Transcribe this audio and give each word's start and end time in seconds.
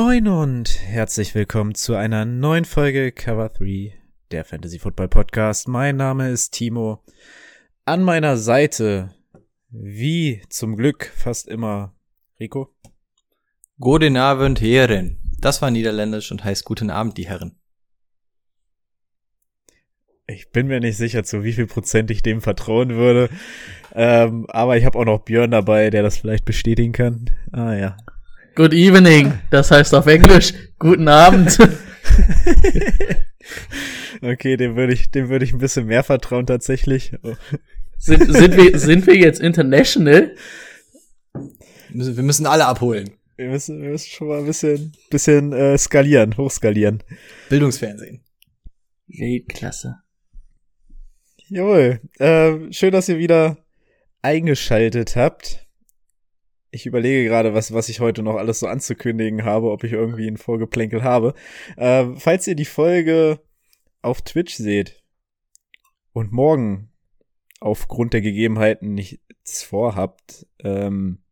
Moin 0.00 0.28
und 0.28 0.80
herzlich 0.80 1.34
willkommen 1.34 1.74
zu 1.74 1.96
einer 1.96 2.24
neuen 2.24 2.64
Folge 2.64 3.10
Cover 3.10 3.48
3, 3.48 3.94
der 4.30 4.44
Fantasy 4.44 4.78
Football 4.78 5.08
Podcast. 5.08 5.66
Mein 5.66 5.96
Name 5.96 6.30
ist 6.30 6.52
Timo. 6.52 7.02
An 7.84 8.04
meiner 8.04 8.36
Seite, 8.36 9.10
wie 9.70 10.40
zum 10.50 10.76
Glück 10.76 11.10
fast 11.16 11.48
immer, 11.48 11.96
Rico. 12.38 12.72
Guten 13.80 14.16
Abend, 14.16 14.60
Herren. 14.60 15.18
Das 15.40 15.62
war 15.62 15.72
niederländisch 15.72 16.30
und 16.30 16.44
heißt 16.44 16.64
Guten 16.64 16.90
Abend, 16.90 17.18
die 17.18 17.26
Herren. 17.26 17.58
Ich 20.28 20.52
bin 20.52 20.68
mir 20.68 20.78
nicht 20.78 20.96
sicher, 20.96 21.24
zu 21.24 21.42
wie 21.42 21.54
viel 21.54 21.66
Prozent 21.66 22.12
ich 22.12 22.22
dem 22.22 22.40
vertrauen 22.40 22.90
würde. 22.90 23.30
Ähm, 23.96 24.46
aber 24.48 24.76
ich 24.76 24.84
habe 24.84 24.96
auch 24.96 25.04
noch 25.04 25.24
Björn 25.24 25.50
dabei, 25.50 25.90
der 25.90 26.04
das 26.04 26.18
vielleicht 26.18 26.44
bestätigen 26.44 26.92
kann. 26.92 27.30
Ah 27.50 27.74
ja. 27.74 27.96
Good 28.58 28.72
evening, 28.72 29.34
das 29.50 29.70
heißt 29.70 29.94
auf 29.94 30.08
Englisch 30.08 30.52
guten 30.80 31.06
Abend. 31.06 31.56
okay, 34.20 34.56
dem 34.56 34.74
würde 34.74 34.94
ich, 34.94 35.12
dem 35.12 35.28
würde 35.28 35.44
ich 35.44 35.52
ein 35.52 35.58
bisschen 35.58 35.86
mehr 35.86 36.02
vertrauen 36.02 36.44
tatsächlich. 36.44 37.12
Sind, 37.98 38.34
sind, 38.34 38.56
wir, 38.56 38.76
sind 38.76 39.06
wir 39.06 39.14
jetzt 39.14 39.38
international? 39.38 40.34
Wir 41.90 42.22
müssen 42.24 42.46
alle 42.46 42.66
abholen. 42.66 43.10
Wir 43.36 43.48
müssen, 43.48 43.80
wir 43.80 43.90
müssen 43.90 44.10
schon 44.10 44.26
mal 44.26 44.40
ein 44.40 44.46
bisschen, 44.46 44.92
bisschen 45.08 45.52
äh, 45.52 45.78
skalieren, 45.78 46.36
hochskalieren. 46.36 47.04
Bildungsfernsehen. 47.50 48.24
Weltklasse. 49.06 49.98
Jawohl. 51.46 52.00
Äh, 52.18 52.72
schön, 52.72 52.90
dass 52.90 53.08
ihr 53.08 53.18
wieder 53.18 53.56
eingeschaltet 54.20 55.14
habt. 55.14 55.67
Ich 56.70 56.86
überlege 56.86 57.28
gerade, 57.28 57.54
was, 57.54 57.72
was 57.72 57.88
ich 57.88 58.00
heute 58.00 58.22
noch 58.22 58.36
alles 58.36 58.60
so 58.60 58.66
anzukündigen 58.66 59.44
habe, 59.44 59.70
ob 59.70 59.84
ich 59.84 59.92
irgendwie 59.92 60.28
ein 60.28 60.36
Vorgeplänkel 60.36 61.02
habe. 61.02 61.34
Äh, 61.76 62.06
falls 62.16 62.46
ihr 62.46 62.54
die 62.54 62.66
Folge 62.66 63.40
auf 64.02 64.22
Twitch 64.22 64.54
seht 64.54 65.02
und 66.12 66.32
morgen 66.32 66.90
aufgrund 67.60 68.12
der 68.12 68.20
Gegebenheiten 68.20 68.94
nichts 68.94 69.62
vorhabt, 69.62 70.46
ähm, 70.60 71.22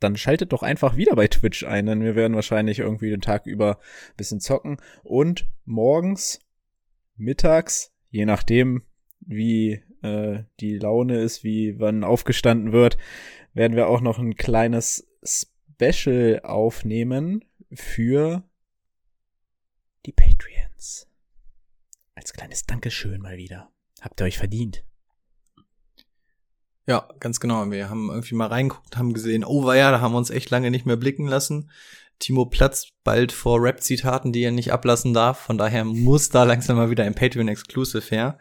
dann 0.00 0.16
schaltet 0.16 0.52
doch 0.52 0.62
einfach 0.62 0.96
wieder 0.96 1.16
bei 1.16 1.26
Twitch 1.26 1.64
ein, 1.64 1.86
denn 1.86 2.02
wir 2.02 2.14
werden 2.14 2.34
wahrscheinlich 2.34 2.80
irgendwie 2.80 3.10
den 3.10 3.22
Tag 3.22 3.46
über 3.46 3.78
ein 3.78 4.16
bisschen 4.16 4.40
zocken 4.40 4.76
und 5.02 5.48
morgens, 5.64 6.40
mittags, 7.16 7.92
je 8.10 8.26
nachdem, 8.26 8.82
wie 9.20 9.82
äh, 10.02 10.44
die 10.60 10.78
Laune 10.78 11.18
ist, 11.18 11.44
wie 11.44 11.78
wann 11.78 12.04
aufgestanden 12.04 12.72
wird, 12.72 12.98
werden 13.56 13.74
wir 13.74 13.88
auch 13.88 14.02
noch 14.02 14.18
ein 14.18 14.36
kleines 14.36 15.08
Special 15.24 16.40
aufnehmen 16.44 17.42
für 17.72 18.44
die 20.04 20.12
Patreons. 20.12 21.08
Als 22.14 22.34
kleines 22.34 22.66
Dankeschön 22.66 23.22
mal 23.22 23.38
wieder. 23.38 23.70
Habt 24.02 24.20
ihr 24.20 24.26
euch 24.26 24.36
verdient. 24.36 24.84
Ja, 26.86 27.08
ganz 27.18 27.40
genau. 27.40 27.68
Wir 27.70 27.88
haben 27.88 28.10
irgendwie 28.10 28.34
mal 28.34 28.48
reingeguckt, 28.48 28.98
haben 28.98 29.14
gesehen, 29.14 29.42
oh 29.42 29.64
war 29.64 29.74
ja, 29.74 29.90
da 29.90 30.02
haben 30.02 30.12
wir 30.12 30.18
uns 30.18 30.30
echt 30.30 30.50
lange 30.50 30.70
nicht 30.70 30.84
mehr 30.84 30.96
blicken 30.96 31.26
lassen. 31.26 31.70
Timo 32.18 32.44
platzt 32.44 32.92
bald 33.04 33.32
vor 33.32 33.62
Rap-Zitaten, 33.62 34.32
die 34.32 34.42
er 34.42 34.52
nicht 34.52 34.70
ablassen 34.70 35.14
darf. 35.14 35.38
Von 35.38 35.56
daher 35.56 35.84
muss 35.84 36.28
da 36.28 36.44
langsam 36.44 36.76
mal 36.76 36.90
wieder 36.90 37.04
ein 37.04 37.14
Patreon-Exclusive 37.14 38.14
her. 38.14 38.38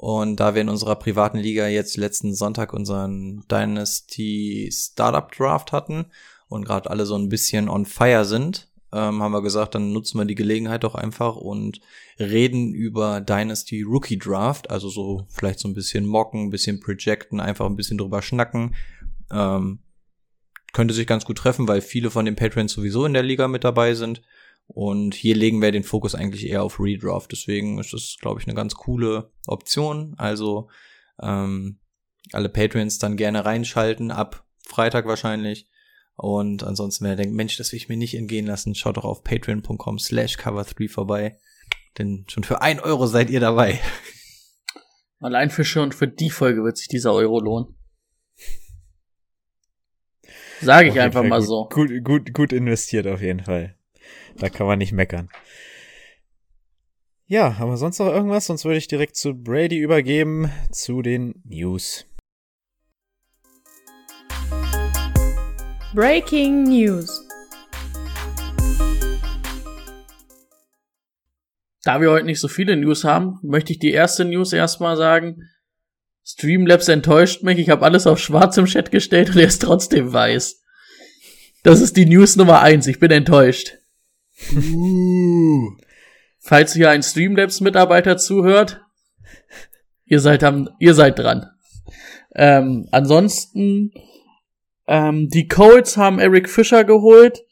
Und 0.00 0.36
da 0.36 0.54
wir 0.54 0.62
in 0.62 0.68
unserer 0.68 0.94
privaten 0.94 1.38
Liga 1.38 1.66
jetzt 1.66 1.96
letzten 1.96 2.32
Sonntag 2.32 2.72
unseren 2.72 3.42
Dynasty 3.50 4.70
Startup 4.72 5.28
Draft 5.32 5.72
hatten 5.72 6.06
und 6.46 6.64
gerade 6.64 6.88
alle 6.88 7.04
so 7.04 7.16
ein 7.16 7.28
bisschen 7.28 7.68
on 7.68 7.84
fire 7.84 8.24
sind, 8.24 8.68
ähm, 8.92 9.20
haben 9.20 9.32
wir 9.32 9.42
gesagt, 9.42 9.74
dann 9.74 9.92
nutzen 9.92 10.16
wir 10.20 10.24
die 10.24 10.36
Gelegenheit 10.36 10.84
doch 10.84 10.94
einfach 10.94 11.34
und 11.34 11.80
reden 12.20 12.74
über 12.74 13.20
Dynasty 13.20 13.82
Rookie 13.82 14.20
Draft, 14.20 14.70
also 14.70 14.88
so 14.88 15.26
vielleicht 15.30 15.58
so 15.58 15.66
ein 15.66 15.74
bisschen 15.74 16.06
mocken, 16.06 16.44
ein 16.44 16.50
bisschen 16.50 16.78
projecten, 16.78 17.40
einfach 17.40 17.66
ein 17.66 17.74
bisschen 17.74 17.98
drüber 17.98 18.22
schnacken. 18.22 18.76
Ähm, 19.32 19.80
könnte 20.72 20.94
sich 20.94 21.08
ganz 21.08 21.24
gut 21.24 21.38
treffen, 21.38 21.66
weil 21.66 21.80
viele 21.80 22.12
von 22.12 22.24
den 22.24 22.36
Patrons 22.36 22.72
sowieso 22.72 23.04
in 23.04 23.14
der 23.14 23.24
Liga 23.24 23.48
mit 23.48 23.64
dabei 23.64 23.94
sind. 23.94 24.22
Und 24.68 25.14
hier 25.14 25.34
legen 25.34 25.60
wir 25.62 25.72
den 25.72 25.82
Fokus 25.82 26.14
eigentlich 26.14 26.46
eher 26.46 26.62
auf 26.62 26.78
Redraft. 26.78 27.32
Deswegen 27.32 27.78
ist 27.78 27.92
das, 27.92 28.16
glaube 28.20 28.40
ich, 28.40 28.46
eine 28.46 28.54
ganz 28.54 28.74
coole 28.74 29.32
Option. 29.46 30.14
Also 30.18 30.68
ähm, 31.20 31.80
alle 32.32 32.48
Patrons 32.48 32.98
dann 32.98 33.16
gerne 33.16 33.44
reinschalten, 33.44 34.10
ab 34.10 34.44
Freitag 34.64 35.06
wahrscheinlich. 35.06 35.68
Und 36.16 36.64
ansonsten, 36.64 37.04
wer 37.04 37.16
denkt, 37.16 37.34
Mensch, 37.34 37.56
das 37.56 37.72
will 37.72 37.78
ich 37.78 37.88
mir 37.88 37.96
nicht 37.96 38.14
entgehen 38.14 38.46
lassen, 38.46 38.74
schaut 38.74 38.96
doch 38.96 39.04
auf 39.04 39.24
patreon.com 39.24 39.98
slash 39.98 40.36
cover3 40.36 40.90
vorbei. 40.90 41.38
Denn 41.96 42.26
schon 42.28 42.44
für 42.44 42.60
ein 42.60 42.80
Euro 42.80 43.06
seid 43.06 43.30
ihr 43.30 43.40
dabei. 43.40 43.80
Allein 45.20 45.50
für 45.50 45.64
schon 45.64 45.92
für 45.92 46.08
die 46.08 46.30
Folge 46.30 46.62
wird 46.62 46.76
sich 46.76 46.88
dieser 46.88 47.12
Euro 47.12 47.40
lohnen. 47.40 47.74
Sage 50.60 50.88
ich 50.88 51.00
einfach 51.00 51.22
mal 51.22 51.38
gut, 51.38 51.48
so. 51.48 51.68
Gut, 51.68 52.04
gut, 52.04 52.34
gut 52.34 52.52
investiert 52.52 53.06
auf 53.06 53.22
jeden 53.22 53.44
Fall. 53.44 53.77
Da 54.36 54.48
kann 54.48 54.66
man 54.66 54.78
nicht 54.78 54.92
meckern. 54.92 55.28
Ja, 57.26 57.56
aber 57.58 57.76
sonst 57.76 57.98
noch 57.98 58.06
irgendwas? 58.06 58.46
Sonst 58.46 58.64
würde 58.64 58.78
ich 58.78 58.88
direkt 58.88 59.16
zu 59.16 59.34
Brady 59.34 59.78
übergeben, 59.78 60.50
zu 60.70 61.02
den 61.02 61.42
News. 61.44 62.06
Breaking 65.94 66.64
News. 66.64 67.26
Da 71.82 72.00
wir 72.00 72.10
heute 72.10 72.26
nicht 72.26 72.40
so 72.40 72.48
viele 72.48 72.76
News 72.76 73.04
haben, 73.04 73.38
möchte 73.42 73.72
ich 73.72 73.78
die 73.78 73.92
erste 73.92 74.24
News 74.24 74.52
erstmal 74.52 74.96
sagen. 74.96 75.48
Streamlabs 76.24 76.88
enttäuscht 76.88 77.42
mich. 77.42 77.58
Ich 77.58 77.70
habe 77.70 77.84
alles 77.84 78.06
auf 78.06 78.18
schwarz 78.18 78.58
im 78.58 78.66
Chat 78.66 78.90
gestellt 78.90 79.30
und 79.30 79.38
er 79.38 79.46
ist 79.46 79.62
trotzdem 79.62 80.12
weiß. 80.12 80.62
Das 81.62 81.80
ist 81.80 81.96
die 81.96 82.04
News 82.04 82.36
Nummer 82.36 82.60
eins. 82.60 82.86
Ich 82.86 83.00
bin 83.00 83.10
enttäuscht. 83.10 83.77
Uh. 84.52 85.76
Falls 86.38 86.72
hier 86.72 86.90
ein 86.90 87.02
Streamlabs-Mitarbeiter 87.02 88.16
zuhört, 88.16 88.80
ihr 90.04 90.20
seid 90.20 90.42
am, 90.44 90.68
ihr 90.78 90.94
seid 90.94 91.18
dran. 91.18 91.50
Ähm, 92.34 92.88
ansonsten, 92.92 93.92
ähm, 94.86 95.28
die 95.28 95.48
Colts 95.48 95.96
haben 95.96 96.18
Eric 96.18 96.48
Fischer 96.48 96.84
geholt. 96.84 97.44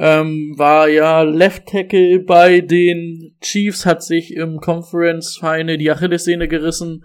Ähm, 0.00 0.54
war 0.56 0.88
ja 0.88 1.22
Left 1.22 1.66
Tackle 1.66 2.20
bei 2.20 2.60
den 2.60 3.36
Chiefs, 3.40 3.84
hat 3.84 4.04
sich 4.04 4.32
im 4.32 4.60
Conference 4.60 5.36
Final 5.38 5.76
die 5.76 5.90
Achillessehne 5.90 6.46
gerissen, 6.46 7.04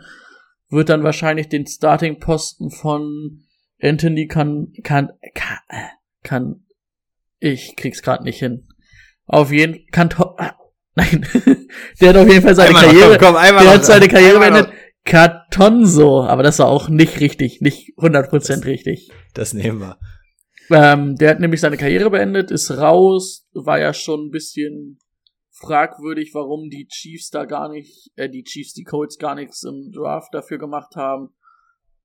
wird 0.70 0.90
dann 0.90 1.04
wahrscheinlich 1.04 1.50
den 1.50 1.66
Starting-Posten 1.66 2.70
von 2.70 3.40
Anthony 3.82 4.28
kann, 4.28 4.74
kann, 4.84 5.10
kann, 5.34 5.58
kann, 6.22 6.66
ich 7.40 7.76
krieg's 7.76 8.04
grad 8.04 8.24
nicht 8.24 8.38
hin. 8.38 8.68
Auf 9.26 9.52
jeden 9.52 9.86
Kanton. 9.88 10.34
Ah, 10.38 10.56
nein. 10.96 11.26
der 12.02 12.10
hat 12.10 12.18
auf 12.18 12.28
jeden 12.28 12.42
Fall 12.42 12.56
seine 12.56 12.70
Einmal 12.70 12.86
noch, 12.86 12.92
Karriere. 12.92 13.18
komm, 13.18 13.28
komm, 13.28 13.36
einmal 13.36 13.64
der 13.64 13.74
noch, 13.74 13.80
hat 13.80 13.86
seine 13.86 14.08
Karriere 14.08 14.40
beendet. 14.40 14.70
Katonso, 15.06 16.24
aber 16.24 16.44
das 16.44 16.60
war 16.60 16.68
auch 16.68 16.88
nicht 16.88 17.20
richtig, 17.20 17.60
nicht 17.62 17.98
100% 17.98 18.66
richtig. 18.66 19.12
Das 19.34 19.54
nehmen 19.54 19.82
wir. 19.82 19.98
Ähm, 20.70 21.16
der 21.18 21.32
hat 21.32 21.40
nämlich 21.40 21.60
seine 21.60 21.78
Karriere 21.78 22.10
beendet, 22.10 22.52
ist 22.52 22.72
raus, 22.72 23.48
war 23.54 23.80
ja 23.80 23.94
schon 23.94 24.28
ein 24.28 24.32
bisschen 24.32 25.00
fragwürdig, 25.52 26.34
warum 26.34 26.70
die 26.70 26.88
Chiefs 26.88 27.30
da 27.30 27.46
gar 27.46 27.70
nicht, 27.70 28.12
äh, 28.16 28.30
die 28.30 28.44
Chiefs, 28.44 28.74
die 28.74 28.84
Colts 28.84 29.18
gar 29.18 29.36
nichts 29.36 29.64
im 29.64 29.92
Draft 29.92 30.34
dafür 30.34 30.58
gemacht 30.58 30.96
haben. 30.96 31.30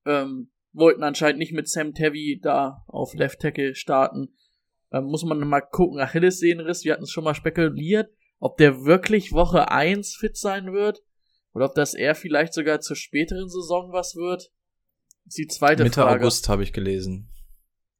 Ähm, 0.05 0.51
wollten 0.71 1.03
anscheinend 1.03 1.39
nicht 1.39 1.53
mit 1.53 1.67
Sam 1.67 1.93
Tevy 1.93 2.39
da 2.41 2.83
auf 2.87 3.13
Left 3.13 3.39
Tackle 3.39 3.75
starten. 3.75 4.35
Ähm, 4.91 5.05
muss 5.05 5.23
man 5.23 5.39
mal 5.39 5.61
gucken, 5.61 5.99
Achillessehnenriss, 5.99 6.83
wir 6.83 6.93
hatten 6.93 7.03
es 7.03 7.11
schon 7.11 7.23
mal 7.23 7.35
spekuliert, 7.35 8.09
ob 8.39 8.57
der 8.57 8.85
wirklich 8.85 9.31
Woche 9.33 9.69
1 9.71 10.15
fit 10.15 10.37
sein 10.37 10.73
wird 10.73 11.01
oder 11.53 11.65
ob 11.65 11.75
das 11.75 11.93
eher 11.93 12.15
vielleicht 12.15 12.53
sogar 12.53 12.79
zur 12.79 12.95
späteren 12.95 13.49
Saison 13.49 13.91
was 13.91 14.15
wird. 14.15 14.51
Das 15.25 15.33
ist 15.33 15.37
die 15.37 15.47
zweite 15.47 15.83
Mitte 15.83 16.01
Frage. 16.01 16.21
August 16.21 16.49
habe 16.49 16.63
ich 16.63 16.73
gelesen. 16.73 17.29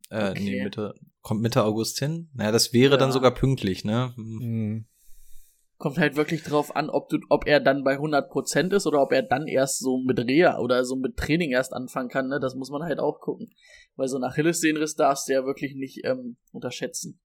Äh, 0.09 0.31
Okay. 0.31 0.39
nee, 0.43 0.63
Mitte 0.63 0.95
kommt 1.21 1.41
Mitte 1.41 1.63
August 1.63 1.99
hin. 1.99 2.29
Naja, 2.33 2.51
das 2.51 2.73
wäre 2.73 2.91
Ja. 2.93 2.97
dann 2.97 3.11
sogar 3.11 3.33
pünktlich, 3.35 3.83
ne? 3.85 4.13
Hm. 4.15 4.25
Mhm. 4.39 4.85
Kommt 5.77 5.97
halt 5.97 6.15
wirklich 6.17 6.43
drauf 6.43 6.75
an, 6.75 6.89
ob 6.89 7.07
du, 7.09 7.19
ob 7.29 7.45
er 7.47 7.59
dann 7.61 7.83
bei 7.83 7.97
100% 7.99 8.73
ist 8.73 8.85
oder 8.87 9.01
ob 9.01 9.13
er 9.13 9.21
dann 9.21 9.47
erst 9.47 9.79
so 9.79 9.99
mit 9.99 10.19
Reha 10.19 10.57
oder 10.59 10.83
so 10.83 10.95
mit 10.97 11.15
Training 11.15 11.51
erst 11.51 11.73
anfangen 11.73 12.09
kann, 12.09 12.27
ne? 12.27 12.39
Das 12.39 12.55
muss 12.55 12.69
man 12.69 12.81
halt 12.83 12.99
auch 12.99 13.19
gucken. 13.21 13.49
Weil 13.99 14.07
so 14.07 14.17
ein 14.17 14.23
Achillessehnenriss 14.23 14.95
darfst 14.95 15.27
du 15.27 15.33
ja 15.33 15.45
wirklich 15.45 15.75
nicht 15.75 16.05
ähm, 16.05 16.37
unterschätzen. 16.51 17.19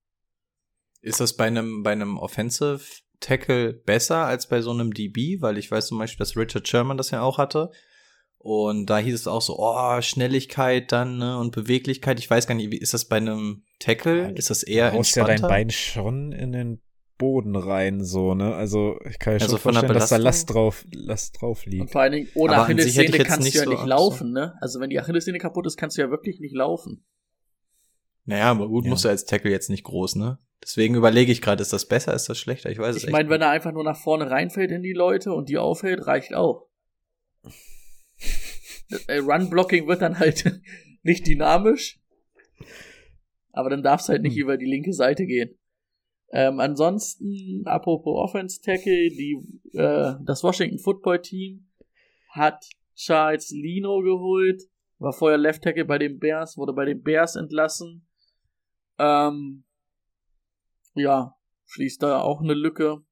Ist 1.00 1.20
das 1.20 1.36
bei 1.36 1.44
einem, 1.44 1.84
bei 1.84 1.92
einem 1.92 2.18
Offensive 2.18 2.80
Tackle 3.20 3.72
besser 3.72 4.26
als 4.26 4.48
bei 4.48 4.60
so 4.60 4.72
einem 4.72 4.92
DB? 4.92 5.40
Weil 5.40 5.56
ich 5.56 5.70
weiß 5.70 5.86
zum 5.86 5.98
Beispiel, 5.98 6.18
dass 6.18 6.36
Richard 6.36 6.66
Sherman 6.66 6.96
das 6.96 7.12
ja 7.12 7.22
auch 7.22 7.38
hatte. 7.38 7.70
Und 8.38 8.86
da 8.90 8.98
hieß 8.98 9.14
es 9.14 9.26
auch 9.28 9.40
so, 9.40 9.56
oh, 9.58 10.00
Schnelligkeit 10.02 10.90
dann, 10.92 11.16
ne, 11.18 11.38
und 11.38 11.54
Beweglichkeit. 11.54 12.18
Ich 12.18 12.28
weiß 12.28 12.46
gar 12.46 12.54
nicht, 12.56 12.70
wie 12.72 12.78
ist 12.78 12.92
das 12.92 13.06
bei 13.06 13.16
einem 13.16 13.62
Tackle? 13.78 14.32
Ist 14.32 14.50
das 14.50 14.62
eher 14.62 14.90
Du 14.90 14.98
haust 14.98 15.14
ja 15.14 15.22
entspannter? 15.22 15.48
dein 15.48 15.48
Bein 15.48 15.70
schon 15.70 16.32
in 16.32 16.52
den 16.52 16.82
Boden 17.18 17.54
rein, 17.56 18.04
so, 18.04 18.34
ne? 18.34 18.54
Also, 18.54 18.98
ich 19.08 19.18
kann 19.18 19.34
mir 19.34 19.40
Also 19.40 19.56
schon 19.56 19.60
vorstellen, 19.72 19.92
dass 19.94 20.10
da? 20.10 20.16
Last 20.16 20.50
drauf, 20.52 20.84
Last 20.92 21.40
drauf 21.40 21.64
Und 21.64 21.72
liegt. 21.72 21.90
vor 21.90 22.00
allen 22.00 22.12
Dingen, 22.12 22.28
ohne 22.34 22.54
Aber 22.56 22.62
ich 22.70 22.78
Achillessehne 22.80 23.18
kannst 23.24 23.42
nicht 23.44 23.54
du 23.54 23.58
ja 23.60 23.64
so 23.64 23.70
nicht 23.70 23.84
laufen, 23.86 24.32
ne? 24.32 24.54
Also 24.60 24.80
wenn 24.80 24.90
die 24.90 24.98
Achillessehne 24.98 25.38
kaputt 25.38 25.66
ist, 25.66 25.76
kannst 25.76 25.96
du 25.96 26.02
ja 26.02 26.10
wirklich 26.10 26.40
nicht 26.40 26.54
laufen. 26.54 27.04
Naja, 28.24 28.50
aber 28.50 28.68
gut, 28.68 28.84
Ja. 28.84 28.90
musst 28.90 29.04
du 29.04 29.08
als 29.10 29.24
Tackle 29.26 29.50
jetzt 29.50 29.70
nicht 29.70 29.84
groß, 29.84 30.16
ne? 30.16 30.38
Deswegen 30.62 30.94
überlege 30.94 31.30
ich 31.30 31.42
gerade, 31.42 31.60
ist 31.62 31.72
das 31.74 31.86
besser, 31.86 32.14
ist 32.14 32.28
das 32.28 32.38
schlechter? 32.38 32.70
Ich 32.70 32.78
weiß 32.78 32.90
es 32.96 33.02
Ich 33.02 33.04
echt 33.04 33.12
meine, 33.12 33.28
wenn 33.28 33.40
nicht. 33.40 33.46
er 33.46 33.50
einfach 33.50 33.72
nur 33.72 33.84
nach 33.84 33.98
vorne 33.98 34.30
reinfällt 34.30 34.70
in 34.70 34.82
die 34.82 34.94
Leute 34.94 35.32
und 35.34 35.48
die 35.50 35.58
aufhält, 35.58 36.06
reicht 36.06 36.34
auch. 36.34 36.66
Run-Blocking 39.08 39.86
wird 39.86 40.02
dann 40.02 40.18
halt 40.18 40.60
nicht 41.02 41.26
dynamisch. 41.26 42.00
Aber 43.52 43.70
dann 43.70 43.82
darfst 43.82 44.08
halt 44.08 44.22
nicht 44.22 44.34
Hm. 44.34 44.42
über 44.42 44.56
die 44.56 44.64
linke 44.66 44.92
Seite 44.92 45.26
gehen. 45.26 45.56
Ähm, 46.32 46.58
ansonsten, 46.60 47.62
apropos 47.66 48.18
Offense 48.18 48.60
Tackle, 48.60 49.08
die, 49.10 49.38
äh, 49.72 50.14
das 50.24 50.42
Washington 50.42 50.78
Football 50.78 51.20
Team 51.22 51.68
hat 52.30 52.64
Charles 52.94 53.50
Lino 53.50 54.00
geholt, 54.00 54.62
war 54.98 55.12
vorher 55.12 55.38
Left 55.38 55.62
Tackle 55.62 55.84
bei 55.84 55.98
den 55.98 56.18
Bears, 56.18 56.56
wurde 56.56 56.72
bei 56.72 56.84
den 56.84 57.02
Bears 57.02 57.36
entlassen. 57.36 58.06
Ähm, 58.98 59.64
ja, 60.94 61.36
schließt 61.66 62.02
da 62.02 62.20
auch 62.20 62.40
eine 62.40 62.54
Lücke. 62.54 63.04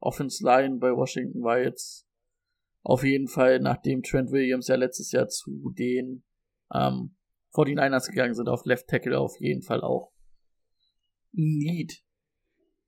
Offense 0.00 0.44
Line 0.44 0.78
bei 0.78 0.92
Washington 0.92 1.42
war 1.42 1.58
jetzt 1.58 2.06
auf 2.82 3.02
jeden 3.02 3.26
Fall, 3.26 3.58
nachdem 3.60 4.02
Trent 4.02 4.30
Williams 4.30 4.68
ja 4.68 4.76
letztes 4.76 5.12
Jahr 5.12 5.28
zu 5.28 5.72
den 5.76 6.24
ähm, 6.72 7.16
49ers 7.54 8.08
gegangen 8.08 8.34
sind, 8.34 8.48
auf 8.48 8.64
Left 8.64 8.86
Tackle 8.86 9.18
auf 9.18 9.40
jeden 9.40 9.62
Fall 9.62 9.80
auch 9.80 10.12
Need. 11.36 12.02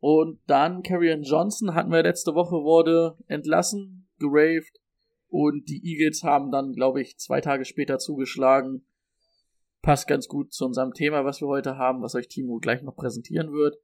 Und 0.00 0.40
dann 0.46 0.82
Karrion 0.82 1.22
Johnson 1.22 1.74
hatten 1.74 1.90
wir 1.90 2.02
letzte 2.02 2.34
Woche, 2.34 2.56
wurde 2.56 3.16
entlassen, 3.26 4.08
geraved. 4.18 4.80
Und 5.28 5.68
die 5.68 5.84
Eagles 5.84 6.22
haben 6.22 6.50
dann, 6.50 6.72
glaube 6.72 7.02
ich, 7.02 7.18
zwei 7.18 7.40
Tage 7.40 7.64
später 7.64 7.98
zugeschlagen. 7.98 8.86
Passt 9.82 10.08
ganz 10.08 10.28
gut 10.28 10.52
zu 10.52 10.64
unserem 10.64 10.92
Thema, 10.92 11.24
was 11.24 11.40
wir 11.40 11.48
heute 11.48 11.76
haben, 11.76 12.02
was 12.02 12.14
euch 12.14 12.28
Timo 12.28 12.58
gleich 12.58 12.82
noch 12.82 12.96
präsentieren 12.96 13.52
wird. 13.52 13.76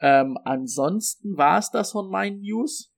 Ähm, 0.00 0.38
ansonsten 0.44 1.36
war 1.36 1.58
es 1.58 1.70
das 1.70 1.92
von 1.92 2.10
meinen 2.10 2.40
News. 2.40 2.92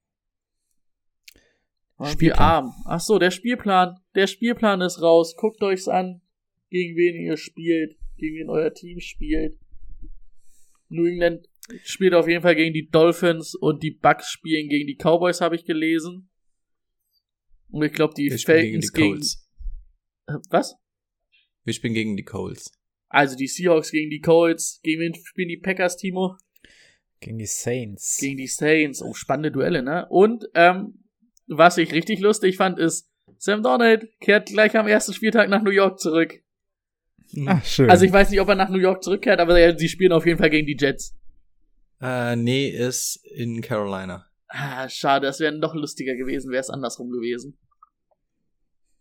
Waren 1.97 2.07
wir 2.07 2.13
Spielplan. 2.13 2.49
arm. 2.49 2.75
Ach 2.87 3.01
so, 3.01 3.19
der 3.19 3.31
Spielplan. 3.31 4.01
Der 4.15 4.27
Spielplan 4.27 4.81
ist 4.81 5.03
raus. 5.03 5.37
Guckt 5.37 5.63
euch's 5.63 5.89
an, 5.89 6.23
gegen 6.71 6.97
wen 6.97 7.21
ihr 7.21 7.37
spielt, 7.37 7.97
gegen 8.17 8.39
wen 8.39 8.51
euer 8.51 8.73
Team 8.73 9.01
spielt. 9.01 9.59
New 10.93 11.07
England 11.07 11.49
spielt 11.85 12.15
auf 12.15 12.29
jeden 12.29 12.43
Fall 12.43 12.55
gegen 12.55 12.73
die 12.73 12.89
Dolphins 12.89 13.55
und 13.55 13.83
die 13.83 13.93
Bucks 13.93 14.31
spielen 14.31 14.69
gegen 14.69 14.87
die 14.87 14.97
Cowboys, 14.97 15.41
habe 15.41 15.57
ich 15.57 15.65
gelesen. 15.65 16.29
Und 17.71 17.85
ich 17.85 17.93
glaube, 17.93 18.15
die 18.15 18.31
Wir 18.31 18.39
spielen 18.39 18.59
Falcons 18.59 18.93
gegen 18.93 19.15
die 19.15 19.21
gegen. 19.21 20.39
Äh, 20.39 20.49
Was? 20.51 20.77
Wir 21.65 21.73
spielen 21.73 21.95
gegen 21.95 22.17
die 22.17 22.25
Colts. 22.25 22.73
Also 23.09 23.37
die 23.37 23.47
Seahawks 23.47 23.91
gegen 23.91 24.11
die 24.11 24.21
Colts. 24.21 24.81
Gegen 24.83 25.01
wen 25.01 25.15
spielen 25.15 25.49
die 25.49 25.59
Packers, 25.59 25.97
Timo? 25.97 26.37
Gegen 27.21 27.39
die 27.39 27.47
Saints. 27.47 28.19
Gegen 28.21 28.37
die 28.37 28.47
Saints. 28.47 29.01
Oh, 29.03 29.15
spannende 29.15 29.53
Duelle, 29.53 29.83
ne? 29.83 30.07
Und, 30.09 30.45
ähm, 30.55 31.05
was 31.47 31.79
ich 31.79 31.93
richtig 31.93 32.21
lustig 32.21 32.57
fand, 32.57 32.79
ist, 32.79 33.09
Sam 33.39 33.63
Donald 33.63 34.09
kehrt 34.21 34.49
gleich 34.49 34.77
am 34.77 34.89
ersten 34.89 35.13
Spieltag 35.13 35.49
nach 35.49 35.63
New 35.63 35.71
York 35.71 35.99
zurück. 35.99 36.42
Ach, 37.47 37.65
schön. 37.65 37.91
Also 37.91 38.05
ich 38.05 38.13
weiß 38.13 38.31
nicht, 38.31 38.41
ob 38.41 38.49
er 38.49 38.55
nach 38.55 38.69
New 38.69 38.79
York 38.79 39.03
zurückkehrt, 39.03 39.41
aber 39.41 39.59
ja, 39.59 39.77
sie 39.77 39.89
spielen 39.89 40.13
auf 40.13 40.27
jeden 40.27 40.39
Fall 40.39 40.51
gegen 40.51 40.67
die 40.67 40.77
Jets. 40.79 41.15
Äh, 42.01 42.37
nee, 42.37 42.69
ist 42.69 43.21
in 43.35 43.61
Carolina. 43.63 44.27
Ah, 44.49 44.89
schade, 44.89 45.27
das 45.27 45.41
wäre 45.41 45.53
noch 45.57 45.75
lustiger 45.75 46.15
gewesen, 46.15 46.51
wäre 46.51 46.61
es 46.61 46.69
andersrum 46.71 47.11
gewesen. 47.11 47.57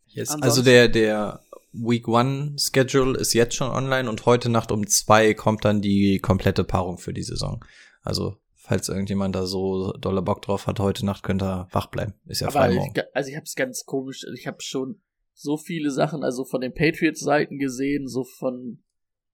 Yes. 0.07 0.30
Ansonsten- 0.30 0.44
Also 0.44 0.62
der, 0.63 0.88
der 0.88 1.42
Week 1.74 2.07
One 2.07 2.56
Schedule 2.57 3.18
ist 3.18 3.33
jetzt 3.33 3.56
schon 3.56 3.69
online 3.72 4.10
und 4.10 4.25
heute 4.25 4.50
Nacht 4.50 4.72
um 4.72 4.86
zwei 4.88 5.33
kommt 5.33 5.63
dann 5.66 5.81
die 5.81 6.19
komplette 6.19 6.63
Paarung 6.63 6.98
für 6.98 7.13
die 7.13 7.24
Saison. 7.24 7.63
Also, 8.01 8.38
falls 8.56 8.89
irgendjemand 8.89 9.36
da 9.36 9.45
so 9.45 9.94
dolle 9.94 10.22
Bock 10.22 10.42
drauf 10.42 10.68
hat, 10.68 10.80
heute 10.80 11.06
Nacht 11.06 11.24
könnt 11.24 11.42
ihr 11.42 11.68
wach 11.72 11.88
bleiben. 11.88 12.13
Ist 12.28 12.42
ja 12.42 12.48
aber 12.48 12.60
frei 12.60 12.72
ich, 12.72 12.78
morgen. 12.78 13.01
also 13.13 13.30
ich 13.30 13.36
habe 13.36 13.45
es 13.45 13.56
ganz 13.56 13.86
komisch, 13.86 14.25
ich 14.36 14.48
habe 14.48 14.57
schon 14.62 15.01
so 15.33 15.57
viele 15.57 15.92
Sachen, 15.92 16.24
also 16.24 16.45
von 16.45 16.62
den 16.62 16.74
Patriots-Seiten 16.74 17.57
gesehen, 17.57 18.07
so 18.07 18.24
von 18.24 18.83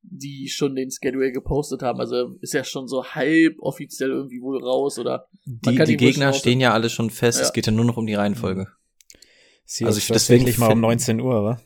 die 0.09 0.47
schon 0.47 0.75
den 0.75 0.89
Schedule 0.89 1.31
gepostet 1.33 1.81
haben. 1.81 1.99
Also 1.99 2.37
ist 2.39 2.53
ja 2.53 2.63
schon 2.63 2.87
so 2.87 3.03
halb 3.03 3.55
offiziell 3.59 4.09
irgendwie 4.11 4.41
wohl 4.41 4.63
raus 4.63 4.97
oder 4.99 5.27
Die, 5.45 5.75
kann 5.75 5.85
die 5.87 5.97
Gegner 5.97 6.31
stehen 6.33 6.61
ja 6.61 6.71
alle 6.73 6.89
schon 6.89 7.09
fest. 7.09 7.39
Ja. 7.39 7.45
Es 7.45 7.51
geht 7.53 7.65
ja 7.65 7.73
nur 7.73 7.83
noch 7.83 7.97
um 7.97 8.05
die 8.07 8.13
Reihenfolge. 8.13 8.67
Sie 9.65 9.83
also 9.83 9.97
ich- 9.97 10.07
deswegen 10.07 10.45
mal 10.59 10.67
um 10.67 10.71
find- 10.73 10.81
19 10.81 11.19
Uhr, 11.19 11.43
wa? 11.43 11.61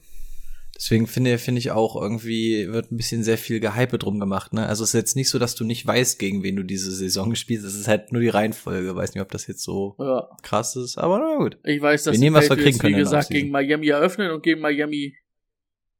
Deswegen 0.81 1.05
finde 1.05 1.37
finde 1.37 1.59
ich 1.59 1.69
auch 1.69 1.95
irgendwie 1.95 2.67
wird 2.71 2.91
ein 2.91 2.97
bisschen 2.97 3.21
sehr 3.21 3.37
viel 3.37 3.59
Gehype 3.59 3.99
drum 3.99 4.19
gemacht. 4.19 4.51
Ne? 4.51 4.65
Also 4.65 4.83
es 4.83 4.89
ist 4.89 4.99
jetzt 4.99 5.15
nicht 5.15 5.29
so, 5.29 5.37
dass 5.37 5.53
du 5.53 5.63
nicht 5.63 5.85
weißt, 5.85 6.17
gegen 6.17 6.41
wen 6.41 6.55
du 6.55 6.63
diese 6.63 6.91
Saison 6.91 7.35
spielst. 7.35 7.63
Es 7.63 7.75
ist 7.75 7.87
halt 7.87 8.11
nur 8.11 8.19
die 8.19 8.29
Reihenfolge. 8.29 8.95
Weiß 8.95 9.13
nicht, 9.13 9.21
ob 9.21 9.29
das 9.29 9.45
jetzt 9.45 9.61
so 9.61 9.95
ja. 9.99 10.27
krass 10.41 10.75
ist, 10.75 10.97
aber 10.97 11.19
na 11.19 11.37
gut. 11.37 11.59
Ich 11.65 11.79
weiß, 11.79 12.05
dass 12.05 12.13
Wir 12.13 12.19
nehmen, 12.19 12.35
was 12.35 12.49
wir 12.49 12.57
kriegen 12.57 12.79
können 12.79 12.95
wie 12.95 12.99
gesagt, 12.99 13.29
gegen 13.29 13.51
Miami 13.51 13.89
eröffnen 13.89 14.31
und 14.31 14.41
gegen 14.41 14.59
Miami 14.59 15.15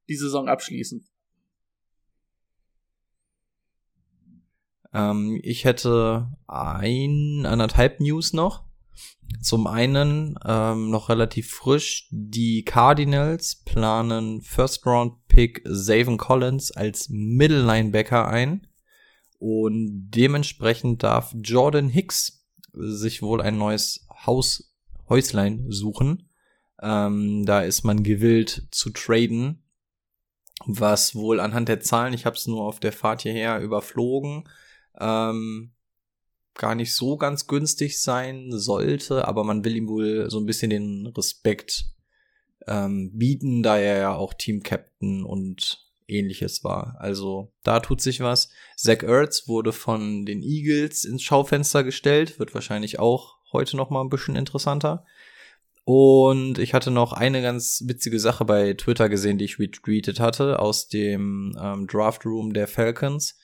die 0.08 0.16
Saison 0.16 0.48
abschließen. 0.48 1.06
Ähm, 4.92 5.38
ich 5.44 5.64
hätte 5.64 6.36
ein, 6.48 7.46
anderthalb 7.46 8.00
News 8.00 8.32
noch. 8.32 8.64
Zum 9.40 9.66
einen 9.66 10.38
ähm, 10.44 10.90
noch 10.90 11.08
relativ 11.08 11.50
frisch, 11.50 12.06
die 12.10 12.64
Cardinals 12.64 13.62
planen 13.64 14.42
First 14.42 14.86
Round 14.86 15.26
Pick 15.28 15.64
Zaven 15.66 16.18
Collins 16.18 16.70
als 16.70 17.08
Middle 17.08 17.62
Linebacker 17.62 18.28
ein 18.28 18.66
und 19.38 20.10
dementsprechend 20.10 21.02
darf 21.02 21.34
Jordan 21.42 21.88
Hicks 21.88 22.46
sich 22.72 23.22
wohl 23.22 23.40
ein 23.40 23.58
neues 23.58 24.06
Haus 24.26 24.72
Häuslein 25.08 25.66
suchen. 25.68 26.28
Ähm, 26.80 27.44
da 27.44 27.62
ist 27.62 27.84
man 27.84 28.02
gewillt 28.02 28.68
zu 28.70 28.90
traden, 28.90 29.62
was 30.64 31.14
wohl 31.14 31.40
anhand 31.40 31.68
der 31.68 31.80
Zahlen, 31.80 32.14
ich 32.14 32.26
habe 32.26 32.36
es 32.36 32.46
nur 32.46 32.62
auf 32.62 32.80
der 32.80 32.92
Fahrt 32.92 33.22
hierher 33.22 33.60
überflogen, 33.60 34.48
ähm, 35.00 35.72
gar 36.54 36.74
nicht 36.74 36.94
so 36.94 37.16
ganz 37.16 37.46
günstig 37.46 38.00
sein 38.00 38.50
sollte, 38.50 39.26
aber 39.26 39.44
man 39.44 39.64
will 39.64 39.76
ihm 39.76 39.88
wohl 39.88 40.30
so 40.30 40.38
ein 40.38 40.46
bisschen 40.46 40.70
den 40.70 41.06
Respekt 41.06 41.86
ähm, 42.66 43.10
bieten, 43.16 43.62
da 43.62 43.78
er 43.78 43.98
ja 43.98 44.14
auch 44.14 44.34
Team-Captain 44.34 45.24
und 45.24 45.82
ähnliches 46.08 46.62
war. 46.64 46.96
Also 46.98 47.52
da 47.62 47.80
tut 47.80 48.00
sich 48.00 48.20
was. 48.20 48.50
Zach 48.76 49.02
Ertz 49.02 49.48
wurde 49.48 49.72
von 49.72 50.26
den 50.26 50.42
Eagles 50.42 51.04
ins 51.04 51.22
Schaufenster 51.22 51.84
gestellt, 51.84 52.38
wird 52.38 52.54
wahrscheinlich 52.54 52.98
auch 52.98 53.38
heute 53.52 53.76
noch 53.76 53.90
mal 53.90 54.02
ein 54.02 54.10
bisschen 54.10 54.36
interessanter. 54.36 55.04
Und 55.84 56.58
ich 56.58 56.74
hatte 56.74 56.90
noch 56.92 57.12
eine 57.12 57.42
ganz 57.42 57.82
witzige 57.86 58.20
Sache 58.20 58.44
bei 58.44 58.74
Twitter 58.74 59.08
gesehen, 59.08 59.38
die 59.38 59.46
ich 59.46 59.58
retweetet 59.58 60.20
hatte, 60.20 60.60
aus 60.60 60.88
dem 60.88 61.58
ähm, 61.60 61.86
Draft 61.88 62.24
Room 62.24 62.52
der 62.52 62.68
Falcons 62.68 63.38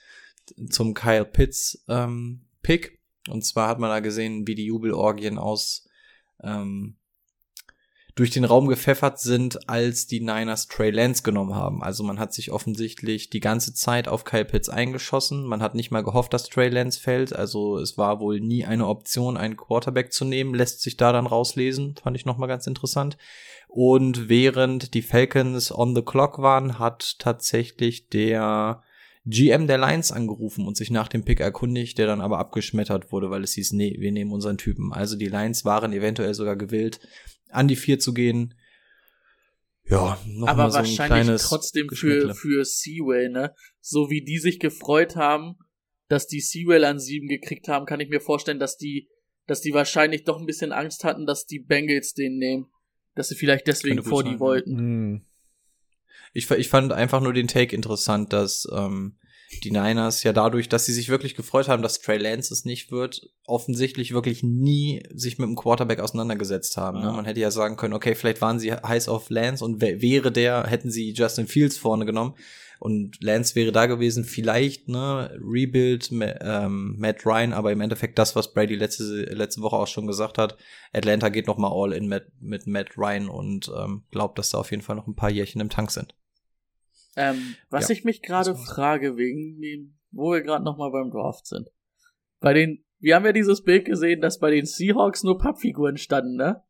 zum 0.71 0.95
Kyle 0.95 1.25
Pitts 1.25 1.85
ähm, 1.89 2.47
Pick. 2.63 2.98
Und 3.29 3.45
zwar 3.45 3.69
hat 3.69 3.79
man 3.79 3.91
da 3.91 4.01
gesehen, 4.01 4.47
wie 4.47 4.55
die 4.55 4.67
Jubelorgien 4.67 5.39
aus 5.39 5.89
ähm, 6.43 6.97
durch 8.19 8.31
den 8.31 8.45
Raum 8.45 8.67
gepfeffert 8.67 9.21
sind, 9.21 9.69
als 9.69 10.09
die 10.09 10.19
Niners 10.19 10.67
Trey 10.67 10.91
Lance 10.91 11.23
genommen 11.23 11.55
haben. 11.55 11.85
Also 11.85 12.03
man 12.03 12.19
hat 12.19 12.35
sich 12.35 12.51
offensichtlich 12.51 13.31
die 13.31 13.39
ganze 13.39 13.75
Zeit 13.75 14.09
auf 14.09 14.25
Kyle 14.25 14.45
Pitts 14.45 14.69
eingeschossen. 14.69 15.45
Man 15.45 15.63
hat 15.63 15.77
nicht 15.77 15.93
mal 15.93 16.03
gehofft, 16.03 16.33
dass 16.33 16.49
Trey 16.49 16.69
Lance 16.69 17.01
fällt. 17.01 17.33
Also 17.33 17.79
es 17.79 17.97
war 17.97 18.19
wohl 18.19 18.41
nie 18.41 18.65
eine 18.65 18.89
Option, 18.89 19.37
einen 19.37 19.57
Quarterback 19.57 20.13
zu 20.13 20.25
nehmen. 20.25 20.53
Lässt 20.53 20.81
sich 20.83 20.97
da 20.97 21.13
dann 21.13 21.29
rauslesen. 21.29 21.95
Fand 22.03 22.17
ich 22.17 22.27
nochmal 22.27 22.49
ganz 22.49 22.67
interessant. 22.67 23.19
Und 23.69 24.29
während 24.29 24.95
die 24.95 25.03
Falcons 25.03 25.71
on 25.71 25.95
the 25.95 26.03
clock 26.03 26.41
waren, 26.41 26.81
hat 26.81 27.21
tatsächlich 27.21 28.09
der 28.09 28.83
GM 29.29 29.67
der 29.67 29.79
Lions 29.79 30.11
angerufen 30.11 30.67
und 30.67 30.77
sich 30.77 30.91
nach 30.91 31.09
dem 31.09 31.25
Pick 31.25 31.41
erkundigt, 31.41 31.99
der 31.99 32.07
dann 32.07 32.23
aber 32.23 32.39
abgeschmettert 32.39 33.13
wurde, 33.13 33.31
weil 33.31 33.45
es 33.45 33.53
hieß, 33.53 33.73
nee, 33.73 33.97
wir 33.99 34.11
nehmen 34.11 34.33
unseren 34.33 34.57
Typen. 34.57 34.93
Also 34.93 35.17
die 35.17 35.27
Lions 35.27 35.65
waren 35.65 35.93
eventuell 35.93 36.33
sogar 36.33 36.57
gewillt, 36.57 37.01
an 37.51 37.69
die 37.69 37.77
vier 37.77 37.99
zu 37.99 38.15
gehen. 38.15 38.55
Ja, 39.85 40.19
noch 40.27 40.49
Aber 40.49 40.65
mal 40.65 40.71
so 40.71 40.79
ein 40.79 40.85
wahrscheinlich 40.85 41.07
kleines 41.07 41.43
trotzdem 41.43 41.89
für, 41.91 42.35
für 42.35 42.65
Seawell, 42.65 43.31
ne? 43.31 43.55
So 43.81 44.11
wie 44.11 44.25
die 44.25 44.39
sich 44.39 44.59
gefreut 44.59 45.17
haben, 45.17 45.57
dass 46.09 46.27
die 46.27 46.41
Seawell 46.41 46.85
an 46.85 46.99
sieben 46.99 47.29
gekriegt 47.29 47.69
haben, 47.69 47.87
kann 47.87 48.01
ich 48.01 48.09
mir 48.09 48.21
vorstellen, 48.21 48.59
dass 48.59 48.77
die, 48.77 49.09
dass 49.47 49.61
die 49.61 49.73
wahrscheinlich 49.73 50.25
doch 50.25 50.39
ein 50.39 50.47
bisschen 50.47 50.73
Angst 50.73 51.05
hatten, 51.05 51.27
dass 51.27 51.45
die 51.45 51.59
Bengals 51.59 52.15
den 52.15 52.39
nehmen. 52.39 52.67
Dass 53.15 53.29
sie 53.29 53.35
vielleicht 53.35 53.67
deswegen 53.67 54.03
vor 54.03 54.23
sein, 54.23 54.33
die 54.33 54.41
wollten. 54.41 54.79
Hm. 54.79 55.28
Ich, 56.33 56.51
ich 56.51 56.69
fand 56.69 56.93
einfach 56.93 57.21
nur 57.21 57.33
den 57.33 57.49
Take 57.49 57.75
interessant, 57.75 58.33
dass 58.33 58.67
ähm, 58.73 59.19
die 59.65 59.71
Niners 59.71 60.23
ja 60.25 60.33
dadurch, 60.35 60.69
dass 60.69 60.85
sie 60.85 60.93
sich 60.93 61.09
wirklich 61.09 61.35
gefreut 61.35 61.69
haben, 61.69 61.83
dass 61.83 62.01
Trey 62.01 62.19
Lance 62.19 62.53
es 62.53 62.65
nicht 62.67 62.91
wird, 62.91 63.23
offensichtlich 63.47 64.13
wirklich 64.13 64.43
nie 64.43 65.03
sich 65.15 65.39
mit 65.39 65.49
dem 65.49 65.57
Quarterback 65.57 66.01
auseinandergesetzt 66.01 66.77
haben. 66.77 66.99
Ne? 67.01 67.07
Ja. 67.07 67.13
Man 67.13 67.25
hätte 67.25 67.41
ja 67.41 67.51
sagen 67.51 67.77
können, 67.77 67.95
okay, 67.95 68.15
vielleicht 68.15 68.43
waren 68.43 68.59
sie 68.59 68.73
heiß 68.75 69.09
auf 69.09 69.31
Lance 69.31 69.65
und 69.65 69.81
wär- 69.81 70.03
wäre 70.03 70.31
der, 70.31 70.67
hätten 70.67 70.91
sie 70.91 71.13
Justin 71.13 71.47
Fields 71.47 71.79
vorne 71.79 72.05
genommen 72.05 72.35
und 72.79 73.23
Lance 73.23 73.55
wäre 73.55 73.73
da 73.73 73.87
gewesen, 73.87 74.25
vielleicht, 74.25 74.89
ne, 74.89 75.31
Rebuild, 75.41 76.11
ähm, 76.13 76.97
Matt 76.99 77.27
Ryan, 77.27 77.53
aber 77.53 77.73
im 77.73 77.81
Endeffekt 77.81 78.19
das, 78.19 78.37
was 78.37 78.53
Brady 78.53 78.77
letzte, 78.77 79.05
letzte 79.35 79.63
Woche 79.63 79.77
auch 79.77 79.87
schon 79.87 80.07
gesagt 80.07 80.39
hat, 80.39 80.57
Atlanta 80.93 81.29
geht 81.29 81.47
noch 81.47 81.59
mal 81.59 81.73
all 81.73 81.93
in 81.93 82.07
mit, 82.07 82.27
mit 82.41 82.67
Matt 82.67 82.97
Ryan 82.97 83.29
und 83.29 83.71
ähm, 83.77 84.05
glaubt, 84.11 84.39
dass 84.39 84.51
da 84.51 84.59
auf 84.59 84.71
jeden 84.71 84.83
Fall 84.83 84.97
noch 84.97 85.07
ein 85.07 85.17
paar 85.17 85.31
Jährchen 85.31 85.61
im 85.61 85.71
Tank 85.71 85.91
sind. 85.91 86.15
Ähm, 87.17 87.57
was 87.69 87.89
Ja. 87.89 87.95
ich 87.95 88.05
mich 88.05 88.23
gerade 88.23 88.55
frage, 88.55 89.17
wegen 89.17 89.61
dem, 89.61 89.99
wo 90.13 90.33
wir 90.33 90.43
gerade 90.43 90.65
nochmal 90.65 90.93
beim 90.93 91.11
Draft 91.11 91.47
sind. 91.47 91.69
Bei 92.41 92.55
den, 92.55 92.85
wir 93.01 93.17
haben 93.17 93.27
ja 93.27 93.33
dieses 93.33 93.65
Bild 93.65 93.85
gesehen, 93.85 94.21
dass 94.21 94.39
bei 94.39 94.51
den 94.51 94.67
Seahawks 94.67 95.25
nur 95.25 95.39
Pappfiguren 95.39 95.97
standen, 95.97 96.37
ne? 96.37 96.63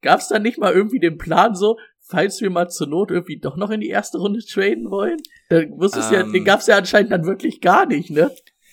Gab's 0.00 0.28
da 0.28 0.38
nicht 0.38 0.58
mal 0.58 0.72
irgendwie 0.72 0.98
den 0.98 1.18
Plan 1.18 1.54
so, 1.54 1.78
falls 2.02 2.40
wir 2.40 2.50
mal 2.50 2.68
zur 2.68 2.88
Not 2.88 3.10
irgendwie 3.10 3.38
doch 3.38 3.56
noch 3.56 3.70
in 3.70 3.80
die 3.80 3.88
erste 3.88 4.18
Runde 4.18 4.44
traden 4.44 4.90
wollen? 4.90 5.18
Da 5.48 5.62
wusstest 5.70 6.12
ja, 6.12 6.20
Ähm. 6.20 6.32
den 6.32 6.44
gab's 6.44 6.66
ja 6.66 6.76
anscheinend 6.76 7.12
dann 7.12 7.24
wirklich 7.24 7.60
gar 7.60 7.86
nicht, 7.86 8.10
ne? 8.10 8.30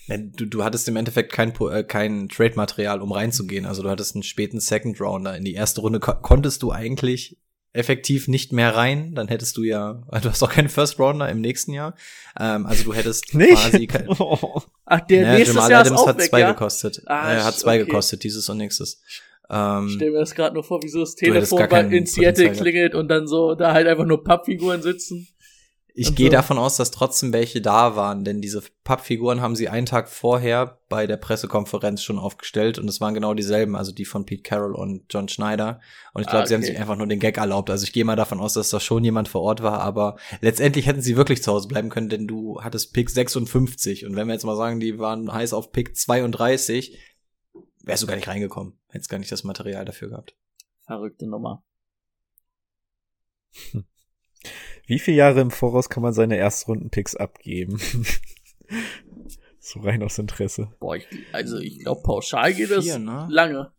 Du, 0.07 0.45
du 0.45 0.63
hattest 0.63 0.87
im 0.87 0.95
Endeffekt 0.95 1.31
kein, 1.31 1.53
äh, 1.71 1.83
kein 1.83 2.29
Trade-Material, 2.29 3.01
um 3.01 3.11
reinzugehen. 3.11 3.67
Also 3.67 3.83
du 3.83 3.89
hattest 3.89 4.15
einen 4.15 4.23
späten 4.23 4.59
Second 4.59 4.99
Rounder. 4.99 5.37
In 5.37 5.43
die 5.43 5.53
erste 5.53 5.81
Runde 5.81 5.99
ko 5.99 6.13
konntest 6.15 6.63
du 6.63 6.71
eigentlich 6.71 7.37
effektiv 7.73 8.27
nicht 8.27 8.51
mehr 8.51 8.75
rein. 8.75 9.13
Dann 9.13 9.27
hättest 9.27 9.55
du 9.57 9.63
ja, 9.63 10.01
du 10.21 10.29
hast 10.29 10.41
auch 10.41 10.51
keinen 10.51 10.69
First 10.69 10.99
Rounder 10.99 11.29
im 11.29 11.41
nächsten 11.41 11.73
Jahr. 11.73 11.95
Ähm, 12.39 12.65
also 12.65 12.83
du 12.85 12.93
hättest 12.93 13.33
Nicht? 13.35 13.53
quasi 13.53 13.85
kein, 13.87 14.07
Oh. 14.09 14.61
Ach, 14.85 15.01
der 15.01 15.21
ja, 15.21 15.33
nächstes 15.33 15.55
Jamal 15.55 15.71
Jahr 15.71 15.81
Adams 15.81 16.05
hat 16.07 16.17
weg, 16.17 16.29
zwei 16.29 16.39
ja? 16.39 16.51
gekostet. 16.51 17.01
Ah, 17.05 17.31
er 17.31 17.45
hat 17.45 17.59
zwei 17.59 17.75
okay. 17.75 17.85
gekostet, 17.85 18.23
dieses 18.23 18.49
und 18.49 18.57
nächstes. 18.57 19.01
Ich 19.49 19.55
Ähm, 19.55 19.89
stell 19.89 20.11
mir 20.11 20.19
das 20.19 20.35
gerade 20.35 20.53
nur 20.53 20.63
vor, 20.63 20.83
wie 20.83 20.89
so 20.89 20.99
das 20.99 21.15
Telefon 21.15 21.67
bei 21.69 21.81
in 21.81 22.05
Seattle 22.05 22.51
klingelt 22.51 22.93
und 22.93 23.07
dann 23.07 23.27
so 23.27 23.55
da 23.55 23.73
halt 23.73 23.87
einfach 23.87 24.05
nur 24.05 24.23
Pappfiguren 24.23 24.81
sitzen. 24.81 25.27
Ich 25.95 26.15
gehe 26.15 26.27
so. 26.27 26.33
davon 26.33 26.57
aus, 26.57 26.77
dass 26.77 26.91
trotzdem 26.91 27.33
welche 27.33 27.59
da 27.59 27.97
waren, 27.97 28.23
denn 28.23 28.41
diese 28.41 28.63
Pappfiguren 28.85 29.41
haben 29.41 29.57
sie 29.57 29.67
einen 29.67 29.85
Tag 29.85 30.07
vorher 30.07 30.79
bei 30.87 31.07
der 31.07 31.17
Pressekonferenz 31.17 32.03
schon 32.03 32.19
aufgestellt 32.19 32.79
und 32.79 32.87
es 32.87 33.01
waren 33.01 33.13
genau 33.15 33.33
dieselben, 33.33 33.75
also 33.75 33.91
die 33.91 34.05
von 34.05 34.25
Pete 34.25 34.43
Carroll 34.43 34.75
und 34.75 35.05
John 35.09 35.27
Schneider. 35.27 35.81
Und 36.13 36.21
ich 36.21 36.27
glaube, 36.27 36.43
Ah, 36.43 36.45
sie 36.45 36.53
haben 36.53 36.61
okay. 36.61 36.71
sich 36.71 36.79
einfach 36.79 36.95
nur 36.95 37.07
den 37.07 37.19
Gag 37.19 37.37
erlaubt. 37.37 37.69
Also 37.69 37.83
ich 37.83 37.91
gehe 37.91 38.05
mal 38.05 38.15
davon 38.15 38.39
aus, 38.39 38.53
dass 38.53 38.69
da 38.69 38.79
schon 38.79 39.03
jemand 39.03 39.27
vor 39.27 39.41
Ort 39.41 39.61
war, 39.61 39.81
aber 39.81 40.15
letztendlich 40.39 40.85
hätten 40.85 41.01
sie 41.01 41.17
wirklich 41.17 41.43
zu 41.43 41.51
Hause 41.51 41.67
bleiben 41.67 41.89
können, 41.89 42.07
denn 42.07 42.27
du 42.27 42.61
hattest 42.61 42.93
Pick 42.93 43.09
56 43.09 44.05
und 44.05 44.15
wenn 44.15 44.27
wir 44.27 44.35
jetzt 44.35 44.45
mal 44.45 44.55
sagen, 44.55 44.79
die 44.79 44.99
waren 44.99 45.33
heiß 45.33 45.51
auf 45.51 45.73
Pick 45.73 45.97
32, 45.97 46.97
wärst 47.83 48.03
du 48.03 48.07
gar 48.07 48.15
nicht 48.15 48.27
reingekommen. 48.29 48.78
Hättest 48.89 49.09
gar 49.09 49.19
nicht 49.19 49.31
das 49.31 49.43
Material 49.43 49.85
dafür 49.85 50.09
gehabt. 50.09 50.35
Verrückte 50.81 51.27
Nummer. 51.27 51.63
Wie 54.85 54.99
viele 54.99 55.17
Jahre 55.17 55.41
im 55.41 55.51
Voraus 55.51 55.89
kann 55.89 56.03
man 56.03 56.13
seine 56.13 56.37
Erstrunden-Picks 56.37 57.15
abgeben? 57.15 57.79
so 59.59 59.81
rein 59.81 60.01
aus 60.01 60.17
Interesse. 60.17 60.73
Boah, 60.79 60.95
ich, 60.95 61.07
also 61.31 61.57
ich 61.57 61.79
glaube, 61.79 62.01
pauschal 62.01 62.53
geht 62.53 62.71
es 62.71 62.85
Vier, 62.85 62.99
ne? 62.99 63.27
lange. 63.29 63.71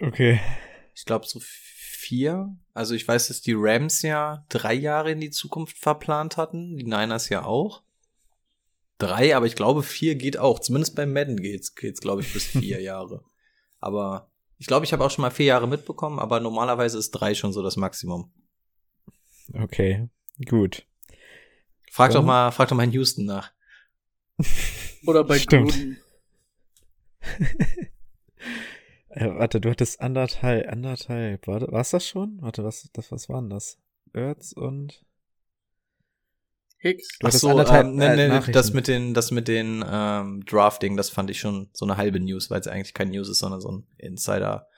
Okay. 0.00 0.40
ich 0.94 1.04
glaube 1.04 1.26
so 1.26 1.40
vier. 1.42 2.56
Also 2.74 2.94
ich 2.94 3.08
weiß, 3.08 3.28
dass 3.28 3.40
die 3.40 3.54
Rams 3.56 4.02
ja 4.02 4.44
drei 4.48 4.74
Jahre 4.74 5.10
in 5.10 5.20
die 5.20 5.30
Zukunft 5.30 5.78
verplant 5.78 6.36
hatten, 6.36 6.76
die 6.76 6.84
Niners 6.84 7.28
ja 7.28 7.44
auch. 7.44 7.82
Drei, 8.98 9.34
aber 9.34 9.46
ich 9.46 9.56
glaube 9.56 9.82
vier 9.82 10.14
geht 10.14 10.38
auch. 10.38 10.60
Zumindest 10.60 10.94
beim 10.94 11.12
Madden 11.12 11.40
geht's, 11.40 11.74
geht's 11.74 12.00
glaube 12.00 12.22
ich 12.22 12.32
bis 12.32 12.44
vier 12.44 12.80
Jahre. 12.82 13.24
Aber 13.86 14.28
ich 14.58 14.66
glaube, 14.66 14.84
ich 14.84 14.92
habe 14.92 15.04
auch 15.04 15.10
schon 15.10 15.22
mal 15.22 15.30
vier 15.30 15.46
Jahre 15.46 15.68
mitbekommen, 15.68 16.18
aber 16.18 16.40
normalerweise 16.40 16.98
ist 16.98 17.12
drei 17.12 17.34
schon 17.34 17.52
so 17.52 17.62
das 17.62 17.76
Maximum. 17.76 18.32
Okay. 19.54 20.08
Gut. 20.44 20.84
Frag 21.90 22.10
Ja. 22.10 22.18
doch 22.18 22.26
mal, 22.26 22.50
frag 22.50 22.68
doch 22.68 22.76
mal 22.76 22.84
in 22.84 22.92
Houston 22.92 23.24
nach. 23.24 23.52
Oder 25.06 25.24
bei 25.24 25.38
Stimmt. 25.38 25.74
Äh, 29.08 29.34
warte, 29.34 29.62
du 29.62 29.70
hattest 29.70 30.02
anderthalb, 30.02 30.70
anderthalb. 30.70 31.46
Warte, 31.46 31.72
war's 31.72 31.88
das 31.88 32.06
schon? 32.06 32.36
Warte, 32.42 32.64
was, 32.64 32.90
das, 32.92 33.10
was 33.10 33.30
waren 33.30 33.48
das? 33.48 33.78
Erz 34.12 34.52
und. 34.52 35.05
Hicks. 36.78 37.08
Du 37.18 37.24
Ach 37.24 37.28
hattest 37.28 37.40
so, 37.42 37.48
anderthalb, 37.50 37.86
ähm, 37.86 37.96
nee, 37.96 38.04
äh, 38.06 38.16
nee, 38.16 38.28
Nachrichten. 38.28 38.52
das 38.52 38.72
mit 38.72 38.86
den, 38.86 39.14
das 39.14 39.30
mit 39.30 39.48
den 39.48 39.84
ähm, 39.88 40.44
Drafting, 40.44 40.96
das 40.96 41.10
fand 41.10 41.30
ich 41.30 41.40
schon 41.40 41.70
so 41.72 41.84
eine 41.86 41.96
halbe 41.96 42.20
News, 42.20 42.50
weil 42.50 42.60
es 42.60 42.66
eigentlich 42.68 42.94
kein 42.94 43.08
News 43.10 43.28
ist, 43.28 43.38
sondern 43.38 43.60
so 43.60 43.70
ein 43.72 43.86
Insider 43.98 44.68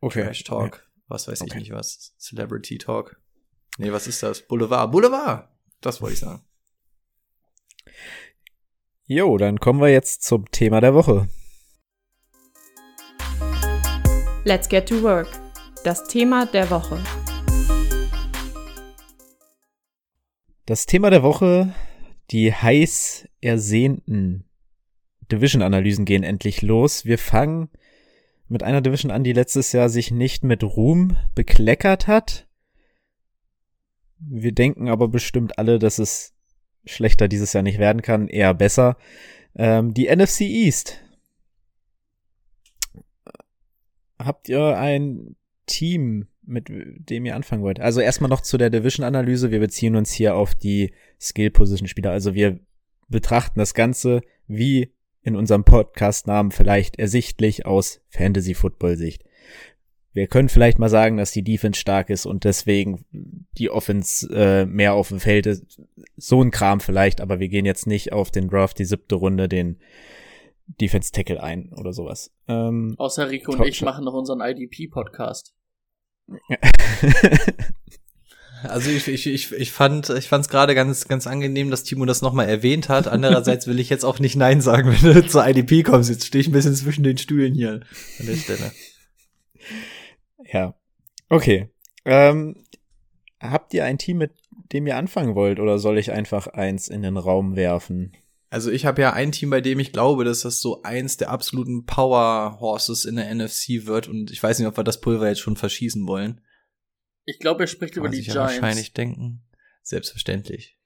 Okay. 0.00 0.24
Trash 0.24 0.44
Talk. 0.44 0.86
Was 1.08 1.28
weiß 1.28 1.40
ich 1.42 1.50
Okay. 1.50 1.58
nicht 1.60 1.72
was. 1.72 2.14
Celebrity 2.18 2.78
Talk. 2.78 3.20
Nee, 3.78 3.92
was 3.92 4.06
ist 4.06 4.22
das? 4.22 4.42
Boulevard. 4.42 4.90
Boulevard! 4.90 5.48
Das 5.80 6.00
wollte 6.00 6.14
ich 6.14 6.20
sagen. 6.20 6.44
Jo, 9.06 9.36
dann 9.36 9.60
kommen 9.60 9.80
wir 9.80 9.88
jetzt 9.88 10.22
zum 10.22 10.50
Thema 10.50 10.80
der 10.80 10.94
Woche. 10.94 11.28
Let's 14.44 14.68
get 14.68 14.88
to 14.88 15.02
work. 15.02 15.28
Das 15.84 16.06
Thema 16.08 16.46
der 16.46 16.68
Woche. 16.70 17.02
Das 20.72 20.86
Thema 20.86 21.10
der 21.10 21.22
Woche, 21.22 21.74
die 22.30 22.50
heiß 22.50 23.28
ersehnten 23.42 24.46
Division-Analysen 25.30 26.06
gehen 26.06 26.22
endlich 26.22 26.62
los. 26.62 27.04
Wir 27.04 27.18
fangen 27.18 27.68
mit 28.48 28.62
einer 28.62 28.80
Division 28.80 29.10
an, 29.10 29.22
die 29.22 29.34
letztes 29.34 29.72
Jahr 29.72 29.90
sich 29.90 30.10
nicht 30.10 30.44
mit 30.44 30.64
Ruhm 30.64 31.18
bekleckert 31.34 32.06
hat. 32.06 32.48
Wir 34.18 34.52
denken 34.52 34.88
aber 34.88 35.08
bestimmt 35.08 35.58
alle, 35.58 35.78
dass 35.78 35.98
es 35.98 36.32
schlechter 36.86 37.28
dieses 37.28 37.52
Jahr 37.52 37.62
nicht 37.62 37.78
werden 37.78 38.00
kann, 38.00 38.26
eher 38.26 38.54
besser. 38.54 38.96
Ähm, 39.54 39.92
die 39.92 40.06
NFC 40.06 40.40
East. 40.40 41.02
Habt 44.18 44.48
ihr 44.48 44.78
ein 44.78 45.36
Team, 45.66 46.28
mit 46.44 46.68
dem 46.68 47.24
ihr 47.24 47.36
anfangen 47.36 47.62
wollt? 47.62 47.80
Also 47.80 48.00
erstmal 48.00 48.30
noch 48.30 48.40
zu 48.40 48.58
der 48.58 48.70
Division-Analyse. 48.70 49.50
Wir 49.50 49.60
beziehen 49.60 49.96
uns 49.96 50.12
hier 50.12 50.34
auf 50.34 50.54
die 50.54 50.92
Skill-Position-Spieler. 51.20 52.10
Also 52.10 52.34
wir 52.34 52.58
betrachten 53.08 53.58
das 53.58 53.74
Ganze 53.74 54.22
wie 54.46 54.92
in 55.22 55.36
unserem 55.36 55.64
Podcast-Namen 55.64 56.50
vielleicht 56.50 56.98
ersichtlich 56.98 57.64
aus 57.64 58.00
Fantasy-Football-Sicht. 58.08 59.24
Wir 60.14 60.26
können 60.26 60.50
vielleicht 60.50 60.78
mal 60.78 60.90
sagen, 60.90 61.16
dass 61.16 61.32
die 61.32 61.42
Defense 61.42 61.80
stark 61.80 62.10
ist 62.10 62.26
und 62.26 62.44
deswegen 62.44 63.04
die 63.56 63.70
Offense 63.70 64.28
äh, 64.34 64.66
mehr 64.66 64.92
auf 64.92 65.08
dem 65.08 65.20
Feld 65.20 65.46
ist. 65.46 65.80
So 66.16 66.42
ein 66.42 66.50
Kram 66.50 66.80
vielleicht, 66.80 67.20
aber 67.22 67.40
wir 67.40 67.48
gehen 67.48 67.64
jetzt 67.64 67.86
nicht 67.86 68.12
auf 68.12 68.30
den 68.30 68.48
Draft, 68.48 68.78
die 68.78 68.84
siebte 68.84 69.14
Runde, 69.14 69.48
den 69.48 69.78
Defense 70.66 71.12
Tackle 71.12 71.42
ein 71.42 71.72
oder 71.72 71.92
sowas. 71.92 72.30
Ähm, 72.46 72.94
Außer 72.98 73.30
Rico 73.30 73.52
und 73.52 73.66
ich 73.66 73.80
machen 73.82 74.04
noch 74.04 74.14
unseren 74.14 74.40
IDP-Podcast. 74.40 75.54
Also 78.64 78.90
ich, 78.90 79.08
ich, 79.08 79.26
ich, 79.26 79.52
ich 79.52 79.72
fand 79.72 80.08
ich 80.10 80.28
fand's 80.28 80.48
gerade 80.48 80.74
ganz 80.74 81.08
ganz 81.08 81.26
angenehm, 81.26 81.70
dass 81.70 81.82
Timo 81.82 82.04
das 82.04 82.22
nochmal 82.22 82.48
erwähnt 82.48 82.88
hat. 82.88 83.08
Andererseits 83.08 83.66
will 83.66 83.80
ich 83.80 83.90
jetzt 83.90 84.04
auch 84.04 84.18
nicht 84.18 84.36
Nein 84.36 84.60
sagen, 84.60 84.90
wenn 85.02 85.14
du 85.14 85.26
zur 85.26 85.46
IDP 85.46 85.82
kommst. 85.82 86.10
Jetzt 86.10 86.26
stehe 86.26 86.40
ich 86.40 86.48
ein 86.48 86.52
bisschen 86.52 86.74
zwischen 86.74 87.04
den 87.04 87.18
Stühlen 87.18 87.54
hier 87.54 87.80
an 88.20 88.26
der 88.26 88.36
Stelle. 88.36 88.72
ja. 90.52 90.74
Okay. 91.28 91.68
Ähm, 92.04 92.64
habt 93.40 93.74
ihr 93.74 93.84
ein 93.84 93.98
Team, 93.98 94.18
mit 94.18 94.32
dem 94.72 94.86
ihr 94.86 94.96
anfangen 94.96 95.34
wollt, 95.34 95.58
oder 95.58 95.78
soll 95.78 95.98
ich 95.98 96.12
einfach 96.12 96.46
eins 96.46 96.88
in 96.88 97.02
den 97.02 97.16
Raum 97.16 97.56
werfen? 97.56 98.12
Also 98.52 98.70
ich 98.70 98.84
habe 98.84 99.00
ja 99.00 99.14
ein 99.14 99.32
Team, 99.32 99.48
bei 99.48 99.62
dem 99.62 99.78
ich 99.80 99.92
glaube, 99.92 100.24
dass 100.24 100.42
das 100.42 100.60
so 100.60 100.82
eins 100.82 101.16
der 101.16 101.30
absoluten 101.30 101.86
Power 101.86 102.58
Horses 102.60 103.06
in 103.06 103.16
der 103.16 103.34
NFC 103.34 103.86
wird 103.86 104.08
und 104.08 104.30
ich 104.30 104.42
weiß 104.42 104.58
nicht, 104.58 104.68
ob 104.68 104.76
wir 104.76 104.84
das 104.84 105.00
Pulver 105.00 105.26
jetzt 105.26 105.40
schon 105.40 105.56
verschießen 105.56 106.06
wollen. 106.06 106.42
Ich 107.24 107.38
glaube, 107.38 107.62
er 107.64 107.66
spricht 107.66 107.94
über 107.96 108.04
Kann 108.04 108.10
man 108.10 108.12
die 108.12 108.18
sich 108.18 108.26
ja 108.26 108.34
Giants. 108.34 108.60
wahrscheinlich 108.60 108.92
denken. 108.92 109.42
Selbstverständlich. 109.82 110.76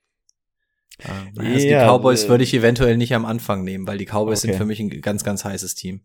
Also 1.04 1.40
die 1.40 1.66
Ja, 1.66 1.85
Cowboys 1.88 2.25
äh, 2.25 2.28
würde 2.28 2.44
ich 2.44 2.54
eventuell 2.54 2.96
nicht 2.96 3.14
am 3.14 3.25
Anfang 3.26 3.64
nehmen, 3.64 3.85
weil 3.88 3.99
die 3.99 4.06
Cowboys 4.06 4.38
Okay. 4.44 4.52
sind 4.52 4.56
für 4.58 4.64
mich 4.64 4.78
ein 4.78 4.88
ganz, 5.00 5.25
ganz 5.25 5.44
heißes 5.44 5.75
Team. 5.75 6.02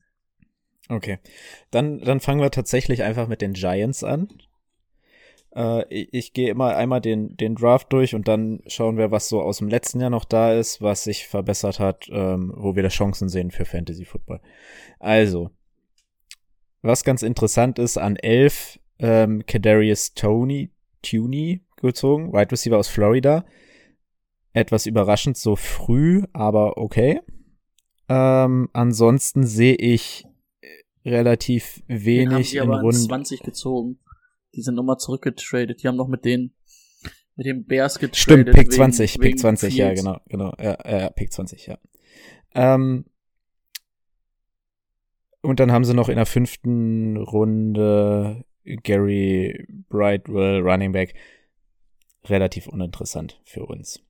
Okay. 0.90 1.20
Dann, 1.70 2.00
dann 2.00 2.22
fangen 2.22 2.42
wir 2.42 2.50
tatsächlich 2.50 3.04
einfach 3.04 3.28
mit 3.28 3.42
den 3.42 3.54
Giants 3.54 4.04
an. 4.04 4.30
Äh, 5.56 5.86
ich 5.94 6.14
ich 6.14 6.34
gehe 6.34 6.50
immer 6.50 6.76
einmal 6.76 7.02
den, 7.02 7.36
den 7.38 7.56
Draft 7.56 7.92
durch 7.94 8.16
und 8.16 8.28
dann 8.28 8.62
schauen 8.68 8.98
wir, 8.98 9.12
was 9.12 9.30
so 9.30 9.42
aus 9.42 9.58
dem 9.58 9.70
letzten 9.70 10.00
Jahr 10.00 10.10
noch 10.10 10.26
da 10.26 10.54
ist, 10.54 10.82
was 10.82 11.04
sich 11.04 11.28
verbessert 11.28 11.80
hat, 11.80 12.08
ähm, 12.12 12.54
wo 12.56 12.76
wir 12.76 12.84
da 12.84 12.90
Chancen 12.90 13.30
sehen 13.30 13.52
für 13.52 13.66
Fantasy 13.66 14.06
Football. 14.06 14.42
Also, 15.00 15.50
was 16.82 17.04
ganz 17.04 17.22
interessant 17.22 17.80
ist, 17.80 17.98
an 17.98 18.16
11 18.16 18.80
ähm, 19.00 19.46
Kadarius 19.46 20.14
Tony, 20.14 20.72
Tuney 21.02 21.62
gezogen, 21.78 22.32
Wide 22.32 22.52
Receiver 22.52 22.78
aus 22.78 22.88
Florida. 22.88 23.46
Etwas 24.54 24.86
überraschend 24.86 25.38
so 25.38 25.56
früh, 25.56 26.24
aber 26.34 26.78
okay. 26.78 27.22
Ähm, 28.10 28.70
ansonsten 28.74 29.46
sehe 29.46 29.76
ich 29.76 30.26
relativ 31.06 31.82
Den 31.88 31.98
haben 31.98 32.06
wenig 32.06 32.52
die 32.52 32.58
in 32.58 32.64
aber 32.64 32.82
Runden. 32.82 32.98
20 32.98 33.42
gezogen. 33.42 34.00
Die 34.56 34.62
sind 34.62 34.76
nochmal 34.76 34.98
zurückgetradet. 34.98 35.82
Die 35.84 35.88
haben 35.88 35.96
noch 35.98 36.08
mit 36.08 36.26
den 36.26 36.54
mit 37.36 37.46
den 37.46 37.66
Bears 37.66 37.98
getradet. 37.98 38.18
Stimmt, 38.18 38.46
Pick 38.52 38.68
wegen- 38.68 38.72
20, 38.72 39.14
wegen 39.16 39.22
Pick 39.22 39.40
20, 39.40 39.76
ja, 39.76 39.88
Fields. 39.88 40.02
genau, 40.04 40.20
genau, 40.28 40.54
ja, 40.60 40.78
ja, 41.00 41.10
Pick 41.10 41.32
20, 41.32 41.68
ja. 41.68 41.78
Ähm, 42.54 43.06
und 45.42 45.60
dann 45.60 45.72
haben 45.72 45.86
sie 45.86 45.94
noch 45.94 46.10
in 46.10 46.18
der 46.18 46.26
fünften 46.26 47.18
Runde 47.18 48.46
Gary 48.64 49.66
Brightwell, 49.90 50.60
Running 50.62 50.92
Back. 50.92 51.16
Relativ 52.26 52.68
uninteressant 52.68 53.42
für 53.46 53.66
uns. 53.66 54.04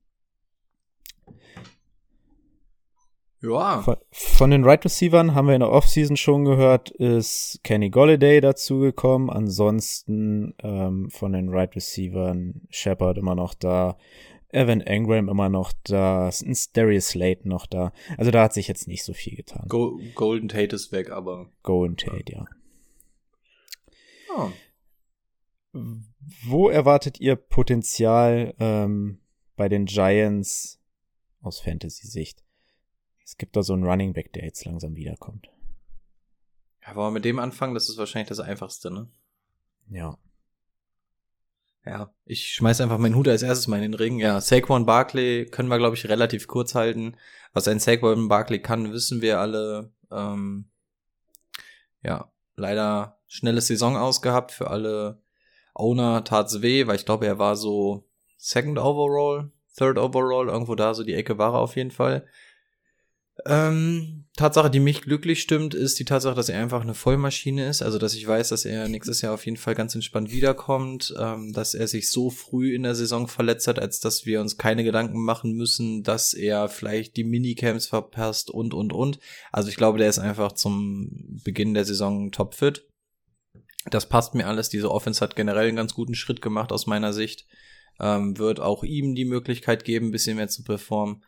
Ja. 3.42 3.82
Von, 3.82 3.96
von 4.12 4.50
den 4.50 4.64
Right 4.64 4.84
Receivern 4.84 5.34
haben 5.34 5.48
wir 5.48 5.54
in 5.54 5.60
der 5.60 5.70
Offseason 5.70 6.16
schon 6.16 6.44
gehört, 6.44 6.90
ist 6.90 7.60
Kenny 7.64 7.90
Golladay 7.90 8.40
dazugekommen. 8.40 9.30
Ansonsten 9.30 10.54
ähm, 10.62 11.10
von 11.10 11.32
den 11.32 11.48
Right 11.48 11.74
Receivern 11.74 12.62
Shepard 12.70 13.18
immer 13.18 13.34
noch 13.34 13.54
da, 13.54 13.96
Evan 14.50 14.80
Engram 14.82 15.28
immer 15.28 15.48
noch 15.48 15.72
da, 15.84 16.28
ist 16.28 16.76
Darius 16.76 17.08
Slayton 17.08 17.48
noch 17.48 17.66
da. 17.66 17.92
Also 18.16 18.30
da 18.30 18.44
hat 18.44 18.52
sich 18.52 18.68
jetzt 18.68 18.86
nicht 18.86 19.02
so 19.02 19.12
viel 19.12 19.34
getan. 19.34 19.66
Go 19.68 19.98
Golden 20.14 20.48
Tate 20.48 20.76
ist 20.76 20.92
weg, 20.92 21.10
aber. 21.10 21.50
Go 21.62 21.84
and 21.84 21.98
Tate, 21.98 22.32
ja. 22.32 22.44
Oh. 24.36 24.50
Wo 26.44 26.68
erwartet 26.68 27.18
ihr 27.18 27.34
Potenzial 27.34 28.54
ähm, 28.60 29.20
bei 29.56 29.68
den 29.68 29.86
Giants 29.86 30.78
aus 31.40 31.60
Fantasy-Sicht? 31.60 32.44
Es 33.24 33.36
gibt 33.36 33.56
da 33.56 33.62
so 33.62 33.72
einen 33.72 33.84
Running 33.84 34.12
Back, 34.12 34.32
der 34.32 34.44
jetzt 34.44 34.64
langsam 34.64 34.96
wiederkommt. 34.96 35.48
Ja, 36.84 36.94
wollen 36.96 37.08
wir 37.08 37.14
mit 37.14 37.24
dem 37.24 37.38
anfangen? 37.38 37.74
Das 37.74 37.88
ist 37.88 37.98
wahrscheinlich 37.98 38.28
das 38.28 38.40
Einfachste, 38.40 38.90
ne? 38.90 39.08
Ja. 39.88 40.18
Ja, 41.84 42.14
ich 42.24 42.54
schmeiß 42.54 42.80
einfach 42.80 42.98
meinen 42.98 43.16
Hut 43.16 43.26
als 43.26 43.42
erstes 43.42 43.66
mal 43.66 43.76
in 43.76 43.82
den 43.82 43.94
Ring. 43.94 44.18
Ja, 44.18 44.40
Saquon 44.40 44.86
Barkley 44.86 45.46
können 45.46 45.68
wir, 45.68 45.78
glaube 45.78 45.96
ich, 45.96 46.08
relativ 46.08 46.46
kurz 46.46 46.74
halten. 46.74 47.16
Was 47.52 47.66
ein 47.66 47.80
Saquon 47.80 48.28
Barkley 48.28 48.60
kann, 48.60 48.92
wissen 48.92 49.20
wir 49.20 49.40
alle. 49.40 49.92
Ähm, 50.10 50.70
ja, 52.02 52.32
leider 52.56 53.18
schnelle 53.26 53.60
Saison 53.60 53.96
ausgehabt 53.96 54.52
für 54.52 54.70
alle 54.70 55.22
Owner 55.74 56.22
tat's 56.24 56.62
weh, 56.62 56.86
weil 56.86 56.96
ich 56.96 57.06
glaube, 57.06 57.26
er 57.26 57.38
war 57.38 57.56
so 57.56 58.08
Second 58.36 58.78
Overall, 58.78 59.50
Third 59.76 59.98
Overall, 59.98 60.48
irgendwo 60.48 60.74
da, 60.74 60.94
so 60.94 61.02
die 61.02 61.14
Ecke 61.14 61.38
war 61.38 61.54
er 61.54 61.60
auf 61.60 61.76
jeden 61.76 61.90
Fall. 61.90 62.26
Ähm, 63.46 64.22
Tatsache, 64.36 64.70
die 64.70 64.80
mich 64.80 65.02
glücklich 65.02 65.42
stimmt, 65.42 65.74
ist 65.74 65.98
die 65.98 66.04
Tatsache, 66.04 66.34
dass 66.34 66.48
er 66.48 66.60
einfach 66.60 66.80
eine 66.80 66.94
Vollmaschine 66.94 67.66
ist. 67.66 67.82
Also, 67.82 67.98
dass 67.98 68.14
ich 68.14 68.26
weiß, 68.26 68.48
dass 68.48 68.64
er 68.64 68.88
nächstes 68.88 69.20
Jahr 69.20 69.34
auf 69.34 69.44
jeden 69.44 69.58
Fall 69.58 69.74
ganz 69.74 69.94
entspannt 69.94 70.30
wiederkommt, 70.30 71.14
ähm, 71.18 71.52
dass 71.52 71.74
er 71.74 71.86
sich 71.86 72.10
so 72.10 72.30
früh 72.30 72.74
in 72.74 72.82
der 72.82 72.94
Saison 72.94 73.28
verletzt 73.28 73.68
hat, 73.68 73.78
als 73.78 74.00
dass 74.00 74.24
wir 74.24 74.40
uns 74.40 74.56
keine 74.56 74.84
Gedanken 74.84 75.22
machen 75.22 75.52
müssen, 75.52 76.02
dass 76.02 76.32
er 76.34 76.68
vielleicht 76.68 77.16
die 77.16 77.24
Minicamps 77.24 77.86
verpasst 77.86 78.50
und, 78.50 78.72
und, 78.74 78.92
und. 78.92 79.18
Also, 79.50 79.68
ich 79.68 79.76
glaube, 79.76 79.98
der 79.98 80.08
ist 80.08 80.18
einfach 80.18 80.52
zum 80.52 81.40
Beginn 81.44 81.74
der 81.74 81.84
Saison 81.84 82.32
topfit. 82.32 82.86
Das 83.90 84.08
passt 84.08 84.34
mir 84.34 84.46
alles. 84.46 84.68
Diese 84.68 84.90
Offense 84.90 85.20
hat 85.20 85.36
generell 85.36 85.68
einen 85.68 85.76
ganz 85.76 85.94
guten 85.94 86.14
Schritt 86.14 86.40
gemacht 86.40 86.72
aus 86.72 86.86
meiner 86.86 87.12
Sicht. 87.12 87.46
Ähm, 88.00 88.38
wird 88.38 88.60
auch 88.60 88.84
ihm 88.84 89.14
die 89.14 89.24
Möglichkeit 89.24 89.84
geben, 89.84 90.06
ein 90.06 90.12
bisschen 90.12 90.36
mehr 90.36 90.48
zu 90.48 90.62
performen. 90.62 91.22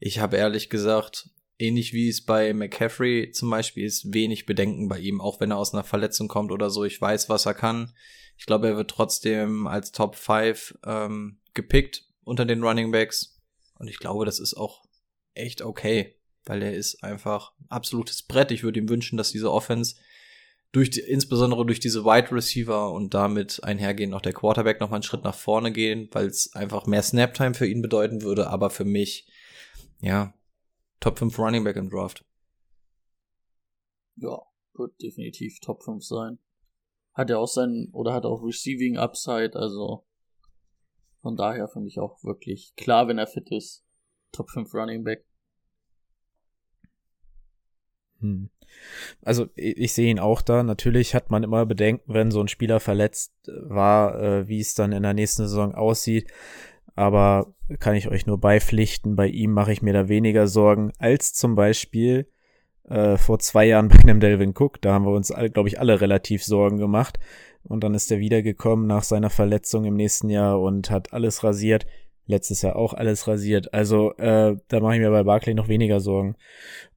Ich 0.00 0.18
habe 0.18 0.36
ehrlich 0.36 0.70
gesagt, 0.70 1.30
ähnlich 1.58 1.92
wie 1.92 2.08
es 2.08 2.24
bei 2.24 2.52
McCaffrey 2.54 3.30
zum 3.32 3.50
Beispiel 3.50 3.84
ist, 3.84 4.12
wenig 4.12 4.46
Bedenken 4.46 4.88
bei 4.88 4.98
ihm, 4.98 5.20
auch 5.20 5.40
wenn 5.40 5.50
er 5.50 5.58
aus 5.58 5.74
einer 5.74 5.84
Verletzung 5.84 6.28
kommt 6.28 6.52
oder 6.52 6.70
so. 6.70 6.84
Ich 6.84 7.00
weiß, 7.00 7.28
was 7.28 7.46
er 7.46 7.54
kann. 7.54 7.92
Ich 8.36 8.46
glaube, 8.46 8.68
er 8.68 8.76
wird 8.76 8.90
trotzdem 8.90 9.66
als 9.66 9.92
Top 9.92 10.14
5 10.14 10.78
ähm, 10.86 11.38
gepickt 11.54 12.04
unter 12.22 12.44
den 12.44 12.62
Running 12.62 12.92
Backs. 12.92 13.40
Und 13.78 13.88
ich 13.88 13.98
glaube, 13.98 14.24
das 14.24 14.38
ist 14.38 14.54
auch 14.54 14.84
echt 15.34 15.62
okay, 15.62 16.16
weil 16.44 16.62
er 16.62 16.74
ist 16.74 17.02
einfach 17.02 17.52
absolutes 17.68 18.22
Brett. 18.22 18.52
Ich 18.52 18.62
würde 18.62 18.78
ihm 18.78 18.88
wünschen, 18.88 19.16
dass 19.16 19.32
diese 19.32 19.50
Offense 19.50 19.96
durch 20.72 20.90
die, 20.90 21.00
insbesondere 21.00 21.64
durch 21.64 21.80
diese 21.80 22.04
Wide 22.04 22.30
Receiver 22.30 22.92
und 22.92 23.14
damit 23.14 23.64
einhergehend 23.64 24.14
auch 24.14 24.20
der 24.20 24.34
Quarterback 24.34 24.80
noch 24.80 24.90
mal 24.90 24.96
einen 24.96 25.02
Schritt 25.02 25.24
nach 25.24 25.34
vorne 25.34 25.72
gehen, 25.72 26.08
weil 26.12 26.26
es 26.26 26.52
einfach 26.54 26.86
mehr 26.86 27.02
Snap-Time 27.02 27.54
für 27.54 27.66
ihn 27.66 27.82
bedeuten 27.82 28.22
würde, 28.22 28.48
aber 28.48 28.70
für 28.70 28.84
mich, 28.84 29.26
ja, 30.00 30.34
Top 31.00 31.18
5 31.18 31.38
Running 31.38 31.64
Back 31.64 31.76
im 31.76 31.90
Draft. 31.90 32.24
Ja, 34.16 34.40
wird 34.74 35.00
definitiv 35.00 35.60
Top 35.60 35.82
5 35.82 36.04
sein. 36.04 36.38
Hat 37.14 37.30
er 37.30 37.38
auch 37.38 37.48
sein, 37.48 37.88
oder 37.92 38.12
hat 38.12 38.24
auch 38.24 38.42
Receiving 38.42 38.96
Upside, 38.96 39.54
also 39.54 40.04
von 41.20 41.36
daher 41.36 41.68
für 41.68 41.80
mich 41.80 41.98
auch 41.98 42.22
wirklich 42.22 42.74
klar, 42.76 43.08
wenn 43.08 43.18
er 43.18 43.26
fit 43.26 43.50
ist. 43.50 43.84
Top 44.32 44.50
5 44.50 44.72
Running 44.74 45.04
Back. 45.04 45.24
Hm. 48.20 48.50
Also 49.22 49.48
ich, 49.54 49.76
ich 49.76 49.92
sehe 49.92 50.10
ihn 50.10 50.18
auch 50.18 50.42
da. 50.42 50.62
Natürlich 50.62 51.14
hat 51.14 51.30
man 51.30 51.42
immer 51.42 51.66
Bedenken, 51.66 52.12
wenn 52.12 52.30
so 52.30 52.40
ein 52.40 52.48
Spieler 52.48 52.80
verletzt 52.80 53.32
war, 53.46 54.20
äh, 54.20 54.48
wie 54.48 54.60
es 54.60 54.74
dann 54.74 54.92
in 54.92 55.02
der 55.02 55.14
nächsten 55.14 55.42
Saison 55.42 55.74
aussieht. 55.74 56.30
Aber 56.94 57.54
kann 57.78 57.94
ich 57.94 58.08
euch 58.08 58.26
nur 58.26 58.38
beipflichten, 58.38 59.16
bei 59.16 59.26
ihm 59.26 59.52
mache 59.52 59.72
ich 59.72 59.82
mir 59.82 59.92
da 59.92 60.08
weniger 60.08 60.46
Sorgen 60.46 60.92
als 60.98 61.34
zum 61.34 61.54
Beispiel 61.54 62.28
äh, 62.88 63.16
vor 63.16 63.38
zwei 63.38 63.66
Jahren 63.66 63.88
bei 63.88 63.98
einem 63.98 64.20
Delvin 64.20 64.54
Cook. 64.56 64.80
Da 64.80 64.94
haben 64.94 65.04
wir 65.04 65.12
uns, 65.12 65.32
glaube 65.52 65.68
ich, 65.68 65.78
alle 65.78 66.00
relativ 66.00 66.42
Sorgen 66.44 66.78
gemacht. 66.78 67.18
Und 67.64 67.84
dann 67.84 67.94
ist 67.94 68.10
er 68.10 68.18
wiedergekommen 68.18 68.86
nach 68.86 69.02
seiner 69.02 69.30
Verletzung 69.30 69.84
im 69.84 69.94
nächsten 69.94 70.30
Jahr 70.30 70.60
und 70.60 70.90
hat 70.90 71.12
alles 71.12 71.44
rasiert. 71.44 71.86
Letztes 72.26 72.62
Jahr 72.62 72.76
auch 72.76 72.94
alles 72.94 73.26
rasiert. 73.28 73.74
Also 73.74 74.14
äh, 74.16 74.56
da 74.68 74.80
mache 74.80 74.94
ich 74.94 75.00
mir 75.00 75.10
bei 75.10 75.22
Barclay 75.22 75.54
noch 75.54 75.68
weniger 75.68 76.00
Sorgen. 76.00 76.36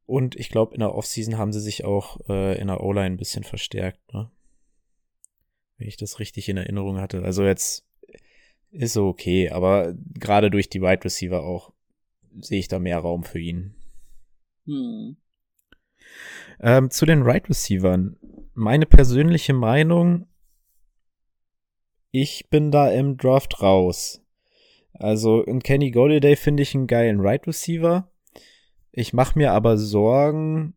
Und 0.05 0.35
ich 0.35 0.49
glaube, 0.49 0.73
in 0.73 0.79
der 0.79 0.93
Offseason 0.93 1.37
haben 1.37 1.53
sie 1.53 1.61
sich 1.61 1.85
auch 1.85 2.19
äh, 2.27 2.59
in 2.59 2.67
der 2.67 2.81
O-Line 2.81 3.15
ein 3.15 3.17
bisschen 3.17 3.43
verstärkt, 3.43 4.13
ne? 4.13 4.29
Wenn 5.77 5.87
ich 5.87 5.97
das 5.97 6.19
richtig 6.19 6.47
in 6.47 6.57
Erinnerung 6.57 6.99
hatte. 6.99 7.23
Also 7.23 7.43
jetzt 7.43 7.85
ist 8.71 8.93
so 8.93 9.07
okay, 9.07 9.49
aber 9.49 9.93
gerade 10.13 10.49
durch 10.49 10.69
die 10.69 10.81
Wide 10.81 11.03
Receiver 11.03 11.43
auch 11.43 11.73
sehe 12.39 12.59
ich 12.59 12.67
da 12.67 12.79
mehr 12.79 12.99
Raum 12.99 13.23
für 13.23 13.39
ihn. 13.39 13.75
Hm. 14.65 15.17
Ähm, 16.59 16.89
zu 16.89 17.05
den 17.05 17.23
Right 17.23 17.49
Receivern. 17.49 18.17
Meine 18.53 18.85
persönliche 18.85 19.53
Meinung, 19.53 20.27
ich 22.11 22.49
bin 22.49 22.71
da 22.71 22.91
im 22.91 23.17
Draft 23.17 23.61
raus. 23.61 24.21
Also 24.93 25.41
in 25.41 25.63
Kenny 25.63 25.91
Golladay 25.91 26.35
finde 26.35 26.63
ich 26.63 26.75
einen 26.75 26.87
geilen 26.87 27.19
Right 27.21 27.47
Receiver. 27.47 28.11
Ich 28.91 29.13
mache 29.13 29.37
mir 29.37 29.51
aber 29.53 29.77
Sorgen. 29.77 30.75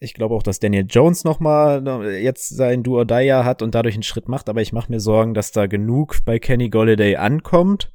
Äh, 0.00 0.04
Ich 0.04 0.14
glaube 0.14 0.34
auch, 0.34 0.42
dass 0.42 0.60
Daniel 0.60 0.86
Jones 0.88 1.24
noch 1.24 1.40
mal 1.40 1.84
jetzt 2.20 2.48
sein 2.48 2.82
Do 2.82 2.98
or 2.98 3.06
hat 3.44 3.62
und 3.62 3.74
dadurch 3.74 3.94
einen 3.94 4.02
Schritt 4.02 4.28
macht, 4.28 4.48
aber 4.48 4.62
ich 4.62 4.72
mache 4.72 4.90
mir 4.90 5.00
Sorgen, 5.00 5.34
dass 5.34 5.52
da 5.52 5.66
genug 5.66 6.24
bei 6.24 6.38
Kenny 6.38 6.68
Golladay 6.68 7.16
ankommt, 7.16 7.92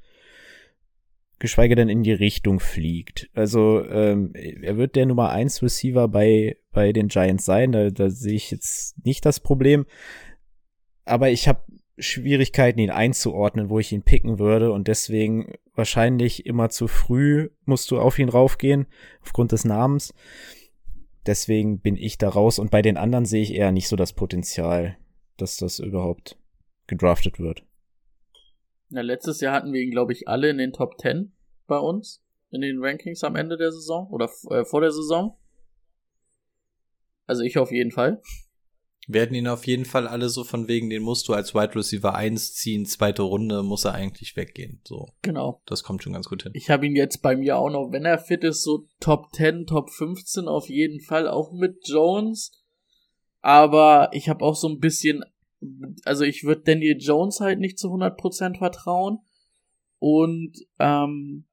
geschweige 1.39 1.75
denn 1.75 1.89
in 1.89 2.03
die 2.03 2.13
Richtung 2.13 2.59
fliegt. 2.59 3.29
Also 3.33 3.85
ähm, 3.85 4.33
er 4.33 4.77
wird 4.77 4.95
der 4.95 5.05
Nummer 5.05 5.29
1 5.29 5.63
Receiver 5.63 6.07
bei 6.07 6.57
bei 6.71 6.93
den 6.93 7.09
Giants 7.09 7.45
sein, 7.45 7.73
da, 7.73 7.89
da 7.89 8.09
sehe 8.09 8.35
ich 8.35 8.49
jetzt 8.49 9.03
nicht 9.05 9.25
das 9.25 9.41
Problem, 9.41 9.85
aber 11.03 11.29
ich 11.29 11.49
habe 11.49 11.61
Schwierigkeiten, 11.97 12.79
ihn 12.79 12.89
einzuordnen, 12.89 13.69
wo 13.69 13.79
ich 13.79 13.91
ihn 13.91 14.03
picken 14.03 14.39
würde 14.39 14.71
und 14.71 14.87
deswegen 14.87 15.53
wahrscheinlich 15.75 16.45
immer 16.45 16.69
zu 16.69 16.87
früh 16.87 17.49
musst 17.65 17.91
du 17.91 17.99
auf 17.99 18.17
ihn 18.19 18.29
raufgehen, 18.29 18.87
aufgrund 19.21 19.51
des 19.51 19.65
Namens. 19.65 20.13
Deswegen 21.25 21.79
bin 21.79 21.95
ich 21.95 22.17
da 22.17 22.29
raus 22.29 22.57
und 22.57 22.71
bei 22.71 22.81
den 22.81 22.97
anderen 22.97 23.25
sehe 23.25 23.43
ich 23.43 23.53
eher 23.53 23.71
nicht 23.71 23.87
so 23.87 23.95
das 23.95 24.13
Potenzial, 24.13 24.97
dass 25.37 25.57
das 25.57 25.79
überhaupt 25.79 26.37
gedraftet 26.87 27.39
wird. 27.39 27.63
Na, 28.89 29.01
letztes 29.01 29.39
Jahr 29.39 29.53
hatten 29.53 29.71
wir 29.71 29.81
ihn, 29.81 29.91
glaube 29.91 30.13
ich, 30.13 30.27
alle 30.27 30.49
in 30.49 30.57
den 30.57 30.73
Top 30.73 30.99
10 30.99 31.31
bei 31.67 31.77
uns. 31.77 32.23
In 32.49 32.61
den 32.61 32.83
Rankings 32.83 33.23
am 33.23 33.37
Ende 33.37 33.55
der 33.55 33.71
Saison 33.71 34.09
oder 34.09 34.29
äh, 34.49 34.65
vor 34.65 34.81
der 34.81 34.91
Saison. 34.91 35.37
Also 37.25 37.43
ich 37.43 37.57
auf 37.57 37.71
jeden 37.71 37.91
Fall. 37.91 38.21
Hatten 39.13 39.33
ihn 39.33 39.47
auf 39.47 39.65
jeden 39.65 39.85
Fall 39.85 40.07
alle 40.07 40.29
so 40.29 40.43
von 40.43 40.67
wegen, 40.67 40.89
den 40.89 41.01
musst 41.01 41.27
du 41.27 41.33
als 41.33 41.55
Wide 41.55 41.75
Receiver 41.75 42.13
1 42.13 42.53
ziehen, 42.53 42.85
zweite 42.85 43.23
Runde 43.23 43.63
muss 43.63 43.83
er 43.83 43.93
eigentlich 43.93 44.35
weggehen. 44.35 44.79
So. 44.83 45.09
Genau. 45.21 45.61
Das 45.65 45.83
kommt 45.83 46.03
schon 46.03 46.13
ganz 46.13 46.29
gut 46.29 46.43
hin. 46.43 46.51
Ich 46.55 46.69
habe 46.69 46.85
ihn 46.85 46.95
jetzt 46.95 47.21
bei 47.21 47.35
mir 47.35 47.57
auch 47.57 47.69
noch, 47.69 47.91
wenn 47.91 48.05
er 48.05 48.19
fit 48.19 48.43
ist, 48.43 48.63
so 48.63 48.85
Top 48.99 49.33
10, 49.33 49.65
Top 49.65 49.89
15 49.89 50.47
auf 50.47 50.69
jeden 50.69 51.01
Fall, 51.01 51.27
auch 51.27 51.51
mit 51.51 51.87
Jones. 51.87 52.51
Aber 53.41 54.09
ich 54.13 54.29
habe 54.29 54.45
auch 54.45 54.55
so 54.55 54.69
ein 54.69 54.79
bisschen, 54.79 55.23
also 56.05 56.23
ich 56.23 56.43
würde 56.43 56.61
Daniel 56.61 56.97
Jones 56.99 57.39
halt 57.39 57.59
nicht 57.59 57.79
zu 57.79 57.87
100% 57.87 58.59
vertrauen. 58.59 59.19
Und 59.97 60.53
ähm, 60.79 61.45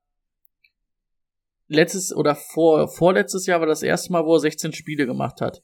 letztes 1.66 2.14
oder 2.14 2.34
vor, 2.34 2.88
vorletztes 2.88 3.46
Jahr 3.46 3.60
war 3.60 3.66
das 3.66 3.82
erste 3.82 4.12
Mal, 4.12 4.24
wo 4.24 4.34
er 4.34 4.40
16 4.40 4.72
Spiele 4.72 5.06
gemacht 5.06 5.40
hat. 5.40 5.62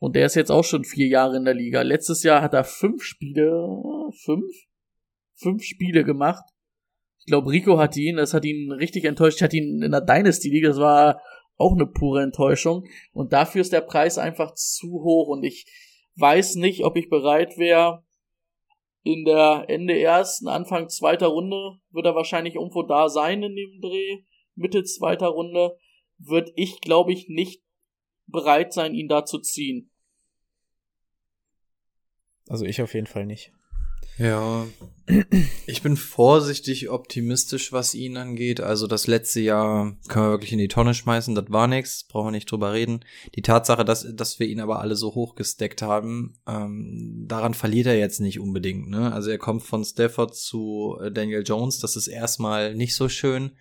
Und 0.00 0.16
der 0.16 0.26
ist 0.26 0.34
jetzt 0.34 0.50
auch 0.50 0.64
schon 0.64 0.84
vier 0.84 1.06
Jahre 1.06 1.36
in 1.36 1.44
der 1.44 1.54
Liga. 1.54 1.82
Letztes 1.82 2.22
Jahr 2.22 2.40
hat 2.40 2.54
er 2.54 2.64
fünf 2.64 3.04
Spiele, 3.04 3.68
fünf? 4.24 4.50
Fünf 5.34 5.62
Spiele 5.62 6.04
gemacht. 6.04 6.42
Ich 7.18 7.26
glaube, 7.26 7.50
Rico 7.50 7.78
hat 7.78 7.96
ihn, 7.96 8.16
das 8.16 8.34
hat 8.34 8.44
ihn 8.46 8.72
richtig 8.72 9.04
enttäuscht. 9.04 9.42
Hatte 9.42 9.58
ihn 9.58 9.82
in 9.82 9.92
der 9.92 10.00
Dynasty-Liga, 10.00 10.68
das 10.68 10.78
war 10.78 11.20
auch 11.56 11.74
eine 11.74 11.86
pure 11.86 12.22
Enttäuschung. 12.22 12.86
Und 13.12 13.34
dafür 13.34 13.60
ist 13.60 13.74
der 13.74 13.82
Preis 13.82 14.16
einfach 14.16 14.54
zu 14.54 14.88
hoch 14.88 15.28
und 15.28 15.44
ich 15.44 15.66
weiß 16.16 16.56
nicht, 16.56 16.84
ob 16.84 16.96
ich 16.96 17.10
bereit 17.10 17.58
wäre, 17.58 18.02
in 19.02 19.24
der 19.24 19.64
Ende 19.68 19.98
ersten, 19.98 20.48
Anfang 20.48 20.88
zweiter 20.88 21.28
Runde 21.28 21.78
wird 21.90 22.06
er 22.06 22.14
wahrscheinlich 22.14 22.56
irgendwo 22.56 22.82
da 22.82 23.08
sein 23.08 23.42
in 23.42 23.54
dem 23.54 23.80
Dreh. 23.80 24.24
Mitte 24.54 24.82
zweiter 24.84 25.28
Runde 25.28 25.76
wird 26.18 26.50
ich, 26.54 26.80
glaube 26.80 27.12
ich, 27.12 27.28
nicht 27.28 27.62
bereit 28.30 28.72
sein, 28.72 28.94
ihn 28.94 29.08
da 29.08 29.24
zu 29.24 29.38
ziehen. 29.38 29.90
Also 32.48 32.64
ich 32.64 32.82
auf 32.82 32.94
jeden 32.94 33.06
Fall 33.06 33.26
nicht. 33.26 33.52
Ja, 34.20 34.66
ich 35.66 35.80
bin 35.82 35.96
vorsichtig 35.96 36.90
optimistisch, 36.90 37.72
was 37.72 37.94
ihn 37.94 38.18
angeht. 38.18 38.60
Also 38.60 38.86
das 38.86 39.06
letzte 39.06 39.40
Jahr 39.40 39.96
können 40.08 40.26
wir 40.26 40.30
wirklich 40.32 40.52
in 40.52 40.58
die 40.58 40.68
Tonne 40.68 40.92
schmeißen, 40.92 41.34
das 41.34 41.46
war 41.48 41.66
nix, 41.68 42.04
brauchen 42.04 42.26
wir 42.26 42.32
nicht 42.32 42.50
drüber 42.50 42.74
reden. 42.74 43.00
Die 43.34 43.40
Tatsache, 43.40 43.82
dass, 43.82 44.06
dass 44.14 44.38
wir 44.38 44.46
ihn 44.46 44.60
aber 44.60 44.80
alle 44.80 44.94
so 44.94 45.14
hoch 45.14 45.36
gesteckt 45.36 45.80
haben, 45.80 46.34
ähm, 46.46 47.24
daran 47.28 47.54
verliert 47.54 47.86
er 47.86 47.98
jetzt 47.98 48.20
nicht 48.20 48.40
unbedingt. 48.40 48.90
Ne? 48.90 49.10
Also 49.10 49.30
er 49.30 49.38
kommt 49.38 49.62
von 49.62 49.84
Stafford 49.84 50.36
zu 50.36 50.98
äh, 51.00 51.10
Daniel 51.10 51.42
Jones, 51.42 51.78
das 51.78 51.96
ist 51.96 52.08
erstmal 52.08 52.74
nicht 52.74 52.94
so 52.94 53.08
schön. 53.08 53.52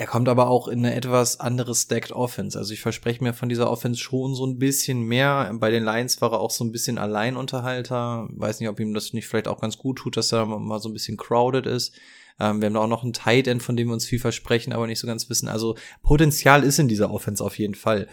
Er 0.00 0.06
kommt 0.06 0.30
aber 0.30 0.48
auch 0.48 0.66
in 0.66 0.78
eine 0.78 0.94
etwas 0.94 1.40
andere 1.40 1.74
Stacked 1.74 2.12
Offense. 2.12 2.58
Also 2.58 2.72
ich 2.72 2.80
verspreche 2.80 3.22
mir 3.22 3.34
von 3.34 3.50
dieser 3.50 3.70
Offense 3.70 4.00
schon 4.00 4.34
so 4.34 4.46
ein 4.46 4.58
bisschen 4.58 5.02
mehr. 5.02 5.54
Bei 5.60 5.70
den 5.70 5.84
Lions 5.84 6.22
war 6.22 6.32
er 6.32 6.40
auch 6.40 6.50
so 6.50 6.64
ein 6.64 6.72
bisschen 6.72 6.96
Alleinunterhalter. 6.96 8.26
Weiß 8.30 8.60
nicht, 8.60 8.70
ob 8.70 8.80
ihm 8.80 8.94
das 8.94 9.12
nicht 9.12 9.28
vielleicht 9.28 9.46
auch 9.46 9.60
ganz 9.60 9.76
gut 9.76 9.98
tut, 9.98 10.16
dass 10.16 10.32
er 10.32 10.46
mal 10.46 10.78
so 10.78 10.88
ein 10.88 10.94
bisschen 10.94 11.18
crowded 11.18 11.66
ist. 11.66 11.94
Ähm, 12.38 12.62
wir 12.62 12.66
haben 12.68 12.72
da 12.72 12.80
auch 12.80 12.88
noch 12.88 13.02
einen 13.02 13.12
Tight 13.12 13.46
End, 13.46 13.62
von 13.62 13.76
dem 13.76 13.88
wir 13.88 13.92
uns 13.92 14.06
viel 14.06 14.18
versprechen, 14.18 14.72
aber 14.72 14.86
nicht 14.86 15.00
so 15.00 15.06
ganz 15.06 15.28
wissen. 15.28 15.48
Also 15.48 15.76
Potenzial 16.02 16.64
ist 16.64 16.78
in 16.78 16.88
dieser 16.88 17.10
Offense 17.10 17.44
auf 17.44 17.58
jeden 17.58 17.74
Fall. 17.74 18.08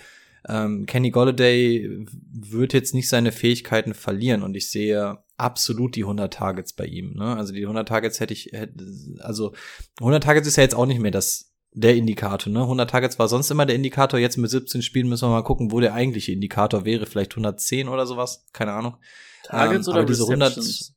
Ähm, 0.46 0.88
Kenny 0.88 1.10
Golladay 1.10 2.06
wird 2.34 2.74
jetzt 2.74 2.96
nicht 2.96 3.08
seine 3.08 3.32
Fähigkeiten 3.32 3.94
verlieren 3.94 4.44
und 4.44 4.58
ich 4.58 4.70
sehe 4.70 5.20
absolut 5.38 5.96
die 5.96 6.04
100 6.04 6.34
Targets 6.34 6.74
bei 6.74 6.86
ihm. 6.86 7.14
Ne? 7.14 7.38
Also 7.38 7.54
die 7.54 7.62
100 7.62 7.88
Targets 7.88 8.20
hätte 8.20 8.34
ich, 8.34 8.50
hätte, 8.52 8.74
also 9.20 9.54
100 10.00 10.22
Targets 10.22 10.50
ist 10.50 10.58
ja 10.58 10.64
jetzt 10.64 10.76
auch 10.76 10.86
nicht 10.86 11.00
mehr 11.00 11.12
das 11.12 11.54
der 11.78 11.96
Indikator, 11.96 12.52
ne? 12.52 12.62
100 12.62 12.90
Targets 12.90 13.20
war 13.20 13.28
sonst 13.28 13.52
immer 13.52 13.68
der 13.68 13.76
Indikator. 13.76 14.20
Jetzt 14.20 14.38
mit 14.38 14.50
17 14.50 14.82
Spielen 14.82 15.08
müssen 15.08 15.28
wir 15.28 15.32
mal 15.32 15.44
gucken, 15.44 15.72
wo 15.72 15.80
der 15.80 15.94
eigentliche 15.94 16.32
Indikator 16.32 16.86
wäre. 16.86 17.06
Vielleicht 17.06 17.34
110 17.34 17.88
oder 17.88 18.08
sowas. 18.08 18.48
Keine 18.52 18.74
Ahnung. 18.74 18.98
Targets 19.44 19.88
ähm, 19.88 19.94
oder 19.94 20.04
diese 20.04 20.24
100 20.24 20.94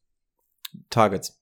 Targets. 0.88 1.38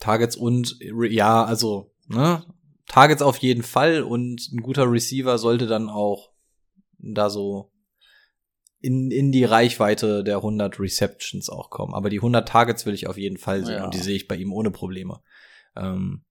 Targets 0.00 0.34
und, 0.34 0.76
ja, 1.08 1.44
also, 1.44 1.92
ne? 2.08 2.44
Targets 2.88 3.22
auf 3.22 3.36
jeden 3.38 3.62
Fall 3.62 4.02
und 4.02 4.52
ein 4.52 4.60
guter 4.60 4.90
Receiver 4.90 5.38
sollte 5.38 5.66
dann 5.66 5.88
auch 5.88 6.32
da 6.98 7.30
so 7.30 7.70
in, 8.80 9.10
in 9.12 9.30
die 9.30 9.44
Reichweite 9.44 10.24
der 10.24 10.36
100 10.36 10.80
Receptions 10.80 11.48
auch 11.48 11.70
kommen. 11.70 11.94
Aber 11.94 12.10
die 12.10 12.18
100 12.18 12.48
Targets 12.48 12.86
will 12.86 12.94
ich 12.94 13.06
auf 13.06 13.18
jeden 13.18 13.38
Fall 13.38 13.64
sehen 13.64 13.78
ja. 13.78 13.84
und 13.84 13.94
die 13.94 13.98
sehe 13.98 14.16
ich 14.16 14.26
bei 14.26 14.36
ihm 14.36 14.52
ohne 14.52 14.72
Probleme. 14.72 15.20
Ähm, 15.76 16.24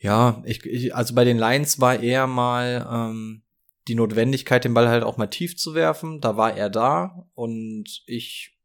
ja, 0.00 0.42
ich, 0.44 0.64
ich, 0.64 0.94
also 0.94 1.14
bei 1.14 1.24
den 1.24 1.38
Lions 1.38 1.80
war 1.80 2.00
eher 2.00 2.26
mal 2.26 2.86
ähm, 2.90 3.42
die 3.88 3.94
Notwendigkeit, 3.94 4.64
den 4.64 4.74
Ball 4.74 4.88
halt 4.88 5.02
auch 5.02 5.16
mal 5.16 5.26
tief 5.26 5.56
zu 5.56 5.74
werfen. 5.74 6.20
Da 6.20 6.36
war 6.36 6.56
er 6.56 6.70
da 6.70 7.26
und 7.34 8.02
ich 8.06 8.58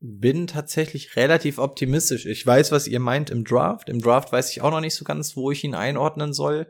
bin 0.00 0.46
tatsächlich 0.46 1.16
relativ 1.16 1.58
optimistisch. 1.58 2.24
Ich 2.26 2.44
weiß, 2.44 2.72
was 2.72 2.88
ihr 2.88 3.00
meint 3.00 3.30
im 3.30 3.44
Draft. 3.44 3.88
Im 3.88 4.00
Draft 4.00 4.32
weiß 4.32 4.50
ich 4.50 4.62
auch 4.62 4.70
noch 4.70 4.80
nicht 4.80 4.94
so 4.94 5.04
ganz, 5.04 5.36
wo 5.36 5.50
ich 5.50 5.62
ihn 5.62 5.74
einordnen 5.74 6.32
soll. 6.32 6.66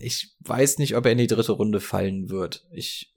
Ich 0.00 0.34
weiß 0.40 0.78
nicht, 0.78 0.96
ob 0.96 1.04
er 1.04 1.12
in 1.12 1.18
die 1.18 1.26
dritte 1.26 1.52
Runde 1.52 1.80
fallen 1.80 2.30
wird. 2.30 2.66
Ich 2.72 3.14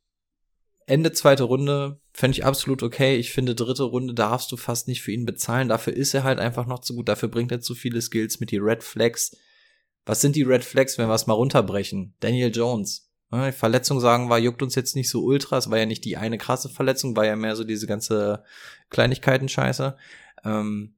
Ende 0.86 1.14
zweite 1.14 1.44
Runde 1.44 2.02
fände 2.20 2.38
ich 2.38 2.44
absolut 2.44 2.84
okay. 2.84 3.16
Ich 3.16 3.32
finde, 3.32 3.56
dritte 3.56 3.84
Runde 3.84 4.14
darfst 4.14 4.52
du 4.52 4.58
fast 4.58 4.90
nicht 4.90 5.02
für 5.02 5.14
ihn 5.14 5.26
bezahlen. 5.26 5.70
Dafür 5.70 5.94
ist 5.94 6.14
er 6.14 6.26
halt 6.26 6.38
einfach 6.38 6.68
noch 6.68 6.80
zu 6.80 6.94
gut. 6.94 7.08
Dafür 7.08 7.30
bringt 7.30 7.50
er 7.50 7.62
zu 7.62 7.76
viele 7.76 8.02
Skills 8.02 8.42
mit 8.42 8.52
die 8.52 8.58
Red 8.58 8.84
Flags. 8.84 9.38
Was 10.06 10.20
sind 10.20 10.36
die 10.36 10.44
Red 10.44 10.66
Flags, 10.66 10.98
wenn 10.98 11.08
wir 11.08 11.14
es 11.14 11.28
mal 11.28 11.36
runterbrechen? 11.36 12.14
Daniel 12.20 12.54
Jones. 12.54 13.10
Die 13.32 13.52
Verletzung 13.54 14.02
sagen 14.02 14.30
war, 14.30 14.38
juckt 14.38 14.62
uns 14.62 14.76
jetzt 14.76 14.98
nicht 14.98 15.10
so 15.10 15.24
ultra. 15.24 15.60
Es 15.60 15.70
war 15.70 15.78
ja 15.78 15.86
nicht 15.86 16.04
die 16.04 16.18
eine 16.18 16.38
krasse 16.38 16.68
Verletzung, 16.68 17.16
war 17.16 17.26
ja 17.26 17.38
mehr 17.38 17.56
so 17.56 17.64
diese 17.64 17.88
ganze 17.88 18.44
Kleinigkeiten-Scheiße. 18.90 19.96
Ähm, 20.44 20.96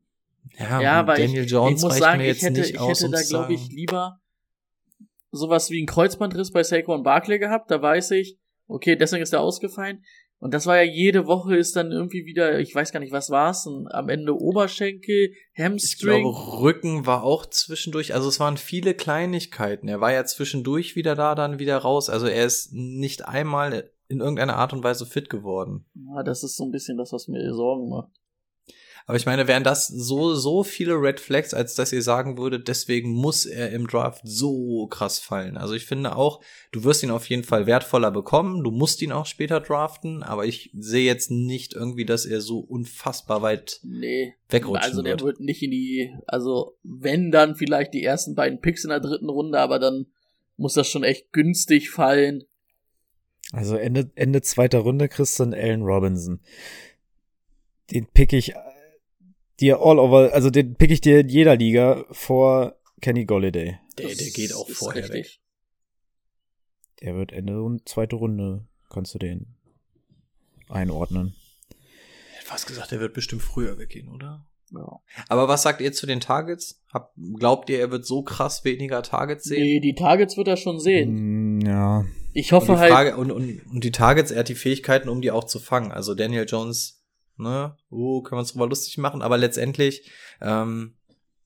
ja, 0.57 0.81
ja 0.81 0.93
aber 1.01 1.17
Daniel 1.17 1.43
ich, 1.43 1.51
Jones 1.51 1.81
ich 1.81 1.83
muss 1.83 1.97
sagen, 1.97 2.21
ich 2.21 2.41
hätte, 2.41 2.61
ich 2.61 2.79
hätte 2.79 3.09
da, 3.11 3.21
glaube 3.21 3.53
ich, 3.53 3.67
lieber 3.67 4.19
sowas 5.29 5.69
wie 5.69 5.83
ein 5.83 5.87
Kreuzbandriss 5.87 6.51
bei 6.51 6.63
Saquon 6.63 7.03
Barkley 7.03 7.37
gehabt. 7.37 7.69
Da 7.69 7.79
weiß 7.79 8.11
ich, 8.11 8.39
Okay, 8.71 8.95
deswegen 8.95 9.21
ist 9.21 9.33
er 9.33 9.41
ausgefallen. 9.41 10.05
Und 10.41 10.55
das 10.55 10.65
war 10.65 10.75
ja 10.75 10.91
jede 10.91 11.27
Woche 11.27 11.55
ist 11.55 11.75
dann 11.75 11.91
irgendwie 11.91 12.25
wieder, 12.25 12.59
ich 12.59 12.73
weiß 12.73 12.91
gar 12.91 12.99
nicht, 12.99 13.13
was 13.13 13.29
war's, 13.29 13.67
am 13.67 14.09
Ende 14.09 14.35
Oberschenkel, 14.35 15.33
Hamstring. 15.55 16.15
Ich 16.15 16.23
glaube, 16.23 16.61
Rücken 16.61 17.05
war 17.05 17.23
auch 17.23 17.45
zwischendurch, 17.45 18.15
also 18.15 18.27
es 18.27 18.39
waren 18.39 18.57
viele 18.57 18.95
Kleinigkeiten. 18.95 19.87
Er 19.87 20.01
war 20.01 20.11
ja 20.11 20.25
zwischendurch 20.25 20.95
wieder 20.95 21.13
da, 21.13 21.35
dann 21.35 21.59
wieder 21.59 21.77
raus. 21.77 22.09
Also 22.09 22.25
er 22.25 22.43
ist 22.43 22.73
nicht 22.73 23.27
einmal 23.27 23.91
in 24.07 24.19
irgendeiner 24.19 24.55
Art 24.55 24.73
und 24.73 24.83
Weise 24.83 25.05
fit 25.05 25.29
geworden. 25.29 25.85
Ja, 25.93 26.23
das 26.23 26.41
ist 26.43 26.57
so 26.57 26.65
ein 26.65 26.71
bisschen 26.71 26.97
das, 26.97 27.13
was 27.13 27.27
mir 27.27 27.53
Sorgen 27.53 27.87
macht. 27.87 28.20
Aber 29.05 29.17
ich 29.17 29.25
meine, 29.25 29.47
wären 29.47 29.63
das 29.63 29.87
so, 29.87 30.35
so 30.35 30.63
viele 30.63 30.93
Red 30.93 31.19
Flags, 31.19 31.53
als 31.53 31.75
dass 31.75 31.91
ihr 31.91 32.01
sagen 32.01 32.37
würdet, 32.37 32.67
deswegen 32.67 33.11
muss 33.11 33.45
er 33.45 33.71
im 33.71 33.87
Draft 33.87 34.21
so 34.23 34.87
krass 34.87 35.19
fallen. 35.19 35.57
Also 35.57 35.73
ich 35.73 35.85
finde 35.85 36.15
auch, 36.15 36.41
du 36.71 36.83
wirst 36.83 37.03
ihn 37.03 37.11
auf 37.11 37.29
jeden 37.29 37.43
Fall 37.43 37.65
wertvoller 37.65 38.11
bekommen, 38.11 38.63
du 38.63 38.71
musst 38.71 39.01
ihn 39.01 39.11
auch 39.11 39.25
später 39.25 39.59
draften, 39.59 40.23
aber 40.23 40.45
ich 40.45 40.71
sehe 40.77 41.05
jetzt 41.05 41.31
nicht 41.31 41.73
irgendwie, 41.73 42.05
dass 42.05 42.25
er 42.25 42.41
so 42.41 42.59
unfassbar 42.59 43.41
weit 43.41 43.79
nee, 43.83 44.35
wegrutschen 44.49 44.83
Also 44.83 45.01
der 45.01 45.13
wird. 45.13 45.23
wird 45.23 45.39
nicht 45.39 45.63
in 45.63 45.71
die, 45.71 46.13
also 46.27 46.77
wenn 46.83 47.31
dann 47.31 47.55
vielleicht 47.55 47.93
die 47.93 48.03
ersten 48.03 48.35
beiden 48.35 48.61
Picks 48.61 48.83
in 48.83 48.89
der 48.89 48.99
dritten 48.99 49.29
Runde, 49.29 49.59
aber 49.59 49.79
dann 49.79 50.07
muss 50.57 50.73
das 50.73 50.87
schon 50.87 51.03
echt 51.03 51.31
günstig 51.33 51.89
fallen. 51.89 52.43
Also 53.51 53.75
Ende, 53.75 54.11
Ende 54.15 54.41
zweiter 54.41 54.79
Runde 54.79 55.09
kriegst 55.09 55.39
du 55.39 55.43
Allen 55.43 55.81
Robinson. 55.81 56.39
Den 57.91 58.07
pick 58.07 58.31
ich 58.31 58.53
dir 59.61 59.79
all 59.81 59.99
over, 59.99 60.33
also 60.33 60.49
den 60.49 60.75
pick 60.75 60.91
ich 60.91 61.01
dir 61.01 61.19
in 61.19 61.29
jeder 61.29 61.55
Liga 61.55 62.05
vor 62.11 62.75
Kenny 63.01 63.25
Golliday. 63.25 63.79
Der, 63.97 64.07
der 64.07 64.29
geht 64.29 64.53
auch 64.53 64.69
vorher 64.69 65.03
richtig. 65.03 65.25
weg. 65.25 65.39
Der 67.01 67.15
wird 67.15 67.31
Ende 67.31 67.61
und 67.61 67.87
zweite 67.87 68.15
Runde, 68.15 68.65
kannst 68.89 69.13
du 69.13 69.19
den 69.19 69.55
einordnen. 70.69 71.35
Ich 71.69 72.37
hätte 72.37 72.47
fast 72.47 72.67
gesagt, 72.67 72.91
der 72.91 72.99
wird 72.99 73.13
bestimmt 73.13 73.41
früher 73.41 73.77
weggehen, 73.77 74.09
oder? 74.09 74.45
Ja. 74.73 74.99
Aber 75.27 75.47
was 75.47 75.63
sagt 75.63 75.81
ihr 75.81 75.91
zu 75.91 76.05
den 76.05 76.21
Targets? 76.21 76.81
Hab, 76.93 77.13
glaubt 77.37 77.69
ihr, 77.69 77.79
er 77.79 77.91
wird 77.91 78.05
so 78.05 78.23
krass 78.23 78.63
weniger 78.63 79.03
Targets 79.03 79.45
sehen? 79.45 79.63
Nee, 79.63 79.79
die 79.79 79.95
Targets 79.95 80.37
wird 80.37 80.47
er 80.47 80.57
schon 80.57 80.79
sehen. 80.79 81.57
Mm, 81.57 81.61
ja. 81.61 82.05
Ich 82.33 82.53
hoffe 82.53 82.73
und 82.73 82.77
halt. 82.79 82.91
Frage, 82.91 83.17
und, 83.17 83.31
und, 83.31 83.65
und 83.65 83.83
die 83.83 83.91
Targets, 83.91 84.31
er 84.31 84.39
hat 84.39 84.49
die 84.49 84.55
Fähigkeiten, 84.55 85.09
um 85.09 85.21
die 85.21 85.31
auch 85.31 85.43
zu 85.43 85.59
fangen. 85.59 85.91
Also 85.91 86.15
Daniel 86.15 86.45
Jones 86.47 87.00
ne, 87.41 87.75
uh, 87.91 88.21
können 88.21 88.37
wir 88.37 88.41
uns 88.41 88.53
drüber 88.53 88.67
lustig 88.67 88.97
machen, 88.97 89.21
aber 89.21 89.37
letztendlich, 89.37 90.09
ähm, 90.41 90.95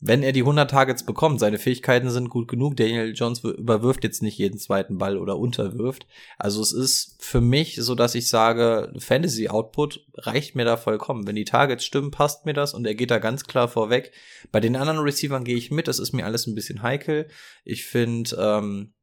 wenn 0.01 0.23
er 0.23 0.33
die 0.33 0.41
100 0.41 0.69
Targets 0.69 1.05
bekommt, 1.05 1.39
seine 1.39 1.57
Fähigkeiten 1.57 2.09
sind 2.09 2.29
gut 2.29 2.47
genug. 2.47 2.75
Daniel 2.75 3.13
Jones 3.15 3.39
überwirft 3.39 4.03
jetzt 4.03 4.21
nicht 4.21 4.37
jeden 4.37 4.59
zweiten 4.59 4.97
Ball 4.97 5.17
oder 5.17 5.37
unterwirft. 5.37 6.05
Also 6.37 6.61
es 6.61 6.73
ist 6.73 7.15
für 7.19 7.41
mich 7.41 7.77
so, 7.77 7.95
dass 7.95 8.13
ich 8.13 8.27
sage, 8.27 8.93
Fantasy 8.99 9.47
Output 9.47 10.05
reicht 10.15 10.55
mir 10.55 10.65
da 10.65 10.77
vollkommen. 10.77 11.25
Wenn 11.25 11.35
die 11.35 11.45
Targets 11.45 11.85
stimmen, 11.85 12.11
passt 12.11 12.45
mir 12.45 12.53
das 12.53 12.73
und 12.73 12.85
er 12.85 12.93
geht 12.93 13.09
da 13.09 13.19
ganz 13.19 13.45
klar 13.45 13.67
vorweg. 13.67 14.11
Bei 14.51 14.59
den 14.59 14.75
anderen 14.75 14.99
Receivern 14.99 15.45
gehe 15.45 15.57
ich 15.57 15.71
mit. 15.71 15.87
Das 15.87 15.99
ist 15.99 16.13
mir 16.13 16.25
alles 16.25 16.45
ein 16.45 16.55
bisschen 16.55 16.83
heikel. 16.83 17.27
Ich 17.63 17.85
finde, 17.85 18.35
ähm, 18.37 18.93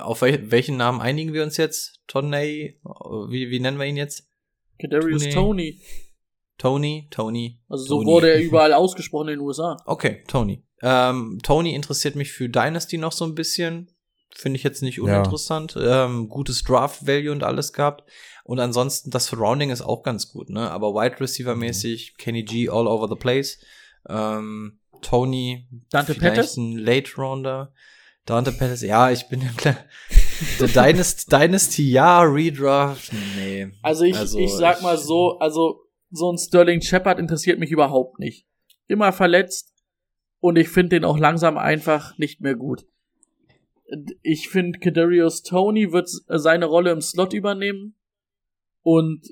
auf 0.00 0.22
wel 0.22 0.50
welchen 0.50 0.76
Namen 0.76 1.00
einigen 1.00 1.32
wir 1.32 1.42
uns 1.42 1.56
jetzt? 1.56 2.00
Tonney? 2.06 2.80
Wie, 3.28 3.50
wie 3.50 3.60
nennen 3.60 3.78
wir 3.78 3.86
ihn 3.86 3.96
jetzt? 3.96 4.28
Kadarius 4.80 5.28
Tony. 5.30 5.80
Tony, 6.58 7.08
Tony. 7.10 7.60
Also 7.68 7.84
so 7.84 7.94
Tony. 7.96 8.06
wurde 8.06 8.30
er 8.32 8.40
überall 8.42 8.72
ausgesprochen 8.72 9.28
in 9.28 9.38
den 9.38 9.46
USA. 9.46 9.76
Okay, 9.86 10.22
Tony. 10.26 10.64
Ähm, 10.82 11.38
Tony 11.42 11.74
interessiert 11.74 12.16
mich 12.16 12.32
für 12.32 12.48
Dynasty 12.48 12.98
noch 12.98 13.12
so 13.12 13.24
ein 13.24 13.34
bisschen. 13.34 13.90
Finde 14.34 14.56
ich 14.56 14.62
jetzt 14.62 14.82
nicht 14.82 15.00
uninteressant. 15.00 15.74
Ja. 15.74 16.04
Ähm, 16.04 16.28
gutes 16.28 16.62
Draft-Value 16.62 17.32
und 17.32 17.42
alles 17.42 17.72
gehabt. 17.72 18.04
Und 18.44 18.60
ansonsten, 18.60 19.10
das 19.10 19.26
Surrounding 19.26 19.70
ist 19.70 19.82
auch 19.82 20.02
ganz 20.02 20.30
gut, 20.30 20.50
ne? 20.50 20.70
Aber 20.70 20.94
Wide 20.94 21.20
Receiver-mäßig, 21.20 22.12
mhm. 22.12 22.22
Kenny 22.22 22.42
G 22.42 22.68
all 22.68 22.86
over 22.86 23.08
the 23.08 23.14
place. 23.14 23.58
Ähm, 24.08 24.78
Tony, 25.02 25.68
Dante 25.90 26.14
vielleicht 26.14 26.34
Pettis? 26.36 26.56
ein 26.56 26.76
Late 26.76 27.10
Rounder. 27.16 27.72
Dante 28.26 28.52
Pettis, 28.52 28.82
ja, 28.82 29.10
ich 29.10 29.28
bin 29.28 29.40
ja 29.42 29.50
klar. 29.56 29.76
Der 30.60 30.68
Dynasty, 30.68 31.30
Dynasty, 31.30 31.90
ja, 31.90 32.22
Redraft, 32.22 33.12
nee. 33.36 33.68
Also 33.82 34.04
ich, 34.04 34.16
also 34.16 34.38
ich 34.38 34.52
sag 34.52 34.82
mal 34.82 34.96
so, 34.96 35.38
also 35.38 35.82
so 36.10 36.32
ein 36.32 36.38
Sterling 36.38 36.80
Shepard 36.80 37.18
interessiert 37.18 37.58
mich 37.58 37.70
überhaupt 37.70 38.18
nicht. 38.18 38.46
Immer 38.86 39.12
verletzt 39.12 39.74
und 40.40 40.56
ich 40.56 40.68
finde 40.68 40.96
den 40.96 41.04
auch 41.04 41.18
langsam 41.18 41.58
einfach 41.58 42.16
nicht 42.18 42.40
mehr 42.40 42.54
gut. 42.54 42.86
Ich 44.22 44.48
finde, 44.48 44.78
Kadarius 44.78 45.42
Tony 45.42 45.92
wird 45.92 46.08
seine 46.28 46.66
Rolle 46.66 46.92
im 46.92 47.00
Slot 47.00 47.32
übernehmen 47.32 47.94
und 48.82 49.26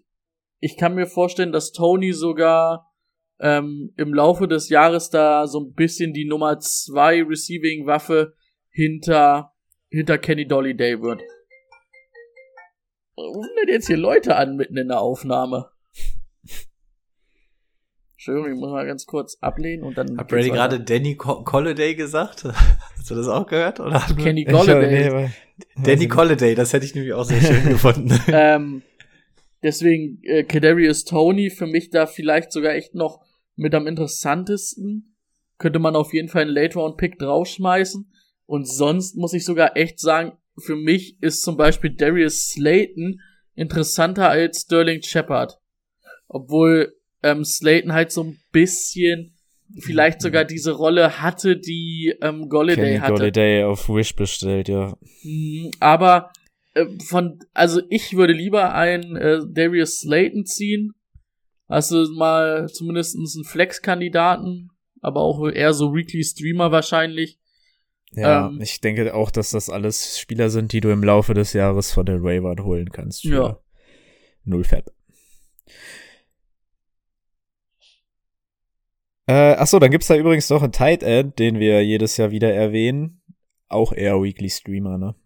ich 0.60 0.76
kann 0.76 0.94
mir 0.94 1.06
vorstellen, 1.06 1.52
dass 1.52 1.72
Tony 1.72 2.12
sogar 2.12 2.92
ähm, 3.38 3.92
im 3.96 4.14
Laufe 4.14 4.48
des 4.48 4.70
Jahres 4.70 5.10
da 5.10 5.46
so 5.46 5.60
ein 5.60 5.72
bisschen 5.74 6.12
die 6.12 6.26
Nummer 6.26 6.58
zwei 6.58 7.22
Receiving 7.22 7.86
Waffe 7.86 8.34
hinter 8.70 9.52
hinter 9.90 10.18
Kenny 10.18 10.46
Dolliday 10.46 11.00
wird. 11.00 11.22
Rufen 13.18 13.50
denn 13.62 13.74
jetzt 13.74 13.86
hier 13.86 13.96
Leute 13.96 14.36
an 14.36 14.56
mitten 14.56 14.76
in 14.76 14.88
der 14.88 15.00
Aufnahme? 15.00 15.70
Entschuldigung, 18.16 18.52
ich 18.52 18.58
muss 18.58 18.70
mal 18.70 18.86
ganz 18.86 19.06
kurz 19.06 19.38
ablehnen 19.40 19.84
und 19.84 19.96
dann. 19.96 20.18
Hat 20.18 20.28
Brady 20.28 20.50
gerade 20.50 20.80
Danny 20.80 21.16
Colliday 21.16 21.94
gesagt? 21.94 22.44
Hast 22.98 23.10
du 23.10 23.14
das 23.14 23.28
auch 23.28 23.46
gehört? 23.46 23.80
Oder 23.80 24.00
Kenny 24.18 24.44
Colliday. 24.44 25.10
Nee, 25.10 25.30
Danny 25.76 26.08
Colliday, 26.08 26.54
das 26.54 26.72
hätte 26.72 26.84
ich 26.84 26.94
nämlich 26.94 27.14
auch 27.14 27.24
sehr 27.24 27.40
schön 27.40 27.68
gefunden. 27.68 28.12
ähm, 28.28 28.82
deswegen 29.62 30.20
äh, 30.24 30.44
Kadarius 30.44 31.04
Tony 31.04 31.48
für 31.50 31.66
mich 31.66 31.90
da 31.90 32.06
vielleicht 32.06 32.52
sogar 32.52 32.74
echt 32.74 32.94
noch 32.94 33.24
mit 33.54 33.74
am 33.74 33.86
interessantesten. 33.86 35.16
Könnte 35.58 35.78
man 35.78 35.96
auf 35.96 36.12
jeden 36.12 36.28
Fall 36.28 36.42
einen 36.42 36.50
Late 36.50 36.78
Round 36.78 36.98
Pick 36.98 37.18
draufschmeißen. 37.18 38.12
Und 38.46 38.66
sonst 38.66 39.16
muss 39.16 39.32
ich 39.32 39.44
sogar 39.44 39.76
echt 39.76 40.00
sagen, 40.00 40.32
für 40.58 40.76
mich 40.76 41.20
ist 41.20 41.42
zum 41.42 41.56
Beispiel 41.56 41.90
Darius 41.90 42.48
Slayton 42.50 43.20
interessanter 43.54 44.28
als 44.28 44.62
Sterling 44.62 45.02
Shepard. 45.02 45.58
Obwohl 46.28 46.94
ähm, 47.22 47.44
Slayton 47.44 47.92
halt 47.92 48.12
so 48.12 48.22
ein 48.22 48.38
bisschen 48.52 49.36
vielleicht 49.80 50.22
sogar 50.22 50.44
diese 50.44 50.72
Rolle 50.72 51.20
hatte, 51.20 51.56
die 51.56 52.14
ähm, 52.22 52.48
Golladay 52.48 52.84
Kenny 52.84 52.98
hatte. 52.98 53.14
Golladay 53.14 53.64
auf 53.64 53.88
Wish 53.88 54.14
bestellt, 54.14 54.68
ja. 54.68 54.96
Mhm, 55.22 55.72
Aber 55.80 56.30
äh, 56.74 56.86
von, 57.04 57.40
also 57.52 57.80
ich 57.88 58.16
würde 58.16 58.32
lieber 58.32 58.74
einen 58.74 59.16
äh, 59.16 59.40
Darius 59.48 59.98
Slayton 59.98 60.44
ziehen. 60.44 60.92
Du 61.68 62.06
mal 62.14 62.68
zumindest 62.68 63.16
einen 63.16 63.44
Flex-Kandidaten, 63.44 64.70
aber 65.00 65.20
auch 65.20 65.48
eher 65.48 65.72
so 65.72 65.92
Weekly 65.92 66.22
Streamer 66.22 66.70
wahrscheinlich. 66.70 67.40
Ja, 68.12 68.48
Ähm, 68.48 68.60
ich 68.60 68.80
denke 68.80 69.14
auch, 69.14 69.30
dass 69.30 69.50
das 69.50 69.68
alles 69.68 70.18
Spieler 70.18 70.50
sind, 70.50 70.72
die 70.72 70.80
du 70.80 70.90
im 70.90 71.02
Laufe 71.02 71.34
des 71.34 71.52
Jahres 71.52 71.92
von 71.92 72.06
den 72.06 72.18
Ravens 72.20 72.62
holen 72.62 72.90
kannst. 72.90 73.22
Für 73.22 73.28
Ja. 73.28 73.60
Null 74.44 74.64
Fab. 74.64 74.90
Äh, 79.26 79.54
achso, 79.56 79.78
dann 79.78 79.90
gibt's 79.90 80.06
da 80.06 80.16
übrigens 80.16 80.48
noch 80.50 80.62
einen 80.62 80.72
Tight 80.72 81.02
End, 81.02 81.38
den 81.38 81.58
wir 81.58 81.84
jedes 81.84 82.16
Jahr 82.16 82.30
wieder 82.30 82.52
erwähnen. 82.52 83.20
Auch 83.68 83.92
eher 83.92 84.22
Weekly 84.22 84.48
Streamer, 84.48 84.98
ne? 84.98 85.16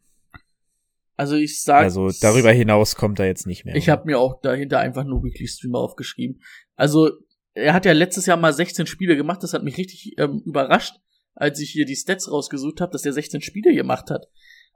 Also 1.16 1.36
ich 1.36 1.60
sag. 1.60 1.82
Also 1.82 2.10
darüber 2.22 2.50
hinaus 2.50 2.96
kommt 2.96 3.18
er 3.18 3.26
jetzt 3.26 3.46
nicht 3.46 3.66
mehr. 3.66 3.76
Ich 3.76 3.90
habe 3.90 4.06
mir 4.06 4.18
auch 4.18 4.40
dahinter 4.40 4.78
einfach 4.78 5.04
nur 5.04 5.22
Weekly 5.22 5.46
Streamer 5.46 5.78
aufgeschrieben. 5.80 6.40
Also 6.76 7.10
er 7.52 7.74
hat 7.74 7.84
ja 7.84 7.92
letztes 7.92 8.24
Jahr 8.24 8.38
mal 8.38 8.54
16 8.54 8.86
Spiele 8.86 9.16
gemacht. 9.16 9.42
Das 9.42 9.52
hat 9.52 9.62
mich 9.62 9.76
richtig 9.76 10.14
ähm, 10.18 10.40
überrascht, 10.46 10.94
als 11.40 11.58
ich 11.58 11.70
hier 11.70 11.86
die 11.86 11.96
Stats 11.96 12.30
rausgesucht 12.30 12.80
habe, 12.80 12.92
dass 12.92 13.06
er 13.06 13.14
16 13.14 13.40
Spiele 13.40 13.74
gemacht 13.74 14.10
hat. 14.10 14.26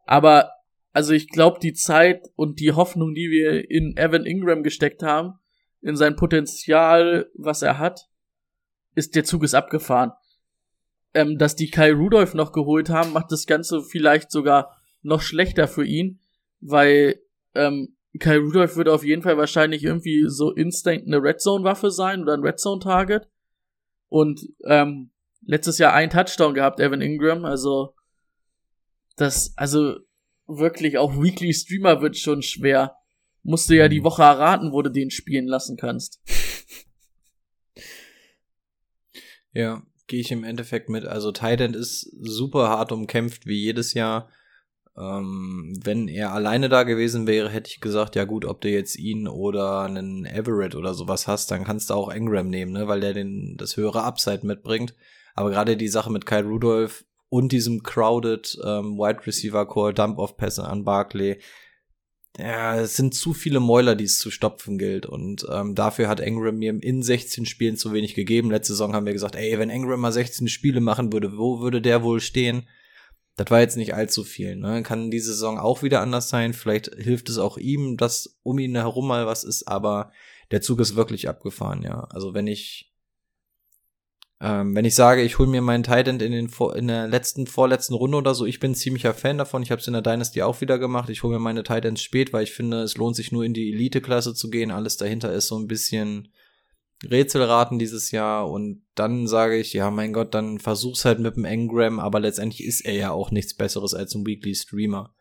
Aber 0.07 0.51
also 0.93 1.13
ich 1.13 1.29
glaube, 1.29 1.59
die 1.61 1.75
Zeit 1.75 2.31
und 2.37 2.59
die 2.59 2.73
Hoffnung, 2.73 3.15
die 3.15 3.31
wir 3.31 3.71
in 3.71 3.97
Evan 3.97 4.25
Ingram 4.25 4.63
gesteckt 4.63 5.03
haben, 5.03 5.35
in 5.83 5.97
sein 5.97 6.17
Potenzial, 6.17 7.31
was 7.35 7.61
er 7.61 7.79
hat, 7.79 8.09
ist 8.95 9.15
der 9.15 9.25
Zug 9.25 9.45
ist 9.45 9.55
abgefahren. 9.55 10.13
Ähm, 11.13 11.37
dass 11.37 11.55
die 11.55 11.69
Kai 11.69 11.93
Rudolph 11.93 12.33
noch 12.33 12.53
geholt 12.53 12.89
haben, 12.89 13.13
macht 13.13 13.31
das 13.31 13.47
Ganze 13.47 13.83
vielleicht 13.83 14.31
sogar 14.31 14.75
noch 15.03 15.21
schlechter 15.21 15.69
für 15.69 15.85
ihn, 15.85 16.21
weil 16.61 17.21
ähm, 17.55 17.97
Kai 18.19 18.39
Rudolph 18.39 18.77
wird 18.77 18.89
auf 18.89 19.05
jeden 19.05 19.23
Fall 19.23 19.37
wahrscheinlich 19.37 19.85
irgendwie 19.85 20.25
so 20.29 20.53
instant 20.53 21.07
eine 21.07 21.23
Red 21.23 21.43
Zone 21.43 21.65
Waffe 21.65 21.91
sein 21.91 22.23
oder 22.23 22.33
ein 22.33 22.43
Red 22.43 22.59
Zone 22.59 22.81
Target 22.81 23.29
und 24.09 24.41
ähm, 24.65 25.11
letztes 25.47 25.79
Jahr 25.79 25.93
ein 25.93 26.11
Touchdown 26.11 26.55
gehabt 26.55 26.81
Evan 26.81 27.01
Ingram, 27.01 27.45
also 27.45 27.95
das 29.17 29.53
also 29.57 29.97
wirklich 30.47 30.99
auch 30.99 31.15
Weekly 31.21 31.53
Streamer 31.55 32.01
wird 32.01 32.17
schon 32.17 32.43
schwer. 32.43 32.97
Musst 33.43 33.69
du 33.69 33.77
ja 33.77 33.89
die 33.89 34.05
Woche 34.05 34.23
erraten, 34.23 34.73
wo 34.73 34.83
du 34.83 34.91
den 34.91 35.11
spielen 35.11 35.47
lassen 35.47 35.77
kannst. 35.77 36.21
Ja, 39.57 39.85
gehe 40.09 40.19
ich 40.19 40.33
im 40.33 40.43
Endeffekt 40.43 40.89
mit. 40.89 41.05
Also 41.05 41.31
Tident 41.31 41.77
ist 41.77 42.11
super 42.21 42.71
hart 42.71 42.91
umkämpft, 42.91 43.47
wie 43.47 43.63
jedes 43.63 43.95
Jahr. 43.95 44.29
Ähm, 44.97 45.79
wenn 45.83 46.09
er 46.09 46.33
alleine 46.33 46.69
da 46.69 46.83
gewesen 46.83 47.27
wäre, 47.27 47.49
hätte 47.51 47.71
ich 47.71 47.81
gesagt, 47.81 48.17
ja 48.17 48.25
gut, 48.25 48.45
ob 48.45 48.61
du 48.61 48.69
jetzt 48.69 48.97
ihn 48.97 49.27
oder 49.27 49.83
einen 49.83 50.25
Everett 50.25 50.75
oder 50.75 50.95
sowas 50.95 51.27
hast, 51.27 51.51
dann 51.51 51.65
kannst 51.65 51.91
du 51.91 51.95
auch 51.95 52.11
Engram 52.11 52.49
nehmen, 52.49 52.73
ne, 52.73 52.87
weil 52.87 53.01
der 53.01 53.13
den, 53.13 53.57
das 53.57 53.77
höhere 53.77 54.03
Upside 54.03 54.47
mitbringt. 54.47 54.95
Aber 55.35 55.51
gerade 55.51 55.77
die 55.77 55.89
Sache 55.89 56.11
mit 56.11 56.27
Kyle 56.27 56.45
Rudolph 56.45 57.05
und 57.29 57.53
diesem 57.53 57.83
crowded 57.83 58.59
ähm, 58.65 58.97
Wide 58.97 59.27
Receiver 59.27 59.67
Core, 59.67 59.93
Dump-Off-Pässe 59.93 60.65
an 60.65 60.85
Barkley, 60.85 61.41
ja, 62.37 62.81
es 62.81 62.97
sind 62.97 63.15
zu 63.15 63.33
viele 63.33 63.61
Mäuler, 63.61 63.95
die 63.95 64.05
es 64.05 64.19
zu 64.19 64.31
stopfen 64.31 64.77
gilt. 64.77 65.07
Und 65.07 65.47
ähm, 65.51 65.75
dafür 65.75 66.09
hat 66.09 66.21
Engram 66.21 66.57
mir 66.57 66.77
in 66.83 67.03
16 67.03 67.47
Spielen 67.47 67.77
zu 67.77 67.93
wenig 67.93 68.15
gegeben. 68.15 68.51
Letzte 68.51 68.73
Saison 68.73 68.95
haben 68.95 69.07
wir 69.07 69.13
gesagt, 69.13 69.37
ey, 69.37 69.57
wenn 69.59 69.71
Engram 69.71 70.01
mal 70.01 70.13
16 70.13 70.49
Spiele 70.49 70.81
machen 70.81 71.13
würde, 71.13 71.39
wo 71.39 71.61
würde 71.61 71.81
der 71.81 72.03
wohl 72.03 72.21
stehen? 72.21 72.69
Das 73.37 73.51
war 73.51 73.61
jetzt 73.61 73.77
nicht 73.77 73.95
allzu 73.95 74.25
viel. 74.25 74.57
Ne? 74.57 74.83
Kann 74.83 75.11
diese 75.11 75.33
Saison 75.33 75.59
auch 75.59 75.83
wieder 75.83 76.01
anders 76.01 76.29
sein. 76.29 76.55
Vielleicht 76.55 76.93
hilft 76.97 77.29
es 77.29 77.39
auch 77.39 77.57
ihm, 77.57 77.97
dass 77.97 78.39
um 78.43 78.59
ihn 78.59 78.75
herum 78.75 79.07
mal 79.07 79.27
was 79.27 79.45
ist, 79.45 79.69
aber 79.69 80.13
der 80.51 80.61
Zug 80.61 80.81
ist 80.81 80.97
wirklich 80.97 81.29
abgefahren, 81.29 81.83
ja. 81.83 82.05
Also 82.11 82.35
wenn 82.35 82.47
ich 82.47 82.94
ähm, 84.47 84.75
wenn 84.75 84.85
ich 84.85 84.95
sage, 84.95 85.23
ich 85.23 85.39
hole 85.39 85.49
mir 85.49 85.63
meinen 85.63 85.85
Titan 85.85 86.21
in, 86.21 86.33
den, 86.33 86.51
in 86.75 86.89
der 86.89 87.09
letzten, 87.09 87.47
vorletzten 87.47 87.95
Runde 87.95 88.19
oder 88.19 88.35
so, 88.35 88.45
ich 88.45 88.61
bin 88.61 88.75
ziemlicher 88.75 89.15
Fan 89.15 89.39
davon. 89.39 89.63
Ich 89.63 89.71
habe 89.71 89.81
es 89.81 89.87
in 89.87 89.95
der 89.95 90.03
Dynasty 90.03 90.43
auch 90.43 90.61
wieder 90.61 90.79
gemacht. 90.79 91.09
Ich 91.09 91.23
hole 91.23 91.33
mir 91.33 91.39
meine 91.39 91.63
Titans 91.63 92.03
spät, 92.03 92.35
weil 92.35 92.43
ich 92.45 92.53
finde, 92.53 92.83
es 92.83 92.99
lohnt 92.99 93.17
sich 93.17 93.33
nur 93.33 93.43
in 93.43 93.55
die 93.55 93.73
Elite-Klasse 93.73 94.35
zu 94.35 94.51
gehen. 94.51 94.71
Alles 94.71 94.99
dahinter 94.99 95.33
ist 95.33 95.47
so 95.47 95.59
ein 95.59 95.67
bisschen 95.67 96.29
Rätselraten 97.03 97.79
dieses 97.79 98.11
Jahr. 98.11 98.51
Und 98.51 98.83
dann 98.95 99.27
sage 99.29 99.57
ich, 99.57 99.73
ja, 99.73 99.91
mein 99.91 100.13
Gott, 100.13 100.35
dann 100.35 100.59
versuch's 100.59 101.07
halt 101.07 101.21
mit 101.21 101.37
dem 101.37 101.47
Engram, 101.47 101.99
aber 101.99 102.21
letztendlich 102.21 102.65
ist 102.65 102.83
er 102.83 102.95
ja 102.95 103.13
auch 103.13 103.31
nichts 103.31 103.55
Besseres 103.55 103.95
als 103.95 104.15
ein 104.15 104.27
Weekly 104.27 104.55
Streamer. 104.55 105.15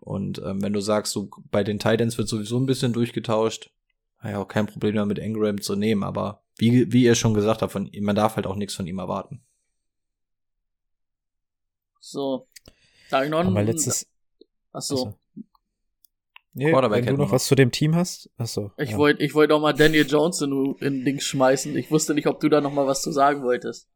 Und 0.00 0.38
ähm, 0.38 0.62
wenn 0.62 0.72
du 0.72 0.80
sagst, 0.80 1.12
so 1.12 1.28
bei 1.50 1.64
den 1.64 1.78
Titans 1.78 2.16
wird 2.16 2.28
sowieso 2.28 2.58
ein 2.58 2.66
bisschen 2.66 2.94
durchgetauscht, 2.94 3.70
ja, 4.22 4.38
auch 4.38 4.48
kein 4.48 4.66
Problem 4.66 4.94
damit, 4.94 5.18
Engram 5.18 5.60
zu 5.60 5.76
nehmen, 5.76 6.02
aber 6.02 6.43
wie, 6.56 6.92
wie 6.92 7.04
ihr 7.04 7.14
schon 7.14 7.34
gesagt 7.34 7.62
habt, 7.62 7.72
von, 7.72 7.86
ihm, 7.86 8.04
man 8.04 8.16
darf 8.16 8.36
halt 8.36 8.46
auch 8.46 8.56
nichts 8.56 8.74
von 8.74 8.86
ihm 8.86 8.98
erwarten. 8.98 9.42
So. 12.00 12.48
Sag 13.08 13.24
ich 13.24 13.30
noch 13.30 13.44
Aber 13.44 13.62
letztes. 13.62 14.06
Achso. 14.72 14.94
Achso. 14.94 15.18
Nee, 16.56 16.72
wenn 16.72 17.06
du 17.06 17.16
noch 17.16 17.32
was 17.32 17.46
zu 17.46 17.56
dem 17.56 17.72
Team 17.72 17.96
hast? 17.96 18.30
Achso. 18.36 18.70
Ich 18.78 18.90
ja. 18.90 18.96
wollte 18.96 19.24
ich 19.24 19.34
wollte 19.34 19.54
auch 19.56 19.60
mal 19.60 19.72
Daniel 19.72 20.06
Jones 20.06 20.40
in, 20.40 20.76
in 20.80 21.04
Dings 21.04 21.24
schmeißen. 21.24 21.76
Ich 21.76 21.90
wusste 21.90 22.14
nicht, 22.14 22.28
ob 22.28 22.38
du 22.38 22.48
da 22.48 22.60
noch 22.60 22.72
mal 22.72 22.86
was 22.86 23.02
zu 23.02 23.10
sagen 23.10 23.42
wolltest. 23.42 23.88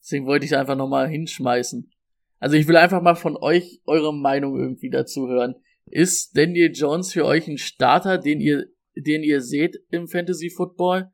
Deswegen 0.00 0.26
wollte 0.26 0.46
ich 0.46 0.56
einfach 0.56 0.76
nochmal 0.76 1.08
hinschmeißen. 1.08 1.90
Also 2.38 2.56
ich 2.56 2.68
will 2.68 2.76
einfach 2.76 3.02
mal 3.02 3.16
von 3.16 3.36
euch 3.36 3.80
eure 3.84 4.14
Meinung 4.14 4.58
irgendwie 4.58 4.90
dazu 4.90 5.28
hören. 5.28 5.56
Ist 5.86 6.36
Daniel 6.36 6.70
Jones 6.72 7.12
für 7.12 7.24
euch 7.24 7.48
ein 7.48 7.58
Starter, 7.58 8.16
den 8.16 8.40
ihr, 8.40 8.66
den 8.94 9.24
ihr 9.24 9.42
seht 9.42 9.80
im 9.90 10.06
Fantasy 10.06 10.50
Football? 10.50 11.10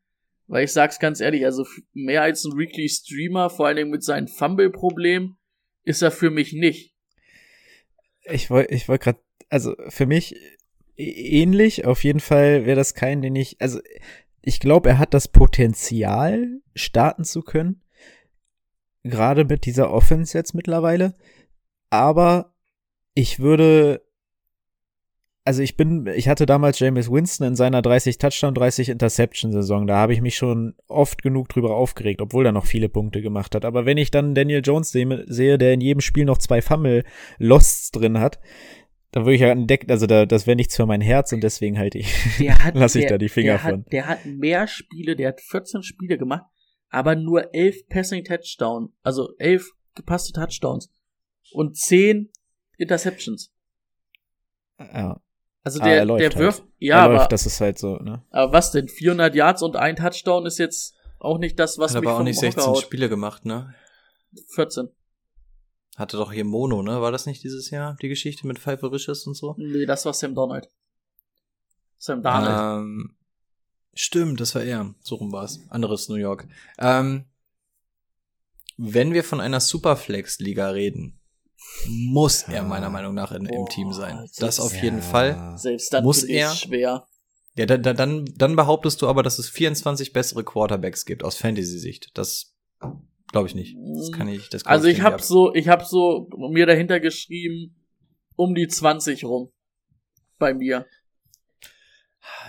Weil 0.49 0.65
ich 0.65 0.73
sag's 0.73 0.99
ganz 0.99 1.21
ehrlich, 1.21 1.45
also 1.45 1.67
mehr 1.93 2.23
als 2.23 2.45
ein 2.45 2.57
Weekly 2.57 2.89
Streamer, 2.89 3.51
vor 3.51 3.67
allen 3.67 3.77
Dingen 3.77 3.91
mit 3.91 4.05
seinem 4.05 4.29
Fumble-Problem, 4.29 5.37
ist 5.83 6.03
er 6.03 6.11
für 6.11 6.31
mich 6.31 6.53
nicht. 6.53 6.95
Ich 8.25 8.51
wollte 8.51 8.75
ich 8.75 8.89
wollt 8.89 9.03
gerade, 9.03 9.21
also 9.49 9.75
für 9.89 10.07
mich 10.07 10.37
ähnlich, 10.97 11.85
auf 11.85 12.05
jeden 12.05 12.21
Fall 12.21 12.65
wäre 12.65 12.77
das 12.77 12.95
kein, 12.95 13.23
den 13.23 13.37
ich, 13.37 13.61
also 13.61 13.81
ich 14.43 14.61
glaube, 14.61 14.91
er 14.91 14.99
hat 14.99 15.15
das 15.15 15.29
Potenzial, 15.29 16.61
starten 16.75 17.25
zu 17.25 17.43
können. 17.43 17.83
Gerade 19.03 19.45
mit 19.45 19.67
dieser 19.67 19.91
Offense 19.91 20.39
jetzt 20.39 20.55
mittlerweile. 20.55 21.17
Aber 21.91 22.55
ich 23.15 23.39
würde 23.41 24.06
also 25.47 25.63
ich 25.63 25.77
bin, 25.77 26.09
ich 26.09 26.29
hatte 26.29 26.45
damals 26.45 26.81
James 26.81 27.09
Winston 27.09 27.47
in 27.47 27.55
seiner 27.55 27.81
30 27.81 28.19
Touchdown, 28.19 28.53
30 28.53 28.89
Interception 28.89 29.53
Saison. 29.53 29.87
Da 29.87 29.97
habe 29.97 30.13
ich 30.13 30.21
mich 30.21 30.37
schon 30.37 30.75
oft 30.89 31.23
genug 31.23 31.49
drüber 31.49 31.77
aufgeregt, 31.77 32.21
obwohl 32.21 32.45
er 32.45 32.51
noch 32.51 32.67
viele 32.67 32.89
Punkte 32.89 33.23
gemacht 33.23 33.55
hat. 33.55 33.65
Aber 33.65 33.87
wenn 33.87 33.97
ich 33.97 34.11
dann 34.11 34.35
Daniel 34.35 34.61
Jones 34.65 34.91
sehe, 34.91 35.57
der 35.57 35.73
in 35.73 35.81
jedem 35.81 36.01
Spiel 36.01 36.25
noch 36.25 36.39
zwei 36.39 36.61
Fumble 36.61 37.05
Losts 37.39 37.93
drin 37.93 38.19
hat, 38.19 38.41
dann 39.13 39.25
würde 39.25 39.37
ich 39.37 39.41
ja 39.41 39.51
entdecken, 39.51 39.89
also 39.89 40.09
da, 40.09 40.27
das 40.27 40.49
wäre 40.49 40.57
nichts 40.57 40.75
für 40.75 40.85
mein 40.85 41.01
Herz 41.01 41.33
und 41.33 41.45
deswegen 41.45 41.79
halt 41.79 41.95
ich, 41.95 42.13
lasse 42.75 42.99
ich 42.99 43.05
der, 43.05 43.11
da 43.11 43.19
die 43.19 43.29
Finger 43.29 43.53
der 43.53 43.59
von. 43.61 43.81
Hat, 43.85 43.93
der 43.93 44.07
hat 44.09 44.27
mehr 44.27 44.67
Spiele, 44.67 45.15
der 45.15 45.29
hat 45.29 45.41
14 45.41 45.85
Spiele 45.85 46.19
gemacht, 46.19 46.45
aber 46.89 47.15
nur 47.15 47.55
11 47.55 47.87
Passing 47.89 48.25
Touchdown, 48.25 48.93
also 49.03 49.29
11 49.39 49.71
gepasste 49.95 50.33
Touchdowns 50.33 50.91
und 51.53 51.77
10 51.77 52.31
Interceptions. 52.79 53.55
Ja. 54.81 55.21
Also 55.67 55.81
der, 55.81 56.03
ah, 56.03 56.05
der 56.05 56.17
halt. 56.17 56.39
wirft, 56.39 56.63
ja, 56.79 56.99
er 56.99 57.03
aber, 57.03 57.15
läuft, 57.15 57.33
das 57.33 57.45
ist 57.45 57.61
halt 57.61 57.77
so, 57.77 57.97
ne? 57.97 58.23
aber 58.31 58.53
was 58.53 58.71
denn? 58.71 58.89
400 58.89 59.35
Yards 59.35 59.63
und 59.63 59.75
ein 59.75 59.97
Touchdown 59.97 60.47
ist 60.47 60.59
jetzt 60.59 60.95
auch 61.19 61.39
nicht 61.39 61.59
das, 61.59 61.77
was 61.77 61.93
Hat 61.93 62.03
mich 62.03 62.07
aber 62.07 62.15
auch 62.15 62.19
vom 62.19 62.25
nicht 62.27 62.37
Hocker 62.37 62.53
16 62.53 62.73
haut. 62.73 62.83
Spiele 62.83 63.09
gemacht, 63.09 63.45
ne? 63.45 63.75
14. 64.55 64.91
Hatte 65.97 66.19
doch 66.19 66.31
hier 66.31 66.45
Mono, 66.45 66.85
ne? 66.85 67.01
War 67.01 67.11
das 67.11 67.27
nicht 67.27 67.43
dieses 67.43 67.71
Jahr, 67.71 67.97
die 68.01 68.07
Geschichte 68.07 68.47
mit 68.47 68.61
Pfeiffer 68.61 68.93
Risches 68.93 69.27
und 69.27 69.35
so? 69.35 69.57
Nee, 69.59 69.87
das 69.87 70.05
war 70.05 70.13
Sam 70.13 70.37
Donald. 70.37 70.69
Sam 71.99 72.23
Donald. 72.23 72.85
Ähm, 72.85 73.17
stimmt, 73.93 74.41
das 74.41 74.55
war 74.55 74.63
er. 74.63 74.95
So 75.01 75.17
rum 75.17 75.33
war's. 75.33 75.59
Anderes 75.69 76.09
New 76.09 76.15
York. 76.15 76.47
Ähm, 76.79 77.25
wenn 78.77 79.15
wir 79.15 79.25
von 79.25 79.41
einer 79.41 79.59
Superflex-Liga 79.59 80.69
reden, 80.69 81.19
muss 81.89 82.43
er 82.43 82.63
meiner 82.63 82.91
Meinung 82.91 83.15
nach 83.15 83.33
in, 83.33 83.47
im 83.47 83.67
Team 83.67 83.93
sein. 83.93 84.29
das 84.39 84.61
auf 84.61 84.75
jeden. 84.81 85.03
Fall. 85.03 85.55
Selbst 85.57 85.93
dann 85.93 86.05
muss 86.05 86.23
er- 86.25 86.55
schwer. 86.55 87.07
Ja, 87.59 87.65
da, 87.65 87.79
da, 87.79 87.95
dann, 87.95 88.27
dann 88.37 88.55
behauptest 88.55 89.01
du 89.01 89.09
aber, 89.09 89.23
dass 89.23 89.39
es 89.39 89.49
24 89.49 90.13
bessere 90.13 90.45
Quarterbacks 90.45 91.07
gibt 91.07 91.25
aus 91.25 91.39
Fantasy-Sicht. 91.39 92.11
Das 92.13 92.55
glaube 93.33 93.49
ich 93.49 93.55
nicht. 93.55 93.77
Das 93.97 94.13
kann 94.13 94.29
ich. 94.29 94.51
Das 94.51 94.65
glaub 94.65 94.73
Also 94.73 94.89
ich 94.89 95.01
habe 95.01 95.23
so, 95.23 95.55
ich 95.55 95.69
habe 95.69 95.85
so 95.85 96.29
mir 96.51 96.67
dahinter 96.67 97.01
geschrieben 97.01 97.75
um 98.37 98.55
die 98.55 98.69
20 98.69 99.25
rum 99.25 99.51
bei 100.39 100.53
mir. 100.53 100.87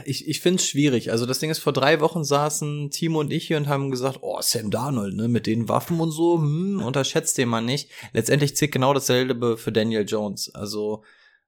Ich, 0.06 0.28
ich 0.28 0.42
finde 0.42 0.58
es 0.62 0.68
schwierig. 0.68 1.12
Also 1.12 1.26
das 1.26 1.40
Ding 1.40 1.50
ist, 1.50 1.60
vor 1.60 1.74
drei 1.74 2.00
Wochen 2.02 2.24
saßen 2.24 2.90
Timo 2.92 3.20
und 3.20 3.32
ich 3.32 3.48
hier 3.48 3.58
und 3.58 3.68
haben 3.68 3.92
gesagt, 3.92 4.20
oh, 4.22 4.38
Sam 4.42 4.70
Darnold, 4.72 5.16
ne, 5.16 5.28
mit 5.28 5.48
den 5.48 5.70
Waffen 5.70 6.00
und 6.00 6.12
so, 6.12 6.38
hm, 6.38 6.82
unterschätzt 6.84 7.38
den 7.38 7.50
mal 7.50 7.62
nicht. 7.62 7.90
Letztendlich 8.14 8.56
zählt 8.56 8.72
genau 8.72 8.94
dasselbe 8.94 9.58
für 9.58 9.72
Daniel 9.72 10.06
Jones. 10.08 10.54
Also, 10.54 11.04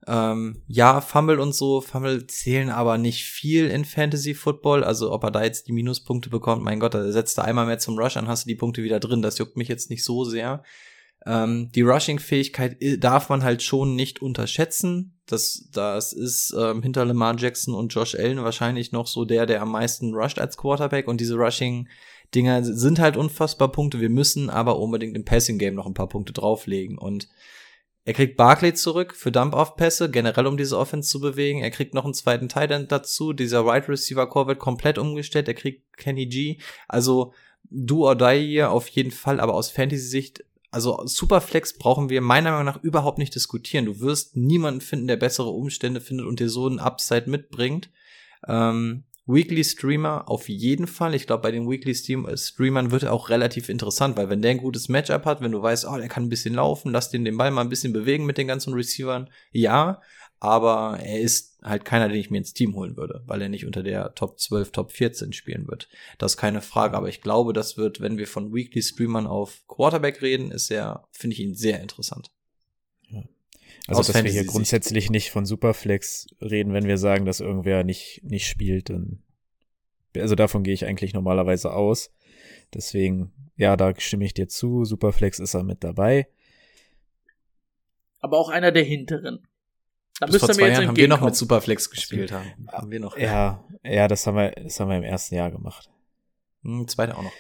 ähm, 0.08 0.64
ja, 0.68 1.02
Fumble 1.02 1.40
und 1.40 1.54
so, 1.54 1.82
Fumble 1.82 2.26
zählen 2.28 2.70
aber 2.70 2.98
nicht 2.98 3.26
viel 3.26 3.68
in 3.68 3.84
Fantasy 3.86 4.34
Football. 4.34 4.84
Also, 4.84 5.12
ob 5.12 5.24
er 5.24 5.32
da 5.32 5.44
jetzt 5.44 5.68
die 5.68 5.74
Minuspunkte 5.74 6.30
bekommt, 6.30 6.64
mein 6.64 6.80
Gott, 6.80 6.94
da 6.94 7.12
setzt 7.12 7.38
er 7.38 7.44
einmal 7.46 7.66
mehr 7.66 7.80
zum 7.80 7.98
Rush 8.00 8.16
an, 8.18 8.28
hast 8.28 8.46
du 8.46 8.48
die 8.48 8.56
Punkte 8.56 8.82
wieder 8.84 9.00
drin. 9.00 9.22
Das 9.22 9.38
juckt 9.38 9.58
mich 9.58 9.68
jetzt 9.68 9.90
nicht 9.90 10.04
so 10.04 10.24
sehr. 10.24 10.64
Ähm, 11.26 11.70
die 11.76 11.82
Rushing-Fähigkeit 11.82 12.82
i- 12.82 12.98
darf 13.00 13.28
man 13.28 13.44
halt 13.44 13.62
schon 13.62 13.96
nicht 13.96 14.22
unterschätzen. 14.22 15.19
Das, 15.30 15.70
das 15.72 16.12
ist 16.12 16.56
ähm, 16.58 16.82
hinter 16.82 17.06
Lamar 17.06 17.38
Jackson 17.38 17.76
und 17.76 17.94
Josh 17.94 18.16
Allen 18.16 18.44
wahrscheinlich 18.44 18.92
noch 18.92 19.06
so 19.06 19.26
der, 19.26 19.46
der 19.46 19.62
am 19.62 19.72
meisten 19.72 20.16
rusht 20.16 20.40
als 20.40 20.58
Quarterback. 20.58 21.08
Und 21.08 21.22
diese 21.22 21.36
Rushing-Dinger 21.36 22.64
sind 22.64 23.00
halt 23.00 23.16
unfassbar 23.16 23.72
Punkte. 23.72 24.00
Wir 24.00 24.10
müssen 24.10 24.50
aber 24.50 24.80
unbedingt 24.80 25.16
im 25.16 25.26
Passing-Game 25.26 25.76
noch 25.76 25.86
ein 25.86 25.94
paar 25.94 26.10
Punkte 26.10 26.34
drauflegen. 26.34 26.98
Und 26.98 27.30
er 28.06 28.14
kriegt 28.14 28.38
Barkley 28.38 28.74
zurück 28.74 29.16
für 29.16 29.32
Dump-Off-Pässe, 29.32 30.10
generell 30.10 30.48
um 30.48 30.58
diese 30.58 30.80
Offense 30.80 31.10
zu 31.10 31.20
bewegen. 31.20 31.62
Er 31.62 31.70
kriegt 31.70 31.94
noch 31.94 32.06
einen 32.06 32.16
zweiten 32.16 32.50
Tight 32.50 32.72
End 32.72 32.92
dazu. 32.92 33.32
Dieser 33.32 33.66
Wide 33.66 33.72
right 33.72 33.90
Receiver-Core 33.90 34.48
wird 34.48 34.60
komplett 34.60 34.98
umgestellt. 34.98 35.48
Er 35.48 35.54
kriegt 35.54 35.96
Kenny 35.96 36.26
G. 36.26 36.58
Also 36.88 37.34
do 37.70 38.08
or 38.08 38.16
die 38.16 38.48
hier 38.48 38.72
auf 38.72 38.88
jeden 38.88 39.12
Fall, 39.12 39.40
aber 39.40 39.54
aus 39.54 39.70
Fantasy-Sicht 39.70 40.44
also 40.72 41.02
Superflex 41.06 41.78
brauchen 41.78 42.10
wir 42.10 42.22
meiner 42.22 42.52
Meinung 42.52 42.66
nach 42.66 42.84
überhaupt 42.84 43.18
nicht 43.18 43.34
diskutieren. 43.34 43.86
Du 43.86 44.00
wirst 44.02 44.36
niemanden 44.36 44.82
finden, 44.82 45.08
der 45.08 45.18
bessere 45.18 45.50
Umstände 45.50 46.02
findet 46.02 46.28
und 46.28 46.40
dir 46.40 46.50
so 46.50 46.68
einen 46.68 46.80
Upside 46.80 47.30
mitbringt. 47.30 47.90
Ähm, 48.48 49.04
Weekly 49.26 49.64
Streamer 49.64 50.28
auf 50.28 50.50
jeden 50.50 50.88
Fall. 50.88 51.14
Ich 51.14 51.28
glaube, 51.28 51.44
bei 51.44 51.52
den 51.52 51.70
Weekly 51.70 51.92
äh, 51.92 52.38
Streamern 52.38 52.90
wird 52.90 53.04
er 53.04 53.14
auch 53.14 53.30
relativ 53.30 53.70
interessant, 53.70 54.18
weil 54.18 54.30
wenn 54.30 54.42
der 54.42 54.52
ein 54.52 54.58
gutes 54.58 54.90
Matchup 54.90 55.26
hat, 55.26 55.42
wenn 55.42 55.52
du 55.52 55.62
weißt, 55.62 55.86
oh, 55.88 55.98
der 55.98 56.08
kann 56.08 56.24
ein 56.24 56.30
bisschen 56.30 56.56
laufen, 56.56 56.92
lass 56.92 57.12
den 57.12 57.26
den 57.26 57.38
Ball 57.38 57.52
mal 57.52 57.62
ein 57.62 57.70
bisschen 57.70 57.94
bewegen 57.94 58.26
mit 58.26 58.40
den 58.40 58.48
ganzen 58.48 58.74
Receivern, 58.74 59.30
ja, 59.52 60.02
aber 60.40 61.00
er 61.02 61.20
ist 61.20 61.58
halt 61.64 61.84
keiner, 61.84 62.08
den 62.08 62.18
ich 62.18 62.30
mir 62.30 62.38
ins 62.38 62.54
Team 62.54 62.76
holen 62.76 62.96
würde, 62.96 63.22
weil 63.26 63.42
er 63.42 63.50
nicht 63.50 63.66
unter 63.66 63.84
der 63.84 64.16
Top 64.16 64.40
12, 64.40 64.72
Top 64.72 64.92
14 64.92 65.34
spielen 65.34 65.68
wird. 65.68 65.90
Das 66.18 66.34
ist 66.34 66.38
keine 66.38 66.62
Frage, 66.62 66.96
aber 66.96 67.10
ich 67.10 67.22
glaube, 67.22 67.54
das 67.54 67.78
wird, 67.78 68.00
wenn 68.00 68.18
wir 68.18 68.28
von 68.28 68.54
Weekly 68.54 68.82
Streamern 68.82 69.28
auf 69.28 69.62
Quarterback 69.68 70.22
reden, 70.22 70.52
ist 70.52 70.72
er, 70.72 71.08
finde 71.12 71.34
ich 71.34 71.42
ihn 71.42 71.56
sehr 71.56 71.82
interessant. 71.82 72.32
Also, 73.88 74.02
Aus 74.02 74.08
dass 74.08 74.24
wir 74.24 74.32
hier 74.32 74.46
grundsätzlich 74.46 75.10
nicht 75.10 75.32
von 75.32 75.48
Superflex 75.48 76.28
reden, 76.42 76.74
wenn 76.74 76.88
wir 76.88 77.00
sagen, 77.00 77.26
dass 77.26 77.40
irgendwer 77.40 77.84
nicht, 77.84 78.22
nicht 78.24 78.48
spielt, 78.48 78.92
dann, 78.92 79.24
also 80.16 80.36
davon 80.36 80.64
gehe 80.64 80.76
ich 80.76 80.86
eigentlich 80.86 81.14
normalerweise 81.14 81.74
aus. 81.74 82.12
Deswegen, 82.72 83.34
ja, 83.56 83.76
da 83.76 84.00
stimme 84.00 84.26
ich 84.26 84.36
dir 84.36 84.48
zu. 84.48 84.86
Superflex 84.86 85.40
ist 85.40 85.56
er 85.56 85.64
mit 85.64 85.84
dabei. 85.84 86.28
Aber 88.20 88.38
auch 88.38 88.50
einer 88.50 88.72
der 88.72 88.84
hinteren. 88.84 89.48
Da 90.20 90.26
Bis 90.26 90.38
vor 90.38 90.50
zwei 90.50 90.70
Jahren 90.70 90.88
haben 90.88 90.98
wir 90.98 91.08
noch 91.08 91.22
mit 91.22 91.36
Superflex 91.36 91.90
gespielt 91.90 92.32
haben. 92.32 92.68
Haben 92.68 92.92
wir 92.92 93.00
noch. 93.00 93.18
Ja, 93.18 93.64
ja, 93.84 94.08
das 94.08 94.28
haben 94.28 94.36
wir, 94.36 94.52
das 94.52 94.80
haben 94.80 94.90
wir 94.90 94.98
im 94.98 95.04
ersten 95.04 95.36
Jahr 95.36 95.50
gemacht. 95.50 95.90
Hm, 96.64 96.88
zweite 96.88 97.18
auch 97.18 97.24
noch. 97.24 97.32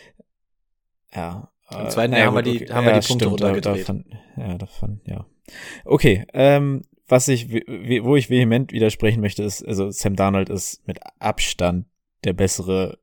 Ja. 1.13 1.51
Im 1.71 1.85
äh, 1.85 1.89
zweiten 1.89 2.13
Jahr 2.13 2.27
haben 2.27 2.35
wir 2.35 2.43
gut, 2.43 2.53
die- 2.53 2.63
okay. 2.63 2.73
haben 2.73 2.85
wir 2.85 2.93
ja, 2.93 2.99
die 2.99 3.07
Punkte 3.07 3.25
stimmt, 3.25 3.41
runtergedreht. 3.43 3.81
Davon, 3.89 4.05
ja, 4.37 4.57
davon, 4.57 5.01
ja. 5.05 5.25
Okay, 5.83 6.25
ähm, 6.33 6.83
was 7.07 7.27
ich, 7.27 7.49
wo 7.51 8.15
ich 8.15 8.29
vehement 8.29 8.71
widersprechen 8.71 9.19
möchte, 9.19 9.43
ist, 9.43 9.67
also 9.67 9.89
Sam 9.91 10.15
Darnold 10.15 10.49
ist 10.49 10.87
mit 10.87 10.99
Abstand 11.19 11.87
der 12.23 12.33
bessere 12.33 12.99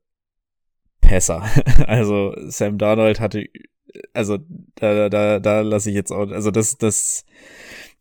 Passer. 1.00 1.44
also 1.86 2.34
Sam 2.48 2.78
Darnold 2.78 3.20
hatte, 3.20 3.46
also 4.14 4.38
da, 4.76 5.08
da, 5.08 5.40
da 5.40 5.60
lasse 5.60 5.90
ich 5.90 5.96
jetzt 5.96 6.12
auch, 6.12 6.30
also 6.30 6.50
das, 6.50 6.78
das, 6.78 7.24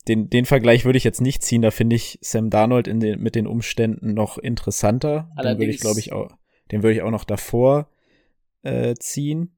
den, 0.08 0.30
den 0.30 0.46
Vergleich 0.46 0.86
würde 0.86 0.98
ich 0.98 1.04
jetzt 1.04 1.22
nicht 1.22 1.44
ziehen. 1.44 1.62
Da 1.62 1.72
finde 1.72 1.96
ich 1.96 2.18
Sam 2.22 2.50
Darnold 2.50 2.88
in 2.88 3.00
den, 3.00 3.20
mit 3.22 3.36
den 3.36 3.48
Umständen 3.48 4.14
noch 4.14 4.38
interessanter. 4.38 5.30
Den 5.32 5.38
würde 5.38 5.48
Allerdings- 5.50 5.76
ich, 5.76 5.82
glaube 5.82 6.00
ich, 6.00 6.12
auch, 6.14 6.32
den 6.72 6.84
würde 6.84 6.96
ich 6.96 7.02
auch 7.02 7.12
noch 7.12 7.24
davor 7.24 7.90
äh, 8.64 8.94
ziehen. 8.96 9.56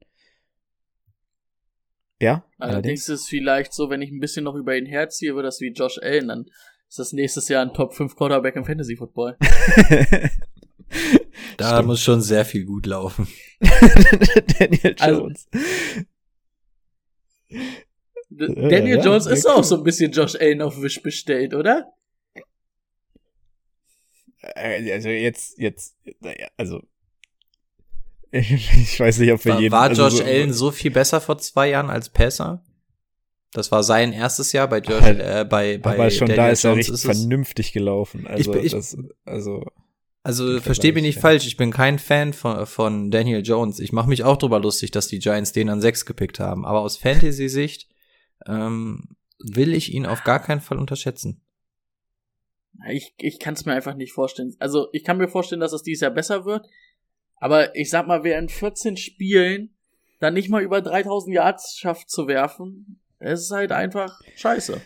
Ja, 2.20 2.44
Allerdings 2.58 3.02
ist 3.10 3.22
es 3.22 3.28
vielleicht 3.28 3.74
so, 3.74 3.90
wenn 3.92 4.02
ich 4.02 4.10
ein 4.12 4.20
bisschen 4.20 4.44
noch 4.46 4.56
über 4.56 4.76
ihn 4.76 4.88
herziehe, 4.88 5.36
wird 5.36 5.46
das 5.46 5.62
wie 5.62 5.72
Josh 5.72 6.00
Allen, 6.02 6.30
dann 6.30 6.46
ist 6.90 6.98
das 6.98 7.14
nächstes 7.14 7.48
Jahr 7.48 7.62
ein 7.62 7.74
Top 7.76 7.94
5 7.94 8.16
Quarterback 8.16 8.56
im 8.56 8.66
Fantasy 8.66 8.96
Football. 8.96 9.38
Da 11.58 11.74
Stimmt. 11.74 11.88
muss 11.88 12.02
schon 12.02 12.22
sehr 12.22 12.46
viel 12.46 12.64
gut 12.64 12.86
laufen. 12.86 13.28
Daniel 14.60 14.96
Also- 15.00 15.22
Jones. 15.22 15.48
Ja, 17.50 17.60
Daniel 18.38 18.98
ja, 18.98 19.04
Jones 19.04 19.26
ist 19.26 19.46
auch 19.48 19.64
so 19.64 19.76
ein 19.78 19.84
bisschen 19.84 20.12
Josh 20.12 20.36
Allen 20.36 20.62
auf 20.62 20.82
Wish 20.82 21.02
bestellt, 21.02 21.54
oder? 21.54 21.92
Äh, 24.42 24.92
Also 24.94 25.10
jetzt, 25.10 25.58
jetzt, 25.58 25.96
naja, 26.20 26.48
also 26.58 26.82
ich, 28.32 28.52
ich 28.78 29.00
weiß 29.00 29.20
nicht, 29.20 29.32
ob 29.32 29.44
wir 29.46 29.54
War, 29.54 29.62
jeden. 29.62 29.72
war 29.72 29.82
also 29.84 30.04
Josh 30.04 30.16
so- 30.18 30.24
Allen 30.24 30.54
so 30.54 30.72
viel 30.72 30.92
besser 30.92 31.22
vor 31.22 31.38
zwei 31.38 31.70
Jahren 31.70 31.90
als 31.90 32.10
Passer? 32.10 32.64
Das 33.54 33.72
war 33.72 33.82
sein 33.84 34.12
erstes 34.14 34.52
Jahr 34.52 34.68
bei 34.68 34.80
Josh, 34.80 35.02
Halt, 35.02 35.20
äh, 35.20 35.46
bei, 35.50 35.78
bei 35.78 35.94
aber 35.94 36.12
schon 36.12 36.28
Daniel 36.28 36.36
da 36.46 36.50
ist 36.52 36.64
er 36.64 36.72
Jones 36.72 36.80
richtig 36.90 36.94
ist 36.96 37.06
es- 37.06 37.20
vernünftig 37.20 37.72
gelaufen. 37.72 38.28
Also 38.28 38.52
bin- 38.52 38.66
ich- 38.66 38.74
das, 38.74 38.98
also 39.26 39.66
Also 40.24 40.60
versteh 40.60 40.92
mich 40.92 41.04
nicht 41.04 41.20
falsch, 41.20 41.48
ich 41.48 41.56
bin 41.56 41.72
kein 41.72 41.98
Fan 41.98 42.34
von, 42.34 42.66
von 42.68 43.10
Daniel 43.10 43.42
Jones. 43.44 43.80
Ich 43.80 43.94
mache 43.94 44.10
mich 44.10 44.24
auch 44.26 44.36
drüber 44.38 44.60
lustig, 44.60 44.92
dass 44.92 45.08
die 45.08 45.20
Giants 45.20 45.54
den 45.54 45.70
an 45.70 45.80
sechs 45.80 46.06
gepickt 46.06 46.40
haben. 46.42 46.66
Aber 46.66 46.82
aus 46.82 46.98
Fantasy-Sicht 46.98 47.88
ähm, 48.48 49.16
will 49.40 49.74
ich 49.74 49.94
ihn 49.94 50.06
auf 50.06 50.24
gar 50.24 50.42
keinen 50.42 50.62
Fall 50.62 50.78
unterschätzen. 50.78 51.42
Ich, 52.90 53.14
ich 53.18 53.40
kann 53.40 53.56
es 53.56 53.66
mir 53.66 53.74
einfach 53.74 53.96
nicht 53.96 54.14
vorstellen. 54.14 54.56
Also 54.60 54.88
ich 54.94 55.04
kann 55.04 55.18
mir 55.18 55.28
vorstellen, 55.28 55.62
dass 55.62 55.74
es 55.74 55.84
dieses 55.84 56.02
Jahr 56.02 56.12
besser 56.12 56.46
wird. 56.46 56.68
Aber 57.38 57.76
ich 57.76 57.90
sag 57.90 58.08
mal, 58.08 58.24
wer 58.24 58.40
in 58.40 58.50
14 58.50 58.98
Spielen 58.98 59.76
dann 60.20 60.34
nicht 60.34 60.50
mal 60.50 60.64
über 60.64 60.82
3000 60.82 61.36
Yards 61.36 61.78
schafft 61.78 62.10
zu 62.10 62.28
werfen, 62.28 63.00
es 63.20 63.42
ist 63.42 63.52
halt 63.52 63.72
einfach 63.72 64.20
scheiße. 64.36 64.82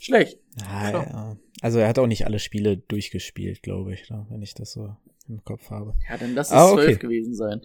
Schlecht. 0.00 0.38
Ja, 0.60 0.90
So. 0.90 0.96
ja. 0.98 1.36
Also 1.62 1.78
er 1.78 1.88
hat 1.88 1.98
auch 1.98 2.06
nicht 2.06 2.24
alle 2.26 2.38
Spiele 2.38 2.76
durchgespielt, 2.78 3.62
glaube 3.62 3.92
ich, 3.92 4.08
ne, 4.08 4.26
wenn 4.30 4.40
ich 4.42 4.54
das 4.54 4.72
so 4.72 4.96
im 5.28 5.44
Kopf 5.44 5.70
habe. 5.70 5.94
Ja, 6.08 6.16
dann 6.16 6.34
lass 6.34 6.48
es 6.48 6.54
Ah, 6.54 6.72
12 6.72 6.86
okay. 6.88 6.96
gewesen 6.98 7.34
sein. 7.34 7.60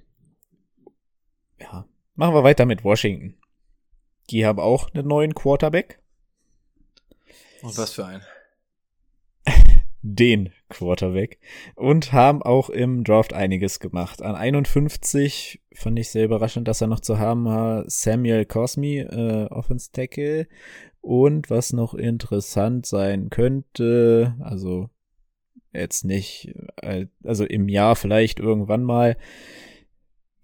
Ja. 1.59 1.87
Machen 2.15 2.33
wir 2.33 2.43
weiter 2.43 2.65
mit 2.65 2.83
Washington. 2.83 3.37
Die 4.29 4.45
haben 4.45 4.59
auch 4.59 4.93
einen 4.93 5.07
neuen 5.07 5.35
Quarterback. 5.35 5.99
Und 7.61 7.77
was 7.77 7.93
für 7.93 8.05
ein? 8.05 8.21
Den 10.01 10.51
Quarterback. 10.69 11.39
Und 11.75 12.13
haben 12.13 12.43
auch 12.43 12.69
im 12.69 13.03
Draft 13.03 13.33
einiges 13.33 13.79
gemacht. 13.79 14.21
An 14.21 14.35
51 14.35 15.61
fand 15.73 15.99
ich 15.99 16.09
sehr 16.09 16.25
überraschend, 16.25 16.67
dass 16.67 16.81
er 16.81 16.87
noch 16.87 16.99
zu 16.99 17.19
haben 17.19 17.45
war. 17.45 17.83
Samuel 17.87 18.45
Cosmi, 18.45 18.99
äh, 18.99 19.45
Offense 19.49 19.91
Tackle. 19.91 20.47
Und 21.01 21.49
was 21.49 21.73
noch 21.73 21.93
interessant 21.93 22.85
sein 22.87 23.29
könnte, 23.29 24.35
also 24.39 24.89
jetzt 25.71 26.03
nicht, 26.03 26.53
äh, 26.81 27.07
also 27.23 27.45
im 27.45 27.69
Jahr 27.69 27.95
vielleicht 27.95 28.39
irgendwann 28.39 28.83
mal, 28.83 29.17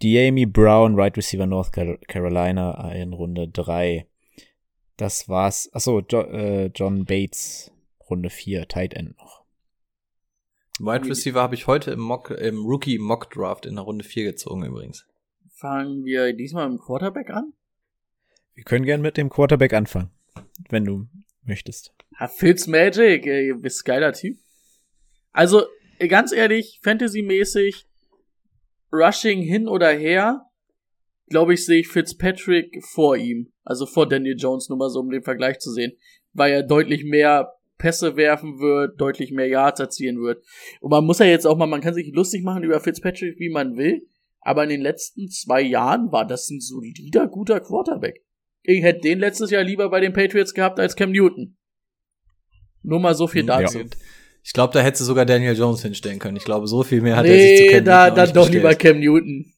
Diami 0.02 0.46
Brown, 0.46 0.96
Right 0.96 1.16
Receiver 1.16 1.46
North 1.46 1.72
Car- 1.72 1.98
Carolina 2.08 2.92
in 2.94 3.14
Runde 3.14 3.48
3. 3.48 4.08
Das 4.98 5.30
war's. 5.30 5.70
Achso, 5.74 6.02
jo 6.02 6.22
äh, 6.22 6.72
John 6.74 7.06
Bates, 7.06 7.72
Runde 8.10 8.30
4, 8.30 8.68
Tight 8.68 8.94
End 8.94 9.18
noch. 9.18 9.42
Wide 10.80 11.08
Receiver 11.08 11.40
habe 11.42 11.54
ich 11.56 11.68
heute 11.68 11.92
im 11.92 12.00
Mock, 12.00 12.32
im 12.32 12.66
Rookie 12.66 12.98
Mock 12.98 13.30
Draft 13.30 13.66
in 13.68 13.76
der 13.76 13.84
Runde 13.84 14.04
4 14.04 14.24
gezogen 14.24 14.66
übrigens. 14.66 15.06
Fangen 15.50 16.04
wir 16.06 16.34
diesmal 16.34 16.70
mit 16.70 16.80
dem 16.80 16.84
Quarterback 16.84 17.30
an? 17.30 17.54
Wir 18.56 18.64
können 18.64 18.86
gern 18.86 19.02
mit 19.02 19.16
dem 19.18 19.30
Quarterback 19.30 19.74
anfangen, 19.74 20.10
wenn 20.70 20.86
du 20.86 21.08
möchtest. 21.44 21.94
Ha, 22.20 22.28
Fitzmagic, 22.28 23.28
ey, 23.28 23.50
du 23.50 23.56
bist 23.60 23.82
ein 23.82 23.86
geiler 23.86 24.14
Typ. 24.14 24.38
Also, 25.32 25.66
ganz 26.10 26.32
ehrlich, 26.32 26.80
Fantasy-mäßig, 26.84 27.86
Rushing 28.92 29.42
hin 29.42 29.68
oder 29.68 29.90
her, 29.90 30.46
glaube 31.28 31.54
ich, 31.54 31.66
sehe 31.66 31.80
ich 31.80 31.88
Fitzpatrick 31.88 32.84
vor 32.84 33.16
ihm. 33.16 33.52
Also 33.64 33.86
vor 33.86 34.08
Daniel 34.08 34.36
Jones, 34.38 34.70
nur 34.70 34.78
mal 34.78 34.90
so, 34.90 35.00
um 35.00 35.10
den 35.10 35.24
Vergleich 35.24 35.60
zu 35.60 35.72
sehen. 35.72 35.94
Weil 36.34 36.52
er 36.52 36.64
deutlich 36.64 37.04
mehr 37.04 37.54
Pässe 37.78 38.16
werfen 38.16 38.60
wird, 38.60 39.00
deutlich 39.02 39.32
mehr 39.32 39.48
Yards 39.48 39.80
erzielen 39.80 40.22
wird. 40.22 40.44
Und 40.82 40.92
man 40.92 41.06
muss 41.06 41.20
ja 41.20 41.26
jetzt 41.26 41.48
auch 41.48 41.58
mal, 41.58 41.66
man 41.66 41.82
kann 41.82 41.94
sich 41.94 42.12
lustig 42.14 42.44
machen 42.44 42.64
über 42.64 42.80
Fitzpatrick, 42.80 43.40
wie 43.40 43.50
man 43.50 43.76
will. 43.78 44.08
Aber 44.42 44.64
in 44.64 44.70
den 44.70 44.82
letzten 44.82 45.30
zwei 45.30 45.62
Jahren 45.62 46.12
war 46.12 46.26
das 46.26 46.50
ein 46.50 46.60
solider, 46.60 47.28
guter 47.28 47.60
Quarterback. 47.60 48.24
Ich 48.64 48.84
hätte 48.84 49.02
den 49.02 49.20
letztes 49.20 49.52
Jahr 49.52 49.64
lieber 49.64 49.90
bei 49.90 50.00
den 50.00 50.14
Patriots 50.14 50.54
gehabt 50.54 50.80
als 50.80 50.96
Cam 50.96 51.12
Newton. 51.12 51.58
Nur 52.84 53.00
mal 53.00 53.16
so 53.16 53.28
viel 53.28 53.46
Ja. 53.90 54.02
Ich 54.44 54.54
glaube, 54.54 54.74
da 54.74 54.82
hätte 54.82 55.04
sogar 55.04 55.26
Daniel 55.26 55.56
Jones 55.56 55.82
hinstellen 55.82 56.20
können. 56.20 56.38
Ich 56.38 56.46
glaube, 56.46 56.68
so 56.68 56.84
viel 56.84 57.02
mehr 57.02 57.16
hat 57.16 57.26
er 57.26 57.38
sich 57.38 57.58
zu 57.58 57.64
Nee, 57.64 57.70
Cam 57.70 57.86
da, 57.86 58.04
Newton 58.06 58.16
dann 58.16 58.34
doch 58.34 58.42
gestellt. 58.44 58.64
lieber 58.64 58.76
Cam 58.76 59.00
Newton. 59.00 59.54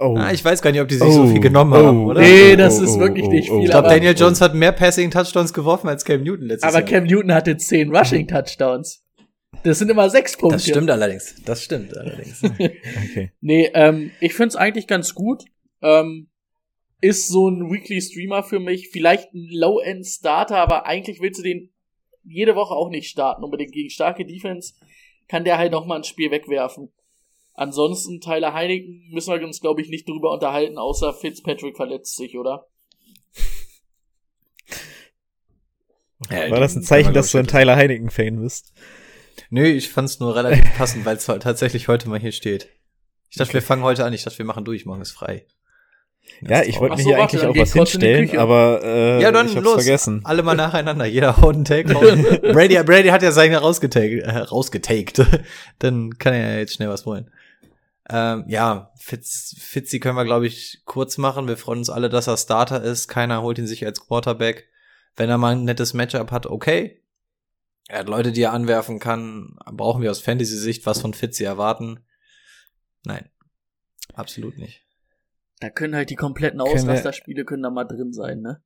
Oh, 0.00 0.14
Ah, 0.16 0.32
ich 0.32 0.44
weiß 0.44 0.62
gar 0.62 0.70
nicht, 0.70 0.80
ob 0.80 0.86
die 0.86 0.94
sich 0.94 1.12
so 1.12 1.22
Oh, 1.22 1.26
viel 1.26 1.40
genommen 1.40 1.72
oh, 1.72 1.76
haben, 1.86 2.06
oder? 2.06 2.20
Nee, 2.20 2.52
oh, 2.52 2.56
das 2.56 2.78
oh, 2.78 2.84
ist 2.84 2.96
oh, 2.96 3.00
wirklich 3.00 3.26
nicht 3.26 3.48
viel. 3.48 3.64
Ich 3.64 3.70
glaube, 3.70 3.88
aber, 3.88 3.96
Daniel 3.96 4.14
Jones 4.16 4.40
hat 4.40 4.54
mehr 4.54 4.70
Passing 4.70 5.10
Touchdowns 5.10 5.52
geworfen 5.52 5.88
als 5.88 6.04
Cam 6.04 6.22
Newton 6.22 6.46
letztes 6.46 6.68
aber 6.68 6.80
Jahr. 6.86 7.00
Cam 7.00 7.04
Newton 7.04 7.34
hatte 7.34 7.56
10 7.56 7.94
Rushing 7.94 8.28
Touchdowns. 8.28 9.02
Das 9.64 9.80
sind 9.80 9.90
immer 9.90 10.08
sechs 10.08 10.36
Punkte. 10.36 10.56
das 10.56 10.66
stimmt 10.68 10.90
allerdings. 10.90 11.34
Das 11.44 11.64
stimmt 11.64 11.96
allerdings. 11.96 12.44
okay. 12.44 13.32
Nee, 13.40 13.70
ähm, 13.74 14.12
ich 14.20 14.34
find's 14.34 14.54
eigentlich 14.54 14.86
ganz 14.86 15.14
gut. 15.14 15.44
Ähm, 15.82 16.28
ist 17.00 17.28
so 17.28 17.48
ein 17.48 17.70
Weekly 17.70 18.00
Streamer 18.00 18.42
für 18.42 18.60
mich. 18.60 18.90
Vielleicht 18.92 19.32
ein 19.34 19.48
Low-End-Starter, 19.50 20.56
aber 20.56 20.86
eigentlich 20.86 21.20
willst 21.20 21.40
du 21.40 21.44
den 21.44 21.70
jede 22.28 22.54
Woche 22.54 22.74
auch 22.74 22.90
nicht 22.90 23.08
starten. 23.08 23.44
Unbedingt 23.44 23.72
gegen 23.72 23.90
starke 23.90 24.24
Defense 24.24 24.74
kann 25.28 25.44
der 25.44 25.58
halt 25.58 25.72
noch 25.72 25.86
mal 25.86 25.96
ein 25.96 26.04
Spiel 26.04 26.30
wegwerfen. 26.30 26.90
Ansonsten, 27.54 28.20
Tyler 28.20 28.54
Heineken 28.54 29.08
müssen 29.10 29.34
wir 29.34 29.44
uns, 29.44 29.60
glaube 29.60 29.80
ich, 29.82 29.88
nicht 29.88 30.08
drüber 30.08 30.32
unterhalten, 30.32 30.78
außer 30.78 31.12
Fitzpatrick 31.12 31.76
verletzt 31.76 32.16
sich, 32.16 32.38
oder? 32.38 32.68
War 36.28 36.60
das 36.60 36.76
ein 36.76 36.82
Zeichen, 36.82 37.14
dass 37.14 37.32
du 37.32 37.38
ein 37.38 37.46
Tyler 37.46 37.76
Heineken-Fan 37.76 38.40
bist? 38.40 38.72
Nö, 39.50 39.64
ich 39.64 39.88
fand's 39.88 40.20
nur 40.20 40.36
relativ 40.36 40.72
passend, 40.76 41.04
weil 41.04 41.16
es 41.16 41.26
tatsächlich 41.40 41.88
heute 41.88 42.08
mal 42.08 42.20
hier 42.20 42.32
steht. 42.32 42.68
Ich 43.30 43.36
dachte, 43.36 43.54
wir 43.54 43.62
fangen 43.62 43.82
heute 43.82 44.04
an. 44.04 44.12
Ich 44.12 44.24
dachte, 44.24 44.38
wir 44.38 44.44
machen 44.44 44.64
durch. 44.64 44.86
Morgen 44.86 45.02
ist 45.02 45.12
frei. 45.12 45.46
Ja, 46.40 46.62
ich 46.62 46.78
wollte 46.78 46.96
mir 46.96 47.02
so, 47.02 47.08
hier 47.08 47.18
warte, 47.18 47.36
eigentlich 47.36 47.50
auch 47.50 47.62
was 47.62 47.72
hinstellen, 47.72 48.38
aber 48.38 48.80
äh, 48.84 49.22
ja, 49.22 49.32
dann 49.32 49.46
ich 49.46 49.56
hab's 49.56 49.64
los. 49.64 49.74
vergessen. 49.74 50.20
Alle 50.24 50.42
mal 50.42 50.54
nacheinander. 50.54 51.04
Jeder 51.04 51.36
haut 51.38 51.54
einen 51.54 51.64
Take 51.64 51.92
raus. 51.92 52.04
Brady, 52.52 52.82
Brady 52.84 53.08
hat 53.08 53.22
ja 53.22 53.32
seine 53.32 53.58
rausgetaked. 53.58 54.22
Äh, 54.22 54.38
rausgetaked. 54.38 55.26
dann 55.78 56.16
kann 56.18 56.34
er 56.34 56.52
ja 56.52 56.58
jetzt 56.58 56.74
schnell 56.74 56.88
was 56.88 57.06
wollen. 57.06 57.30
Ähm, 58.10 58.44
ja, 58.46 58.92
Fitz, 58.96 59.54
Fitzy 59.58 60.00
können 60.00 60.16
wir, 60.16 60.24
glaube 60.24 60.46
ich, 60.46 60.82
kurz 60.84 61.18
machen. 61.18 61.48
Wir 61.48 61.56
freuen 61.56 61.80
uns 61.80 61.90
alle, 61.90 62.08
dass 62.08 62.26
er 62.26 62.36
Starter 62.36 62.82
ist. 62.82 63.08
Keiner 63.08 63.42
holt 63.42 63.58
ihn 63.58 63.66
sich 63.66 63.84
als 63.84 64.06
Quarterback. 64.06 64.68
Wenn 65.16 65.28
er 65.28 65.38
mal 65.38 65.52
ein 65.52 65.64
nettes 65.64 65.92
Matchup 65.92 66.30
hat, 66.30 66.46
okay. 66.46 67.02
Er 67.88 68.00
hat 68.00 68.08
Leute, 68.08 68.32
die 68.32 68.42
er 68.42 68.52
anwerfen 68.52 68.98
kann. 68.98 69.56
Brauchen 69.72 70.02
wir 70.02 70.10
aus 70.10 70.20
Fantasy-Sicht 70.20 70.86
was 70.86 71.00
von 71.00 71.14
Fitzy 71.14 71.44
erwarten? 71.44 72.00
Nein. 73.04 73.28
Absolut 74.14 74.58
nicht. 74.58 74.87
Da 75.60 75.70
können 75.70 75.94
halt 75.94 76.10
die 76.10 76.14
kompletten 76.16 76.60
Auslasterspiele 76.60 77.44
können 77.44 77.62
da 77.62 77.70
mal 77.70 77.84
drin 77.84 78.12
sein, 78.12 78.40
ne? 78.40 78.62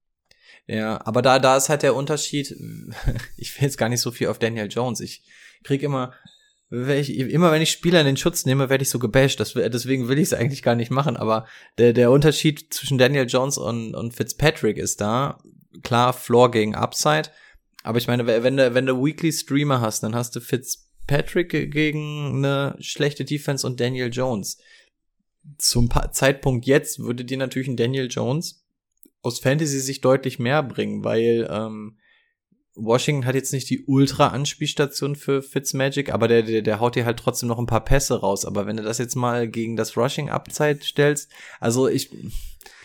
Ja, 0.67 1.01
aber 1.07 1.23
da, 1.23 1.39
da 1.39 1.57
ist 1.57 1.69
halt 1.69 1.83
der 1.83 1.95
Unterschied. 1.95 2.55
Ich 3.37 3.57
will 3.57 3.65
jetzt 3.65 3.79
gar 3.79 3.89
nicht 3.89 4.01
so 4.01 4.11
viel 4.11 4.29
auf 4.29 4.39
Daniel 4.39 4.69
Jones. 4.71 5.01
Ich 5.01 5.23
krieg 5.65 5.83
immer, 5.83 6.13
wenn 6.69 6.99
ich, 6.99 7.11
immer 7.19 7.51
wenn 7.53 7.63
ich 7.63 7.71
Spieler 7.71 8.01
in 8.01 8.07
den 8.07 8.17
Schutz 8.17 8.45
nehme, 8.47 8.69
werde 8.69 8.83
ich 8.83 8.91
so 8.91 8.99
gebasht. 8.99 9.41
Das, 9.41 9.55
deswegen 9.55 10.09
will 10.09 10.19
ich 10.19 10.25
es 10.25 10.35
eigentlich 10.35 10.63
gar 10.63 10.75
nicht 10.75 10.91
machen. 10.91 11.17
Aber 11.17 11.47
der, 11.79 11.93
der 11.93 12.11
Unterschied 12.11 12.73
zwischen 12.73 12.99
Daniel 12.99 13.27
Jones 13.29 13.59
und, 13.59 13.95
und 13.95 14.15
Fitzpatrick 14.15 14.77
ist 14.79 15.01
da. 15.01 15.39
Klar, 15.83 16.13
Floor 16.13 16.51
gegen 16.51 16.75
Upside. 16.75 17.31
Aber 17.83 17.99
ich 17.99 18.07
meine, 18.07 18.27
wenn 18.27 18.57
du, 18.57 18.75
wenn 18.75 18.87
du 18.87 19.03
Weekly 19.05 19.33
Streamer 19.33 19.81
hast, 19.81 20.03
dann 20.03 20.15
hast 20.15 20.37
du 20.37 20.41
Fitzpatrick 20.41 21.49
ge- 21.51 21.67
gegen 21.67 22.37
eine 22.45 22.77
schlechte 22.81 23.25
Defense 23.25 23.67
und 23.67 23.81
Daniel 23.81 24.11
Jones. 24.13 24.59
Zum 25.59 25.89
Zeitpunkt 26.13 26.67
jetzt 26.67 26.99
würde 27.01 27.25
dir 27.25 27.37
natürlich 27.37 27.69
ein 27.69 27.77
Daniel 27.77 28.09
Jones 28.11 28.65
aus 29.23 29.39
Fantasy 29.41 29.81
sich 29.81 30.01
deutlich 30.01 30.39
mehr 30.39 30.63
bringen, 30.63 31.05
weil 31.05 31.49
ähm, 31.51 31.99
Washington 32.75 33.27
hat 33.27 33.35
jetzt 33.35 33.53
nicht 33.53 33.69
die 33.71 33.85
Ultra-Anspielstation 33.85 35.15
für 35.15 35.43
Fitzmagic, 35.43 36.13
aber 36.13 36.27
der, 36.27 36.43
der, 36.43 36.63
der 36.63 36.81
haut 36.81 36.97
dir 36.97 37.05
halt 37.05 37.19
trotzdem 37.19 37.49
noch 37.49 37.59
ein 37.59 37.67
paar 37.67 37.85
Pässe 37.85 38.21
raus. 38.21 38.45
Aber 38.45 38.67
wenn 38.67 38.77
du 38.79 38.83
das 38.83 38.99
jetzt 38.99 39.15
mal 39.15 39.47
gegen 39.49 39.77
das 39.77 39.97
Rushing-Upside 39.97 40.81
stellst, 40.83 41.31
also 41.61 41.89
ich, 41.89 42.11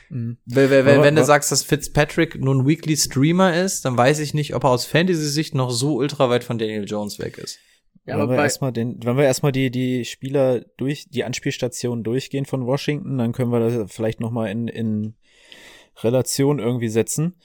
Mhm. 0.10 0.38
wenn, 0.46 0.70
wenn, 0.70 0.88
Aber- 0.88 1.04
wenn 1.04 1.16
du 1.16 1.22
aber- 1.22 1.26
sagst, 1.28 1.52
dass 1.52 1.64
Fitzpatrick 1.64 2.40
nur 2.40 2.56
ein 2.56 2.66
Weekly 2.66 2.96
Streamer 2.96 3.62
ist, 3.62 3.84
dann 3.84 3.98
weiß 3.98 4.20
ich 4.20 4.34
nicht, 4.34 4.56
ob 4.56 4.64
er 4.64 4.70
aus 4.70 4.86
Fantasy-Sicht 4.86 5.54
noch 5.54 5.70
so 5.70 5.96
ultra 5.98 6.30
weit 6.30 6.46
von 6.46 6.58
Daniel 6.58 6.86
Jones 6.86 7.20
weg 7.20 7.38
ist. 7.38 7.60
Ja, 8.08 8.16
wenn 8.16 8.22
aber 8.22 8.38
wir 8.38 8.44
erstmal 8.44 8.72
den, 8.72 9.04
wenn 9.04 9.18
wir 9.18 9.26
erstmal 9.26 9.52
die, 9.52 9.70
die 9.70 10.06
Spieler 10.06 10.62
durch, 10.78 11.10
die 11.10 11.26
Anspielstationen 11.26 12.06
durchgehen 12.06 12.46
von 12.46 12.66
Washington, 12.66 13.18
dann 13.18 13.34
können 13.34 13.52
wir 13.52 13.60
das 13.60 13.92
vielleicht 13.92 14.22
nochmal 14.22 14.50
in, 14.50 14.70
in 14.70 15.16
Relation 15.98 16.60
irgendwie 16.60 16.88
setzen. 16.88 17.36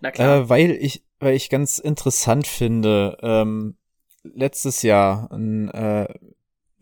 na 0.00 0.10
klar. 0.10 0.38
Äh, 0.38 0.48
weil 0.48 0.70
ich, 0.70 1.04
weil 1.18 1.34
ich 1.34 1.50
ganz 1.50 1.78
interessant 1.78 2.46
finde, 2.46 3.18
ähm, 3.22 3.76
letztes 4.22 4.80
Jahr 4.80 5.30
ein 5.32 5.68
äh, 5.68 6.08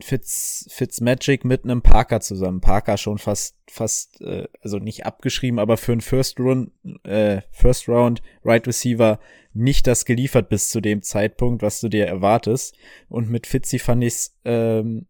Fitz, 0.01 0.69
Fitzmagic 0.71 1.45
mit 1.45 1.65
einem 1.65 1.83
Parker 1.83 2.21
zusammen. 2.21 2.61
Parker 2.61 2.99
schon 2.99 3.19
fast, 3.19 3.57
fast, 3.69 4.21
äh, 4.21 4.47
also 4.61 4.79
nicht 4.79 5.07
abgeschrieben, 5.07 5.59
aber 5.59 5.77
für 5.77 5.91
einen 5.91 6.03
First 6.03 6.39
Round, 6.39 6.71
äh, 7.03 7.41
First 7.51 7.89
Round 7.89 8.23
Right 8.45 8.65
Receiver 8.67 9.19
nicht 9.59 9.87
das 9.87 10.05
geliefert 10.05 10.49
bis 10.49 10.69
zu 10.69 10.81
dem 10.81 11.03
Zeitpunkt, 11.03 11.63
was 11.63 11.81
du 11.81 11.89
dir 11.89 12.07
erwartest. 12.07 12.77
Und 13.09 13.29
mit 13.29 13.47
Fitzy 13.47 13.79
fand 13.79 14.05
ich's, 14.05 14.37
ähm, 14.45 15.07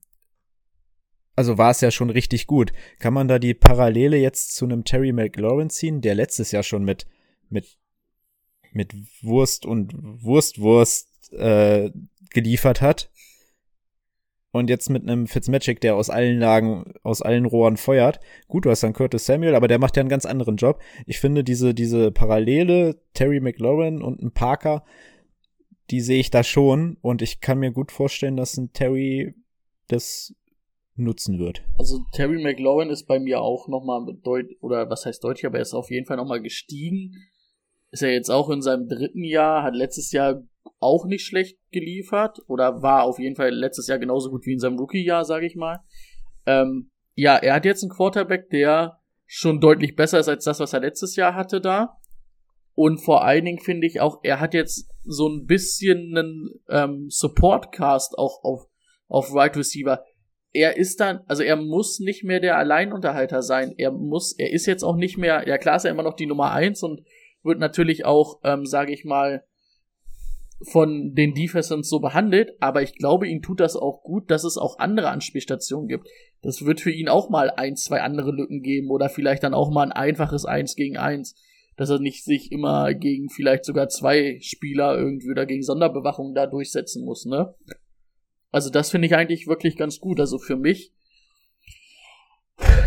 also 1.37 1.59
war 1.59 1.71
es 1.71 1.81
ja 1.81 1.91
schon 1.91 2.11
richtig 2.11 2.47
gut. 2.47 2.73
Kann 2.99 3.15
man 3.15 3.29
da 3.29 3.39
die 3.39 3.55
Parallele 3.55 4.17
jetzt 4.17 4.57
zu 4.57 4.65
einem 4.65 4.85
Terry 4.85 5.13
McLaurin 5.13 5.71
ziehen, 5.71 6.01
der 6.01 6.15
letztes 6.15 6.51
Jahr 6.51 6.63
schon 6.63 6.85
mit, 6.85 7.07
mit, 7.51 7.79
mit 8.73 8.95
Wurst 9.23 9.67
und 9.67 9.93
Wurstwurst 9.95 11.33
äh, 11.33 11.91
geliefert 12.31 12.81
hat? 12.81 13.11
Und 14.59 14.69
jetzt 14.69 14.91
mit 14.91 15.03
einem 15.03 15.27
Fitzmagic, 15.27 15.81
der 15.81 15.97
aus 15.97 16.11
allen 16.11 16.39
Lagen, 16.39 16.93
aus 17.03 17.23
allen 17.23 17.47
Rohren 17.47 17.77
feuert. 17.77 18.21
Gut, 18.47 18.65
du 18.67 18.71
hast 18.71 18.83
dann 18.83 18.93
Curtis 18.93 19.27
Samuel, 19.27 19.55
aber 19.55 19.69
der 19.69 19.79
macht 19.79 19.97
ja 19.97 20.01
einen 20.01 20.11
ganz 20.11 20.27
anderen 20.27 20.57
Job. 20.57 20.81
Ich 21.07 21.21
finde 21.21 21.45
diese, 21.45 21.75
diese 21.75 22.11
Parallele, 22.11 23.01
Terry 23.15 23.41
McLaurin 23.41 24.03
und 24.03 24.23
ein 24.23 24.33
Parker, 24.33 24.85
die 25.91 26.01
sehe 26.01 26.21
ich 26.21 26.31
da 26.31 26.45
schon 26.45 26.99
und 27.01 27.23
ich 27.23 27.41
kann 27.41 27.59
mir 27.59 27.73
gut 27.73 27.93
vorstellen, 27.93 28.37
dass 28.37 28.57
ein 28.57 28.73
Terry 28.73 29.35
das 29.89 30.35
nutzen 30.97 31.39
wird. 31.39 31.63
Also 31.79 32.01
Terry 32.13 32.43
McLaurin 32.43 32.91
ist 32.91 33.07
bei 33.07 33.19
mir 33.19 33.41
auch 33.41 33.69
nochmal 33.69 34.05
deut 34.23 34.47
oder 34.61 34.91
was 34.91 35.07
heißt 35.07 35.23
deutlich, 35.23 35.47
aber 35.47 35.59
er 35.59 35.63
ist 35.63 35.75
auf 35.75 35.91
jeden 35.91 36.07
Fall 36.07 36.17
nochmal 36.17 36.43
gestiegen. 36.43 37.15
Ist 37.91 38.03
er 38.03 38.13
jetzt 38.13 38.31
auch 38.31 38.51
in 38.51 38.61
seinem 38.61 38.89
dritten 38.89 39.25
Jahr, 39.25 39.63
hat 39.63 39.75
letztes 39.75 40.13
Jahr 40.13 40.43
auch 40.79 41.07
nicht 41.07 41.25
schlecht 41.25 41.59
geliefert 41.71 42.39
oder 42.47 42.83
war 42.83 43.05
auf 43.05 43.19
jeden 43.19 43.37
Fall 43.37 43.51
letztes 43.51 43.87
Jahr 43.87 43.99
genauso 43.99 44.31
gut 44.31 44.47
wie 44.47 44.53
in 44.53 44.59
seinem 44.59 44.79
Rookie-Jahr, 44.79 45.25
sage 45.25 45.47
ich 45.47 45.57
mal. 45.57 45.81
Ähm, 46.47 46.91
ja, 47.15 47.37
er 47.37 47.55
hat 47.55 47.65
jetzt 47.65 47.83
einen 47.83 47.91
Quarterback, 47.91 48.49
der 48.51 49.01
schon 49.27 49.61
deutlich 49.61 49.97
besser 49.97 50.19
ist 50.19 50.29
als 50.29 50.45
das, 50.45 50.61
was 50.61 50.73
er 50.73 50.81
letztes 50.81 51.17
Jahr 51.17 51.35
hatte 51.35 51.61
da. 51.61 51.99
Und 52.75 52.99
vor 52.99 53.25
allen 53.25 53.45
Dingen 53.45 53.59
finde 53.59 53.87
ich 53.87 54.01
auch, 54.01 54.21
er 54.23 54.39
hat 54.39 54.55
jetzt 54.55 54.89
so 55.03 55.29
ein 55.29 55.47
bisschen 55.47 56.17
einen 56.17 56.49
ähm, 56.69 57.07
Support-Cast 57.09 58.17
auch 58.17 58.45
auf, 58.45 58.67
auf 59.09 59.35
Right 59.35 59.57
Receiver. 59.57 60.05
Er 60.53 60.77
ist 60.77 61.01
dann, 61.01 61.21
also 61.27 61.43
er 61.43 61.57
muss 61.57 61.99
nicht 61.99 62.23
mehr 62.23 62.39
der 62.39 62.57
Alleinunterhalter 62.57 63.43
sein. 63.43 63.75
Er 63.77 63.91
muss, 63.91 64.33
er 64.39 64.53
ist 64.53 64.67
jetzt 64.67 64.85
auch 64.85 64.97
nicht 64.97 65.19
mehr, 65.19 65.47
ja 65.49 65.59
klar 65.59 65.77
ist 65.77 65.85
er 65.85 65.91
immer 65.91 66.05
noch 66.05 66.15
die 66.15 66.27
Nummer 66.27 66.53
eins 66.53 66.83
und 66.83 67.03
wird 67.43 67.59
natürlich 67.59 68.05
auch, 68.05 68.41
ähm, 68.45 68.65
sage 68.65 68.93
ich 68.93 69.05
mal, 69.05 69.45
von 70.61 71.15
den 71.15 71.35
Defenses 71.35 71.89
so 71.89 72.01
behandelt, 72.01 72.51
aber 72.61 72.83
ich 72.83 72.95
glaube, 72.95 73.29
ihm 73.29 73.43
tut 73.43 73.61
das 73.61 73.77
auch 73.77 74.03
gut, 74.03 74.31
dass 74.31 74.45
es 74.45 74.57
auch 74.57 74.79
andere 74.79 75.11
Anspielstationen 75.11 75.89
gibt. 75.89 76.09
Das 76.43 76.65
wird 76.65 76.81
für 76.81 76.91
ihn 76.91 77.09
auch 77.09 77.31
mal 77.31 77.51
ein, 77.51 77.77
zwei 77.77 78.01
andere 78.01 78.33
Lücken 78.33 78.63
geben 78.63 78.91
oder 78.91 79.09
vielleicht 79.09 79.45
dann 79.45 79.55
auch 79.55 79.71
mal 79.71 79.85
ein 79.85 79.93
einfaches 79.93 80.45
Eins 80.45 80.75
gegen 80.75 80.97
Eins, 80.97 81.37
dass 81.77 81.91
er 81.91 82.01
nicht 82.01 82.25
sich 82.25 82.51
immer 82.51 82.93
gegen 82.95 83.31
vielleicht 83.31 83.65
sogar 83.65 83.89
zwei 83.89 84.39
Spieler 84.41 84.99
irgendwie 84.99 85.31
oder 85.31 85.47
gegen 85.47 85.63
Sonderbewachung 85.63 86.35
da 86.35 86.47
durchsetzen 86.47 87.05
muss, 87.05 87.25
ne? 87.25 87.55
Also 88.51 88.71
das 88.71 88.91
finde 88.91 89.07
ich 89.07 89.15
eigentlich 89.15 89.47
wirklich 89.47 89.77
ganz 89.77 90.01
gut. 90.01 90.19
Also 90.19 90.39
für 90.39 90.57
mich 90.57 90.93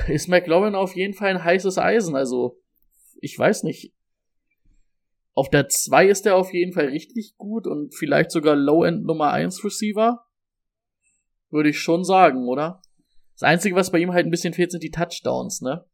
ist 0.08 0.28
McLaurin 0.28 0.76
auf 0.76 0.96
jeden 0.96 1.14
Fall 1.14 1.30
ein 1.30 1.44
heißes 1.44 1.78
Eisen. 1.78 2.16
Also 2.16 2.58
ich 3.22 3.38
weiß 3.38 3.64
nicht, 3.64 3.94
auf 5.34 5.50
der 5.50 5.70
2 5.70 6.08
ist 6.08 6.26
er 6.26 6.36
auf 6.36 6.54
jeden 6.54 6.74
Fall 6.74 6.88
richtig 6.88 7.36
gut 7.38 7.68
und 7.68 7.96
vielleicht 7.96 8.32
sogar 8.32 8.56
Low-End 8.56 9.06
Nummer 9.06 9.32
1 9.32 9.64
Receiver. 9.64 10.26
Würde 11.50 11.70
ich 11.70 11.80
schon 11.80 12.04
sagen, 12.04 12.48
oder? 12.48 12.82
Das 13.34 13.44
Einzige, 13.44 13.76
was 13.76 13.92
bei 13.92 14.00
ihm 14.00 14.14
halt 14.14 14.26
ein 14.26 14.32
bisschen 14.32 14.54
fehlt, 14.54 14.72
sind 14.72 14.84
die 14.84 14.92
Touchdowns, 14.92 15.62
ne? 15.62 15.86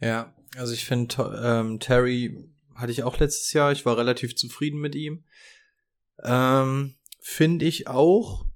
Ja, 0.00 0.34
also 0.56 0.72
ich 0.72 0.84
finde, 0.84 1.40
ähm, 1.42 1.80
Terry 1.80 2.50
hatte 2.74 2.92
ich 2.92 3.02
auch 3.02 3.18
letztes 3.18 3.52
Jahr. 3.52 3.72
Ich 3.72 3.86
war 3.86 3.96
relativ 3.96 4.36
zufrieden 4.36 4.80
mit 4.80 4.94
ihm. 4.94 5.24
Ähm, 6.22 6.96
finde 7.20 7.64
ich 7.64 7.88
auch 7.88 8.46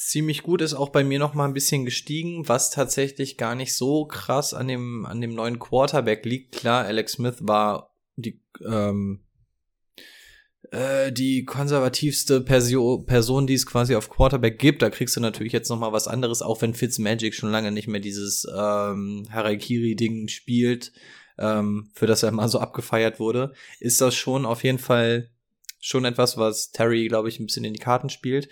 ziemlich 0.00 0.42
gut, 0.42 0.62
ist 0.62 0.74
auch 0.74 0.88
bei 0.88 1.04
mir 1.04 1.18
noch 1.18 1.34
mal 1.34 1.44
ein 1.44 1.54
bisschen 1.54 1.84
gestiegen, 1.84 2.48
was 2.48 2.70
tatsächlich 2.70 3.36
gar 3.36 3.54
nicht 3.54 3.74
so 3.74 4.06
krass 4.06 4.54
an 4.54 4.66
dem, 4.66 5.04
an 5.04 5.20
dem 5.20 5.34
neuen 5.34 5.58
Quarterback 5.58 6.24
liegt. 6.24 6.56
Klar, 6.56 6.84
Alex 6.86 7.12
Smith 7.12 7.36
war 7.40 7.94
die, 8.16 8.40
ähm, 8.64 9.20
äh, 10.70 11.12
die 11.12 11.44
konservativste 11.44 12.40
Persio 12.40 12.98
Person, 12.98 13.46
die 13.46 13.54
es 13.54 13.66
quasi 13.66 13.94
auf 13.94 14.08
Quarterback 14.08 14.58
gibt. 14.58 14.80
Da 14.80 14.88
kriegst 14.88 15.16
du 15.16 15.20
natürlich 15.20 15.52
jetzt 15.52 15.68
noch 15.68 15.78
mal 15.78 15.92
was 15.92 16.08
anderes, 16.08 16.40
auch 16.40 16.62
wenn 16.62 16.72
Fitzmagic 16.72 17.34
schon 17.34 17.50
lange 17.50 17.70
nicht 17.70 17.88
mehr 17.88 18.00
dieses 18.00 18.46
ähm, 18.50 19.26
Harakiri-Ding 19.30 20.28
spielt, 20.28 20.92
ähm, 21.38 21.90
für 21.94 22.06
das 22.06 22.22
er 22.22 22.30
mal 22.30 22.48
so 22.48 22.58
abgefeiert 22.58 23.20
wurde, 23.20 23.52
ist 23.80 24.00
das 24.00 24.14
schon 24.14 24.46
auf 24.46 24.64
jeden 24.64 24.78
Fall 24.78 25.28
schon 25.78 26.06
etwas, 26.06 26.38
was 26.38 26.70
Terry, 26.70 27.08
glaube 27.08 27.28
ich, 27.28 27.38
ein 27.38 27.46
bisschen 27.46 27.64
in 27.64 27.74
die 27.74 27.80
Karten 27.80 28.08
spielt. 28.08 28.48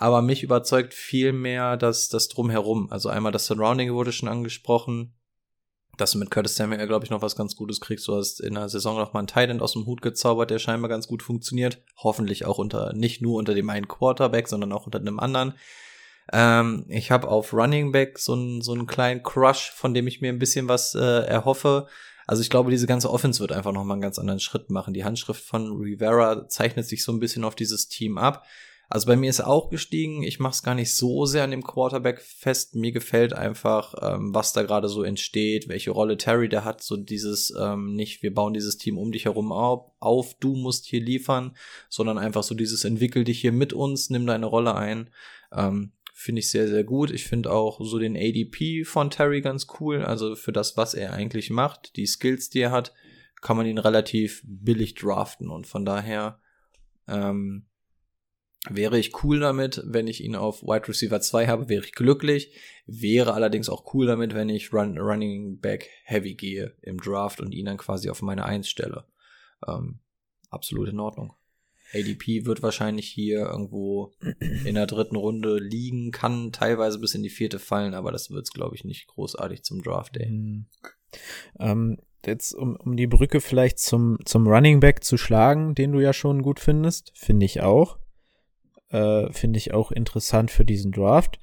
Aber 0.00 0.22
mich 0.22 0.42
überzeugt 0.42 0.94
viel 0.94 1.34
mehr 1.34 1.76
das, 1.76 2.08
das 2.08 2.28
Drumherum. 2.28 2.90
Also 2.90 3.10
einmal 3.10 3.32
das 3.32 3.44
Surrounding 3.44 3.92
wurde 3.92 4.12
schon 4.12 4.30
angesprochen. 4.30 5.12
Dass 5.98 6.12
du 6.12 6.18
mit 6.18 6.30
Curtis 6.30 6.56
Samuel, 6.56 6.86
glaube 6.86 7.04
ich, 7.04 7.10
noch 7.10 7.20
was 7.20 7.36
ganz 7.36 7.54
Gutes 7.54 7.82
kriegst. 7.82 8.08
Du 8.08 8.16
hast 8.16 8.40
in 8.40 8.54
der 8.54 8.70
Saison 8.70 8.96
noch 8.96 9.12
mal 9.12 9.18
einen 9.18 9.26
Titan 9.26 9.60
aus 9.60 9.74
dem 9.74 9.84
Hut 9.84 10.00
gezaubert, 10.00 10.50
der 10.50 10.58
scheinbar 10.58 10.88
ganz 10.88 11.06
gut 11.06 11.22
funktioniert. 11.22 11.82
Hoffentlich 11.98 12.46
auch 12.46 12.56
unter, 12.56 12.94
nicht 12.94 13.20
nur 13.20 13.36
unter 13.36 13.52
dem 13.52 13.68
einen 13.68 13.88
Quarterback, 13.88 14.48
sondern 14.48 14.72
auch 14.72 14.86
unter 14.86 15.00
einem 15.00 15.20
anderen. 15.20 15.52
Ähm, 16.32 16.86
ich 16.88 17.10
habe 17.10 17.28
auf 17.28 17.52
Running 17.52 17.92
Back 17.92 18.18
so 18.18 18.32
einen, 18.32 18.62
so 18.62 18.72
einen 18.72 18.86
kleinen 18.86 19.22
Crush, 19.22 19.70
von 19.70 19.92
dem 19.92 20.06
ich 20.06 20.22
mir 20.22 20.30
ein 20.30 20.38
bisschen 20.38 20.66
was 20.66 20.94
äh, 20.94 21.26
erhoffe. 21.26 21.88
Also 22.26 22.40
ich 22.40 22.48
glaube, 22.48 22.70
diese 22.70 22.86
ganze 22.86 23.10
Offense 23.10 23.40
wird 23.40 23.52
einfach 23.52 23.72
noch 23.72 23.84
mal 23.84 23.92
einen 23.92 24.00
ganz 24.00 24.18
anderen 24.18 24.40
Schritt 24.40 24.70
machen. 24.70 24.94
Die 24.94 25.04
Handschrift 25.04 25.44
von 25.44 25.76
Rivera 25.76 26.48
zeichnet 26.48 26.86
sich 26.86 27.04
so 27.04 27.12
ein 27.12 27.20
bisschen 27.20 27.44
auf 27.44 27.54
dieses 27.54 27.88
Team 27.88 28.16
ab. 28.16 28.46
Also 28.92 29.06
bei 29.06 29.14
mir 29.14 29.30
ist 29.30 29.40
auch 29.40 29.70
gestiegen. 29.70 30.24
Ich 30.24 30.40
mache 30.40 30.54
es 30.54 30.64
gar 30.64 30.74
nicht 30.74 30.92
so 30.96 31.24
sehr 31.24 31.44
an 31.44 31.52
dem 31.52 31.62
Quarterback 31.62 32.20
fest. 32.20 32.74
Mir 32.74 32.90
gefällt 32.90 33.32
einfach, 33.32 33.94
ähm, 34.02 34.34
was 34.34 34.52
da 34.52 34.64
gerade 34.64 34.88
so 34.88 35.04
entsteht, 35.04 35.68
welche 35.68 35.92
Rolle 35.92 36.16
Terry 36.16 36.48
da 36.48 36.64
hat. 36.64 36.82
So 36.82 36.96
dieses 36.96 37.54
ähm, 37.56 37.94
nicht, 37.94 38.24
wir 38.24 38.34
bauen 38.34 38.52
dieses 38.52 38.78
Team 38.78 38.98
um 38.98 39.12
dich 39.12 39.26
herum 39.26 39.52
auf, 39.52 39.92
auf, 40.00 40.34
du 40.40 40.56
musst 40.56 40.86
hier 40.86 41.00
liefern, 41.00 41.56
sondern 41.88 42.18
einfach 42.18 42.42
so 42.42 42.56
dieses 42.56 42.84
entwickel 42.84 43.22
dich 43.22 43.40
hier 43.40 43.52
mit 43.52 43.72
uns, 43.72 44.10
nimm 44.10 44.26
deine 44.26 44.46
Rolle 44.46 44.74
ein. 44.74 45.10
Ähm, 45.52 45.92
finde 46.12 46.40
ich 46.40 46.50
sehr, 46.50 46.66
sehr 46.66 46.82
gut. 46.82 47.12
Ich 47.12 47.24
finde 47.24 47.52
auch 47.52 47.80
so 47.80 48.00
den 48.00 48.16
ADP 48.16 48.84
von 48.84 49.08
Terry 49.08 49.40
ganz 49.40 49.68
cool. 49.78 50.02
Also 50.02 50.34
für 50.34 50.52
das, 50.52 50.76
was 50.76 50.94
er 50.94 51.12
eigentlich 51.12 51.50
macht, 51.50 51.94
die 51.94 52.06
Skills, 52.06 52.50
die 52.50 52.60
er 52.60 52.72
hat, 52.72 52.92
kann 53.40 53.56
man 53.56 53.66
ihn 53.66 53.78
relativ 53.78 54.42
billig 54.44 54.96
draften. 54.96 55.48
Und 55.48 55.68
von 55.68 55.84
daher 55.84 56.40
ähm, 57.06 57.69
Wäre 58.68 58.98
ich 58.98 59.24
cool 59.24 59.40
damit, 59.40 59.82
wenn 59.86 60.06
ich 60.06 60.22
ihn 60.22 60.36
auf 60.36 60.62
Wide 60.62 60.86
Receiver 60.86 61.20
2 61.20 61.46
habe, 61.46 61.70
wäre 61.70 61.82
ich 61.82 61.92
glücklich. 61.92 62.52
Wäre 62.86 63.32
allerdings 63.32 63.70
auch 63.70 63.94
cool 63.94 64.06
damit, 64.06 64.34
wenn 64.34 64.50
ich 64.50 64.72
Run, 64.72 64.98
Running 64.98 65.60
Back 65.60 65.88
Heavy 66.04 66.34
gehe 66.34 66.76
im 66.82 66.98
Draft 67.00 67.40
und 67.40 67.52
ihn 67.52 67.64
dann 67.64 67.78
quasi 67.78 68.10
auf 68.10 68.20
meine 68.20 68.44
1 68.44 68.68
stelle. 68.68 69.06
Ähm, 69.66 70.00
absolut 70.50 70.90
in 70.90 71.00
Ordnung. 71.00 71.32
ADP 71.94 72.44
wird 72.44 72.62
wahrscheinlich 72.62 73.08
hier 73.08 73.40
irgendwo 73.46 74.12
in 74.64 74.74
der 74.74 74.86
dritten 74.86 75.16
Runde 75.16 75.58
liegen, 75.58 76.10
kann 76.10 76.52
teilweise 76.52 76.98
bis 76.98 77.14
in 77.14 77.22
die 77.22 77.30
vierte 77.30 77.58
fallen, 77.58 77.94
aber 77.94 78.12
das 78.12 78.30
wird 78.30 78.44
es, 78.44 78.52
glaube 78.52 78.76
ich, 78.76 78.84
nicht 78.84 79.06
großartig 79.08 79.62
zum 79.62 79.82
Draft 79.82 80.16
Day. 80.16 80.30
Mhm. 80.30 80.66
Ähm, 81.58 81.98
jetzt, 82.24 82.54
um, 82.54 82.76
um 82.76 82.96
die 82.96 83.06
Brücke 83.06 83.40
vielleicht 83.40 83.78
zum, 83.78 84.18
zum 84.24 84.46
Running 84.46 84.80
Back 84.80 85.02
zu 85.02 85.16
schlagen, 85.16 85.74
den 85.74 85.92
du 85.92 86.00
ja 86.00 86.12
schon 86.12 86.42
gut 86.42 86.60
findest, 86.60 87.12
finde 87.14 87.46
ich 87.46 87.62
auch. 87.62 87.98
Äh, 88.90 89.32
Finde 89.32 89.58
ich 89.58 89.72
auch 89.72 89.92
interessant 89.92 90.50
für 90.50 90.64
diesen 90.64 90.92
Draft. 90.92 91.38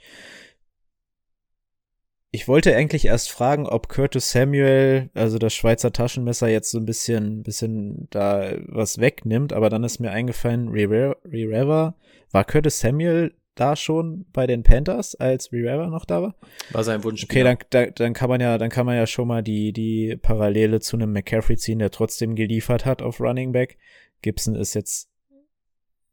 Ich 2.31 2.47
wollte 2.47 2.75
eigentlich 2.75 3.05
erst 3.05 3.31
fragen, 3.31 3.65
ob 3.65 3.87
Curtis 3.87 4.31
Samuel, 4.31 5.09
also 5.13 5.39
das 5.39 5.53
Schweizer 5.53 5.93
Taschenmesser, 5.93 6.49
jetzt 6.49 6.69
so 6.69 6.77
ein 6.77 6.85
bisschen, 6.85 7.41
bisschen 7.41 8.07
da 8.09 8.51
was 8.67 8.99
wegnimmt, 8.99 9.53
aber 9.53 9.69
dann 9.69 9.83
ist 9.83 9.99
mir 9.99 10.11
eingefallen, 10.11 10.67
Rivera, 10.67 11.95
war 12.31 12.43
Curtis 12.43 12.79
Samuel 12.79 13.33
da 13.55 13.75
schon 13.75 14.25
bei 14.33 14.45
den 14.45 14.63
Panthers, 14.63 15.15
als 15.15 15.51
Rivera 15.51 15.87
noch 15.87 16.05
da 16.05 16.21
war? 16.21 16.35
War 16.71 16.83
sein 16.83 17.03
Wunsch. 17.03 17.23
Okay, 17.23 17.43
dann, 17.43 17.57
da, 17.69 17.87
dann 17.87 18.13
kann 18.13 18.29
man 18.29 18.41
ja, 18.41 18.57
dann 18.57 18.69
kann 18.69 18.85
man 18.85 18.95
ja 18.95 19.07
schon 19.07 19.27
mal 19.27 19.41
die, 19.41 19.73
die 19.73 20.15
Parallele 20.15 20.79
zu 20.79 20.97
einem 20.97 21.13
McCaffrey 21.13 21.57
ziehen, 21.57 21.79
der 21.79 21.91
trotzdem 21.91 22.35
geliefert 22.35 22.85
hat 22.85 23.01
auf 23.01 23.19
Running 23.19 23.51
Back. 23.51 23.77
Gibson 24.21 24.55
ist 24.55 24.73
jetzt 24.73 25.09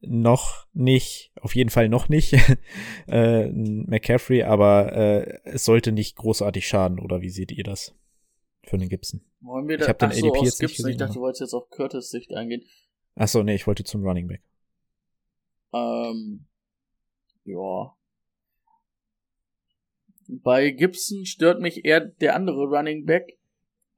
noch 0.07 0.66
nicht, 0.72 1.32
auf 1.40 1.55
jeden 1.55 1.70
Fall 1.70 1.88
noch 1.88 2.09
nicht, 2.09 2.36
äh, 3.09 3.48
McCaffrey, 3.48 4.42
aber 4.42 4.92
äh, 4.92 5.40
es 5.44 5.64
sollte 5.64 5.92
nicht 5.92 6.16
großartig 6.16 6.66
schaden, 6.66 6.98
oder 6.98 7.20
wie 7.20 7.30
seht 7.30 7.52
ihr 7.52 7.64
das 7.64 7.94
für 8.62 8.78
den 8.78 8.88
Gibson? 8.88 9.20
Wollen 9.40 9.68
wir 9.68 9.78
da, 9.78 9.84
ich 9.84 9.88
habe 9.88 9.98
den 9.98 10.11
ADP 10.11 10.38
so, 10.38 10.44
jetzt 10.44 10.62
nicht 10.62 10.76
gesehen, 10.76 10.90
Ich 10.92 10.96
dachte, 10.96 11.14
du 11.14 11.20
wolltest 11.20 11.40
jetzt 11.42 11.55
auf 11.55 11.68
Curtis 11.70 12.11
Sicht 12.11 12.32
eingehen. 12.32 12.62
Achso, 13.14 13.42
nee, 13.42 13.55
ich 13.55 13.66
wollte 13.66 13.84
zum 13.84 14.05
Running 14.05 14.26
Back. 14.26 14.42
Ähm, 15.72 16.46
ja. 17.44 17.94
Bei 20.26 20.70
Gibson 20.70 21.26
stört 21.26 21.61
mich 21.61 21.84
eher 21.84 22.00
der 22.00 22.34
andere 22.34 22.64
Running 22.64 23.05
Back. 23.05 23.38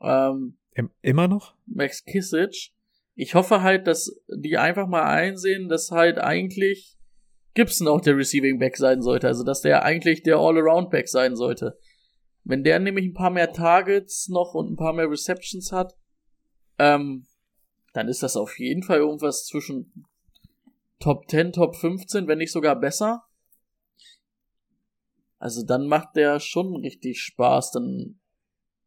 Ähm, 0.01 0.59
Immer 1.01 1.29
noch? 1.29 1.55
Max 1.67 2.05
Kissich 2.05 2.76
ich 3.17 3.35
hoffe 3.35 3.63
halt, 3.63 3.87
dass 3.87 4.15
die 4.29 4.59
einfach 4.59 4.87
mal 4.87 5.05
einsehen, 5.05 5.69
dass 5.69 5.91
halt 5.91 6.19
eigentlich 6.19 6.97
Gibson 7.55 7.89
auch 7.89 8.03
der 8.03 8.17
Receiving 8.17 8.59
Back 8.59 8.77
sein 8.77 9.01
sollte. 9.01 9.27
Also, 9.27 9.43
dass 9.43 9.63
der 9.63 9.83
eigentlich 9.83 10.23
der 10.23 10.37
All-Around 10.37 10.91
Back 10.91 11.09
sein 11.09 11.35
sollte. 11.35 11.79
Wenn 12.45 12.63
der 12.63 12.79
nämlich 12.79 13.07
ein 13.07 13.15
paar 13.15 13.31
mehr 13.31 13.53
Targets 13.53 14.29
noch 14.29 14.55
und 14.55 14.71
ein 14.71 14.77
paar 14.77 14.93
mehr 14.93 15.11
Receptions 15.11 15.73
hat, 15.73 15.97
ähm, 16.79 17.27
dann 17.95 18.09
ist 18.09 18.23
das 18.23 18.37
auf 18.37 18.59
jeden 18.59 18.83
Fall 18.83 18.99
irgendwas 18.99 19.47
zwischen 19.47 20.05
Top 21.01 21.29
10, 21.31 21.53
Top 21.53 21.75
15, 21.75 22.29
wenn 22.29 22.39
nicht 22.39 22.53
sogar 22.53 22.79
besser. 22.79 23.25
Also 25.39 25.65
dann 25.65 25.87
macht 25.87 26.17
der 26.17 26.39
schon 26.39 26.77
richtig 26.77 27.21
Spaß, 27.21 27.71
dann 27.71 28.21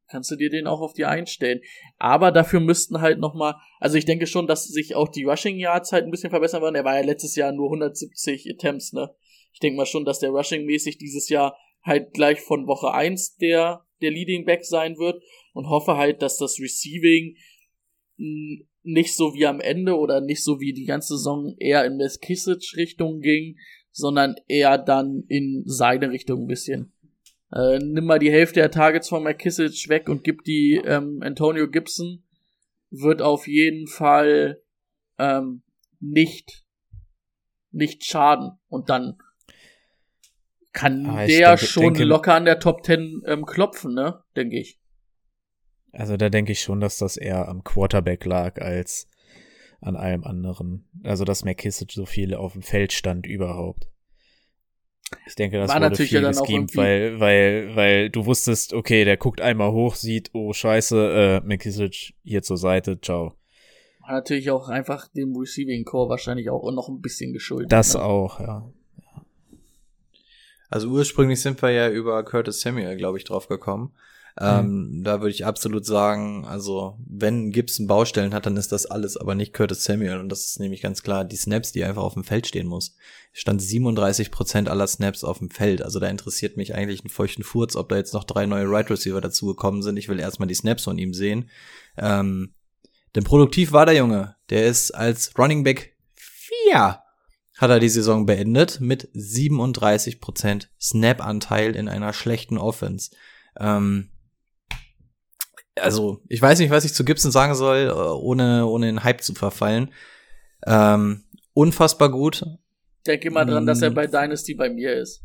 kannst 0.09 0.31
du 0.31 0.35
dir 0.35 0.49
den 0.49 0.67
auch 0.67 0.81
auf 0.81 0.93
die 0.93 1.05
einstellen. 1.05 1.61
Aber 1.97 2.31
dafür 2.31 2.59
müssten 2.59 3.01
halt 3.01 3.19
nochmal, 3.19 3.55
also 3.79 3.97
ich 3.97 4.05
denke 4.05 4.27
schon, 4.27 4.47
dass 4.47 4.65
sich 4.65 4.95
auch 4.95 5.07
die 5.07 5.23
Rushing 5.23 5.57
Yards 5.57 5.91
halt 5.91 6.05
ein 6.05 6.11
bisschen 6.11 6.29
verbessern 6.29 6.61
werden. 6.61 6.75
Er 6.75 6.85
war 6.85 6.95
ja 6.95 7.05
letztes 7.05 7.35
Jahr 7.35 7.51
nur 7.51 7.67
170 7.67 8.49
Attempts, 8.51 8.93
ne? 8.93 9.09
Ich 9.53 9.59
denke 9.59 9.77
mal 9.77 9.85
schon, 9.85 10.05
dass 10.05 10.19
der 10.19 10.29
Rushing 10.29 10.65
mäßig 10.65 10.97
dieses 10.97 11.29
Jahr 11.29 11.57
halt 11.81 12.13
gleich 12.13 12.39
von 12.39 12.67
Woche 12.67 12.93
1 12.93 13.37
der, 13.37 13.85
der 14.01 14.11
Leading 14.11 14.45
Back 14.45 14.65
sein 14.65 14.97
wird 14.97 15.21
und 15.53 15.69
hoffe 15.69 15.97
halt, 15.97 16.21
dass 16.21 16.37
das 16.37 16.59
Receiving 16.59 17.35
nicht 18.83 19.15
so 19.15 19.33
wie 19.33 19.45
am 19.45 19.59
Ende 19.59 19.97
oder 19.97 20.21
nicht 20.21 20.43
so 20.43 20.59
wie 20.59 20.73
die 20.73 20.85
ganze 20.85 21.17
Saison 21.17 21.55
eher 21.57 21.85
in 21.85 21.99
das 21.99 22.19
Kissage 22.19 22.73
Richtung 22.75 23.21
ging, 23.21 23.57
sondern 23.91 24.35
eher 24.47 24.77
dann 24.77 25.23
in 25.27 25.63
seine 25.65 26.11
Richtung 26.11 26.43
ein 26.43 26.47
bisschen. 26.47 26.93
Äh, 27.51 27.79
nimm 27.79 28.05
mal 28.05 28.19
die 28.19 28.31
Hälfte 28.31 28.59
der 28.59 28.71
Targets 28.71 29.09
von 29.09 29.23
McKissick 29.23 29.89
weg 29.89 30.09
und 30.09 30.23
gib 30.23 30.43
die 30.43 30.81
ähm, 30.85 31.19
Antonio 31.21 31.69
Gibson, 31.69 32.23
wird 32.91 33.21
auf 33.21 33.47
jeden 33.47 33.87
Fall 33.87 34.61
ähm, 35.17 35.63
nicht 35.99 36.65
nicht 37.71 38.05
schaden. 38.05 38.51
Und 38.67 38.89
dann 38.89 39.17
kann 40.71 41.05
ah, 41.07 41.25
der 41.25 41.49
denke, 41.49 41.65
schon 41.65 41.83
denke, 41.83 42.03
locker 42.03 42.35
an 42.35 42.45
der 42.45 42.59
Top 42.59 42.85
10 42.85 43.23
ähm, 43.25 43.45
klopfen, 43.45 43.93
ne? 43.93 44.23
Denke 44.35 44.59
ich. 44.59 44.79
Also 45.91 46.17
da 46.17 46.29
denke 46.29 46.51
ich 46.51 46.61
schon, 46.61 46.79
dass 46.79 46.97
das 46.97 47.17
eher 47.17 47.47
am 47.47 47.63
Quarterback 47.63 48.25
lag 48.25 48.61
als 48.61 49.07
an 49.81 49.95
allem 49.95 50.23
anderen. 50.23 50.87
Also 51.03 51.25
dass 51.25 51.43
McKissick 51.43 51.91
so 51.91 52.05
viel 52.05 52.35
auf 52.35 52.53
dem 52.53 52.61
Feld 52.61 52.93
stand 52.93 53.25
überhaupt. 53.25 53.87
Ich 55.25 55.35
denke, 55.35 55.57
das 55.57 55.69
war 55.69 55.79
natürlich 55.79 56.11
viel 56.11 56.21
ja 56.21 56.31
geschemt, 56.31 56.75
weil, 56.75 57.19
weil, 57.19 57.75
weil 57.75 58.09
du 58.09 58.25
wusstest, 58.25 58.73
okay, 58.73 59.05
der 59.05 59.17
guckt 59.17 59.41
einmal 59.41 59.71
hoch, 59.71 59.95
sieht, 59.95 60.29
oh 60.33 60.53
scheiße, 60.53 61.41
äh, 61.43 61.47
McKissick 61.47 62.13
hier 62.23 62.41
zur 62.41 62.57
Seite, 62.57 62.99
ciao. 63.01 63.33
War 64.01 64.13
natürlich 64.13 64.51
auch 64.51 64.69
einfach 64.69 65.07
dem 65.07 65.35
Receiving 65.35 65.85
Core 65.85 66.09
wahrscheinlich 66.09 66.49
auch 66.49 66.71
noch 66.71 66.89
ein 66.89 67.01
bisschen 67.01 67.33
geschuldet. 67.33 67.71
Das 67.71 67.93
ne? 67.93 68.03
auch, 68.03 68.39
ja. 68.39 68.71
Also 70.69 70.87
ursprünglich 70.89 71.41
sind 71.41 71.61
wir 71.61 71.71
ja 71.71 71.89
über 71.89 72.23
Curtis 72.23 72.61
Samuel, 72.61 72.95
glaube 72.95 73.17
ich, 73.17 73.23
drauf 73.23 73.47
gekommen. 73.47 73.91
Ähm, 74.39 74.97
mhm. 74.99 75.03
Da 75.03 75.21
würde 75.21 75.31
ich 75.31 75.45
absolut 75.45 75.85
sagen, 75.85 76.45
also 76.45 76.97
wenn 77.07 77.51
Gibson 77.51 77.87
Baustellen 77.87 78.33
hat, 78.33 78.45
dann 78.45 78.57
ist 78.57 78.71
das 78.71 78.85
alles, 78.85 79.17
aber 79.17 79.35
nicht 79.35 79.53
Curtis 79.53 79.83
Samuel. 79.83 80.19
Und 80.19 80.29
das 80.29 80.45
ist 80.45 80.59
nämlich 80.59 80.81
ganz 80.81 81.03
klar 81.03 81.25
die 81.25 81.35
Snaps, 81.35 81.71
die 81.71 81.83
einfach 81.83 82.03
auf 82.03 82.13
dem 82.13 82.23
Feld 82.23 82.47
stehen 82.47 82.67
muss. 82.67 82.95
Stand 83.33 83.61
37 83.61 84.31
Prozent 84.31 84.69
aller 84.69 84.87
Snaps 84.87 85.23
auf 85.23 85.39
dem 85.39 85.49
Feld. 85.49 85.81
Also 85.81 85.99
da 85.99 86.07
interessiert 86.07 86.57
mich 86.57 86.75
eigentlich 86.75 87.01
einen 87.01 87.09
feuchten 87.09 87.43
Furz, 87.43 87.75
ob 87.75 87.89
da 87.89 87.97
jetzt 87.97 88.13
noch 88.13 88.23
drei 88.23 88.45
neue 88.45 88.69
Right 88.69 88.89
Receiver 88.89 89.21
dazugekommen 89.21 89.81
sind. 89.81 89.97
Ich 89.97 90.09
will 90.09 90.19
erstmal 90.19 90.47
die 90.47 90.55
Snaps 90.55 90.83
von 90.83 90.97
ihm 90.97 91.13
sehen. 91.13 91.49
Ähm, 91.97 92.53
denn 93.15 93.23
produktiv 93.23 93.71
war 93.71 93.85
der 93.85 93.95
Junge. 93.95 94.35
Der 94.49 94.67
ist 94.67 94.91
als 94.91 95.37
Running 95.37 95.63
Back 95.63 95.95
4 96.15 97.01
hat 97.59 97.69
er 97.69 97.79
die 97.79 97.89
Saison 97.89 98.25
beendet 98.25 98.79
mit 98.79 99.09
37% 99.13 100.67
Snap-Anteil 100.79 101.75
in 101.75 101.89
einer 101.89 102.13
schlechten 102.13 102.57
Offense. 102.57 103.11
Ähm, 103.59 104.11
also, 105.81 106.21
ich 106.27 106.41
weiß 106.41 106.59
nicht, 106.59 106.69
was 106.69 106.85
ich 106.85 106.93
zu 106.93 107.03
Gibson 107.03 107.31
sagen 107.31 107.55
soll, 107.55 107.87
äh, 107.87 107.91
ohne, 107.91 108.65
ohne 108.65 108.89
in 108.89 109.03
Hype 109.03 109.21
zu 109.21 109.33
verfallen. 109.33 109.91
Ähm, 110.65 111.23
unfassbar 111.53 112.09
gut. 112.09 112.45
Denke 113.05 113.31
mal 113.31 113.45
dran, 113.45 113.65
dass 113.65 113.81
er 113.81 113.91
mm. 113.91 113.95
bei 113.95 114.07
Dynasty 114.07 114.53
bei 114.53 114.69
mir 114.69 114.93
ist. 114.93 115.23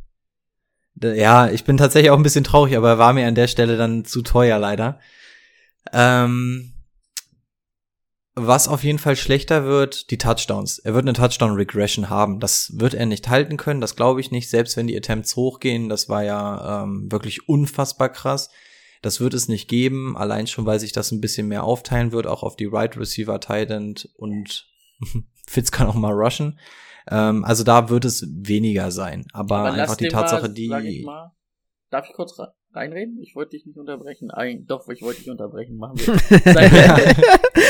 Ja, 1.02 1.48
ich 1.50 1.64
bin 1.64 1.76
tatsächlich 1.76 2.10
auch 2.10 2.16
ein 2.16 2.22
bisschen 2.22 2.44
traurig, 2.44 2.76
aber 2.76 2.90
er 2.90 2.98
war 2.98 3.12
mir 3.12 3.26
an 3.26 3.34
der 3.34 3.48
Stelle 3.48 3.76
dann 3.76 4.04
zu 4.04 4.22
teuer, 4.22 4.58
leider. 4.58 5.00
Ähm, 5.92 6.72
was 8.36 8.68
auf 8.68 8.82
jeden 8.82 8.98
Fall 8.98 9.16
schlechter 9.16 9.64
wird, 9.64 10.10
die 10.10 10.18
Touchdowns. 10.18 10.78
Er 10.78 10.94
wird 10.94 11.04
eine 11.04 11.12
Touchdown-Regression 11.12 12.10
haben. 12.10 12.40
Das 12.40 12.78
wird 12.78 12.94
er 12.94 13.06
nicht 13.06 13.28
halten 13.28 13.56
können, 13.56 13.80
das 13.80 13.96
glaube 13.96 14.20
ich 14.20 14.30
nicht, 14.30 14.50
selbst 14.50 14.76
wenn 14.76 14.86
die 14.86 14.96
Attempts 14.96 15.36
hochgehen. 15.36 15.88
Das 15.88 16.08
war 16.08 16.24
ja 16.24 16.82
ähm, 16.82 17.10
wirklich 17.10 17.48
unfassbar 17.48 18.08
krass. 18.08 18.50
Das 19.04 19.20
wird 19.20 19.34
es 19.34 19.48
nicht 19.48 19.68
geben, 19.68 20.16
allein 20.16 20.46
schon, 20.46 20.64
weil 20.64 20.80
sich 20.80 20.92
das 20.92 21.12
ein 21.12 21.20
bisschen 21.20 21.46
mehr 21.46 21.64
aufteilen 21.64 22.12
wird, 22.12 22.26
auch 22.26 22.42
auf 22.42 22.56
die 22.56 22.64
Right 22.64 22.96
Receiver, 22.96 23.38
Tight 23.38 23.70
End 23.70 24.08
und 24.16 24.66
Fitz 25.46 25.70
kann 25.70 25.88
auch 25.88 25.94
mal 25.94 26.12
rushen. 26.12 26.58
Ähm, 27.10 27.44
also 27.44 27.64
da 27.64 27.90
wird 27.90 28.04
es 28.04 28.26
weniger 28.30 28.90
sein. 28.90 29.26
Aber, 29.32 29.58
Aber 29.58 29.72
einfach 29.72 29.96
die 29.96 30.08
Tatsache, 30.08 30.48
mal, 30.48 30.82
die. 30.82 31.00
Ich 31.00 31.04
mal, 31.04 31.32
darf 31.90 32.08
ich 32.08 32.14
kurz 32.14 32.38
reinreden? 32.72 33.20
Ich 33.20 33.36
wollte 33.36 33.50
dich 33.50 33.66
nicht 33.66 33.78
unterbrechen. 33.78 34.30
Ein, 34.30 34.66
doch, 34.66 34.88
ich 34.88 35.02
wollte 35.02 35.20
dich 35.20 35.30
unterbrechen. 35.30 35.76
Machen 35.76 35.98
wir. 35.98 36.14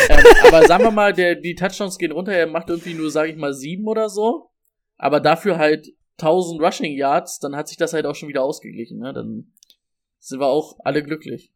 ähm, 0.09 0.25
aber 0.47 0.67
sagen 0.67 0.85
wir 0.85 0.91
mal, 0.91 1.13
der, 1.13 1.35
die 1.35 1.55
Touchdowns 1.55 1.99
gehen 1.99 2.13
runter. 2.13 2.33
Er 2.33 2.47
macht 2.47 2.69
irgendwie 2.71 2.95
nur, 2.95 3.11
sage 3.11 3.31
ich 3.31 3.37
mal, 3.37 3.55
sieben 3.55 3.87
oder 3.87 4.09
so. 4.09 4.51
Aber 4.97 5.21
dafür 5.21 5.59
halt 5.59 5.89
1000 6.19 6.63
Rushing 6.63 6.97
Yards. 6.97 7.41
Dann 7.41 7.57
hat 7.57 7.69
sich 7.69 7.77
das 7.77 7.93
halt 7.93 8.07
auch 8.07 8.15
schon 8.15 8.29
wieder 8.29 8.45
ausgeglichen. 8.45 9.01
Ne? 9.01 9.13
Dann 9.13 9.53
sind 10.27 10.41
wir 10.41 10.47
auch 10.47 10.79
alle 10.85 11.03
glücklich. 11.03 11.53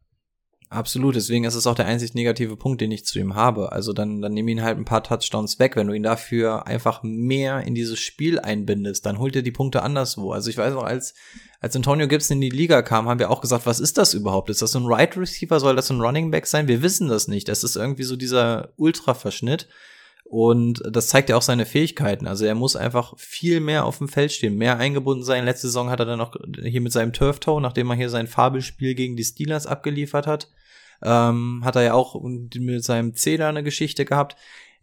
Absolut, 0.71 1.15
deswegen 1.15 1.45
ist 1.45 1.55
es 1.55 1.65
auch 1.65 1.73
der 1.73 1.87
einzig 1.87 2.13
negative 2.13 2.55
Punkt, 2.55 2.79
den 2.79 2.91
ich 2.91 3.03
zu 3.03 3.17
ihm 3.17 3.33
habe. 3.33 3.71
Also 3.71 3.91
dann, 3.91 4.21
dann 4.21 4.33
nimm 4.33 4.47
ihn 4.47 4.61
halt 4.61 4.77
ein 4.77 4.85
paar 4.85 5.03
Touchdowns 5.03 5.57
weg. 5.57 5.75
Wenn 5.75 5.87
du 5.87 5.93
ihn 5.93 6.03
dafür 6.03 6.67
einfach 6.67 7.01
mehr 7.01 7.61
in 7.61 7.73
dieses 7.73 7.97
Spiel 7.97 8.39
einbindest, 8.39 9.03
dann 9.07 9.17
holt 9.17 9.35
er 9.35 9.41
die 9.41 9.51
Punkte 9.51 9.81
anderswo. 9.81 10.31
Also 10.31 10.51
ich 10.51 10.57
weiß 10.57 10.75
noch, 10.75 10.83
als, 10.83 11.15
als 11.59 11.75
Antonio 11.75 12.07
Gibson 12.07 12.37
in 12.37 12.41
die 12.41 12.55
Liga 12.55 12.83
kam, 12.83 13.09
haben 13.09 13.17
wir 13.17 13.31
auch 13.31 13.41
gesagt, 13.41 13.65
was 13.65 13.79
ist 13.79 13.97
das 13.97 14.13
überhaupt? 14.13 14.51
Ist 14.51 14.61
das 14.61 14.75
ein 14.75 14.85
Right 14.85 15.17
Receiver? 15.17 15.59
Soll 15.59 15.75
das 15.75 15.89
ein 15.89 16.01
Running 16.01 16.29
Back 16.29 16.45
sein? 16.45 16.67
Wir 16.67 16.83
wissen 16.83 17.07
das 17.07 17.27
nicht. 17.27 17.47
Das 17.47 17.63
ist 17.63 17.75
irgendwie 17.75 18.03
so 18.03 18.15
dieser 18.15 18.73
Ultra-Verschnitt. 18.77 19.67
Und 20.29 20.83
das 20.87 21.07
zeigt 21.07 21.29
ja 21.29 21.37
auch 21.37 21.41
seine 21.41 21.65
Fähigkeiten. 21.65 22.27
Also 22.27 22.45
er 22.45 22.53
muss 22.53 22.75
einfach 22.75 23.15
viel 23.17 23.59
mehr 23.59 23.83
auf 23.85 23.97
dem 23.97 24.07
Feld 24.07 24.31
stehen, 24.31 24.57
mehr 24.57 24.77
eingebunden 24.77 25.23
sein. 25.23 25.43
Letzte 25.43 25.65
Saison 25.65 25.89
hat 25.89 25.99
er 25.99 26.05
dann 26.05 26.19
noch 26.19 26.35
hier 26.61 26.81
mit 26.81 26.91
seinem 26.91 27.13
Turf 27.13 27.39
Toe, 27.39 27.59
nachdem 27.59 27.89
er 27.89 27.95
hier 27.95 28.11
sein 28.11 28.27
Fabelspiel 28.27 28.93
gegen 28.93 29.15
die 29.15 29.23
Steelers 29.23 29.65
abgeliefert 29.65 30.27
hat, 30.27 30.51
ähm, 31.01 31.61
hat 31.65 31.75
er 31.77 31.81
ja 31.81 31.93
auch 31.95 32.21
mit 32.21 32.83
seinem 32.83 33.13
da 33.15 33.49
eine 33.49 33.63
Geschichte 33.63 34.05
gehabt. 34.05 34.35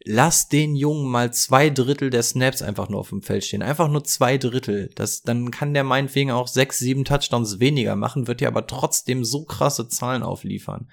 Lass 0.05 0.49
den 0.49 0.75
Jungen 0.75 1.09
mal 1.09 1.33
zwei 1.33 1.71
Drittel 1.71 2.11
der 2.11 2.25
Snaps 2.25 2.61
einfach 2.61 2.89
nur 2.89 2.99
auf 2.99 3.11
dem 3.11 3.23
Feld 3.23 3.45
stehen. 3.45 3.63
Einfach 3.63 3.89
nur 3.89 4.03
zwei 4.03 4.39
Drittel. 4.39 4.91
Das, 4.97 5.23
dann 5.23 5.53
kann 5.53 5.75
der 5.75 5.85
meinetwegen 5.85 6.33
auch 6.33 6.49
sechs, 6.49 6.79
sieben 6.79 7.05
Touchdowns 7.05 7.61
weniger 7.61 7.95
machen, 7.95 8.27
wird 8.27 8.41
ja 8.41 8.49
aber 8.49 8.67
trotzdem 8.67 9.25
so 9.25 9.45
krasse 9.45 9.89
Zahlen 9.89 10.25
aufliefern. 10.25 10.91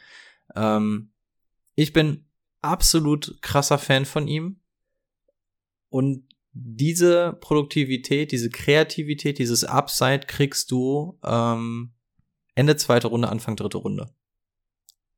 Ähm, 0.56 1.10
ich 1.74 1.91
bin 1.91 2.26
absolut 2.64 3.41
krasser 3.41 3.78
Fan 3.78 4.05
von 4.05 4.28
ihm. 4.28 4.59
Und 5.89 6.28
diese 6.53 7.34
Produktivität, 7.41 8.32
diese 8.32 8.49
Kreativität, 8.49 9.39
dieses 9.39 9.64
Upside 9.64 10.22
kriegst 10.28 10.72
du 10.72 11.20
ähm, 11.24 11.93
Ende 12.55 12.76
zweite 12.76 13.07
Runde, 13.07 13.30
Anfang 13.30 13.55
dritte 13.55 13.78
Runde. 13.78 14.14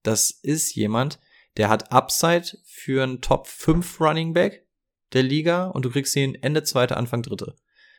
Das 0.04 0.32
ist 0.32 0.76
jemand, 0.76 1.20
der 1.58 1.70
hat 1.70 1.92
Upside 1.92 2.58
für 2.64 3.04
einen 3.04 3.22
Top 3.22 3.48
5 3.48 4.00
Running 4.00 4.34
Back 4.34 4.66
der 5.14 5.24
Liga 5.24 5.66
und 5.68 5.84
du 5.86 5.90
kriegst 5.90 6.16
ihn 6.16 6.36
Ende 6.36 6.64
zweite, 6.64 6.98
Anfang 6.98 7.22
dritte. 7.22 7.56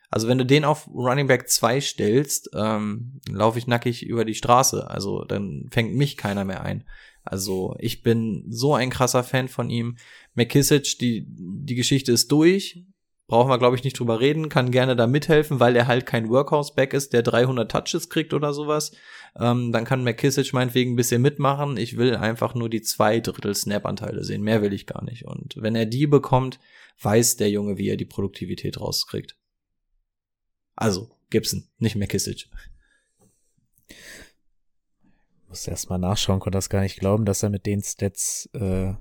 Also 0.09 0.29
wenn 0.29 0.39
du 0.39 0.47
den 0.47 0.65
auf 0.65 0.89
Running 0.89 1.27
Back 1.27 1.49
2 1.49 1.81
stellst, 1.81 2.51
ähm, 2.55 3.21
laufe 3.29 3.59
ich 3.59 3.67
nackig 3.67 4.05
über 4.07 4.25
die 4.25 4.35
Straße. 4.35 4.89
Also 4.89 5.25
dann 5.25 5.69
fängt 5.71 5.95
mich 5.95 6.17
keiner 6.17 6.45
mehr 6.45 6.63
ein. 6.63 6.85
Also 7.27 7.75
ich 7.79 8.03
bin 8.03 8.45
so 8.49 8.75
ein 8.75 8.91
krasser 8.91 9.25
Fan 9.25 9.49
von 9.49 9.69
ihm. 9.69 9.97
McKissick, 10.35 10.99
die, 10.99 11.27
die 11.29 11.75
Geschichte 11.75 12.13
ist 12.13 12.31
durch. 12.31 12.85
Brauchen 13.27 13.51
wir, 13.51 13.59
glaube 13.59 13.75
ich, 13.75 13.83
nicht 13.83 13.99
drüber 13.99 14.21
reden. 14.21 14.49
Kann 14.49 14.71
gerne 14.71 14.95
da 14.95 15.09
mithelfen, 15.09 15.59
weil 15.59 15.75
er 15.75 15.89
halt 15.89 16.07
kein 16.07 16.29
Workhouse-Back 16.29 16.95
ist, 16.95 17.13
der 17.13 17.23
300 17.23 17.69
Touches 17.69 18.09
kriegt 18.09 18.33
oder 18.33 18.55
sowas. 18.55 18.93
Ähm, 19.37 19.73
dann 19.73 19.85
kann 19.85 20.05
McKissick 20.05 20.53
meinetwegen 20.53 20.93
ein 20.93 20.97
bisschen 20.97 21.23
mitmachen. 21.23 21.77
Ich 21.77 21.97
will 21.97 22.15
einfach 22.15 22.55
nur 22.55 22.71
die 22.71 22.83
zwei 22.83 23.19
Drittel 23.19 23.55
Snap-Anteile 23.55 24.23
sehen. 24.23 24.43
Mehr 24.43 24.63
will 24.63 24.73
ich 24.73 24.87
gar 24.87 25.03
nicht. 25.03 25.25
Und 25.25 25.57
wenn 25.57 25.75
er 25.75 25.87
die 25.87 26.07
bekommt, 26.07 26.61
weiß 27.03 27.37
der 27.37 27.51
Junge, 27.51 27.77
wie 27.77 27.89
er 27.89 27.97
die 27.97 28.05
Produktivität 28.05 28.81
rauskriegt. 28.81 29.37
Also, 30.77 31.11
Gibson, 31.31 31.67
nicht 31.79 31.97
McKissick 31.97 32.49
muss 35.57 35.67
erst 35.67 35.89
mal 35.89 35.99
nachschauen, 35.99 36.39
konnte 36.41 36.59
das 36.59 36.69
gar 36.69 36.83
nicht 36.83 37.01
glauben, 37.01 37.25
dass 37.25 37.43
er 37.43 37.49
mit 37.49 37.65
den 37.65 37.83
Stats 37.83 38.51
äh, 38.53 38.93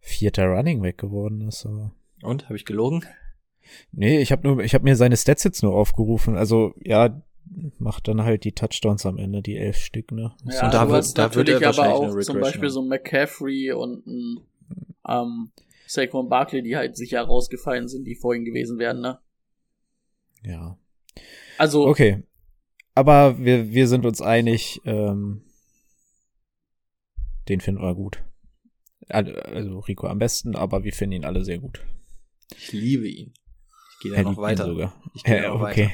vierter 0.00 0.46
Running 0.46 0.82
Back 0.82 0.98
geworden 0.98 1.42
ist. 1.42 1.66
Aber. 1.66 1.92
Und 2.22 2.44
habe 2.44 2.56
ich 2.56 2.64
gelogen? 2.64 3.04
Nee, 3.92 4.18
ich 4.18 4.32
habe 4.32 4.48
nur, 4.48 4.64
ich 4.64 4.74
habe 4.74 4.84
mir 4.84 4.96
seine 4.96 5.16
Stats 5.16 5.44
jetzt 5.44 5.62
nur 5.62 5.74
aufgerufen. 5.74 6.36
Also 6.36 6.74
ja, 6.82 7.22
macht 7.78 8.08
dann 8.08 8.22
halt 8.22 8.42
die 8.42 8.52
Touchdowns 8.52 9.06
am 9.06 9.18
Ende, 9.18 9.40
die 9.40 9.56
elf 9.56 9.76
Stück, 9.76 10.10
ne? 10.10 10.34
Ja, 10.46 10.64
und 10.64 10.74
da 10.74 10.88
wird, 10.88 11.16
da 11.16 11.32
wird 11.34 11.48
er 11.48 11.68
aber 11.68 11.94
auch 11.94 12.18
zum 12.20 12.40
Beispiel 12.40 12.70
so 12.70 12.82
ein 12.82 12.88
McCaffrey 12.88 13.70
und 13.72 14.04
ein 14.06 14.40
ähm, 15.08 15.52
Saquon 15.86 16.28
Barkley, 16.28 16.62
die 16.62 16.76
halt 16.76 16.96
sicher 16.96 17.22
rausgefallen 17.22 17.86
sind, 17.86 18.04
die 18.04 18.16
vorhin 18.16 18.44
gewesen 18.44 18.78
wären, 18.78 19.00
ne? 19.00 19.20
Ja. 20.42 20.76
Also, 21.56 21.86
Okay. 21.86 22.24
Aber 22.94 23.38
wir, 23.38 23.70
wir 23.70 23.86
sind 23.86 24.04
uns 24.06 24.20
einig, 24.20 24.80
ähm, 24.84 25.42
den 27.48 27.60
finden 27.60 27.82
wir 27.82 27.94
gut. 27.94 28.22
Also 29.08 29.78
Rico 29.80 30.06
am 30.06 30.18
besten, 30.18 30.54
aber 30.56 30.84
wir 30.84 30.92
finden 30.92 31.16
ihn 31.16 31.24
alle 31.24 31.44
sehr 31.44 31.58
gut. 31.58 31.80
Ich 32.56 32.72
liebe 32.72 33.08
ihn. 33.08 33.32
Ich 33.94 34.02
gehe 34.02 34.12
da 34.12 34.22
noch 34.22 34.36
weiter. 34.36 34.66
Sogar. 34.66 34.94
Ich 35.14 35.24
gehe 35.24 35.42
Ja, 35.42 35.48
noch 35.48 35.60
okay. 35.60 35.84
weiter. 35.84 35.92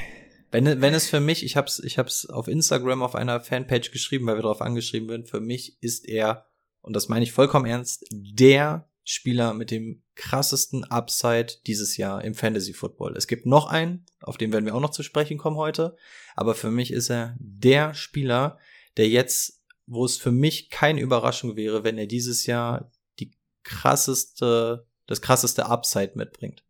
Wenn, 0.51 0.81
wenn 0.81 0.95
es 0.95 1.09
für 1.09 1.21
mich, 1.21 1.45
ich 1.45 1.57
hab's, 1.57 1.81
ich 1.81 1.99
hab's 1.99 2.27
auf 2.27 2.47
Instagram 2.47 3.03
auf 3.03 3.15
einer 3.17 3.41
Fanpage 3.41 3.91
geschrieben, 3.91 4.27
weil 4.27 4.37
wir 4.37 4.43
darauf 4.43 4.61
angeschrieben 4.61 5.09
werden, 5.09 5.27
für 5.27 5.41
mich 5.41 5.83
ist 5.83 6.09
er, 6.09 6.47
und 6.81 6.95
das 6.95 7.09
meine 7.09 7.25
ich 7.25 7.33
vollkommen 7.33 7.67
ernst, 7.67 8.05
der 8.13 8.89
Spieler 9.03 9.53
mit 9.53 9.71
dem 9.71 10.03
krassesten 10.15 10.85
Upside 10.85 11.49
dieses 11.67 11.97
Jahr 11.97 12.23
im 12.25 12.35
Fantasy 12.35 12.73
Football. 12.73 13.17
Es 13.17 13.27
gibt 13.27 13.47
noch 13.47 13.67
einen, 13.67 14.07
auf 14.21 14.37
den 14.37 14.53
werden 14.53 14.65
wir 14.65 14.75
auch 14.75 14.81
noch 14.81 14.91
zu 14.91 15.03
sprechen 15.03 15.39
kommen 15.39 15.57
heute, 15.57 15.97
aber 16.37 16.55
für 16.55 16.71
mich 16.71 16.93
ist 16.93 17.11
er 17.11 17.37
der 17.39 17.93
Spieler, 17.95 18.59
der 18.97 19.09
jetzt, 19.09 19.64
wo 19.87 20.05
es 20.05 20.17
für 20.17 20.33
mich 20.33 20.71
keine 20.71 21.01
Überraschung 21.01 21.57
wäre, 21.57 21.85
wenn 21.85 21.99
er 21.99 22.07
dieses 22.07 22.47
Jahr 22.47 22.91
die 23.21 23.33
krasseste, 23.63 24.87
das 25.07 25.21
krasseste 25.21 25.67
Upside 25.67 26.13
mitbringt. 26.15 26.63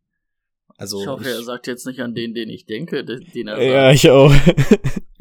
Also 0.77 1.01
ich 1.01 1.07
hoffe, 1.07 1.29
er 1.31 1.43
sagt 1.45 1.67
jetzt 1.69 1.87
nicht 1.87 2.01
an 2.01 2.15
den, 2.15 2.35
den 2.35 2.49
ich 2.51 2.67
denke, 2.67 3.05
den, 3.05 3.25
den 3.33 3.47
er 3.49 3.63
Ja, 3.63 3.83
sagt. 3.91 3.95
ich 3.97 4.11
auch. 4.11 4.33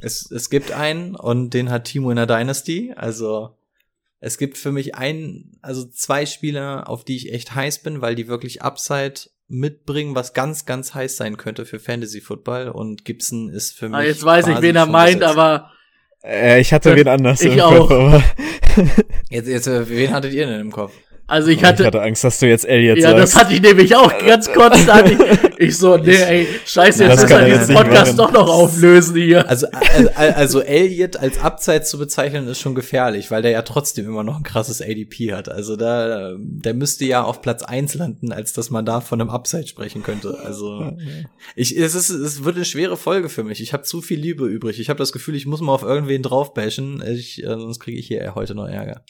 Es, 0.06 0.30
es 0.30 0.50
gibt 0.50 0.74
einen 0.74 1.16
und 1.16 1.52
den 1.52 1.70
hat 1.72 1.86
Timo 1.86 2.10
in 2.10 2.18
der 2.18 2.26
Dynasty. 2.28 2.92
Also 2.94 3.56
es 4.20 4.38
gibt 4.38 4.58
für 4.58 4.74
mich 4.74 4.96
einen, 4.96 5.58
also 5.62 5.86
zwei 5.86 6.26
Spieler, 6.26 6.90
auf 6.90 7.06
die 7.06 7.16
ich 7.16 7.32
echt 7.32 7.56
heiß 7.56 7.84
bin, 7.84 8.02
weil 8.02 8.14
die 8.14 8.28
wirklich 8.28 8.62
Upside 8.62 9.14
mitbringen, 9.48 10.14
was 10.14 10.34
ganz, 10.34 10.66
ganz 10.66 10.94
heiß 10.94 11.16
sein 11.16 11.38
könnte 11.38 11.66
für 11.66 11.80
Fantasy 11.80 12.20
Football. 12.20 12.68
Und 12.68 13.06
Gibson 13.06 13.48
ist 13.48 13.78
für 13.78 13.88
mich. 13.88 13.98
Ah, 13.98 14.04
jetzt 14.04 14.26
weiß 14.26 14.48
ich, 14.48 14.62
wen 14.62 14.76
er 14.76 14.88
meint, 14.88 15.20
besetzt. 15.22 15.38
aber 15.38 15.72
äh, 16.24 16.60
ich 16.62 16.74
hatte 16.74 16.90
Das- 16.90 17.00
wen 17.00 17.08
anders 17.08 17.42
ich 17.42 17.54
im 17.54 17.60
auch. 17.62 17.88
Kopf, 17.88 17.92
aber 17.92 18.24
Jetzt, 19.30 19.48
jetzt, 19.48 19.68
äh, 19.68 19.88
wen 19.90 20.12
hattet 20.12 20.34
ihr 20.34 20.48
denn 20.48 20.60
im 20.62 20.72
Kopf? 20.72 20.94
Also 21.28 21.48
ich 21.50 21.58
ich 21.58 21.64
hatte, 21.64 21.86
hatte 21.86 22.02
Angst, 22.02 22.24
dass 22.24 22.40
du 22.40 22.48
jetzt 22.48 22.66
Elliot 22.66 22.98
ja, 22.98 23.14
das 23.14 23.32
sagst. 23.32 23.46
hatte 23.46 23.56
ich 23.56 23.62
nämlich 23.62 23.96
auch 23.96 24.12
ganz 24.20 24.52
kurz, 24.52 24.86
hatte 24.88 25.14
ich, 25.14 25.68
ich 25.70 25.78
so, 25.78 25.96
nee, 25.98 26.16
ey, 26.16 26.48
scheiße, 26.66 27.06
Das 27.06 27.22
jetzt 27.22 27.32
müssen 27.32 27.46
wir 27.46 27.58
diesen 27.60 27.76
Podcast 27.76 28.18
machen. 28.18 28.18
doch 28.18 28.32
noch 28.34 28.50
auflösen 28.50 29.16
hier. 29.16 29.48
Also, 29.48 29.68
also, 29.72 30.10
also 30.16 30.60
Elliot 30.62 31.16
als 31.16 31.40
Upside 31.40 31.84
zu 31.84 31.98
bezeichnen 31.98 32.48
ist 32.48 32.60
schon 32.60 32.76
gefährlich, 32.76 33.32
weil 33.32 33.42
der 33.42 33.52
ja 33.52 33.62
trotzdem 33.62 34.06
immer 34.06 34.24
noch 34.24 34.38
ein 34.38 34.44
krasses 34.44 34.82
ADP 34.82 35.34
hat. 35.34 35.50
Also 35.50 35.76
da, 35.78 36.34
der 36.38 36.74
müsste 36.74 37.06
ja 37.06 37.24
auf 37.24 37.42
Platz 37.42 37.64
eins 37.64 37.94
landen, 37.96 38.34
als 38.34 38.54
dass 38.54 38.70
man 38.70 38.86
da 38.86 39.00
von 39.00 39.22
einem 39.22 39.30
Upside 39.30 39.68
sprechen 39.68 40.04
könnte. 40.04 40.40
Also 40.44 40.92
ich, 41.56 41.78
es 41.78 41.96
ist, 41.96 42.10
es 42.10 42.44
wird 42.44 42.58
eine 42.58 42.66
schwere 42.66 42.98
Folge 42.98 43.30
für 43.30 43.44
mich. 43.44 43.62
Ich 43.62 43.72
habe 43.72 43.84
zu 43.84 44.02
viel 44.02 44.20
Liebe 44.20 44.46
übrig. 44.46 44.80
Ich 44.80 44.90
habe 44.90 44.98
das 44.98 45.14
Gefühl, 45.14 45.36
ich 45.36 45.46
muss 45.46 45.62
mal 45.62 45.74
auf 45.74 45.84
irgendwen 45.84 46.22
draufbashen. 46.22 47.02
Ich, 47.08 47.42
äh, 47.44 47.48
sonst 47.48 47.80
kriege 47.80 47.98
ich 47.98 48.08
hier 48.08 48.36
heute 48.36 48.56
noch 48.56 48.68
Ärger. 48.68 49.04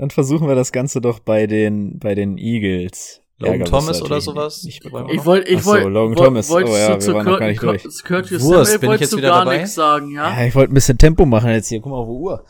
Dann 0.00 0.08
versuchen 0.10 0.48
wir 0.48 0.54
das 0.54 0.72
Ganze 0.72 1.02
doch 1.02 1.18
bei 1.18 1.46
den, 1.46 1.98
bei 1.98 2.14
den 2.14 2.38
Eagles. 2.38 3.20
Logan 3.36 3.64
Thomas 3.66 4.00
oder 4.00 4.18
sowas? 4.20 4.64
Ich 4.66 4.80
wollte, 4.90 5.50
ich 5.50 5.58
Ach 5.58 5.62
so, 5.62 5.70
wollte, 5.72 5.88
Logan 5.88 6.16
woll- 6.16 6.24
Thomas. 6.26 6.48
wolltest 6.48 6.74
Oh 6.74 6.78
ja, 6.78 6.86
du 6.88 6.92
wir 6.94 7.00
zu 7.00 7.14
waren 7.14 7.26
noch 7.26 7.38
gar 7.38 7.48
nicht 7.48 7.60
Kurt, 7.60 7.84
durch. 7.84 8.04
Curtis 8.04 8.42
Wurst, 8.42 8.72
Samuel 8.72 8.78
bin 8.78 8.86
ich 8.86 8.88
wolltest 8.88 9.00
jetzt 9.02 9.12
du 9.12 9.16
wieder 9.18 9.28
gar 9.28 9.44
dabei? 9.44 9.56
nichts 9.58 9.74
sagen, 9.74 10.10
ja? 10.10 10.40
Ja, 10.40 10.46
ich 10.46 10.54
wollte 10.54 10.72
ein 10.72 10.74
bisschen 10.74 10.96
Tempo 10.96 11.26
machen 11.26 11.50
jetzt 11.50 11.68
hier. 11.68 11.80
Guck 11.80 11.90
mal 11.92 11.98
auf 11.98 12.06
die 12.08 12.12
Uhr. 12.12 12.44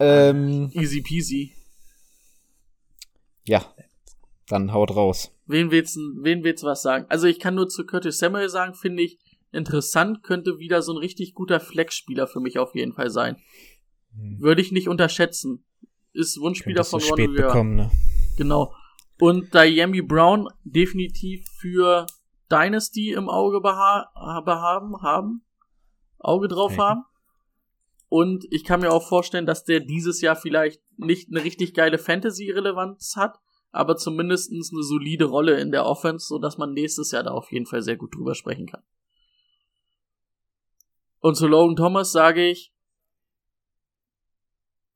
Ähm, 0.00 0.70
Easy 0.72 1.02
peasy. 1.02 1.52
ja. 3.44 3.62
Dann 4.48 4.72
haut 4.72 4.94
raus. 4.96 5.32
Wen 5.46 5.70
willst, 5.70 5.96
du- 5.96 6.22
wen 6.22 6.42
willst 6.44 6.62
du 6.62 6.68
was 6.68 6.80
sagen? 6.80 7.04
Also 7.10 7.26
ich 7.26 7.38
kann 7.38 7.54
nur 7.54 7.68
zu 7.68 7.84
Curtis 7.84 8.16
Samuel 8.18 8.48
sagen, 8.48 8.74
finde 8.74 9.02
ich 9.02 9.18
interessant, 9.52 10.22
könnte 10.22 10.58
wieder 10.58 10.80
so 10.82 10.92
ein 10.92 10.98
richtig 10.98 11.34
guter 11.34 11.60
Flex-Spieler 11.60 12.26
für 12.28 12.40
mich 12.40 12.58
auf 12.58 12.74
jeden 12.74 12.92
Fall 12.94 13.10
sein. 13.10 13.36
Würde 14.38 14.62
ich 14.62 14.72
nicht 14.72 14.88
unterschätzen. 14.88 15.64
Ist 16.16 16.40
Wunschspieler 16.40 16.82
von 16.82 17.00
Ron 17.00 17.08
spät 17.08 17.34
bekommen, 17.36 17.76
ne? 17.76 17.90
Genau. 18.38 18.72
Und 19.18 19.52
Diami 19.54 20.02
Brown 20.02 20.48
definitiv 20.64 21.46
für 21.58 22.06
Dynasty 22.50 23.12
im 23.12 23.28
Auge 23.28 23.60
beha 23.60 24.40
behaben, 24.44 25.02
haben, 25.02 25.44
Auge 26.18 26.48
drauf 26.48 26.72
Okay. 26.72 26.80
haben. 26.80 27.04
Und 28.08 28.46
ich 28.50 28.64
kann 28.64 28.80
mir 28.80 28.92
auch 28.92 29.06
vorstellen, 29.06 29.46
dass 29.46 29.64
der 29.64 29.80
dieses 29.80 30.20
Jahr 30.20 30.36
vielleicht 30.36 30.80
nicht 30.96 31.28
eine 31.28 31.44
richtig 31.44 31.74
geile 31.74 31.98
Fantasy-Relevanz 31.98 33.14
hat, 33.16 33.38
aber 33.72 33.96
zumindestens 33.96 34.72
eine 34.72 34.82
solide 34.82 35.24
Rolle 35.24 35.60
in 35.60 35.70
der 35.70 35.84
Offense, 35.84 36.26
so 36.26 36.38
dass 36.38 36.56
man 36.56 36.72
nächstes 36.72 37.10
Jahr 37.10 37.24
da 37.24 37.32
auf 37.32 37.50
jeden 37.52 37.66
Fall 37.66 37.82
sehr 37.82 37.96
gut 37.96 38.14
drüber 38.14 38.34
sprechen 38.34 38.66
kann. 38.66 38.82
Und 41.20 41.34
zu 41.34 41.48
Logan 41.48 41.76
Thomas 41.76 42.12
sage 42.12 42.48
ich, 42.48 42.72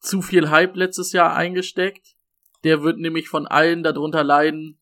zu 0.00 0.22
viel 0.22 0.50
Hype 0.50 0.76
letztes 0.76 1.12
Jahr 1.12 1.34
eingesteckt. 1.34 2.16
Der 2.64 2.82
wird 2.82 2.98
nämlich 2.98 3.28
von 3.28 3.46
allen 3.46 3.82
darunter 3.82 4.24
leiden, 4.24 4.78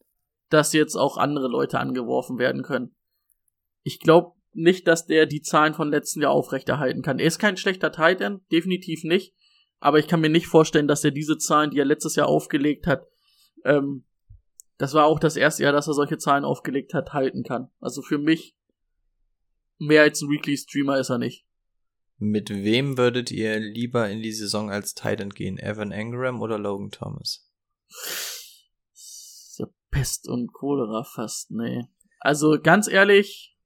dass 0.48 0.72
jetzt 0.72 0.96
auch 0.96 1.16
andere 1.16 1.48
Leute 1.48 1.78
angeworfen 1.78 2.38
werden 2.38 2.62
können. 2.62 2.94
Ich 3.82 4.00
glaube 4.00 4.36
nicht, 4.52 4.88
dass 4.88 5.06
der 5.06 5.26
die 5.26 5.42
Zahlen 5.42 5.74
von 5.74 5.90
letzten 5.90 6.22
Jahr 6.22 6.32
aufrechterhalten 6.32 7.02
kann. 7.02 7.18
Er 7.18 7.26
ist 7.26 7.38
kein 7.38 7.56
schlechter 7.56 7.92
Tight 7.92 8.20
End, 8.20 8.42
definitiv 8.50 9.04
nicht. 9.04 9.34
Aber 9.80 9.98
ich 9.98 10.08
kann 10.08 10.20
mir 10.20 10.30
nicht 10.30 10.48
vorstellen, 10.48 10.88
dass 10.88 11.04
er 11.04 11.12
diese 11.12 11.38
Zahlen, 11.38 11.70
die 11.70 11.78
er 11.78 11.84
letztes 11.84 12.16
Jahr 12.16 12.26
aufgelegt 12.26 12.86
hat, 12.86 13.06
ähm, 13.64 14.04
das 14.76 14.94
war 14.94 15.06
auch 15.06 15.18
das 15.18 15.36
erste 15.36 15.64
Jahr, 15.64 15.72
dass 15.72 15.88
er 15.88 15.94
solche 15.94 16.18
Zahlen 16.18 16.44
aufgelegt 16.44 16.94
hat, 16.94 17.12
halten 17.12 17.42
kann. 17.42 17.70
Also 17.80 18.00
für 18.00 18.18
mich 18.18 18.56
mehr 19.78 20.02
als 20.02 20.22
ein 20.22 20.30
Weekly 20.30 20.56
Streamer 20.56 20.98
ist 20.98 21.10
er 21.10 21.18
nicht. 21.18 21.47
Mit 22.20 22.50
wem 22.50 22.98
würdet 22.98 23.30
ihr 23.30 23.58
lieber 23.60 24.08
in 24.08 24.22
die 24.22 24.32
Saison 24.32 24.70
als 24.70 24.94
Titan 24.94 25.30
gehen? 25.30 25.56
Evan 25.58 25.92
Engram 25.92 26.40
oder 26.42 26.58
Logan 26.58 26.90
Thomas? 26.90 27.48
ja 29.58 29.66
Pest 29.90 30.28
und 30.28 30.52
Cholera 30.52 31.04
fast, 31.04 31.50
nee. 31.50 31.82
Also 32.20 32.58
ganz 32.60 32.88
ehrlich, 32.88 33.56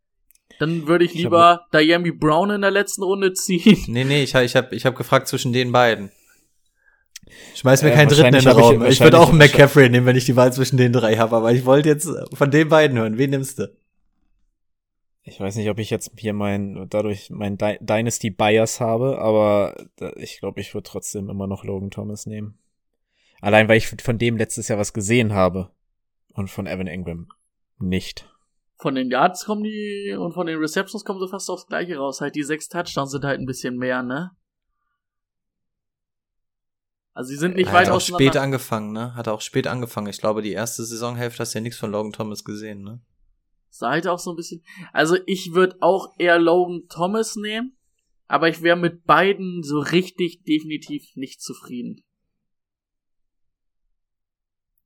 dann 0.59 0.87
würde 0.87 1.05
ich 1.07 1.15
Ich 1.15 1.23
lieber 1.23 1.67
Diami 1.73 2.13
Brown 2.13 2.51
in 2.51 2.61
der 2.61 2.71
letzten 2.71 3.03
Runde 3.03 3.33
ziehen. 3.33 3.85
Nee, 3.89 4.05
nee, 4.05 4.23
ich, 4.23 4.35
hab- 4.35 4.43
ich 4.45 4.55
habe 4.55 4.75
ich 4.77 4.85
hab 4.85 4.97
gefragt 4.97 5.29
zwischen 5.29 5.53
den 5.55 5.73
beiden. 5.73 6.11
Schmeiß 7.55 7.83
mir 7.83 7.93
Äh, 7.93 7.95
keinen 7.95 8.09
dritten 8.09 8.27
in 8.27 8.33
den 8.35 8.45
hab 8.47 8.59
ich- 8.59 8.63
Raum. 8.63 8.85
Ich, 8.85 9.01
würde 9.01 9.19
auch 9.19 9.31
einen 9.31 9.39
McCaffrey 9.39 9.89
nehmen, 9.89 10.05
wenn 10.07 10.17
ich 10.17 10.27
die 10.27 10.37
Wahl 10.37 10.53
zwischen 10.53 10.77
den 10.77 10.93
drei 10.93 11.17
habe, 11.17 11.37
aber 11.37 11.53
ich 11.53 11.65
wollte 11.65 11.89
jetzt 11.89 12.11
von 12.35 12.51
den 12.51 12.69
beiden 12.69 12.99
hören. 12.99 13.17
Wen 13.17 13.31
nimmst 13.31 13.59
du? 13.59 13.75
Ich 15.25 15.39
weiß 15.39 15.57
nicht, 15.57 15.71
ob 15.71 15.79
ich 15.79 15.91
jetzt 15.91 16.11
hier 16.17 16.33
mein, 16.33 16.89
dadurch 16.89 17.31
mein 17.31 17.57
Dy 17.57 17.79
Dynasty 17.81 18.31
Bias 18.31 18.81
habe, 18.81 19.19
aber 19.19 19.87
da, 19.97 20.13
ich 20.17 20.41
glaube, 20.41 20.61
ich 20.61 20.75
würde 20.75 20.89
trotzdem 20.89 21.31
immer 21.31 21.47
noch 21.47 21.65
Logan 21.65 21.91
Thomas 21.91 22.27
nehmen. 22.27 22.59
Allein, 23.41 23.69
weil 23.69 23.77
ich 23.77 23.89
von 23.89 24.19
dem 24.19 24.37
letztes 24.37 24.69
Jahr 24.69 24.79
was 24.79 24.93
gesehen 24.93 25.33
habe. 25.33 25.71
Und 26.35 26.49
von 26.49 26.67
Evan 26.67 26.87
Ingram 26.87 27.29
nicht. 27.79 28.29
Von 28.79 28.95
den 28.95 29.11
Yards 29.11 29.45
kommen 29.45 29.63
die 29.65 30.17
und 30.19 30.33
von 30.33 30.47
den 30.47 30.59
Receptions 30.59 31.05
kommen 31.05 31.21
sie 31.21 31.29
fast 31.29 31.51
aufs 31.51 31.67
gleiche 31.67 31.99
raus. 31.99 32.21
Halt 32.21 32.35
die 32.35 32.43
sechs 32.43 32.69
Touchdowns 32.69 33.11
sind 33.11 33.25
halt 33.25 33.39
ein 33.39 33.47
bisschen 33.47 33.77
mehr, 33.77 34.03
ne? 34.03 34.31
Also 37.13 37.29
sie 37.29 37.37
sind 37.37 37.57
nicht 37.57 37.67
Er 37.67 37.75
weit 37.75 37.89
hat 37.89 37.95
auch 37.95 38.01
spät 38.01 38.37
angefangen, 38.37 38.93
ne? 38.93 39.15
Hat 39.15 39.29
auch 39.29 39.43
spät 39.43 39.67
angefangen. 39.67 40.07
Ich 40.07 40.19
glaube, 40.19 40.41
die 40.41 40.53
erste 40.53 40.85
Saisonhälfte 40.85 41.41
hast 41.41 41.53
du 41.53 41.59
ja 41.59 41.63
nichts 41.63 41.79
von 41.79 41.93
Logan 41.93 42.13
Thomas 42.13 42.45
gesehen, 42.45 42.83
ne? 42.83 43.01
Halt 43.81 44.07
auch 44.07 44.19
so 44.19 44.31
ein 44.31 44.37
bisschen. 44.37 44.63
Also 44.93 45.17
ich 45.27 45.53
würde 45.55 45.77
auch 45.81 46.15
eher 46.19 46.39
Logan 46.39 46.89
Thomas 46.89 47.37
nehmen, 47.37 47.77
aber 48.27 48.49
ich 48.49 48.63
wäre 48.63 48.77
mit 48.77 49.05
beiden 49.05 49.63
so 49.63 49.79
richtig 49.79 50.45
definitiv 50.45 51.05
nicht 51.17 51.41
zufrieden. 51.41 52.05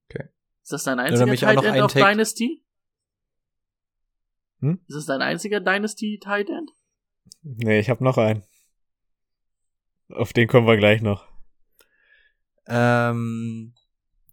Okay. 0.09 0.29
Ist 0.63 0.73
das 0.73 0.85
dein 0.85 1.01
einziger 1.01 1.35
Tight 1.35 1.59
End 1.59 1.67
ein 1.67 1.83
auf 1.83 1.93
Take- 1.93 2.07
Dynasty? 2.11 2.63
Hm? 4.61 4.81
Ist 4.87 4.95
das 4.97 5.07
dein 5.07 5.21
einziger 5.23 5.61
Dynasty 5.61 6.19
Tight 6.23 6.49
End? 6.49 6.71
Nee, 7.43 7.81
ich 7.81 7.91
habe 7.91 8.03
noch 8.05 8.19
einen. 8.19 8.43
Auf 10.09 10.33
den 10.33 10.47
kommen 10.49 10.67
wir 10.67 10.77
gleich 10.77 11.03
noch. 11.03 11.27
Ähm, 12.69 13.75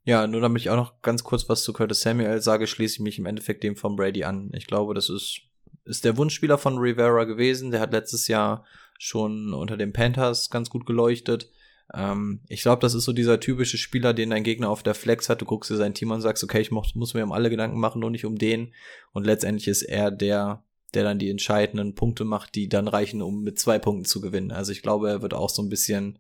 ja, 0.06 0.28
nur 0.28 0.41
damit 0.41 0.62
ich 0.62 0.70
auch 0.70 0.76
noch 0.76 1.01
ganz 1.01 1.24
kurz 1.24 1.47
was 1.47 1.64
zu 1.64 1.72
Curtis 1.72 2.01
Samuel 2.01 2.41
sage, 2.41 2.68
schließe 2.68 2.95
ich 2.95 2.99
mich 2.99 3.20
im 3.20 3.26
Endeffekt 3.26 3.64
dem 3.64 3.76
von 3.76 3.95
Brady 3.95 4.24
an. 4.24 4.51
Ich 4.54 4.68
glaube, 4.68 4.93
das 4.93 5.10
ist, 5.10 5.41
ist 5.86 6.04
der 6.04 6.18
Wunschspieler 6.18 6.58
von 6.58 6.78
Rivera 6.78 7.24
gewesen. 7.24 7.72
Der 7.72 7.80
hat 7.80 7.93
letztes 7.93 8.28
Jahr 8.28 8.66
schon 8.99 9.54
unter 9.54 9.78
den 9.78 9.93
Panthers 9.93 10.49
ganz 10.49 10.70
gut 10.70 10.86
geleuchtet. 10.86 11.49
Ähm, 11.93 12.41
ich 12.47 12.62
glaube, 12.62 12.82
das 12.82 12.93
ist 12.93 13.06
so 13.06 13.14
dieser 13.14 13.39
typische 13.39 13.78
Spieler, 13.78 14.14
den 14.14 14.32
dein 14.32 14.43
Gegner 14.43 14.70
auf 14.70 14.84
der 14.84 14.93
Flex 14.93 15.30
hat. 15.30 15.41
Du 15.41 15.45
guckst 15.45 15.72
dir 15.72 15.78
sein 15.78 15.93
Team 15.93 16.12
an 16.12 16.16
und 16.16 16.22
sagst, 16.22 16.43
okay, 16.43 16.60
ich 16.60 16.72
muss, 16.72 16.95
muss 16.95 17.14
mir 17.14 17.24
um 17.24 17.32
alle 17.32 17.49
Gedanken 17.49 17.80
machen, 17.80 18.01
nur 18.01 18.12
nicht 18.12 18.26
um 18.26 18.38
den. 18.38 18.74
Und 19.14 19.26
letztendlich 19.26 19.70
ist 19.70 19.84
er 19.84 20.12
der, 20.12 20.66
der 20.93 21.04
dann 21.04 21.20
die 21.20 21.30
entscheidenden 21.30 21.95
Punkte 21.95 22.26
macht, 22.26 22.56
die 22.56 22.68
dann 22.68 22.89
reichen, 22.89 23.22
um 23.22 23.41
mit 23.41 23.58
zwei 23.58 23.80
Punkten 23.80 24.06
zu 24.06 24.20
gewinnen. 24.20 24.51
Also 24.51 24.74
ich 24.74 24.82
glaube, 24.82 25.10
er 25.10 25.22
wird 25.22 25.34
auch 25.34 25.49
so 25.49 25.62
ein 25.62 25.70
bisschen 25.70 26.20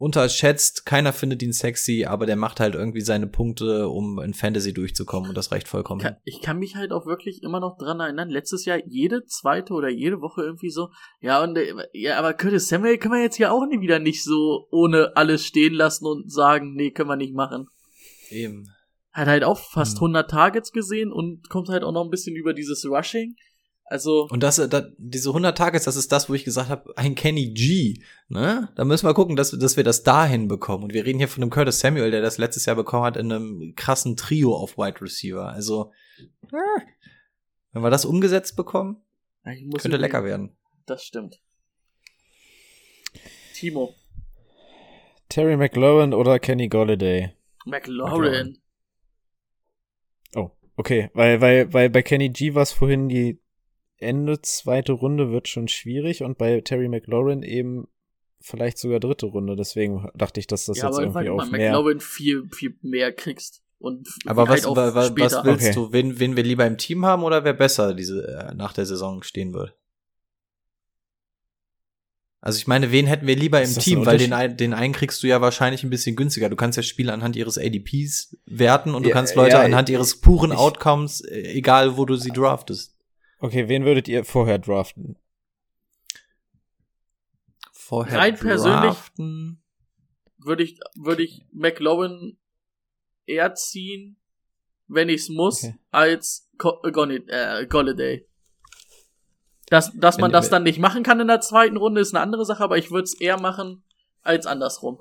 unterschätzt, 0.00 0.86
keiner 0.86 1.12
findet 1.12 1.42
ihn 1.42 1.52
sexy, 1.52 2.06
aber 2.06 2.24
der 2.24 2.36
macht 2.36 2.58
halt 2.58 2.74
irgendwie 2.74 3.02
seine 3.02 3.26
Punkte, 3.26 3.86
um 3.88 4.18
in 4.18 4.32
Fantasy 4.32 4.72
durchzukommen 4.72 5.28
und 5.28 5.36
das 5.36 5.52
reicht 5.52 5.68
vollkommen. 5.68 6.00
Kann, 6.00 6.16
ich 6.24 6.40
kann 6.40 6.58
mich 6.58 6.74
halt 6.74 6.90
auch 6.90 7.04
wirklich 7.04 7.42
immer 7.42 7.60
noch 7.60 7.76
dran 7.76 8.00
erinnern, 8.00 8.30
letztes 8.30 8.64
Jahr 8.64 8.78
jede 8.86 9.26
zweite 9.26 9.74
oder 9.74 9.90
jede 9.90 10.22
Woche 10.22 10.40
irgendwie 10.40 10.70
so, 10.70 10.88
ja, 11.20 11.42
und 11.42 11.54
äh, 11.58 11.74
ja, 11.92 12.18
aber 12.18 12.32
Curtis 12.32 12.68
Samuel 12.68 12.96
können 12.96 13.12
wir 13.12 13.22
jetzt 13.22 13.36
hier 13.36 13.52
auch 13.52 13.66
nie 13.66 13.82
wieder 13.82 13.98
nicht 13.98 14.24
so 14.24 14.66
ohne 14.70 15.12
alles 15.16 15.44
stehen 15.44 15.74
lassen 15.74 16.06
und 16.06 16.32
sagen, 16.32 16.72
nee, 16.74 16.92
können 16.92 17.10
wir 17.10 17.16
nicht 17.16 17.34
machen. 17.34 17.68
Eben. 18.30 18.68
Hat 19.12 19.28
halt 19.28 19.44
auch 19.44 19.58
fast 19.58 19.98
Hm. 19.98 20.14
100 20.14 20.30
Targets 20.30 20.72
gesehen 20.72 21.12
und 21.12 21.50
kommt 21.50 21.68
halt 21.68 21.84
auch 21.84 21.92
noch 21.92 22.04
ein 22.04 22.10
bisschen 22.10 22.36
über 22.36 22.54
dieses 22.54 22.86
Rushing. 22.86 23.36
Also, 23.90 24.28
Und 24.30 24.44
das, 24.44 24.54
das, 24.56 24.84
diese 24.98 25.30
100 25.30 25.58
Tages, 25.58 25.82
das 25.82 25.96
ist 25.96 26.12
das, 26.12 26.28
wo 26.28 26.34
ich 26.34 26.44
gesagt 26.44 26.70
habe, 26.70 26.96
ein 26.96 27.16
Kenny 27.16 27.50
G. 27.50 28.00
Ne? 28.28 28.68
Da 28.76 28.84
müssen 28.84 29.04
wir 29.04 29.14
gucken, 29.14 29.34
dass, 29.34 29.50
dass 29.50 29.76
wir 29.76 29.82
das 29.82 30.04
dahin 30.04 30.46
bekommen. 30.46 30.84
Und 30.84 30.94
wir 30.94 31.04
reden 31.04 31.18
hier 31.18 31.26
von 31.26 31.42
einem 31.42 31.50
Curtis 31.50 31.80
Samuel, 31.80 32.12
der 32.12 32.22
das 32.22 32.38
letztes 32.38 32.66
Jahr 32.66 32.76
bekommen 32.76 33.04
hat 33.04 33.16
in 33.16 33.32
einem 33.32 33.74
krassen 33.74 34.16
Trio 34.16 34.54
auf 34.54 34.78
Wide 34.78 35.00
Receiver. 35.00 35.48
Also, 35.48 35.90
äh, 36.52 36.80
wenn 37.72 37.82
wir 37.82 37.90
das 37.90 38.04
umgesetzt 38.04 38.54
bekommen, 38.54 39.02
könnte 39.42 39.96
lecker 39.96 40.22
werden. 40.22 40.56
Das 40.86 41.02
stimmt. 41.02 41.40
Timo, 43.54 43.96
Terry 45.28 45.56
McLaurin 45.56 46.14
oder 46.14 46.38
Kenny 46.38 46.68
Golladay? 46.68 47.32
McLaurin. 47.66 48.58
Oh, 50.36 50.50
okay. 50.76 51.10
Weil, 51.12 51.40
weil, 51.40 51.72
weil 51.72 51.90
bei 51.90 52.02
Kenny 52.02 52.28
G 52.28 52.54
war 52.54 52.62
es 52.62 52.70
vorhin 52.70 53.08
die 53.08 53.40
Ende 54.00 54.40
zweite 54.42 54.92
Runde 54.92 55.30
wird 55.30 55.48
schon 55.48 55.68
schwierig 55.68 56.22
und 56.22 56.38
bei 56.38 56.60
Terry 56.62 56.88
McLaurin 56.88 57.42
eben 57.42 57.86
vielleicht 58.40 58.78
sogar 58.78 58.98
dritte 59.00 59.26
Runde. 59.26 59.56
Deswegen 59.56 60.08
dachte 60.14 60.40
ich, 60.40 60.46
dass 60.46 60.64
das 60.64 60.78
ja, 60.78 60.84
jetzt 60.84 60.94
aber 60.94 61.02
irgendwie 61.02 61.14
weil 61.18 61.24
du 61.26 61.32
auf 61.34 61.50
bei 61.50 61.58
mehr. 61.58 61.70
McLaurin 61.72 62.00
viel, 62.00 62.48
viel 62.50 62.76
mehr 62.82 63.12
kriegst. 63.12 63.62
Und 63.78 64.08
Aber 64.26 64.48
halt 64.48 64.60
was, 64.60 64.66
auch 64.66 64.76
wa, 64.76 64.94
wa, 64.94 65.10
was 65.16 65.44
willst 65.44 65.64
Okay. 65.66 65.74
du? 65.74 65.92
Wen, 65.92 66.18
wen 66.18 66.36
wir 66.36 66.42
lieber 66.42 66.66
im 66.66 66.76
Team 66.78 67.04
haben 67.06 67.22
oder 67.22 67.44
wer 67.44 67.54
besser 67.54 67.94
diese 67.94 68.26
äh, 68.26 68.54
nach 68.54 68.72
der 68.74 68.84
Saison 68.86 69.22
stehen 69.22 69.54
wird? 69.54 69.74
Also 72.42 72.56
ich 72.58 72.66
meine, 72.66 72.90
wen 72.90 73.06
hätten 73.06 73.26
wir 73.26 73.36
lieber 73.36 73.60
im 73.62 73.74
Team? 73.74 74.06
Weil 74.06 74.16
den, 74.16 74.56
den 74.56 74.72
einen 74.72 74.94
kriegst 74.94 75.22
du 75.22 75.26
ja 75.26 75.42
wahrscheinlich 75.42 75.82
ein 75.84 75.90
bisschen 75.90 76.16
günstiger. 76.16 76.48
Du 76.48 76.56
kannst 76.56 76.76
ja 76.76 76.82
Spieler 76.82 77.12
anhand 77.12 77.36
ihres 77.36 77.58
ADPs 77.58 78.38
werten 78.46 78.94
und 78.94 79.02
du 79.02 79.10
Ja, 79.10 79.14
kannst 79.14 79.34
Leute 79.34 79.56
ja, 79.56 79.62
anhand 79.62 79.90
ihres 79.90 80.20
puren 80.20 80.52
ich- 80.52 80.58
Outcomes, 80.58 81.20
äh, 81.22 81.42
egal 81.52 81.98
wo 81.98 82.06
du 82.06 82.16
sie 82.16 82.30
draftest. 82.30 82.96
Okay, 83.40 83.68
wen 83.68 83.84
würdet 83.84 84.06
ihr 84.08 84.24
vorher 84.24 84.58
draften? 84.58 85.16
Vorher 87.72 88.18
Rein 88.18 88.36
persönlich- 88.36 88.80
draften. 88.94 89.62
würde 90.38 90.62
ich, 90.62 90.78
würde 90.94 91.22
ich 91.22 91.44
McLaurin 91.52 92.38
eher 93.26 93.54
ziehen, 93.54 94.16
wenn 94.86 95.08
ich's 95.08 95.28
muss, 95.28 95.64
Okay. 95.64 95.78
als 95.90 96.48
äh, 96.84 96.88
äh, 96.90 97.66
Golladay. 97.66 98.26
Dass, 99.68 99.92
dass 99.94 100.16
man 100.18 100.28
Wenn- 100.28 100.32
das 100.32 100.50
dann 100.50 100.62
nicht 100.62 100.78
machen 100.78 101.02
kann 101.02 101.20
in 101.20 101.28
der 101.28 101.40
zweiten 101.40 101.76
Runde, 101.76 102.00
ist 102.00 102.14
eine 102.14 102.22
andere 102.22 102.44
Sache, 102.44 102.62
aber 102.64 102.76
ich 102.78 102.90
würde 102.90 103.04
es 103.04 103.20
eher 103.20 103.40
machen 103.40 103.84
als 104.22 104.46
andersrum. 104.46 104.98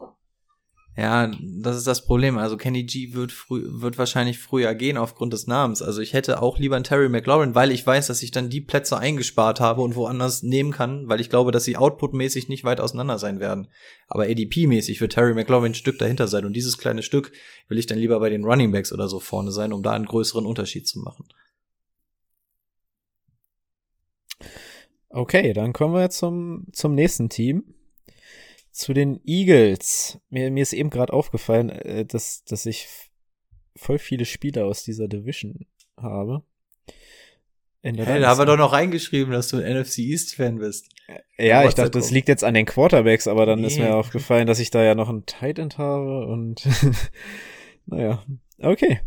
Ja, 0.99 1.31
das 1.41 1.77
ist 1.77 1.87
das 1.87 2.05
Problem. 2.05 2.37
Also 2.37 2.57
Kenny 2.57 2.83
G 2.83 3.13
wird 3.13 3.31
früh, 3.31 3.63
wird 3.65 3.97
wahrscheinlich 3.97 4.37
früher 4.37 4.75
gehen 4.75 4.97
aufgrund 4.97 5.31
des 5.31 5.47
Namens. 5.47 5.81
Also 5.81 6.01
ich 6.01 6.11
hätte 6.11 6.41
auch 6.41 6.59
lieber 6.59 6.75
einen 6.75 6.83
Terry 6.83 7.07
McLaurin, 7.07 7.55
weil 7.55 7.71
ich 7.71 7.87
weiß, 7.87 8.07
dass 8.07 8.21
ich 8.21 8.31
dann 8.31 8.49
die 8.49 8.59
Plätze 8.59 8.97
eingespart 8.97 9.61
habe 9.61 9.81
und 9.81 9.95
woanders 9.95 10.43
nehmen 10.43 10.73
kann, 10.73 11.07
weil 11.07 11.21
ich 11.21 11.29
glaube, 11.29 11.53
dass 11.53 11.63
sie 11.63 11.77
outputmäßig 11.77 12.49
nicht 12.49 12.65
weit 12.65 12.81
auseinander 12.81 13.17
sein 13.17 13.39
werden. 13.39 13.69
Aber 14.09 14.23
ADP-mäßig 14.23 14.99
wird 14.99 15.13
Terry 15.13 15.33
McLaurin 15.33 15.71
ein 15.71 15.75
Stück 15.75 15.99
dahinter 15.99 16.27
sein 16.27 16.43
und 16.43 16.51
dieses 16.51 16.77
kleine 16.77 17.01
Stück 17.01 17.31
will 17.69 17.77
ich 17.77 17.85
dann 17.85 17.97
lieber 17.97 18.19
bei 18.19 18.29
den 18.29 18.43
Running 18.43 18.73
Backs 18.73 18.91
oder 18.91 19.07
so 19.07 19.21
vorne 19.21 19.53
sein, 19.53 19.71
um 19.71 19.81
da 19.81 19.91
einen 19.91 20.05
größeren 20.05 20.45
Unterschied 20.45 20.85
zu 20.85 20.99
machen. 20.99 21.29
Okay, 25.07 25.53
dann 25.53 25.71
kommen 25.71 25.93
wir 25.93 26.09
zum, 26.09 26.67
zum 26.73 26.93
nächsten 26.93 27.29
Team. 27.29 27.73
Zu 28.79 28.93
den 28.93 29.19
Eagles. 29.25 30.21
Mir, 30.29 30.49
mir 30.51 30.61
ist 30.61 30.71
eben 30.71 30.89
gerade 30.89 31.11
aufgefallen, 31.11 31.69
äh, 31.69 32.05
dass, 32.05 32.45
dass 32.45 32.65
ich 32.65 32.87
voll 33.75 33.99
viele 33.99 34.23
Spieler 34.23 34.67
aus 34.67 34.85
dieser 34.85 35.09
Division 35.09 35.65
habe. 35.97 36.43
In 37.81 37.97
der 37.97 38.05
Hey, 38.05 38.21
da 38.21 38.29
haben 38.29 38.39
wir 38.39 38.45
doch 38.45 38.55
noch 38.55 38.71
reingeschrieben, 38.71 39.33
dass 39.33 39.49
du 39.49 39.57
ein 39.57 39.81
NFC 39.81 39.97
East-Fan 39.99 40.59
bist. 40.59 40.87
Ja, 41.37 41.65
ich 41.67 41.73
dachte, 41.73 41.91
das 41.91 42.09
liegt 42.09 42.29
jetzt 42.29 42.45
an 42.45 42.53
den 42.53 42.65
Quarterbacks, 42.65 43.27
aber 43.27 43.45
dann 43.45 43.65
ist 43.65 43.75
Nee. 43.75 43.83
mir 43.83 43.95
aufgefallen, 43.97 44.47
dass 44.47 44.59
ich 44.59 44.71
da 44.71 44.81
ja 44.81 44.95
noch 44.95 45.09
einen 45.09 45.25
Tight 45.25 45.59
End 45.59 45.77
habe 45.77 46.27
und 46.27 46.65
naja, 47.85 48.23
okay. 48.59 49.01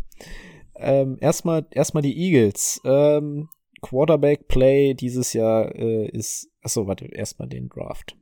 Ähm, 0.74 1.16
erstmal, 1.18 1.66
erstmal 1.70 2.02
die 2.02 2.18
Eagles. 2.18 2.78
Ähm, 2.84 3.48
Quarterback 3.80 4.48
Play 4.48 4.92
dieses 4.92 5.32
Jahr 5.32 5.74
äh, 5.74 6.08
ist, 6.10 6.50
achso, 6.60 6.86
warte, 6.86 7.06
erstmal 7.06 7.48
den 7.48 7.70
Draft. 7.70 8.16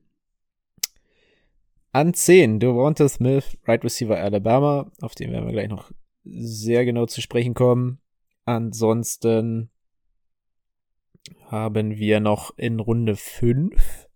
An 1.92 2.14
10, 2.14 2.60
Devonta 2.60 3.08
Smith, 3.08 3.58
Right 3.66 3.82
Receiver 3.82 4.16
Alabama, 4.16 4.92
auf 5.00 5.16
den 5.16 5.32
werden 5.32 5.46
wir 5.46 5.52
gleich 5.52 5.68
noch 5.68 5.90
sehr 6.24 6.84
genau 6.84 7.06
zu 7.06 7.20
sprechen 7.20 7.54
kommen. 7.54 8.00
Ansonsten 8.44 9.70
haben 11.46 11.96
wir 11.96 12.20
noch 12.20 12.56
in 12.56 12.78
Runde 12.78 13.16
5 13.16 14.08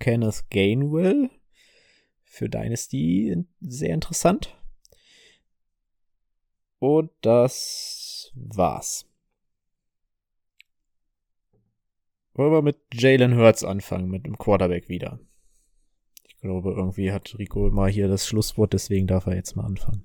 Kenneth 0.00 0.50
Gainwell 0.50 1.30
für 2.24 2.48
Dynasty 2.48 3.44
sehr 3.60 3.94
interessant. 3.94 4.56
Und 6.80 7.12
das 7.20 8.32
war's. 8.34 9.06
Wollen 12.34 12.52
wir 12.52 12.62
mit 12.62 12.78
Jalen 12.92 13.36
Hurts 13.36 13.62
anfangen, 13.62 14.10
mit 14.10 14.26
dem 14.26 14.38
Quarterback 14.38 14.88
wieder. 14.88 15.20
Ich 16.42 16.48
glaube, 16.48 16.74
irgendwie 16.76 17.12
hat 17.12 17.36
Rico 17.38 17.68
immer 17.68 17.86
hier 17.86 18.08
das 18.08 18.26
Schlusswort, 18.26 18.72
deswegen 18.72 19.06
darf 19.06 19.26
er 19.26 19.36
jetzt 19.36 19.54
mal 19.54 19.64
anfangen. 19.64 20.02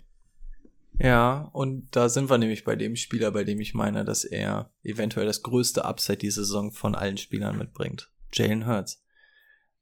Ja, 1.00 1.50
und 1.52 1.88
da 1.96 2.10
sind 2.10 2.30
wir 2.30 2.38
nämlich 2.38 2.64
bei 2.64 2.76
dem 2.76 2.96
Spieler, 2.96 3.32
bei 3.32 3.44
dem 3.44 3.60
ich 3.60 3.74
meine, 3.74 4.06
dass 4.06 4.24
er 4.24 4.70
eventuell 4.84 5.26
das 5.26 5.42
größte 5.42 5.84
Upside 5.84 6.20
diese 6.20 6.46
Saison 6.46 6.72
von 6.72 6.94
allen 6.94 7.18
Spielern 7.18 7.58
mitbringt. 7.58 8.12
Jalen 8.34 8.68
Hurts. 8.68 9.04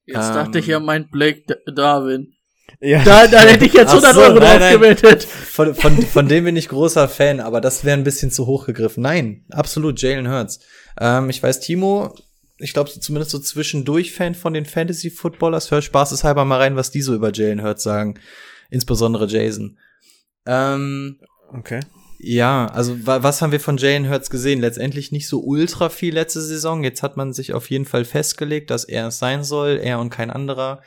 Jetzt 0.06 0.30
Ähm, 0.30 0.34
dachte 0.34 0.60
ich 0.60 0.68
ja, 0.68 0.80
mein 0.80 1.10
Blake 1.10 1.42
D 1.42 1.56
Darwin. 1.74 2.32
Ja, 2.80 3.04
Da, 3.04 3.28
da 3.28 3.42
hätte 3.42 3.66
ich 3.66 3.74
jetzt 3.74 3.90
Ach 3.90 4.04
100 4.04 4.14
so, 4.14 4.22
Euro 4.22 4.40
nein, 4.40 4.60
drauf 4.62 4.72
gewettet. 4.72 5.24
Von, 5.24 5.76
von, 5.76 6.02
von 6.04 6.28
dem 6.30 6.46
bin 6.46 6.56
ich 6.56 6.70
großer 6.70 7.10
Fan, 7.10 7.42
aber 7.42 7.60
das 7.60 7.84
wäre 7.84 7.98
ein 7.98 8.06
bisschen 8.06 8.32
zu 8.32 8.48
hoch 8.48 8.66
gegriffen. 8.66 9.04
Nein, 9.04 9.44
absolut 9.50 10.02
Jalen 10.02 10.30
Hurts. 10.30 10.62
Ähm, 11.02 11.30
ich 11.30 11.44
weiß, 11.44 11.60
Timo, 11.60 12.16
ich 12.58 12.74
glaube 12.74 12.90
zumindest 12.90 13.32
so 13.32 13.40
zwischendurch 13.40 14.14
Fan 14.14 14.36
von 14.36 14.54
den 14.54 14.66
Fantasy-Footballers. 14.66 15.72
Hör 15.72 15.82
spaßeshalber 15.82 16.46
mal 16.46 16.60
rein, 16.60 16.76
was 16.76 16.92
die 16.92 17.02
so 17.02 17.14
über 17.14 17.34
Jalen 17.34 17.64
Hurts 17.64 17.84
sagen. 17.84 18.20
Insbesondere 18.70 19.28
Jason. 19.28 19.78
Ähm, 20.46 21.20
okay. 21.54 21.82
Ja, 22.18 22.68
also 22.68 23.06
wa 23.06 23.24
was 23.24 23.42
haben 23.42 23.52
wir 23.52 23.60
von 23.60 23.78
Jalen 23.78 24.10
Hurts 24.10 24.30
gesehen? 24.30 24.62
Letztendlich 24.62 25.12
nicht 25.12 25.28
so 25.28 25.42
ultra 25.42 25.90
viel 25.90 26.14
letzte 26.14 26.42
Saison. 26.42 26.84
Jetzt 26.84 27.04
hat 27.04 27.18
man 27.18 27.34
sich 27.34 27.54
auf 27.54 27.70
jeden 27.70 27.86
Fall 27.86 28.06
festgelegt, 28.06 28.70
dass 28.70 28.86
er 28.86 29.08
es 29.08 29.20
sein 29.20 29.44
soll, 29.44 29.80
er 29.82 30.00
und 30.00 30.10
kein 30.10 30.32
anderer. 30.32 30.82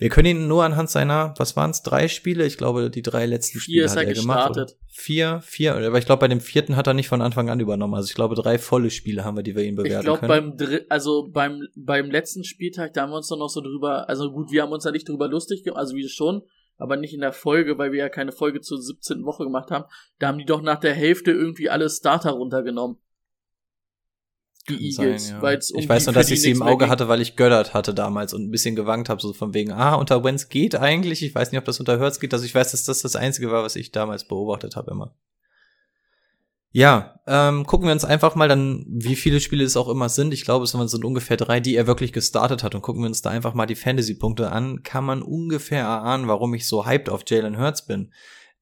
Wir 0.00 0.08
können 0.08 0.28
ihn 0.28 0.48
nur 0.48 0.64
anhand 0.64 0.88
seiner, 0.88 1.34
was 1.36 1.56
waren 1.56 1.72
es, 1.72 1.82
drei 1.82 2.08
Spiele? 2.08 2.46
Ich 2.46 2.56
glaube, 2.56 2.88
die 2.88 3.02
drei 3.02 3.26
letzten 3.26 3.58
Vier 3.58 3.60
Spiele 3.60 3.84
ist 3.84 3.96
hat 3.96 4.04
er 4.04 4.08
er 4.08 4.14
gemacht. 4.14 4.50
Oder? 4.52 4.66
Vier, 4.88 5.40
vier, 5.42 5.74
aber 5.74 5.98
ich 5.98 6.06
glaube, 6.06 6.20
bei 6.20 6.28
dem 6.28 6.40
vierten 6.40 6.74
hat 6.74 6.86
er 6.86 6.94
nicht 6.94 7.08
von 7.08 7.20
Anfang 7.20 7.50
an 7.50 7.60
übernommen. 7.60 7.94
Also 7.94 8.08
ich 8.08 8.14
glaube, 8.14 8.34
drei 8.34 8.58
volle 8.58 8.88
Spiele 8.88 9.24
haben 9.24 9.36
wir, 9.36 9.42
die 9.42 9.54
wir 9.54 9.62
ihn 9.62 9.76
Ich 9.76 9.82
bewerten 9.82 10.04
glaube, 10.04 10.20
können. 10.20 10.56
beim 10.56 10.56
Dr 10.56 10.80
also 10.88 11.28
beim, 11.30 11.68
beim 11.76 12.10
letzten 12.10 12.44
Spieltag, 12.44 12.94
da 12.94 13.02
haben 13.02 13.10
wir 13.10 13.18
uns 13.18 13.28
doch 13.28 13.36
noch 13.36 13.50
so 13.50 13.60
drüber, 13.60 14.08
also 14.08 14.32
gut, 14.32 14.50
wir 14.50 14.62
haben 14.62 14.72
uns 14.72 14.84
da 14.84 14.90
nicht 14.90 15.06
drüber 15.06 15.28
lustig 15.28 15.64
gemacht, 15.64 15.78
also 15.78 15.94
wie 15.94 16.08
schon, 16.08 16.44
aber 16.78 16.96
nicht 16.96 17.12
in 17.12 17.20
der 17.20 17.34
Folge, 17.34 17.76
weil 17.76 17.92
wir 17.92 17.98
ja 17.98 18.08
keine 18.08 18.32
Folge 18.32 18.62
zur 18.62 18.80
17. 18.80 19.26
Woche 19.26 19.44
gemacht 19.44 19.70
haben. 19.70 19.84
Da 20.18 20.28
haben 20.28 20.38
die 20.38 20.46
doch 20.46 20.62
nach 20.62 20.80
der 20.80 20.94
Hälfte 20.94 21.30
irgendwie 21.30 21.68
alle 21.68 21.90
Starter 21.90 22.30
runtergenommen. 22.30 22.96
Die 24.70 24.94
Kann 24.94 25.04
Eagles, 25.04 25.26
sein, 25.26 25.36
ja. 25.36 25.42
weil 25.42 25.58
es 25.58 25.70
um 25.70 25.80
ich 25.80 25.88
weiß 25.88 26.06
nur, 26.06 26.14
dass 26.14 26.30
ich 26.30 26.40
sie 26.40 26.50
im 26.50 26.62
Auge 26.62 26.88
hatte, 26.88 27.08
weil 27.08 27.20
ich 27.20 27.36
Göttert 27.36 27.74
hatte 27.74 27.94
damals 27.94 28.32
und 28.32 28.44
ein 28.44 28.50
bisschen 28.50 28.76
gewankt 28.76 29.08
habe, 29.08 29.20
so 29.20 29.32
von 29.32 29.54
wegen, 29.54 29.72
ah, 29.72 29.94
unter 29.94 30.22
Wenz 30.24 30.48
geht 30.48 30.74
eigentlich. 30.74 31.22
Ich 31.22 31.34
weiß 31.34 31.52
nicht, 31.52 31.58
ob 31.58 31.64
das 31.64 31.80
unter 31.80 31.98
Hurts 31.98 32.20
geht. 32.20 32.32
Also 32.32 32.44
ich 32.44 32.54
weiß, 32.54 32.70
dass 32.70 32.84
das 32.84 33.02
das 33.02 33.16
Einzige 33.16 33.50
war, 33.50 33.62
was 33.62 33.76
ich 33.76 33.92
damals 33.92 34.24
beobachtet 34.24 34.76
habe 34.76 34.90
immer. 34.90 35.14
Ja, 36.72 37.18
ähm, 37.26 37.66
gucken 37.66 37.88
wir 37.88 37.92
uns 37.92 38.04
einfach 38.04 38.36
mal 38.36 38.46
dann, 38.46 38.84
wie 38.86 39.16
viele 39.16 39.40
Spiele 39.40 39.64
es 39.64 39.76
auch 39.76 39.88
immer 39.88 40.08
sind. 40.08 40.32
Ich 40.32 40.44
glaube, 40.44 40.64
es 40.64 40.70
sind 40.70 41.04
ungefähr 41.04 41.36
drei, 41.36 41.58
die 41.58 41.74
er 41.74 41.88
wirklich 41.88 42.12
gestartet 42.12 42.62
hat. 42.62 42.76
Und 42.76 42.82
gucken 42.82 43.02
wir 43.02 43.08
uns 43.08 43.22
da 43.22 43.30
einfach 43.30 43.54
mal 43.54 43.66
die 43.66 43.74
Fantasy-Punkte 43.74 44.52
an. 44.52 44.84
Kann 44.84 45.04
man 45.04 45.22
ungefähr 45.22 45.80
erahnen, 45.82 46.28
warum 46.28 46.54
ich 46.54 46.68
so 46.68 46.86
hyped 46.86 47.10
auf 47.10 47.22
Jalen 47.26 47.58
Hurts 47.58 47.86
bin. 47.86 48.12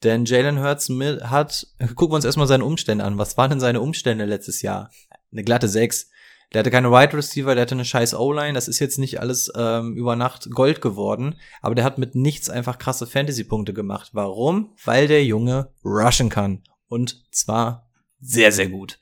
Denn 0.05 0.25
Jalen 0.25 0.63
Hurts 0.63 0.89
mit, 0.89 1.23
hat, 1.25 1.67
gucken 1.97 2.13
wir 2.13 2.17
uns 2.17 2.25
erstmal 2.25 2.47
seine 2.47 2.65
Umstände 2.65 3.05
an. 3.05 3.19
Was 3.19 3.37
waren 3.37 3.51
denn 3.51 3.61
seine 3.61 3.83
Umstände 3.83 4.25
letztes 4.25 4.63
Jahr? 4.63 4.91
Eine 5.33 5.45
glatte 5.45 5.69
6. 5.69 6.11
Der 6.53 6.61
hatte 6.61 6.71
keine 6.71 6.91
Wide 6.91 7.15
Receiver, 7.15 7.55
der 7.55 7.63
hatte 7.63 7.75
eine 7.75 7.85
scheiß 7.85 8.15
O-Line. 8.15 8.55
Das 8.55 8.69
ist 8.69 8.79
jetzt 8.79 8.99
nicht 8.99 9.21
alles 9.21 9.53
ähm, 9.55 9.95
über 9.95 10.17
Nacht 10.17 10.51
Gold 10.51 10.81
geworden, 10.81 11.37
aber 11.61 11.75
der 11.75 11.85
hat 11.85 11.99
mit 11.99 12.15
nichts 12.15 12.49
einfach 12.49 12.79
krasse 12.79 13.07
Fantasy-Punkte 13.07 13.75
gemacht. 13.75 14.11
Warum? 14.15 14.75
Weil 14.85 15.09
der 15.09 15.25
Junge 15.25 15.73
rushen 15.85 16.31
kann. 16.31 16.63
Und 16.89 17.27
zwar 17.31 17.91
sehr, 18.21 18.51
sehr 18.51 18.69
gut 18.69 18.99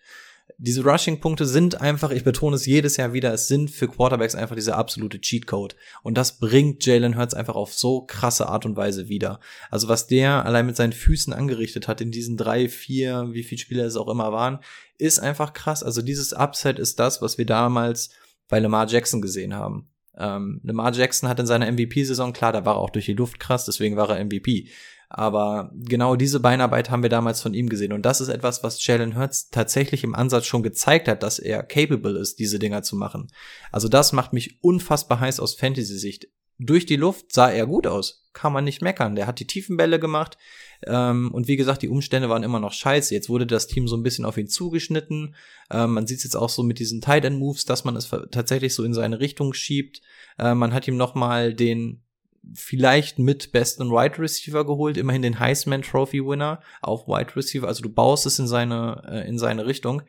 diese 0.59 0.85
Rushing-Punkte 0.85 1.45
sind 1.45 1.81
einfach, 1.81 2.11
ich 2.11 2.25
betone 2.25 2.57
es 2.57 2.67
jedes 2.67 2.97
Jahr 2.97 3.13
wieder, 3.13 3.33
es 3.33 3.49
sind 3.49 3.71
für 3.71 3.89
Quarterbacks 3.89 4.35
einfach 4.35 4.55
diese 4.55 4.75
absolute 4.75 5.21
Cheatcode. 5.21 5.77
Und 6.03 6.17
das 6.17 6.39
bringt 6.39 6.85
Jalen 6.87 7.17
Hurts 7.19 7.35
einfach 7.35 7.57
auf 7.57 7.75
so 7.75 8.03
krasse 8.03 8.49
Art 8.49 8.65
und 8.65 8.77
Weise 8.77 9.09
wieder. 9.09 9.41
Also 9.71 9.89
was 9.89 10.07
der 10.07 10.47
allein 10.47 10.67
mit 10.67 10.77
seinen 10.77 10.93
Füßen 10.93 11.33
angerichtet 11.33 11.89
hat 11.89 12.01
in 12.01 12.11
diesen 12.11 12.37
drei, 12.37 12.69
vier, 12.69 13.29
wie 13.33 13.43
viele 13.43 13.61
Spieler 13.61 13.85
es 13.85 13.97
auch 13.97 14.09
immer 14.09 14.33
waren, 14.33 14.61
ist 14.99 15.19
einfach 15.19 15.53
krass. 15.53 15.83
Also 15.83 16.01
dieses 16.01 16.33
Upset 16.33 16.79
ist 16.79 16.99
das, 16.99 17.21
was 17.21 17.37
wir 17.39 17.47
damals 17.47 18.11
bei 18.49 18.59
Lamar 18.59 18.87
Jackson 18.87 19.21
gesehen 19.21 19.55
haben. 19.55 19.91
Ähm, 20.17 20.61
Lamar 20.63 20.95
Jackson 20.95 21.29
hat 21.29 21.41
in 21.41 21.47
seiner 21.47 21.71
MVP-Saison, 21.71 22.33
klar, 22.33 22.53
da 22.53 22.65
war 22.65 22.77
er 22.77 22.81
auch 22.81 22.91
durch 22.91 23.07
die 23.07 23.13
Luft 23.13 23.39
krass, 23.39 23.67
deswegen 23.67 23.97
war 23.97 24.09
er 24.09 24.25
MVP. 24.25 24.69
Aber 25.09 25.71
genau 25.75 26.17
diese 26.17 26.41
Beinarbeit 26.41 26.91
haben 26.91 27.03
wir 27.03 27.11
damals 27.11 27.41
von 27.41 27.55
ihm 27.55 27.69
gesehen. 27.69 27.93
Und 27.93 28.03
das 28.03 28.21
ist 28.21 28.29
etwas, 28.29 28.63
was 28.63 28.85
Jalen 28.85 29.17
Hurts 29.17 29.51
tatsächlich 29.51 30.03
im 30.05 30.15
Ansatz 30.15 30.47
schon 30.47 30.63
gezeigt 30.63 31.09
hat, 31.09 31.23
dass 31.23 31.39
er 31.39 31.63
capable 31.63 32.19
ist, 32.19 32.39
diese 32.39 32.59
Dinger 32.59 32.83
zu 32.83 32.97
machen. 32.97 33.29
Also 33.71 33.89
das 33.89 34.13
macht 34.13 34.33
mich 34.33 34.63
unfassbar 34.63 35.21
heiß 35.21 35.41
aus 35.41 35.55
Fantasy-Sicht. 35.55 36.29
Durch 36.59 36.87
die 36.87 36.97
Luft 36.97 37.33
sah 37.35 37.51
er 37.51 37.67
gut 37.67 37.87
aus. 37.87 38.25
Kann 38.33 38.53
man 38.53 38.65
nicht 38.65 38.81
meckern. 38.81 39.15
Der 39.15 39.27
hat 39.27 39.41
die 39.41 39.47
tiefen 39.47 39.77
Bälle 39.77 40.01
gemacht. 40.01 40.39
Ähm, 40.87 41.31
und 41.33 41.49
wie 41.49 41.57
gesagt, 41.57 41.83
die 41.83 41.89
Umstände 41.89 42.31
waren 42.31 42.43
immer 42.43 42.61
noch 42.61 42.73
scheiße. 42.73 43.15
Jetzt 43.15 43.29
wurde 43.29 43.47
das 43.47 43.67
Team 43.67 43.87
so 43.87 43.97
ein 43.97 44.03
bisschen 44.03 44.25
auf 44.25 44.39
ihn 44.39 44.49
zugeschnitten. 44.49 45.35
Ähm, 45.71 45.93
man 45.93 46.07
sieht 46.07 46.19
es 46.19 46.25
jetzt 46.25 46.37
auch 46.37 46.49
so 46.49 46.63
mit 46.63 46.79
diesen 46.79 47.03
Tight 47.03 47.27
End 47.27 47.39
Moves, 47.39 47.67
dass 47.67 47.85
man 47.85 47.95
es 47.95 48.09
tatsächlich 48.31 48.75
so 48.75 48.85
in 48.85 48.95
seine 48.95 49.21
Richtung 49.21 49.53
schiebt. 49.53 50.01
Äh, 50.39 50.55
man 50.55 50.73
hat 50.73 50.89
ihm 50.89 50.97
noch 50.97 51.15
mal 51.15 51.53
den 51.53 52.06
vielleicht 52.55 53.19
mit 53.19 53.53
besten 53.53 53.91
Wide 53.91 54.19
Receiver 54.19 54.65
geholt, 54.65 54.97
immerhin 54.97 55.23
den 55.23 55.39
Heisman 55.39 55.83
Trophy 55.83 56.25
Winner 56.25 56.61
auf 56.81 57.07
Wide 57.07 57.35
Receiver. 57.37 57.67
Also 57.67 57.83
du 57.83 57.89
baust 57.89 58.27
es 58.27 58.39
in 58.39 58.47
seine, 58.47 59.03
äh, 59.09 59.29
in 59.29 59.39
seine 59.39 59.67
Richtung. 59.67 60.03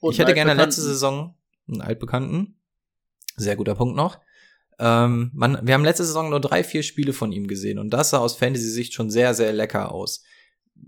Und 0.00 0.12
ich 0.12 0.18
hätte 0.18 0.34
gerne 0.34 0.54
letzte 0.54 0.82
Saison 0.82 1.34
einen 1.68 1.80
altbekannten. 1.80 2.56
Sehr 3.36 3.56
guter 3.56 3.74
Punkt 3.74 3.96
noch. 3.96 4.18
Ähm, 4.78 5.30
man, 5.34 5.58
wir 5.66 5.74
haben 5.74 5.84
letzte 5.84 6.04
Saison 6.04 6.30
nur 6.30 6.40
drei, 6.40 6.64
vier 6.64 6.82
Spiele 6.82 7.12
von 7.12 7.30
ihm 7.30 7.46
gesehen 7.46 7.78
und 7.78 7.90
das 7.90 8.10
sah 8.10 8.18
aus 8.18 8.36
Fantasy-Sicht 8.36 8.94
schon 8.94 9.10
sehr, 9.10 9.34
sehr 9.34 9.52
lecker 9.52 9.92
aus. 9.92 10.24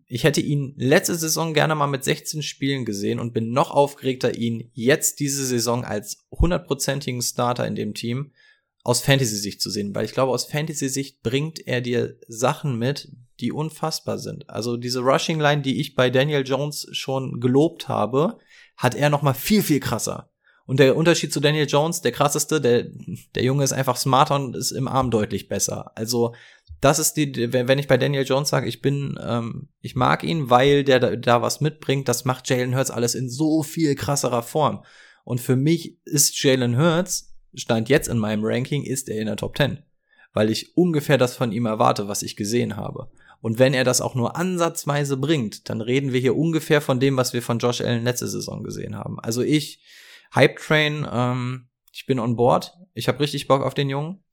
Ich 0.06 0.24
hätte 0.24 0.40
ihn 0.40 0.74
letzte 0.76 1.14
Saison 1.14 1.54
gerne 1.54 1.74
mal 1.74 1.86
mit 1.86 2.02
16 2.02 2.42
Spielen 2.42 2.84
gesehen 2.84 3.20
und 3.20 3.32
bin 3.32 3.52
noch 3.52 3.70
aufgeregter, 3.70 4.34
ihn 4.34 4.70
jetzt 4.72 5.20
diese 5.20 5.44
Saison 5.44 5.84
als 5.84 6.26
hundertprozentigen 6.32 7.22
Starter 7.22 7.66
in 7.66 7.76
dem 7.76 7.94
Team 7.94 8.32
aus 8.84 9.00
Fantasy-Sicht 9.00 9.60
zu 9.60 9.70
sehen, 9.70 9.94
weil 9.94 10.04
ich 10.04 10.12
glaube, 10.12 10.32
aus 10.32 10.44
Fantasy-Sicht 10.44 11.22
bringt 11.22 11.66
er 11.66 11.80
dir 11.80 12.18
Sachen 12.28 12.78
mit, 12.78 13.10
die 13.40 13.50
unfassbar 13.50 14.18
sind. 14.18 14.48
Also 14.48 14.76
diese 14.76 15.00
Rushing-Line, 15.00 15.62
die 15.62 15.80
ich 15.80 15.94
bei 15.94 16.10
Daniel 16.10 16.46
Jones 16.46 16.86
schon 16.92 17.40
gelobt 17.40 17.88
habe, 17.88 18.38
hat 18.76 18.94
er 18.94 19.08
noch 19.08 19.22
mal 19.22 19.34
viel, 19.34 19.62
viel 19.62 19.80
krasser. 19.80 20.30
Und 20.66 20.80
der 20.80 20.96
Unterschied 20.96 21.32
zu 21.32 21.40
Daniel 21.40 21.66
Jones, 21.66 22.02
der 22.02 22.12
krasseste, 22.12 22.60
der, 22.60 22.86
der 23.34 23.42
Junge 23.42 23.64
ist 23.64 23.72
einfach 23.72 23.96
smarter 23.96 24.36
und 24.36 24.56
ist 24.56 24.70
im 24.70 24.88
Arm 24.88 25.10
deutlich 25.10 25.48
besser. 25.48 25.92
Also 25.94 26.34
das 26.80 26.98
ist 26.98 27.14
die, 27.14 27.52
wenn 27.52 27.78
ich 27.78 27.88
bei 27.88 27.96
Daniel 27.98 28.24
Jones 28.24 28.50
sage, 28.50 28.68
ich 28.68 28.82
bin, 28.82 29.18
ähm, 29.22 29.68
ich 29.80 29.94
mag 29.94 30.24
ihn, 30.24 30.50
weil 30.50 30.84
der 30.84 31.00
da, 31.00 31.16
da 31.16 31.42
was 31.42 31.60
mitbringt, 31.60 32.08
das 32.08 32.24
macht 32.24 32.48
Jalen 32.48 32.74
Hurts 32.74 32.90
alles 32.90 33.14
in 33.14 33.28
so 33.30 33.62
viel 33.62 33.94
krasserer 33.94 34.42
Form. 34.42 34.84
Und 35.24 35.40
für 35.40 35.56
mich 35.56 35.98
ist 36.04 36.42
Jalen 36.42 36.78
Hurts 36.78 37.33
Stand 37.54 37.88
jetzt 37.88 38.08
in 38.08 38.18
meinem 38.18 38.44
Ranking 38.44 38.82
ist 38.82 39.08
er 39.08 39.20
in 39.20 39.26
der 39.26 39.36
Top 39.36 39.56
10, 39.56 39.78
weil 40.32 40.50
ich 40.50 40.76
ungefähr 40.76 41.18
das 41.18 41.36
von 41.36 41.52
ihm 41.52 41.66
erwarte, 41.66 42.08
was 42.08 42.22
ich 42.22 42.36
gesehen 42.36 42.76
habe. 42.76 43.10
Und 43.40 43.58
wenn 43.58 43.74
er 43.74 43.84
das 43.84 44.00
auch 44.00 44.14
nur 44.14 44.36
ansatzweise 44.36 45.18
bringt, 45.18 45.68
dann 45.68 45.82
reden 45.82 46.12
wir 46.12 46.20
hier 46.20 46.34
ungefähr 46.34 46.80
von 46.80 46.98
dem, 46.98 47.18
was 47.18 47.34
wir 47.34 47.42
von 47.42 47.58
Josh 47.58 47.82
Allen 47.82 48.04
letzte 48.04 48.26
Saison 48.26 48.62
gesehen 48.64 48.96
haben. 48.96 49.20
Also 49.20 49.42
ich, 49.42 49.82
Hype 50.34 50.56
Train, 50.56 51.06
ähm, 51.12 51.68
ich 51.92 52.06
bin 52.06 52.18
on 52.18 52.36
board. 52.36 52.72
Ich 52.94 53.06
habe 53.06 53.20
richtig 53.20 53.46
Bock 53.46 53.62
auf 53.62 53.74
den 53.74 53.90
Jungen. 53.90 54.23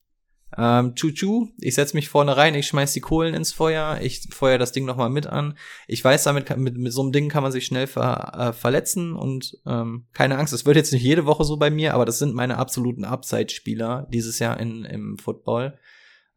Ähm, 0.57 0.95
Chuchu, 0.95 1.49
ich 1.59 1.75
setz 1.75 1.93
mich 1.93 2.09
vorne 2.09 2.35
rein, 2.35 2.55
ich 2.55 2.67
schmeiß 2.67 2.91
die 2.93 2.99
Kohlen 2.99 3.33
ins 3.33 3.53
Feuer, 3.53 3.99
ich 4.01 4.27
feuer 4.31 4.57
das 4.57 4.73
Ding 4.73 4.85
nochmal 4.85 5.09
mit 5.09 5.27
an. 5.27 5.57
Ich 5.87 6.03
weiß, 6.03 6.23
damit 6.23 6.45
kann, 6.45 6.61
mit, 6.61 6.77
mit 6.77 6.91
so 6.91 7.01
einem 7.01 7.13
Ding 7.13 7.29
kann 7.29 7.43
man 7.43 7.51
sich 7.51 7.65
schnell 7.65 7.87
ver, 7.87 8.33
äh, 8.37 8.53
verletzen 8.53 9.15
und 9.15 9.57
ähm, 9.65 10.07
keine 10.13 10.37
Angst, 10.37 10.53
es 10.53 10.65
wird 10.65 10.75
jetzt 10.75 10.91
nicht 10.91 11.03
jede 11.03 11.25
Woche 11.25 11.45
so 11.45 11.57
bei 11.57 11.69
mir, 11.69 11.93
aber 11.93 12.05
das 12.05 12.19
sind 12.19 12.35
meine 12.35 12.57
absoluten 12.57 13.05
Upside-Spieler 13.05 14.07
dieses 14.11 14.39
Jahr 14.39 14.59
in, 14.59 14.83
im 14.83 15.17
Football. 15.17 15.77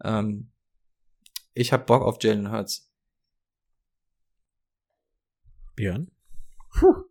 Ähm, 0.03 0.51
ich 1.53 1.73
hab 1.73 1.87
Bock 1.87 2.03
auf 2.03 2.19
Jalen 2.23 2.53
Hurts. 2.53 2.91
Björn? 5.75 6.11
Puh. 6.71 7.05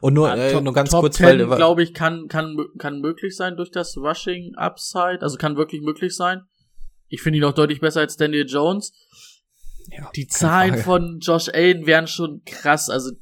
Und 0.00 0.14
nur, 0.14 0.28
ja, 0.28 0.36
äh, 0.36 0.52
top, 0.52 0.64
nur 0.64 0.72
ganz 0.72 0.90
top 0.90 1.00
kurz, 1.00 1.16
10, 1.16 1.48
weil 1.48 1.56
glaube 1.56 1.82
ich, 1.82 1.94
kann, 1.94 2.28
kann, 2.28 2.56
kann 2.78 3.00
möglich 3.00 3.36
sein 3.36 3.56
durch 3.56 3.70
das 3.70 3.96
Rushing 3.96 4.54
Upside. 4.56 5.18
Also 5.20 5.36
kann 5.36 5.56
wirklich 5.56 5.82
möglich 5.82 6.14
sein. 6.14 6.42
Ich 7.08 7.22
finde 7.22 7.38
ihn 7.38 7.44
auch 7.44 7.52
deutlich 7.52 7.80
besser 7.80 8.00
als 8.00 8.16
Daniel 8.16 8.46
Jones. 8.48 8.92
Ja, 9.88 10.10
die 10.14 10.26
Zahlen 10.26 10.70
Frage. 10.70 10.82
von 10.82 11.18
Josh 11.20 11.48
Allen 11.48 11.86
wären 11.86 12.06
schon 12.06 12.42
krass. 12.44 12.88
Also 12.88 13.12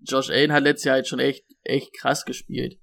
Josh 0.00 0.30
Allen 0.30 0.52
hat 0.52 0.64
letztes 0.64 0.84
Jahr 0.84 0.94
halt 0.94 1.08
schon 1.08 1.18
echt, 1.20 1.44
echt 1.62 1.92
krass 1.92 2.24
gespielt. 2.24 2.78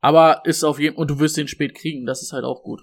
Aber 0.00 0.42
ist 0.44 0.64
auf 0.64 0.78
jeden 0.78 0.96
und 0.96 1.10
du 1.10 1.18
wirst 1.18 1.36
den 1.36 1.48
spät 1.48 1.74
kriegen, 1.74 2.06
das 2.06 2.22
ist 2.22 2.32
halt 2.32 2.44
auch 2.44 2.62
gut. 2.62 2.82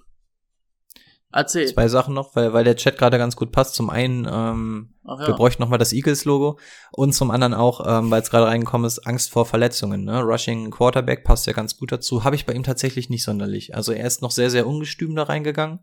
Erzähl. 1.36 1.66
Zwei 1.66 1.88
Sachen 1.88 2.14
noch, 2.14 2.34
weil, 2.34 2.54
weil 2.54 2.64
der 2.64 2.76
Chat 2.76 2.96
gerade 2.96 3.18
ganz 3.18 3.36
gut 3.36 3.52
passt. 3.52 3.74
Zum 3.74 3.90
einen, 3.90 4.26
ähm, 4.30 4.94
ja. 5.06 5.26
wir 5.26 5.34
bräuchten 5.34 5.62
noch 5.62 5.68
mal 5.68 5.76
das 5.76 5.92
Eagles-Logo 5.92 6.58
und 6.92 7.12
zum 7.12 7.30
anderen 7.30 7.52
auch, 7.52 7.84
ähm, 7.86 8.10
weil 8.10 8.22
es 8.22 8.30
gerade 8.30 8.46
reingekommen 8.46 8.86
ist, 8.86 9.06
Angst 9.06 9.30
vor 9.30 9.44
Verletzungen. 9.44 10.04
Ne? 10.04 10.22
Rushing 10.22 10.70
Quarterback 10.70 11.24
passt 11.24 11.46
ja 11.46 11.52
ganz 11.52 11.76
gut 11.76 11.92
dazu. 11.92 12.24
Habe 12.24 12.36
ich 12.36 12.46
bei 12.46 12.54
ihm 12.54 12.62
tatsächlich 12.62 13.10
nicht 13.10 13.22
sonderlich. 13.22 13.74
Also 13.74 13.92
er 13.92 14.06
ist 14.06 14.22
noch 14.22 14.30
sehr, 14.30 14.48
sehr 14.48 14.66
ungestüm 14.66 15.14
da 15.14 15.24
reingegangen. 15.24 15.80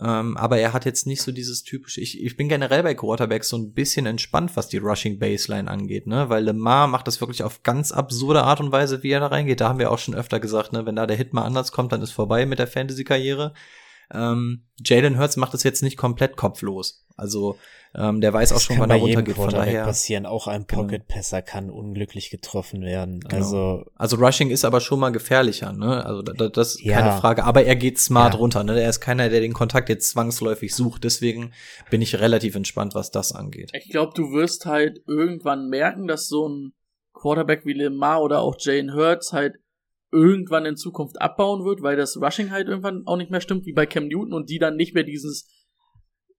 Ähm, 0.00 0.36
aber 0.36 0.58
er 0.58 0.72
hat 0.72 0.84
jetzt 0.84 1.06
nicht 1.06 1.22
so 1.22 1.32
dieses 1.32 1.64
typische, 1.64 2.00
ich, 2.00 2.22
ich 2.22 2.36
bin 2.36 2.48
generell 2.48 2.82
bei 2.82 2.94
Quarterbacks 2.94 3.48
so 3.48 3.56
ein 3.56 3.72
bisschen 3.72 4.06
entspannt, 4.06 4.54
was 4.54 4.68
die 4.68 4.76
Rushing 4.78 5.18
Baseline 5.18 5.70
angeht, 5.70 6.06
ne? 6.06 6.28
Weil 6.28 6.44
Lemar 6.44 6.88
macht 6.88 7.06
das 7.06 7.22
wirklich 7.22 7.42
auf 7.42 7.62
ganz 7.62 7.90
absurde 7.90 8.42
Art 8.42 8.60
und 8.60 8.70
Weise, 8.70 9.02
wie 9.02 9.10
er 9.10 9.20
da 9.20 9.28
reingeht. 9.28 9.62
Da 9.62 9.68
haben 9.68 9.78
wir 9.78 9.90
auch 9.90 9.98
schon 9.98 10.14
öfter 10.14 10.40
gesagt, 10.40 10.72
ne? 10.72 10.84
Wenn 10.84 10.96
da 10.96 11.06
der 11.06 11.16
Hit 11.16 11.32
mal 11.32 11.44
anders 11.44 11.72
kommt, 11.72 11.92
dann 11.92 12.02
ist 12.02 12.12
vorbei 12.12 12.44
mit 12.44 12.58
der 12.58 12.66
Fantasy-Karriere. 12.66 13.54
Ähm, 14.12 14.64
Jalen 14.84 15.18
Hurts 15.18 15.36
macht 15.36 15.54
das 15.54 15.62
jetzt 15.62 15.82
nicht 15.82 15.96
komplett 15.96 16.36
kopflos. 16.36 17.04
Also 17.16 17.58
ähm, 17.94 18.20
der 18.20 18.32
weiß 18.32 18.50
das 18.50 18.58
auch 18.58 18.60
schon, 18.60 18.78
wann 18.78 18.90
er 18.90 18.96
runtergeht. 18.96 19.34
Von 19.34 19.50
daher 19.50 19.84
passieren. 19.84 20.24
Auch 20.24 20.46
ein 20.46 20.66
genau. 20.66 20.82
Pocket-Passer 20.82 21.42
kann 21.42 21.70
unglücklich 21.70 22.30
getroffen 22.30 22.82
werden. 22.82 23.20
Genau. 23.20 23.36
Also 23.36 23.84
also 23.96 24.16
Rushing 24.16 24.50
ist 24.50 24.64
aber 24.64 24.80
schon 24.80 25.00
mal 25.00 25.10
gefährlicher. 25.10 25.72
Ne? 25.72 26.04
Also 26.04 26.22
das, 26.22 26.52
das 26.52 26.74
ist 26.76 26.82
ja. 26.82 27.00
keine 27.00 27.18
Frage. 27.18 27.44
Aber 27.44 27.64
er 27.64 27.76
geht 27.76 27.98
smart 27.98 28.34
ja. 28.34 28.40
runter. 28.40 28.62
Ne? 28.62 28.80
Er 28.80 28.88
ist 28.88 29.00
keiner, 29.00 29.28
der 29.28 29.40
den 29.40 29.52
Kontakt 29.52 29.88
jetzt 29.88 30.10
zwangsläufig 30.10 30.74
sucht. 30.74 31.04
Deswegen 31.04 31.52
bin 31.90 32.02
ich 32.02 32.20
relativ 32.20 32.54
entspannt, 32.54 32.94
was 32.94 33.10
das 33.10 33.32
angeht. 33.32 33.70
Ich 33.74 33.90
glaube, 33.90 34.12
du 34.14 34.32
wirst 34.32 34.66
halt 34.66 35.02
irgendwann 35.06 35.68
merken, 35.68 36.06
dass 36.06 36.28
so 36.28 36.48
ein 36.48 36.72
Quarterback 37.14 37.64
wie 37.64 37.72
Lemar 37.72 38.22
oder 38.22 38.40
auch 38.40 38.56
Jane 38.58 38.94
Hurts 38.94 39.32
halt 39.32 39.56
irgendwann 40.10 40.64
in 40.64 40.76
Zukunft 40.76 41.20
abbauen 41.20 41.64
wird, 41.64 41.82
weil 41.82 41.96
das 41.96 42.16
Rushing 42.20 42.50
halt 42.50 42.68
irgendwann 42.68 43.06
auch 43.06 43.16
nicht 43.16 43.30
mehr 43.30 43.40
stimmt, 43.40 43.66
wie 43.66 43.72
bei 43.72 43.86
Cam 43.86 44.08
Newton 44.08 44.32
und 44.32 44.48
die 44.48 44.58
dann 44.58 44.76
nicht 44.76 44.94
mehr 44.94 45.04
dieses, 45.04 45.48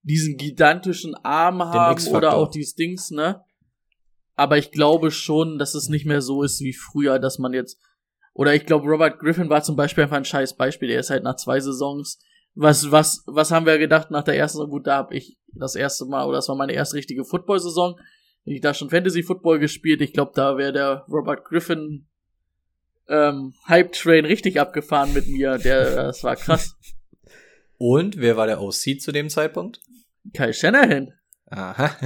diesen 0.02 0.36
gigantischen 0.36 1.14
Arm 1.14 1.62
haben 1.62 2.06
oder 2.08 2.34
auch 2.34 2.50
dieses 2.50 2.74
Dings, 2.74 3.10
ne? 3.10 3.42
Aber 4.34 4.56
ich 4.58 4.70
glaube 4.72 5.10
schon, 5.10 5.58
dass 5.58 5.74
es 5.74 5.88
nicht 5.88 6.06
mehr 6.06 6.22
so 6.22 6.42
ist 6.42 6.60
wie 6.60 6.72
früher, 6.72 7.18
dass 7.18 7.38
man 7.38 7.52
jetzt, 7.52 7.78
oder 8.32 8.54
ich 8.54 8.64
glaube, 8.64 8.88
Robert 8.88 9.18
Griffin 9.18 9.50
war 9.50 9.62
zum 9.62 9.76
Beispiel 9.76 10.04
einfach 10.04 10.16
ein 10.16 10.24
scheiß 10.24 10.56
Beispiel. 10.56 10.90
Er 10.90 11.00
ist 11.00 11.10
halt 11.10 11.24
nach 11.24 11.36
zwei 11.36 11.60
Saisons, 11.60 12.18
was, 12.54 12.90
was, 12.90 13.22
was 13.26 13.50
haben 13.50 13.66
wir 13.66 13.78
gedacht 13.78 14.10
nach 14.10 14.24
der 14.24 14.36
ersten 14.36 14.58
Saison? 14.58 14.70
Gut, 14.70 14.86
da 14.86 14.96
habe 14.96 15.14
ich 15.14 15.38
das 15.54 15.74
erste 15.74 16.06
Mal, 16.06 16.26
oder 16.26 16.38
das 16.38 16.48
war 16.48 16.56
meine 16.56 16.72
erste 16.72 16.96
richtige 16.96 17.24
Football-Saison. 17.24 17.98
Ich 18.44 18.60
da 18.60 18.74
schon 18.74 18.90
Fantasy-Football 18.90 19.58
gespielt. 19.58 20.00
Ich 20.00 20.12
glaube, 20.12 20.32
da 20.34 20.56
wäre 20.56 20.72
der 20.72 21.04
Robert 21.08 21.44
Griffin 21.44 22.08
ähm, 23.10 23.54
Hype 23.68 23.92
Train 23.92 24.24
richtig 24.24 24.60
abgefahren 24.60 25.12
mit 25.12 25.28
mir. 25.28 25.58
Der, 25.58 25.96
das 25.96 26.24
war 26.24 26.36
krass. 26.36 26.76
Und 27.78 28.18
wer 28.18 28.36
war 28.36 28.46
der 28.46 28.60
OC 28.60 29.00
zu 29.00 29.12
dem 29.12 29.28
Zeitpunkt? 29.28 29.80
Kai 30.34 30.52
Shanahan. 30.52 31.12
Aha. 31.50 31.96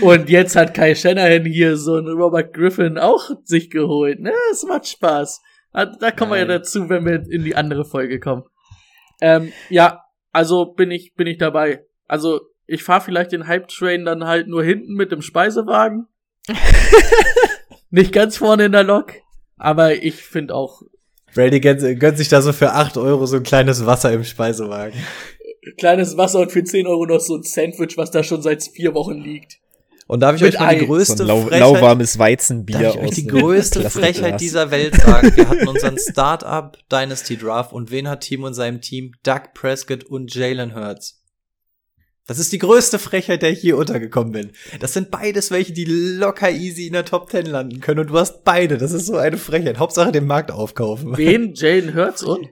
Und 0.00 0.28
jetzt 0.28 0.54
hat 0.54 0.74
Kai 0.74 0.94
Shanahan 0.94 1.44
hier 1.44 1.76
so 1.76 1.96
einen 1.96 2.08
Robert 2.08 2.54
Griffin 2.54 2.98
auch 2.98 3.30
sich 3.44 3.70
geholt. 3.70 4.20
Ne, 4.20 4.32
es 4.50 4.64
macht 4.64 4.86
Spaß. 4.86 5.40
Ah, 5.72 5.86
da 5.86 6.10
kommen 6.10 6.32
Nein. 6.32 6.48
wir 6.48 6.54
ja 6.54 6.58
dazu, 6.58 6.88
wenn 6.88 7.04
wir 7.04 7.24
in 7.30 7.44
die 7.44 7.56
andere 7.56 7.84
Folge 7.84 8.20
kommen. 8.20 8.44
Ähm, 9.20 9.52
ja, 9.70 10.04
also 10.32 10.66
bin 10.66 10.90
ich, 10.90 11.14
bin 11.14 11.26
ich 11.26 11.38
dabei. 11.38 11.84
Also 12.06 12.40
ich 12.66 12.82
fahre 12.82 13.00
vielleicht 13.00 13.32
den 13.32 13.46
Hype 13.46 13.68
Train 13.68 14.04
dann 14.04 14.24
halt 14.24 14.48
nur 14.48 14.62
hinten 14.62 14.94
mit 14.94 15.12
dem 15.12 15.22
Speisewagen. 15.22 16.06
Nicht 17.90 18.12
ganz 18.12 18.36
vorne 18.36 18.66
in 18.66 18.72
der 18.72 18.84
Lok, 18.84 19.12
aber 19.56 20.02
ich 20.02 20.16
finde 20.16 20.54
auch 20.54 20.82
Brady 21.34 21.60
gönnt, 21.60 22.00
gönnt 22.00 22.18
sich 22.18 22.28
da 22.28 22.42
so 22.42 22.52
für 22.52 22.72
8 22.72 22.96
Euro 22.98 23.26
so 23.26 23.36
ein 23.36 23.42
kleines 23.42 23.86
Wasser 23.86 24.12
im 24.12 24.24
Speisewagen. 24.24 24.98
kleines 25.78 26.16
Wasser 26.16 26.40
und 26.40 26.52
für 26.52 26.62
10 26.62 26.86
Euro 26.86 27.06
noch 27.06 27.20
so 27.20 27.36
ein 27.36 27.42
Sandwich, 27.42 27.96
was 27.96 28.10
da 28.10 28.22
schon 28.22 28.42
seit 28.42 28.62
vier 28.62 28.94
Wochen 28.94 29.18
liegt. 29.18 29.58
Und 30.08 30.20
darf 30.20 30.36
ich 30.36 30.42
Mit 30.42 30.54
euch 30.54 30.60
mal 30.60 30.78
die 30.78 30.84
größte 30.84 31.16
So 31.18 31.22
ein 31.22 31.28
lau 31.28 31.40
Frechheit, 31.42 31.60
lauwarmes 31.60 32.18
Weizenbier 32.18 32.78
darf 32.78 32.94
ich 32.96 33.00
euch 33.00 33.08
aus 33.08 33.14
die 33.14 33.26
größte 33.26 33.80
Plastikglas. 33.80 34.16
Frechheit 34.16 34.40
dieser 34.40 34.70
Welt 34.70 34.94
sagen? 34.96 35.32
Wir 35.36 35.48
hatten 35.48 35.68
unseren 35.68 35.96
Start-up 35.98 36.76
Dynasty 36.90 37.38
Draft 37.38 37.72
und 37.72 37.90
wen 37.90 38.08
hat 38.08 38.20
Timo 38.20 38.48
in 38.48 38.54
seinem 38.54 38.82
Team? 38.82 39.14
Doug 39.22 39.54
Prescott 39.54 40.04
und 40.04 40.34
Jalen 40.34 40.74
Hurts. 40.74 41.21
Das 42.26 42.38
ist 42.38 42.52
die 42.52 42.58
größte 42.58 42.98
Frechheit, 42.98 43.42
der 43.42 43.50
ich 43.50 43.60
hier 43.60 43.76
untergekommen 43.76 44.32
bin. 44.32 44.52
Das 44.78 44.92
sind 44.92 45.10
beides 45.10 45.50
welche, 45.50 45.72
die 45.72 45.84
locker 45.84 46.50
easy 46.50 46.86
in 46.86 46.92
der 46.92 47.04
Top 47.04 47.30
10 47.30 47.46
landen 47.46 47.80
können 47.80 48.00
und 48.00 48.10
du 48.10 48.18
hast 48.18 48.44
beide. 48.44 48.78
Das 48.78 48.92
ist 48.92 49.06
so 49.06 49.16
eine 49.16 49.38
Frechheit. 49.38 49.78
Hauptsache 49.78 50.12
den 50.12 50.26
Markt 50.26 50.52
aufkaufen. 50.52 51.16
Wen? 51.16 51.52
Jalen 51.54 51.94
Hurts 51.94 52.22
und? 52.22 52.48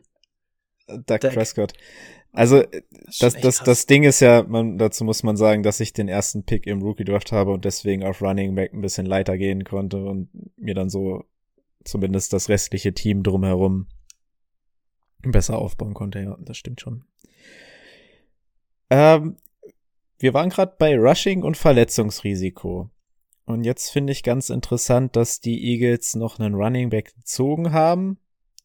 Doug 0.89 1.21
Dak. 1.21 1.35
Prescott. 1.35 1.73
Also, 2.33 2.63
das, 3.21 3.35
echt 3.35 3.45
das, 3.45 3.57
krass. 3.59 3.65
das 3.65 3.87
Ding 3.87 4.05
ist 4.05 4.21
ja, 4.21 4.45
man, 4.47 4.79
dazu 4.79 5.05
muss 5.05 5.23
man 5.23 5.37
sagen, 5.37 5.63
dass 5.63 5.81
ich 5.81 5.93
den 5.93 6.09
ersten 6.09 6.45
Pick 6.45 6.67
im 6.67 6.83
Rookie 6.83 7.05
Draft 7.05 7.33
habe 7.33 7.53
und 7.53 7.65
deswegen 7.65 8.05
auf 8.05 8.23
Running 8.23 8.55
Back 8.55 8.73
ein 8.73 8.81
bisschen 8.81 9.07
leiter 9.07 9.37
gehen 9.37 9.65
konnte 9.65 9.99
und 9.99 10.31
mir 10.57 10.75
dann 10.75 10.91
so 10.91 11.25
zumindest 11.85 12.33
das 12.33 12.49
restliche 12.49 12.93
Team 12.93 13.23
drumherum 13.23 13.87
besser 15.23 15.59
aufbauen 15.59 15.95
konnte. 15.95 16.21
Ja, 16.21 16.37
das 16.41 16.57
stimmt 16.57 16.81
schon. 16.81 17.05
Ähm, 18.91 19.37
wir 20.21 20.35
waren 20.35 20.51
gerade 20.51 20.75
bei 20.79 20.97
Rushing 20.97 21.43
und 21.43 21.57
Verletzungsrisiko. 21.57 22.91
Und 23.47 23.65
jetzt 23.65 23.91
finde 23.91 24.13
ich 24.13 24.23
ganz 24.23 24.51
interessant, 24.51 25.17
dass 25.17 25.41
die 25.41 25.73
Eagles 25.73 26.15
noch 26.15 26.39
einen 26.39 26.55
Running 26.55 26.91
Back 26.91 27.15
gezogen 27.17 27.73
haben. 27.73 28.19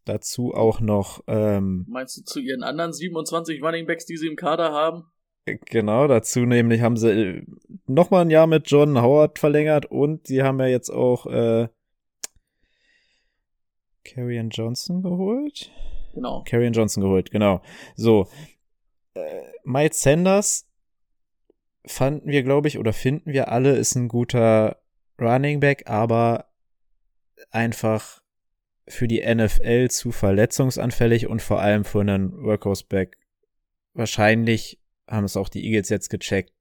Dazu 0.04 0.54
auch 0.54 0.82
noch 0.82 1.24
ähm, 1.28 1.86
Meinst 1.90 2.18
du 2.18 2.24
zu 2.24 2.40
ihren 2.40 2.62
anderen 2.62 2.94
27 2.94 3.64
Running 3.64 3.88
Backs, 3.88 4.06
die 4.06 4.18
sie 4.18 4.28
im 4.28 4.36
Kader 4.36 4.72
haben? 4.72 5.06
Genau, 5.46 6.08
dazu 6.08 6.42
nämlich 6.42 6.82
haben 6.82 6.98
sie 6.98 7.10
äh, 7.10 7.46
noch 7.88 8.12
mal 8.12 8.22
ein 8.22 8.30
Jahr 8.30 8.48
mit 8.48 8.70
John 8.70 9.02
Howard 9.02 9.40
verlängert 9.40 9.86
und 9.86 10.28
sie 10.28 10.44
haben 10.44 10.60
ja 10.60 10.68
jetzt 10.68 10.90
auch 10.90 11.26
äh, 11.28 11.70
Carrion 14.04 14.50
Johnson 14.50 15.02
geholt. 15.02 15.72
Genau. 16.14 16.44
Carrion 16.46 16.74
Johnson 16.74 17.02
geholt, 17.02 17.32
genau. 17.32 17.62
So, 17.96 18.28
äh, 19.16 19.42
Miles 19.64 20.02
Sanders 20.02 20.68
fanden 21.86 22.30
wir, 22.30 22.44
glaube 22.44 22.68
ich, 22.68 22.78
oder 22.80 22.94
finden 22.94 23.34
wir 23.34 23.50
alle, 23.50 23.76
ist 23.76 23.96
ein 23.96 24.08
guter 24.08 24.82
Running 25.20 25.60
Back, 25.60 25.90
aber 25.90 26.50
einfach 27.52 28.22
für 28.88 29.08
die 29.08 29.24
NFL 29.26 29.90
zu 29.90 30.12
verletzungsanfällig 30.12 31.28
und 31.28 31.42
vor 31.42 31.62
allem 31.62 31.86
für 31.86 32.02
einen 32.02 32.44
Workhorse-Back 32.44 33.18
wahrscheinlich 33.94 34.80
haben 35.08 35.26
es 35.26 35.38
auch 35.38 35.50
die 35.50 35.66
Eagles 35.66 35.90
jetzt 35.90 36.10
gecheckt, 36.10 36.54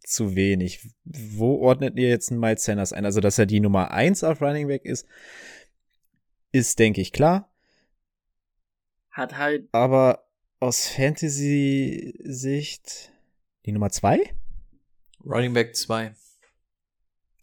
zu 0.00 0.34
wenig. 0.34 0.90
Wo 1.04 1.56
ordnet 1.62 1.96
ihr 1.98 2.08
jetzt 2.08 2.30
einen 2.30 2.40
Miles 2.40 2.64
Sanders 2.64 2.92
ein? 2.92 3.06
Also, 3.06 3.20
dass 3.20 3.38
er 3.38 3.46
die 3.46 3.60
Nummer 3.60 3.90
eins 3.92 4.22
auf 4.22 4.42
Running 4.42 4.68
Back 4.68 4.84
ist, 4.84 5.06
ist, 6.52 6.78
denke 6.78 7.00
ich, 7.00 7.12
klar. 7.12 7.50
Hat 9.10 9.38
halt, 9.38 9.68
Aber 9.72 10.28
aus 10.60 10.88
Fantasy-Sicht 10.88 12.12
die 13.66 13.72
Nummer 13.72 13.90
zwei? 13.90 14.34
Running 15.24 15.52
Back 15.54 15.74
2. 15.74 16.14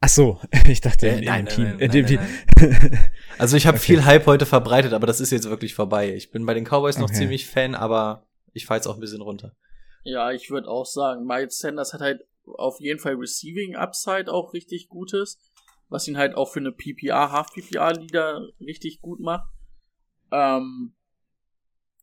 Ach 0.02 0.10
so, 0.10 0.40
ich 0.68 0.82
dachte 0.82 1.08
Äh, 1.10 1.20
in, 1.20 1.26
nein, 1.26 1.46
in 1.46 1.46
dem 1.46 1.46
nein, 1.46 1.56
Team. 1.56 1.64
nein, 1.66 1.80
in 1.80 1.92
dem 1.92 2.06
nein, 2.06 2.88
Team. 2.90 3.00
Also 3.38 3.58
ich 3.58 3.66
habe 3.68 3.78
Okay. 3.78 3.86
viel 3.86 4.06
Hype 4.06 4.26
heute 4.28 4.46
verbreitet, 4.46 4.94
aber 4.94 5.08
das 5.08 5.20
ist 5.20 5.32
jetzt 5.32 5.50
wirklich 5.50 5.74
vorbei. 5.74 6.14
Ich 6.16 6.32
bin 6.32 6.46
bei 6.46 6.54
den 6.54 6.64
Cowboys 6.66 6.98
noch 6.98 7.06
Okay. 7.10 7.16
ziemlich 7.18 7.48
Fan, 7.48 7.76
aber 7.76 8.28
ich 8.54 8.66
fahr 8.66 8.78
jetzt 8.78 8.88
auch 8.88 8.96
ein 8.96 9.00
bisschen 9.02 9.22
runter. 9.22 9.56
ja, 10.04 10.32
ich 10.32 10.50
würde 10.50 10.68
auch 10.68 10.86
sagen, 10.86 11.26
Miles 11.26 11.58
Sanders 11.60 11.94
hat 11.94 12.02
halt 12.02 12.22
auf 12.46 12.80
jeden 12.80 13.00
Fall 13.00 13.14
Receiving 13.16 13.76
Upside 13.76 14.32
auch 14.32 14.54
richtig 14.54 14.90
Gutes, 14.90 15.40
was 15.90 16.08
ihn 16.08 16.18
halt 16.18 16.36
auch 16.36 16.52
für 16.52 16.60
eine 16.60 16.72
PPR, 16.72 17.32
Half-PPR-Liga 17.32 18.42
richtig 18.60 19.02
gut 19.02 19.20
macht. 19.20 19.48
Ähm, 20.32 20.94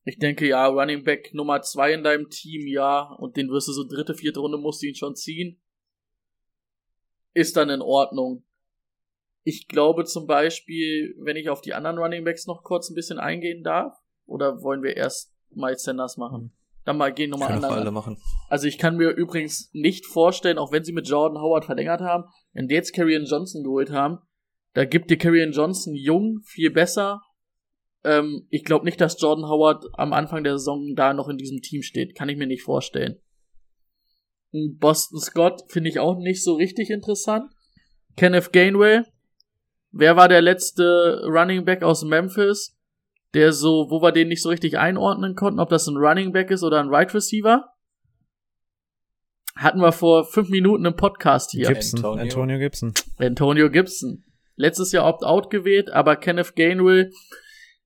ich 0.09 0.18
denke, 0.18 0.46
ja, 0.46 0.66
Running 0.66 1.04
Back 1.04 1.34
Nummer 1.34 1.62
zwei 1.62 1.92
in 1.92 2.02
deinem 2.02 2.28
Team, 2.28 2.66
ja, 2.66 3.14
und 3.18 3.36
den 3.36 3.48
wirst 3.50 3.68
du 3.68 3.72
so 3.72 3.84
dritte, 3.84 4.14
vierte 4.14 4.40
Runde 4.40 4.59
musst 4.59 4.82
du 4.82 4.86
ihn 4.86 4.94
schon 4.94 5.14
ziehen. 5.14 5.61
Ist 7.34 7.56
dann 7.56 7.70
in 7.70 7.82
Ordnung. 7.82 8.44
Ich 9.44 9.68
glaube 9.68 10.04
zum 10.04 10.26
Beispiel, 10.26 11.14
wenn 11.20 11.36
ich 11.36 11.48
auf 11.48 11.61
die 11.61 11.74
anderen 11.74 11.98
Running 11.98 12.24
Backs 12.24 12.46
noch 12.46 12.62
kurz 12.64 12.90
ein 12.90 12.94
bisschen 12.94 13.18
eingehen 13.18 13.62
darf, 13.62 13.96
oder 14.26 14.62
wollen 14.62 14.82
wir 14.82 14.96
erst 14.96 15.34
Miles 15.50 15.82
Sanders 15.82 16.16
machen? 16.16 16.52
Dann 16.84 16.96
mal 16.96 17.12
gehen 17.12 17.30
nochmal 17.30 17.52
anderen. 17.52 17.74
alle 17.74 17.90
machen. 17.90 18.18
Also 18.48 18.66
ich 18.66 18.78
kann 18.78 18.96
mir 18.96 19.11
übrigens 19.11 19.70
nicht 19.72 20.06
vorstellen, 20.06 20.59
auch 20.59 20.72
wenn 20.72 20.84
sie 20.84 20.92
mit 20.92 21.09
Jordan 21.09 21.40
Howard 21.40 21.64
verlängert 21.64 22.00
haben, 22.00 22.24
wenn 22.52 22.68
die 22.68 22.74
jetzt 22.74 22.94
Karrion 22.94 23.24
Johnson 23.24 23.62
geholt 23.62 23.90
haben, 23.90 24.18
da 24.74 24.84
gibt 24.84 25.11
dir 25.11 25.18
Karrion 25.18 25.52
Johnson 25.52 25.94
jung 25.94 26.40
viel 26.44 26.70
besser. 26.70 27.20
Ähm, 28.05 28.46
ich 28.51 28.64
glaube 28.64 28.84
nicht, 28.84 29.01
dass 29.01 29.20
Jordan 29.20 29.49
Howard 29.49 29.84
am 29.94 30.12
Anfang 30.12 30.44
der 30.44 30.59
Saison 30.59 30.94
da 30.94 31.12
noch 31.12 31.28
in 31.28 31.36
diesem 31.36 31.61
Team 31.61 31.82
steht. 31.82 32.14
Kann 32.14 32.28
ich 32.28 32.36
mir 32.36 32.46
nicht 32.46 32.62
vorstellen. 32.62 33.20
Boston 34.53 35.20
Scott 35.20 35.62
finde 35.68 35.90
ich 35.90 35.99
auch 35.99 36.18
nicht 36.18 36.42
so 36.42 36.55
richtig 36.55 36.90
interessant. 36.90 37.51
Kenneth 38.16 38.53
Gainwell. 38.53 39.05
Wer 39.90 40.16
war 40.16 40.28
der 40.28 40.42
letzte 40.42 41.22
Running 41.26 41.64
Back 41.64 41.82
aus 41.82 42.05
Memphis? 42.05 42.76
Der 43.34 43.53
so, 43.53 43.88
wo 43.90 44.01
wir 44.01 44.12
den 44.12 44.28
nicht 44.28 44.42
so 44.42 44.49
richtig 44.49 44.78
einordnen 44.78 45.34
konnten, 45.34 45.61
ob 45.61 45.68
das 45.68 45.86
ein 45.86 45.96
Running 45.96 46.32
Back 46.32 46.51
ist 46.51 46.62
oder 46.62 46.80
ein 46.80 46.88
Right 46.88 47.12
Receiver? 47.14 47.66
Hatten 49.55 49.80
wir 49.80 49.92
vor 49.92 50.24
fünf 50.24 50.49
Minuten 50.51 50.84
im 50.84 50.96
Podcast 50.96 51.51
hier. 51.51 51.66
Gibson, 51.68 51.99
Antonio. 51.99 52.22
Antonio. 52.22 52.59
Gibson. 52.59 52.94
Antonio 53.18 53.70
Gibson. 53.70 54.24
Letztes 54.57 54.92
Jahr 54.92 55.07
Opt-out 55.07 55.51
gewählt, 55.51 55.90
aber 55.90 56.16
Kenneth 56.16 56.57
Gainwell, 56.57 57.12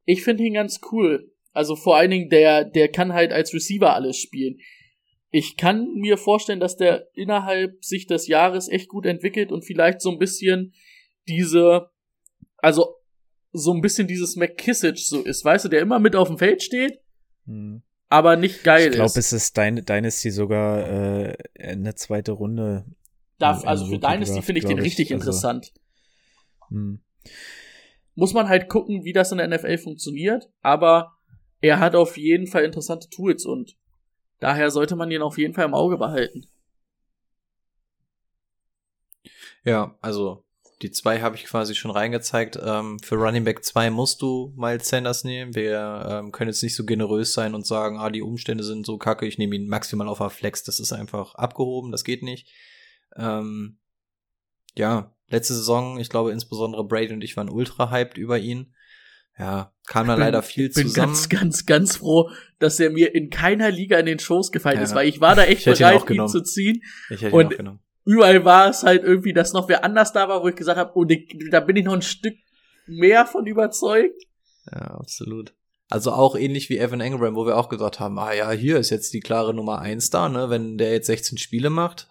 ich 0.04 0.22
finde 0.22 0.44
ihn 0.44 0.54
ganz 0.54 0.80
cool. 0.90 1.30
Also 1.52 1.76
vor 1.76 1.96
allen 1.96 2.10
Dingen, 2.10 2.28
der, 2.30 2.64
der 2.64 2.88
kann 2.90 3.12
halt 3.12 3.32
als 3.32 3.52
Receiver 3.52 3.94
alles 3.94 4.16
spielen. 4.16 4.58
Ich 5.30 5.56
kann 5.56 5.94
mir 5.94 6.16
vorstellen, 6.18 6.60
dass 6.60 6.76
der 6.76 7.08
innerhalb 7.14 7.84
sich 7.84 8.06
des 8.06 8.26
Jahres 8.26 8.68
echt 8.68 8.88
gut 8.88 9.06
entwickelt 9.06 9.50
und 9.52 9.64
vielleicht 9.64 10.00
so 10.00 10.10
ein 10.10 10.18
bisschen 10.18 10.74
diese, 11.28 11.90
also 12.58 12.96
so 13.52 13.72
ein 13.72 13.80
bisschen 13.80 14.06
dieses 14.06 14.36
McKissick 14.36 14.98
so 14.98 15.22
ist, 15.22 15.44
weißt 15.44 15.66
du, 15.66 15.68
der 15.68 15.80
immer 15.80 15.98
mit 15.98 16.16
auf 16.16 16.28
dem 16.28 16.38
Feld 16.38 16.62
steht, 16.62 16.98
Hm. 17.46 17.82
aber 18.08 18.36
nicht 18.36 18.62
geil 18.64 18.88
Ich 18.88 18.94
glaube, 18.94 19.06
ist. 19.08 19.16
es 19.16 19.32
ist 19.32 19.58
dein, 19.58 19.76
Dynasty 19.84 20.30
sogar 20.30 20.88
äh, 21.28 21.36
eine 21.58 21.94
zweite 21.94 22.32
Runde. 22.32 22.84
Darf, 23.38 23.64
also 23.66 23.86
für 23.86 23.98
Dynasty 23.98 24.40
finde 24.42 24.60
ich 24.60 24.64
den 24.64 24.76
glaub 24.76 24.86
ich. 24.86 24.92
richtig 24.92 25.12
Also- 25.12 25.22
interessant. 25.22 25.72
Hm. 26.68 27.00
Muss 28.14 28.34
man 28.34 28.48
halt 28.48 28.68
gucken, 28.68 29.04
wie 29.04 29.12
das 29.12 29.32
in 29.32 29.38
der 29.38 29.48
NFL 29.48 29.78
funktioniert, 29.78 30.50
aber 30.60 31.16
er 31.60 31.78
hat 31.78 31.94
auf 31.94 32.16
jeden 32.16 32.46
Fall 32.46 32.64
interessante 32.64 33.08
Tools 33.08 33.46
und 33.46 33.76
daher 34.40 34.70
sollte 34.70 34.96
man 34.96 35.10
ihn 35.10 35.22
auf 35.22 35.38
jeden 35.38 35.54
Fall 35.54 35.64
im 35.64 35.74
Auge 35.74 35.96
behalten. 35.96 36.46
Ja, 39.64 39.96
also 40.00 40.44
die 40.82 40.90
zwei 40.90 41.20
habe 41.20 41.36
ich 41.36 41.44
quasi 41.44 41.76
schon 41.76 41.92
reingezeigt. 41.92 42.58
Ähm, 42.60 42.98
für 42.98 43.14
Running 43.14 43.44
Back 43.44 43.64
2 43.64 43.90
musst 43.90 44.20
du 44.20 44.52
Miles 44.56 44.88
Sanders 44.88 45.22
nehmen. 45.22 45.54
Wir 45.54 46.06
ähm, 46.08 46.32
können 46.32 46.50
jetzt 46.50 46.62
nicht 46.62 46.74
so 46.74 46.84
generös 46.84 47.32
sein 47.32 47.54
und 47.54 47.64
sagen, 47.64 47.98
ah, 47.98 48.10
die 48.10 48.22
Umstände 48.22 48.64
sind 48.64 48.84
so 48.84 48.98
kacke, 48.98 49.26
ich 49.26 49.38
nehme 49.38 49.54
ihn 49.54 49.68
maximal 49.68 50.08
auf 50.08 50.18
der 50.18 50.30
Flex. 50.30 50.64
Das 50.64 50.80
ist 50.80 50.92
einfach 50.92 51.36
abgehoben, 51.36 51.92
das 51.92 52.02
geht 52.02 52.24
nicht. 52.24 52.48
Ähm, 53.16 53.78
ja, 54.74 55.14
letzte 55.32 55.54
Saison, 55.54 55.98
ich 55.98 56.08
glaube 56.08 56.30
insbesondere 56.32 56.84
Brady 56.86 57.12
und 57.12 57.24
ich 57.24 57.36
waren 57.36 57.50
ultra 57.50 57.90
hyped 57.90 58.16
über 58.18 58.38
ihn. 58.38 58.72
Ja, 59.38 59.72
kam 59.86 60.06
da 60.06 60.14
leider 60.14 60.42
viel 60.42 60.66
Ich 60.68 60.74
bin 60.74 60.88
zusammen. 60.88 61.12
ganz, 61.14 61.28
ganz, 61.28 61.66
ganz 61.66 61.96
froh, 61.96 62.30
dass 62.58 62.78
er 62.78 62.90
mir 62.90 63.14
in 63.14 63.30
keiner 63.30 63.70
Liga 63.70 63.98
in 63.98 64.06
den 64.06 64.18
Shows 64.18 64.52
gefallen 64.52 64.76
Ja. 64.76 64.82
ist, 64.84 64.94
weil 64.94 65.08
ich 65.08 65.20
war 65.20 65.34
da 65.34 65.44
echt 65.44 65.66
ihn 65.66 65.72
bereit, 65.72 66.00
ihn 66.02 66.06
genommen. 66.06 66.28
zu 66.28 66.42
ziehen. 66.42 66.82
ich 67.10 67.22
hätte 67.22 67.28
ihn 67.28 67.32
und- 67.32 67.46
auch 67.54 67.56
genommen. 67.56 67.80
Überall 68.04 68.44
war 68.44 68.68
es 68.68 68.82
halt 68.82 69.04
irgendwie, 69.04 69.32
dass 69.32 69.52
noch 69.52 69.68
wer 69.68 69.84
anders 69.84 70.12
da 70.12 70.28
war, 70.28 70.42
wo 70.42 70.48
ich 70.48 70.56
gesagt 70.56 70.76
habe, 70.78 70.90
oh, 70.96 71.04
da 71.04 71.60
bin 71.60 71.76
ich 71.76 71.84
noch 71.84 71.92
ein 71.94 72.02
Stück 72.02 72.34
mehr 72.86 73.26
von 73.26 73.46
überzeugt. 73.46 74.20
Ja, 74.70 74.78
absolut. 74.98 75.54
Also 75.88 76.10
auch 76.12 76.34
ähnlich 76.36 76.68
wie 76.68 76.78
Evan 76.78 77.00
Engram, 77.00 77.36
wo 77.36 77.46
wir 77.46 77.56
auch 77.56 77.68
gesagt 77.68 78.00
haben, 78.00 78.18
ah 78.18 78.32
ja, 78.32 78.50
hier 78.50 78.78
ist 78.78 78.90
jetzt 78.90 79.12
die 79.14 79.20
klare 79.20 79.54
Nummer 79.54 79.78
eins 79.78 80.10
da, 80.10 80.28
ne, 80.28 80.50
wenn 80.50 80.78
der 80.78 80.90
jetzt 80.92 81.06
16 81.06 81.38
Spiele 81.38 81.70
macht. 81.70 82.08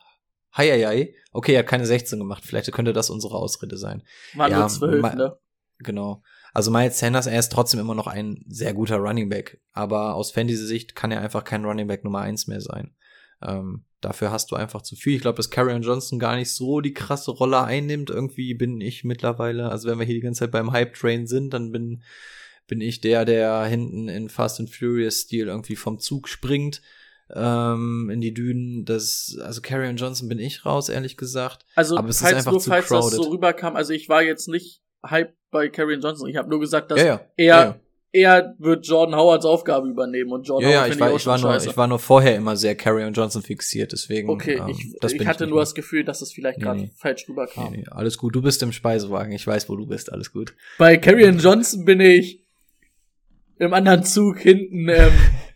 Hei, 0.55 0.69
hei, 0.69 0.83
hei. 0.85 1.15
Okay, 1.31 1.53
er 1.53 1.59
hat 1.59 1.67
keine 1.67 1.85
16 1.85 2.19
gemacht. 2.19 2.43
Vielleicht 2.45 2.71
könnte 2.71 2.93
das 2.93 3.09
unsere 3.09 3.35
Ausrede 3.35 3.77
sein. 3.77 4.03
War 4.33 4.49
Ja, 4.49 4.59
nur 4.59 4.67
zwölf, 4.67 5.01
ma- 5.01 5.15
ne? 5.15 5.37
Genau. 5.79 6.21
Also 6.53 6.69
Miles 6.69 6.99
Sanders, 6.99 7.27
er 7.27 7.39
ist 7.39 7.51
trotzdem 7.51 7.79
immer 7.79 7.95
noch 7.95 8.07
ein 8.07 8.43
sehr 8.47 8.73
guter 8.73 8.97
Running 8.97 9.29
Back. 9.29 9.61
Aber 9.71 10.15
aus 10.15 10.31
Fantasy-Sicht 10.31 10.95
kann 10.95 11.11
er 11.11 11.21
einfach 11.21 11.43
kein 11.45 11.63
Running 11.63 11.87
Back 11.87 12.03
Nummer 12.03 12.19
eins 12.19 12.47
mehr 12.47 12.59
sein. 12.59 12.93
Ähm, 13.41 13.85
dafür 14.01 14.31
hast 14.31 14.51
du 14.51 14.55
einfach 14.57 14.81
zu 14.81 14.95
viel. 14.95 15.15
Ich 15.15 15.21
glaube, 15.21 15.37
dass 15.37 15.49
Carrion 15.49 15.81
Johnson 15.81 16.19
gar 16.19 16.35
nicht 16.35 16.51
so 16.51 16.81
die 16.81 16.93
krasse 16.93 17.31
Rolle 17.31 17.63
einnimmt. 17.63 18.09
Irgendwie 18.09 18.53
bin 18.53 18.81
ich 18.81 19.03
mittlerweile, 19.05 19.69
also 19.71 19.89
wenn 19.89 19.97
wir 19.99 20.05
hier 20.05 20.15
die 20.15 20.21
ganze 20.21 20.39
Zeit 20.39 20.51
beim 20.51 20.71
Hype 20.73 20.93
Train 20.93 21.25
sind, 21.25 21.53
dann 21.53 21.71
bin, 21.71 22.03
bin 22.67 22.81
ich 22.81 22.99
der, 23.01 23.23
der 23.25 23.63
hinten 23.65 24.09
in 24.09 24.29
Fast 24.29 24.59
and 24.59 24.69
Furious 24.69 25.21
Stil 25.21 25.47
irgendwie 25.47 25.77
vom 25.77 25.97
Zug 25.99 26.27
springt 26.27 26.81
ähm, 27.35 28.09
in 28.11 28.21
die 28.21 28.33
Dünen. 28.33 28.85
Das, 28.85 29.37
also 29.43 29.61
Carrion 29.61 29.97
Johnson 29.97 30.27
bin 30.29 30.39
ich 30.39 30.65
raus, 30.65 30.89
ehrlich 30.89 31.17
gesagt. 31.17 31.65
Also 31.75 31.97
Aber 31.97 32.09
es 32.09 32.17
ist 32.17 32.21
falls 32.23 32.37
einfach 32.37 32.51
nur 32.51 32.61
zu 32.61 32.69
falls 32.69 32.87
das 32.89 32.99
crowded. 32.99 33.23
so 33.23 33.29
rüberkam, 33.31 33.75
also 33.75 33.93
ich 33.93 34.09
war 34.09 34.21
jetzt 34.23 34.47
nicht 34.47 34.81
hype 35.05 35.33
bei 35.51 35.69
Karrion 35.69 36.01
Johnson. 36.01 36.27
Ich 36.29 36.35
habe 36.37 36.49
nur 36.49 36.59
gesagt, 36.59 36.91
dass 36.91 36.99
Ja, 36.99 37.05
ja. 37.05 37.21
er 37.37 37.45
Ja, 37.45 37.63
ja. 37.65 37.75
er 38.13 38.55
wird 38.59 38.85
Jordan 38.87 39.15
Howards 39.19 39.45
Aufgabe 39.45 39.87
übernehmen 39.89 40.31
und 40.31 40.47
Jordan 40.47 40.69
Ja, 40.69 40.75
ja, 40.75 40.77
Howard 40.81 40.87
ich 40.89 40.93
finde 40.95 41.05
war, 41.05 41.13
auch 41.13 41.17
ich 41.19 41.25
war 41.27 41.37
nur, 41.39 41.51
scheiße. 41.53 41.69
ich 41.69 41.77
war 41.77 41.87
nur 41.87 41.99
vorher 41.99 42.35
immer 42.35 42.55
sehr 42.57 42.75
Carrion 42.75 43.13
Johnson 43.13 43.41
fixiert, 43.41 43.91
deswegen. 43.91 44.29
okay, 44.29 44.55
ähm, 44.59 44.67
ich, 44.69 44.95
das 45.01 45.13
ich 45.13 45.25
hatte 45.25 45.43
nicht 45.43 45.49
nur 45.49 45.57
mehr. 45.57 45.63
das 45.63 45.75
Gefühl, 45.75 46.03
dass 46.03 46.21
es 46.21 46.31
vielleicht 46.33 46.59
Nee, 46.59 46.63
gerade 46.65 46.79
nee. 46.81 46.91
falsch 46.97 47.27
rüberkam. 47.27 47.71
Nee, 47.71 47.77
nee, 47.79 47.85
alles 47.89 48.17
gut. 48.17 48.35
Du 48.35 48.41
bist 48.41 48.61
im 48.63 48.71
Speisewagen. 48.71 49.31
Ich 49.33 49.45
weiß, 49.47 49.67
wo 49.69 49.75
du 49.75 49.85
bist. 49.87 50.11
Alles 50.11 50.31
gut. 50.31 50.53
Bei 50.77 50.97
Karrion 50.97 51.39
Johnson 51.39 51.85
bin 51.85 51.99
ich 51.99 52.43
im 53.59 53.73
anderen 53.73 54.03
Zug 54.03 54.39
hinten 54.39 54.87
ähm, 54.89 55.11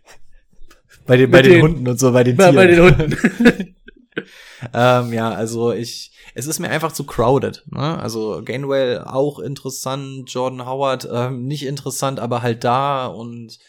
Bei 1.05 1.17
den, 1.17 1.29
bei 1.29 1.41
den 1.41 1.61
Hunden 1.61 1.87
und 1.87 1.99
so, 1.99 2.11
bei 2.11 2.23
den 2.23 2.35
bei, 2.35 2.51
bei 2.51 2.67
den 2.67 2.81
Hunden. 2.81 3.75
ähm, 4.73 5.13
ja, 5.13 5.31
also 5.31 5.71
ich, 5.71 6.11
es 6.33 6.47
ist 6.47 6.59
mir 6.59 6.69
einfach 6.69 6.91
zu 6.91 7.05
crowded. 7.05 7.63
Ne? 7.67 7.97
Also 7.99 8.41
Gainwell 8.43 8.99
auch 8.99 9.39
interessant, 9.39 10.31
Jordan 10.31 10.65
Howard 10.65 11.07
ähm, 11.11 11.45
nicht 11.45 11.65
interessant, 11.65 12.19
aber 12.19 12.41
halt 12.41 12.63
da 12.63 13.07
und 13.07 13.59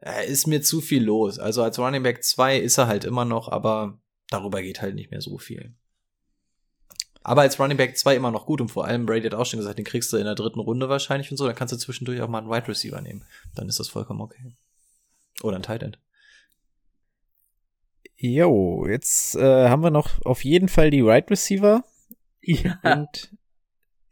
äh, 0.00 0.26
ist 0.26 0.46
mir 0.46 0.62
zu 0.62 0.80
viel 0.80 1.04
los. 1.04 1.38
Also 1.38 1.62
als 1.62 1.78
Running 1.78 2.02
Back 2.02 2.24
2 2.24 2.58
ist 2.58 2.78
er 2.78 2.86
halt 2.86 3.04
immer 3.04 3.24
noch, 3.24 3.48
aber 3.48 3.98
darüber 4.28 4.62
geht 4.62 4.80
halt 4.80 4.94
nicht 4.94 5.10
mehr 5.10 5.20
so 5.20 5.38
viel. 5.38 5.74
Aber 7.22 7.42
als 7.42 7.60
Running 7.60 7.76
Back 7.76 7.98
2 7.98 8.16
immer 8.16 8.30
noch 8.30 8.46
gut 8.46 8.60
und 8.60 8.70
vor 8.70 8.86
allem 8.86 9.04
Brady 9.04 9.24
hat 9.24 9.34
auch 9.34 9.44
schon 9.44 9.58
gesagt, 9.58 9.78
den 9.78 9.84
kriegst 9.84 10.12
du 10.12 10.16
in 10.16 10.24
der 10.24 10.34
dritten 10.34 10.60
Runde 10.60 10.88
wahrscheinlich 10.88 11.30
und 11.30 11.36
so, 11.36 11.46
dann 11.46 11.54
kannst 11.54 11.72
du 11.72 11.78
zwischendurch 11.78 12.22
auch 12.22 12.28
mal 12.28 12.38
einen 12.38 12.50
Wide 12.50 12.68
Receiver 12.68 13.00
nehmen. 13.00 13.24
Dann 13.54 13.68
ist 13.68 13.78
das 13.78 13.88
vollkommen 13.88 14.22
okay. 14.22 14.56
Oder 15.42 15.56
ein 15.56 15.62
Tight 15.62 15.82
End. 15.82 15.98
Jo, 18.22 18.86
jetzt 18.86 19.34
äh, 19.36 19.68
haben 19.70 19.82
wir 19.82 19.90
noch 19.90 20.10
auf 20.26 20.44
jeden 20.44 20.68
Fall 20.68 20.90
die 20.90 21.00
Right 21.00 21.30
Receiver 21.30 21.82
ja, 22.42 22.78
und 22.82 23.32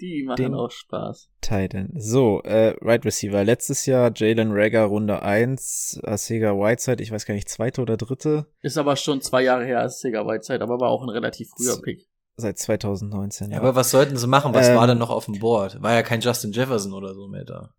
die 0.01 0.22
machen 0.26 0.36
den- 0.36 0.55
auch 0.55 0.70
Spaß. 0.70 1.28
Titan. 1.43 1.90
So, 1.97 2.40
äh, 2.43 2.74
Right 2.80 3.05
Receiver. 3.05 3.44
Letztes 3.44 3.85
Jahr 3.85 4.10
Jalen 4.14 4.52
Rager 4.52 4.85
Runde 4.85 5.20
1, 5.22 6.01
Sega 6.14 6.52
Whiteside, 6.55 7.02
ich 7.02 7.10
weiß 7.10 7.26
gar 7.26 7.35
nicht, 7.35 7.48
zweite 7.51 7.82
oder 7.82 7.97
dritte, 7.98 8.47
Ist 8.62 8.78
aber 8.78 8.97
schon 8.97 9.20
zwei 9.20 9.43
Jahre 9.43 9.66
her 9.66 9.80
als 9.80 10.01
Sega 10.01 10.26
Whiteside, 10.26 10.62
aber 10.62 10.80
war 10.80 10.89
auch 10.89 11.02
ein 11.02 11.10
relativ 11.10 11.51
früher 11.51 11.74
Z- 11.74 11.82
Pick. 11.82 12.09
seit 12.36 12.59
2019. 12.59 13.51
Ja, 13.51 13.59
aber 13.59 13.74
was 13.74 13.90
sollten 13.90 14.16
sie 14.16 14.26
machen? 14.26 14.55
Was 14.55 14.68
Ähm, 14.68 14.76
war 14.76 14.86
denn 14.86 14.98
noch 14.98 15.10
auf 15.10 15.26
dem 15.26 15.39
Board? 15.39 15.82
War 15.82 15.93
ja 15.93 16.02
kein 16.02 16.20
Justin 16.22 16.52
Jefferson 16.52 16.94
oder 16.94 17.12
so 17.14 17.28
mehr 17.28 17.44
da. 17.44 17.74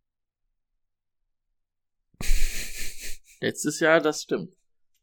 Letztes 3.41 3.80
Jahr, 3.80 3.99
das 4.01 4.22
stimmt. 4.23 4.53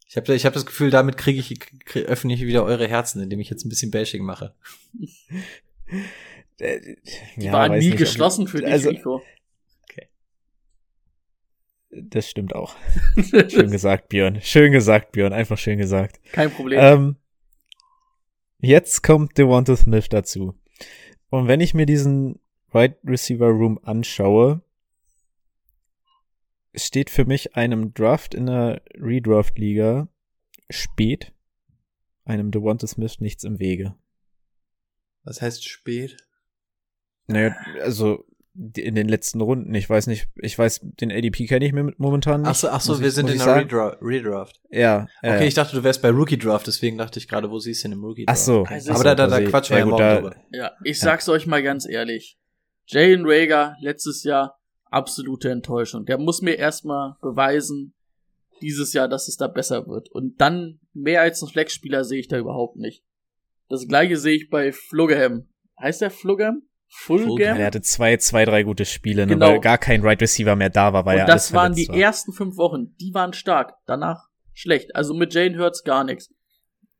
Ich 0.08 0.16
habe 0.16 0.34
ich 0.34 0.46
hab 0.46 0.52
das 0.54 0.66
Gefühl, 0.66 0.90
damit 0.90 1.16
kriege 1.16 1.40
ich, 1.40 1.58
krieg, 1.58 2.06
öffne 2.06 2.32
ich 2.32 2.42
wieder 2.42 2.64
eure 2.64 2.86
Herzen, 2.88 3.20
indem 3.22 3.40
ich 3.40 3.50
jetzt 3.50 3.64
ein 3.64 3.68
bisschen 3.68 3.90
Bashing 3.90 4.24
mache. 4.24 4.54
Äh, 6.58 6.80
Die 7.36 7.44
ja, 7.44 7.52
waren 7.52 7.72
nie 7.72 7.78
nicht, 7.84 7.92
ob- 7.92 7.98
geschlossen 7.98 8.48
für 8.48 8.62
dich, 8.62 8.72
also- 8.72 8.88
Rico. 8.88 9.22
Das 11.90 12.28
stimmt 12.28 12.54
auch. 12.54 12.74
Schön 13.48 13.70
gesagt, 13.70 14.08
Björn. 14.08 14.40
Schön 14.42 14.72
gesagt, 14.72 15.12
Björn. 15.12 15.32
Einfach 15.32 15.56
schön 15.56 15.78
gesagt. 15.78 16.20
Kein 16.32 16.50
Problem. 16.50 16.78
Ähm, 16.82 17.16
jetzt 18.58 19.02
kommt 19.02 19.38
Devonta 19.38 19.76
Smith 19.76 20.08
dazu. 20.10 20.54
Und 21.30 21.48
wenn 21.48 21.60
ich 21.60 21.72
mir 21.74 21.86
diesen 21.86 22.38
Wide 22.72 22.96
Receiver 23.04 23.46
Room 23.48 23.78
anschaue, 23.82 24.60
steht 26.76 27.10
für 27.10 27.24
mich 27.24 27.56
einem 27.56 27.94
Draft 27.94 28.34
in 28.34 28.46
der 28.46 28.82
Redraft 28.94 29.58
Liga 29.58 30.08
spät 30.70 31.32
einem 32.24 32.50
Devonta 32.50 32.86
Smith 32.86 33.20
nichts 33.20 33.44
im 33.44 33.58
Wege. 33.60 33.94
Was 35.24 35.40
heißt 35.42 35.64
spät? 35.68 36.16
Naja, 37.28 37.56
also 37.82 38.24
in 38.76 38.94
den 38.94 39.08
letzten 39.08 39.40
Runden, 39.42 39.74
ich 39.74 39.88
weiß 39.88 40.06
nicht, 40.06 40.28
ich 40.36 40.58
weiß, 40.58 40.80
den 40.82 41.12
ADP 41.12 41.46
kenne 41.46 41.66
ich 41.66 41.72
mir 41.72 41.92
momentan 41.98 42.40
nicht. 42.42 42.50
Ach 42.50 42.54
so, 42.54 42.68
ach 42.70 42.80
so 42.80 42.92
muss 42.92 43.00
wir 43.00 43.08
ich- 43.08 43.14
sind 43.14 43.28
in 43.28 43.38
der. 43.38 43.56
Redra 43.56 43.96
Redraft. 44.00 44.60
Ja, 44.70 45.06
ja. 45.22 45.34
Okay, 45.34 45.46
ich 45.46 45.54
dachte, 45.54 45.76
du 45.76 45.84
wärst 45.84 46.00
bei 46.00 46.08
Rookie 46.10 46.38
Draft, 46.38 46.66
deswegen 46.66 46.96
dachte 46.96 47.18
ich 47.18 47.28
gerade, 47.28 47.50
wo 47.50 47.58
siehst 47.58 47.84
du 47.84 47.88
denn 47.88 47.98
im 47.98 48.04
Rookie 48.04 48.24
Ach 48.26 48.32
Draft? 48.34 48.44
so. 48.46 48.64
Also 48.64 48.92
Aber 48.92 49.04
da, 49.04 49.14
da, 49.14 49.26
da 49.26 49.40
quatschen 49.42 49.74
wir 49.74 49.78
ja 49.80 49.84
gut, 49.84 49.90
morgen 49.92 50.02
da- 50.04 50.14
drüber. 50.20 50.36
Ja, 50.52 50.72
ich 50.84 50.98
sag's 50.98 51.28
euch 51.28 51.46
mal 51.46 51.62
ganz 51.62 51.86
ehrlich. 51.88 52.38
Jalen 52.86 53.24
Rager 53.26 53.76
letztes 53.80 54.22
Jahr 54.24 54.58
absolute 54.97 55.51
Enttäuschung. 55.51 56.05
Der 56.06 56.18
muss 56.18 56.43
mir 56.43 56.56
erstmal 56.59 57.16
beweisen, 57.20 57.94
dieses 58.62 58.93
Jahr, 58.94 59.09
dass 59.09 59.28
es 59.28 59.36
da 59.36 59.47
besser 59.48 59.86
wird. 59.86 60.10
Und 60.10 60.40
dann 60.40 60.81
mehr 60.94 61.20
als 61.20 61.43
ein 61.43 61.48
Flexspieler 61.48 62.05
sehe 62.05 62.20
ich 62.20 62.28
da 62.28 62.39
überhaupt 62.39 62.77
nicht. 62.77 63.05
Das 63.68 63.86
gleiche 63.86 64.16
sehe 64.16 64.36
ich 64.36 64.48
bei 64.48 64.73
Flugaham. 64.73 65.48
Heißt 65.78 66.01
der 66.01 66.10
Flugaham? 66.10 66.62
Fulgham? 66.89 67.56
Der 67.56 67.66
hatte 67.66 67.82
zwei, 67.82 68.16
zwei, 68.16 68.44
drei 68.44 68.62
gute 68.62 68.85
Spiele, 68.85 69.27
ne, 69.27 69.35
Genau. 69.35 69.48
weil 69.48 69.60
gar 69.60 69.77
kein 69.77 70.02
Right 70.02 70.23
Receiver 70.23 70.55
mehr 70.56 70.70
da 70.70 70.93
war, 70.93 71.05
weil 71.05 71.16
Und 71.16 71.20
ja 71.20 71.27
das 71.27 71.48
alles 71.48 71.52
waren 71.52 71.74
die 71.74 71.89
war. 71.89 71.97
ersten 71.97 72.32
fünf 72.32 72.56
Wochen. 72.56 72.94
Die 73.01 73.12
waren 73.12 73.32
stark. 73.32 73.74
Danach 73.86 74.28
schlecht. 74.55 74.94
Also 74.94 75.12
mit 75.12 75.35
Jane 75.35 75.59
Hurts 75.59 75.82
gar 75.85 76.05
nichts. 76.05 76.32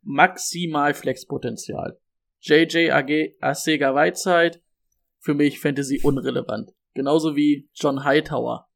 Maximal 0.03 0.93
Flexpotenzial. 0.93 1.99
JJ 2.41 2.91
AG 2.91 3.37
Asega 3.41 3.95
Whiteside. 3.95 4.61
Für 5.21 5.35
mich 5.35 5.59
Fantasy 5.61 6.01
unrelevant. 6.03 6.71
Genauso 6.97 7.37
wie 7.37 7.69
John 7.75 8.05
Hightower. 8.05 8.69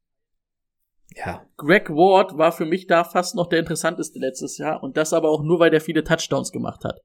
Ja, 1.17 1.47
Greg 1.57 1.89
Ward 1.89 2.37
war 2.37 2.53
für 2.53 2.67
mich 2.67 2.87
da 2.87 3.03
fast 3.03 3.35
noch 3.35 3.49
der 3.49 3.59
interessanteste 3.59 4.19
letztes 4.19 4.59
Jahr. 4.59 4.83
Und 4.83 4.99
das 4.99 5.15
aber 5.15 5.31
auch 5.31 5.43
nur, 5.43 5.59
weil 5.59 5.71
der 5.71 5.81
viele 5.81 6.05
Touchdowns 6.05 6.53
gemacht 6.53 6.85
hat. 6.85 7.01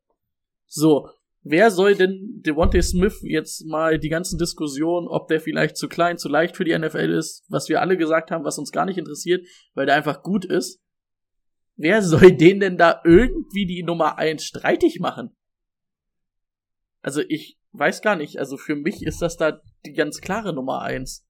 So. 0.67 1.09
Wer 1.47 1.69
soll 1.69 1.93
denn 1.95 2.41
Devontae 2.43 2.81
Smith 2.81 3.21
jetzt 3.21 3.65
mal 3.67 3.99
die 3.99 4.09
ganzen 4.09 4.39
Diskussionen, 4.39 5.07
ob 5.07 5.27
der 5.27 5.39
vielleicht 5.39 5.77
zu 5.77 5.87
klein, 5.87 6.17
zu 6.17 6.27
leicht 6.27 6.57
für 6.57 6.65
die 6.65 6.77
NFL 6.77 7.13
ist, 7.13 7.45
was 7.49 7.69
wir 7.69 7.81
alle 7.81 7.97
gesagt 7.97 8.31
haben, 8.31 8.43
was 8.43 8.57
uns 8.57 8.71
gar 8.71 8.85
nicht 8.85 8.97
interessiert, 8.97 9.45
weil 9.75 9.85
der 9.85 9.93
einfach 9.93 10.23
gut 10.23 10.43
ist. 10.43 10.81
Wer 11.75 12.01
soll 12.01 12.31
den 12.31 12.59
denn 12.59 12.77
da 12.77 12.99
irgendwie 13.05 13.67
die 13.67 13.83
Nummer 13.83 14.17
eins 14.17 14.43
streitig 14.43 14.99
machen? 14.99 15.35
Also 17.03 17.21
ich 17.21 17.59
weiß 17.77 18.01
gar 18.01 18.15
nicht. 18.15 18.37
Also 18.39 18.57
für 18.57 18.75
mich 18.75 19.03
ist 19.05 19.21
das 19.21 19.37
da 19.37 19.61
die 19.85 19.93
ganz 19.93 20.21
klare 20.21 20.53
Nummer 20.53 20.81
eins. 20.81 21.25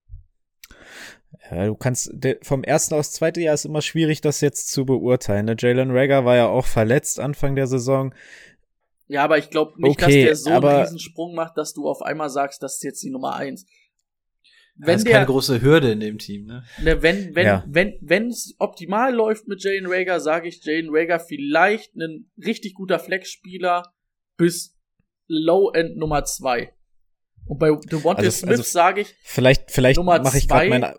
Ja, 1.51 1.65
du 1.67 1.75
kannst 1.75 2.11
vom 2.41 2.63
ersten 2.63 2.95
aufs 2.95 3.11
zweite 3.11 3.41
Jahr 3.41 3.53
ist 3.53 3.65
immer 3.65 3.81
schwierig, 3.81 4.21
das 4.21 4.41
jetzt 4.41 4.71
zu 4.71 4.85
beurteilen. 4.85 5.45
Ne? 5.45 5.55
Jalen 5.59 5.91
Rager 5.91 6.25
war 6.25 6.35
ja 6.35 6.47
auch 6.47 6.65
verletzt 6.65 7.19
Anfang 7.19 7.55
der 7.55 7.67
Saison. 7.67 8.13
Ja, 9.07 9.23
aber 9.23 9.37
ich 9.37 9.49
glaube 9.49 9.73
nicht, 9.79 10.01
Okay, 10.01 10.25
dass 10.25 10.25
der 10.25 10.35
so 10.37 10.49
einen 10.49 10.57
aber- 10.57 10.81
Riesensprung 10.83 11.35
macht, 11.35 11.57
dass 11.57 11.73
du 11.73 11.87
auf 11.87 12.01
einmal 12.01 12.29
sagst, 12.29 12.63
das 12.63 12.75
ist 12.75 12.83
jetzt 12.83 13.03
die 13.03 13.11
Nummer 13.11 13.35
eins. 13.35 13.65
Das 14.77 14.87
Wenn 14.87 14.97
ist 14.97 15.05
der, 15.05 15.13
keine 15.13 15.25
große 15.27 15.61
Hürde 15.61 15.91
in 15.91 15.99
dem 16.01 16.17
Team, 16.17 16.45
ne? 16.47 16.63
ne, 16.81 17.01
wenn, 17.01 17.33
wenn, 17.35 17.45
Ja. 17.45 17.63
wenn, 17.67 17.93
wenn 18.01 18.27
es 18.27 18.55
optimal 18.57 19.13
läuft 19.13 19.47
mit 19.47 19.63
Jalen 19.63 19.85
Rager, 19.87 20.19
sage 20.19 20.47
ich 20.49 20.63
Jalen 20.65 20.87
Rager 20.89 21.19
vielleicht 21.19 21.95
ein 21.95 22.29
richtig 22.43 22.73
guter 22.73 22.99
Flexspieler 22.99 23.83
bis 24.37 24.74
Low-End 25.27 25.97
Nummer 25.97 26.23
zwei. 26.25 26.71
Und 27.45 27.59
bei 27.59 27.69
Devontae 27.69 28.25
Also- 28.25 28.31
Smith 28.45 28.51
also- 28.59 28.63
sage 28.63 29.01
ich, 29.01 29.15
Vielleicht, 29.23 29.71
vielleicht 29.71 30.01
mache 30.01 30.37
ich 30.37 30.47
gerade 30.47 30.69
meine. 30.69 30.95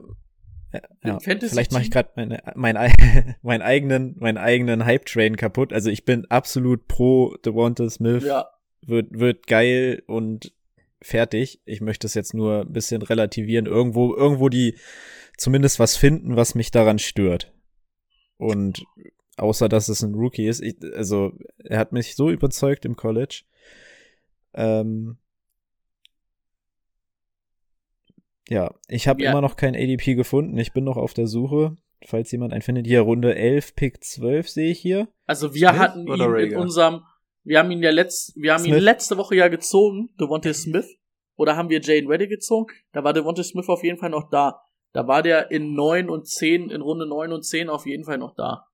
Ja, 1.03 1.19
vielleicht 1.20 1.73
mache 1.73 1.82
ich 1.85 1.90
gerade 1.90 2.11
meine, 2.16 2.43
mein, 2.55 2.77
ei- 2.77 2.93
meinen 3.43 3.62
eigenen, 3.62 4.16
meinen 4.19 4.36
eigenen 4.36 4.85
Hype-Train 4.85 5.36
kaputt. 5.36 5.73
Also 5.73 5.89
ich 5.90 6.05
bin 6.05 6.27
absolut 6.27 6.86
pro 6.86 7.35
Devonta 7.44 7.89
Smith. 7.89 8.24
ja, 8.24 8.47
Wird, 8.82 9.19
wird 9.19 9.47
geil 9.47 10.03
und 10.07 10.53
fertig. 11.01 11.62
Ich 11.65 11.81
möchte 11.81 12.07
es 12.07 12.15
jetzt 12.15 12.35
nur 12.35 12.62
ein 12.62 12.73
bisschen 12.73 13.01
relativieren. 13.03 13.66
Irgendwo, 13.66 14.15
irgendwo 14.15 14.48
die 14.51 14.77
zumindest 15.39 15.78
was 15.78 15.97
finden, 15.97 16.36
was 16.36 16.55
mich 16.55 16.70
daran 16.73 16.98
stört. 16.98 17.55
Und 18.36 18.85
außer 19.39 19.69
dass 19.69 19.89
es 19.89 20.03
ein 20.03 20.15
Rookie 20.15 20.47
ist, 20.47 20.61
ich, 20.62 20.77
also 20.94 21.32
er 21.65 21.78
hat 21.78 21.93
mich 21.93 22.16
so 22.16 22.28
überzeugt 22.31 22.85
im 22.85 22.97
College. 22.97 23.44
Ähm, 24.57 25.19
ja, 28.49 28.74
ich 28.89 29.09
habe 29.09 29.23
Ja. 29.23 29.31
immer 29.31 29.41
noch 29.41 29.57
kein 29.57 29.74
ADP 29.74 30.15
gefunden. 30.15 30.57
Ich 30.59 30.73
bin 30.73 30.85
noch 30.85 30.97
auf 30.97 31.15
der 31.15 31.27
Suche. 31.27 31.77
Falls 32.05 32.31
jemand 32.31 32.53
einen 32.53 32.62
findet, 32.62 32.87
hier 32.87 33.01
Runde 33.01 33.35
11, 33.35 33.74
Pick 33.74 34.05
12 34.05 34.49
sehe 34.49 34.70
ich 34.70 34.78
hier. 34.81 35.09
also 35.24 35.55
wir 35.55 35.69
Smith 35.70 35.81
hatten 35.81 36.01
ihn 36.07 36.09
oder 36.12 36.27
in 36.27 36.31
Rager? 36.53 36.61
unserem, 36.61 37.03
wir 37.43 37.59
haben 37.59 37.70
ihn 37.70 37.83
ja 37.83 37.91
letzt, 37.91 38.35
wir 38.37 38.53
haben 38.53 38.65
ihn 38.65 38.73
Smith. 38.73 38.83
letzte 38.83 39.16
Woche 39.16 39.35
ja 39.35 39.49
gezogen, 39.49 40.11
Devontae 40.20 40.53
Smith. 40.55 40.87
Oder 41.37 41.57
haben 41.57 41.69
wir 41.69 41.81
Jane 41.81 42.09
Reddy 42.09 42.28
gezogen? 42.28 42.73
Da 42.93 43.03
war 43.03 43.12
Devontae 43.12 43.43
Smith 43.45 43.69
auf 43.69 43.83
jeden 43.83 43.99
Fall 43.99 44.11
noch 44.11 44.28
da. 44.31 44.62
Da 44.93 45.07
war 45.09 45.23
der 45.23 45.51
in 45.51 45.74
9 45.74 46.09
und 46.09 46.27
10, 46.28 46.70
in 46.70 46.81
Runde 46.81 47.07
9 47.07 47.33
und 47.33 47.43
10 47.45 47.69
auf 47.69 47.87
jeden 47.87 48.05
Fall 48.05 48.19
noch 48.19 48.35
da. 48.35 48.66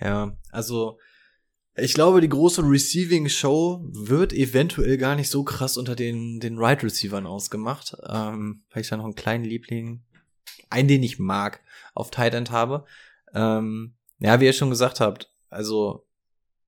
Ja, 0.00 0.36
also 0.52 0.98
ich 1.80 1.94
glaube, 1.94 2.20
die 2.20 2.28
große 2.28 2.62
Receiving 2.62 3.28
Show 3.28 3.80
wird 3.90 4.32
eventuell 4.32 4.98
gar 4.98 5.16
nicht 5.16 5.30
so 5.30 5.44
krass 5.44 5.76
unter 5.76 5.96
den 5.96 6.40
den 6.40 6.58
Right 6.58 6.82
Receivern 6.82 7.26
ausgemacht, 7.26 7.96
ähm, 8.08 8.62
weil 8.70 8.82
ich 8.82 8.88
da 8.88 8.96
noch 8.96 9.04
einen 9.04 9.14
kleinen 9.14 9.44
Liebling, 9.44 10.02
einen 10.70 10.88
den 10.88 11.02
ich 11.02 11.18
mag, 11.18 11.60
auf 11.94 12.10
Tight 12.10 12.34
End 12.34 12.50
habe. 12.50 12.84
Ähm, 13.34 13.94
ja, 14.18 14.40
wie 14.40 14.46
ihr 14.46 14.52
schon 14.52 14.70
gesagt 14.70 15.00
habt, 15.00 15.30
also 15.50 16.06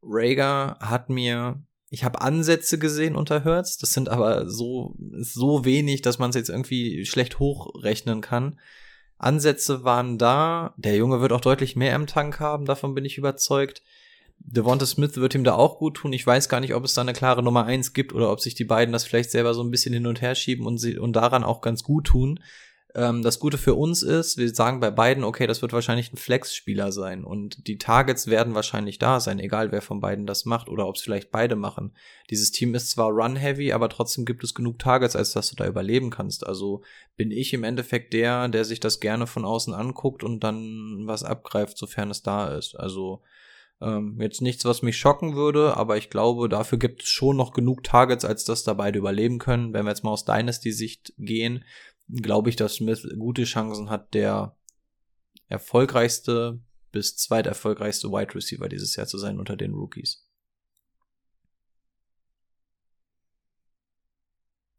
Rager 0.03 0.79
hat 0.81 1.09
mir 1.09 1.63
ich 1.93 2.05
habe 2.05 2.21
Ansätze 2.21 2.79
gesehen 2.79 3.17
unter 3.17 3.43
Hertz, 3.45 3.77
das 3.77 3.93
sind 3.93 4.09
aber 4.09 4.49
so 4.49 4.95
so 4.99 5.65
wenig, 5.65 6.03
dass 6.03 6.19
man 6.19 6.31
es 6.31 6.37
jetzt 6.37 6.51
irgendwie 6.51 7.05
schlecht 7.05 7.39
hochrechnen 7.39 8.21
kann. 8.21 8.59
Ansätze 9.19 9.85
waren 9.85 10.17
da, 10.17 10.73
der 10.77 10.97
Junge 10.97 11.21
wird 11.21 11.33
auch 11.33 11.41
deutlich 11.41 11.77
mehr 11.77 11.95
im 11.95 12.07
Tank 12.07 12.41
haben, 12.41 12.65
davon 12.65 12.95
bin 12.95 13.05
ich 13.05 13.19
überzeugt. 13.19 13.83
Devonta 14.43 14.87
Smith 14.87 15.17
wird 15.17 15.35
ihm 15.35 15.45
da 15.45 15.55
auch 15.55 15.79
gut 15.79 15.99
tun. 15.99 16.13
Ich 16.13 16.27
weiß 16.27 16.49
gar 16.49 16.61
nicht, 16.61 16.75
ob 16.75 16.85
es 16.85 16.95
da 16.95 17.03
eine 17.03 17.13
klare 17.13 17.43
Nummer 17.43 17.65
eins 17.65 17.93
gibt 17.93 18.13
oder 18.13 18.33
ob 18.33 18.41
sich 18.41 18.55
die 18.55 18.65
beiden 18.65 18.93
das 18.93 19.05
vielleicht 19.05 19.31
selber 19.31 19.55
so 19.55 19.63
ein 19.63 19.71
bisschen 19.71 19.93
hin 19.93 20.07
und 20.07 20.23
her 20.23 20.35
schieben 20.35 20.67
und, 20.67 20.79
sie, 20.79 20.99
und 20.99 21.15
daran 21.15 21.45
auch 21.45 21.61
ganz 21.61 21.85
gut 21.85 22.07
tun. 22.07 22.41
Ähm, 22.95 23.23
das 23.23 23.39
Gute 23.39 23.59
für 23.59 23.75
uns 23.75 24.03
ist, 24.03 24.39
wir 24.39 24.53
sagen 24.53 24.81
bei 24.81 24.91
beiden, 24.91 25.23
okay, 25.23 25.47
das 25.47 25.63
wird 25.63 25.73
wahrscheinlich 25.73 26.13
ein 26.13 26.17
Flex-Spieler 26.17 26.91
sein 26.91 27.23
und 27.23 27.67
die 27.69 27.79
Targets 27.79 28.27
werden 28.27 28.55
wahrscheinlich 28.55 28.99
da 28.99 29.21
sein, 29.21 29.39
egal 29.39 29.71
wer 29.71 29.83
von 29.83 30.01
beiden 30.01 30.27
das 30.27 30.45
macht 30.45 30.69
oder 30.69 30.89
ob 30.89 30.97
es 30.97 31.03
vielleicht 31.03 31.31
beide 31.31 31.55
machen. 31.55 31.93
Dieses 32.31 32.51
Team 32.51 32.75
ist 32.75 32.91
zwar 32.91 33.11
run-heavy, 33.11 33.73
aber 33.73 33.89
trotzdem 33.89 34.25
gibt 34.25 34.43
es 34.43 34.55
genug 34.55 34.79
Targets, 34.79 35.15
als 35.15 35.33
dass 35.33 35.51
du 35.51 35.57
da 35.57 35.67
überleben 35.67 36.11
kannst. 36.11 36.47
Also 36.47 36.83
bin 37.17 37.31
ich 37.31 37.53
im 37.53 37.63
Endeffekt 37.63 38.13
der, 38.13 38.49
der 38.49 38.65
sich 38.65 38.81
das 38.81 38.99
gerne 38.99 39.27
von 39.27 39.45
außen 39.45 39.75
anguckt 39.75 40.25
und 40.25 40.41
dann 40.41 41.03
was 41.05 41.23
abgreift, 41.23 41.79
sofern 41.79 42.11
es 42.11 42.23
da 42.23 42.57
ist. 42.57 42.75
Also 42.75 43.23
ähm, 43.81 44.21
jetzt 44.21 44.43
nichts, 44.43 44.65
was 44.65 44.83
mich 44.83 44.99
schocken 44.99 45.35
würde, 45.35 45.77
aber 45.77 45.97
ich 45.97 46.11
glaube, 46.11 46.49
dafür 46.49 46.79
gibt 46.79 47.03
es 47.03 47.09
schon 47.09 47.37
noch 47.37 47.53
genug 47.53 47.83
Targets, 47.83 48.25
als 48.25 48.45
dass 48.45 48.65
da 48.65 48.75
beide 48.75 48.99
überleben 48.99 49.39
können. 49.39 49.73
Wenn 49.73 49.85
wir 49.85 49.91
jetzt 49.91 50.05
mal 50.05 50.11
aus 50.11 50.25
Dynasty-Sicht 50.25 51.15
gehen, 51.19 51.65
glaube 52.09 52.51
ich, 52.51 52.57
dass 52.57 52.75
Smith 52.75 53.07
gute 53.19 53.45
Chancen 53.45 53.91
hat, 53.91 54.15
der 54.15 54.57
erfolgreichste 55.49 56.61
bis 56.93 57.17
zweiterfolgreichste 57.17 58.09
Wide 58.09 58.35
Receiver 58.35 58.69
dieses 58.69 58.97
Jahr 58.97 59.07
zu 59.07 59.19
sein 59.19 59.39
unter 59.39 59.57
den 59.57 59.75
Rookies. 59.75 60.27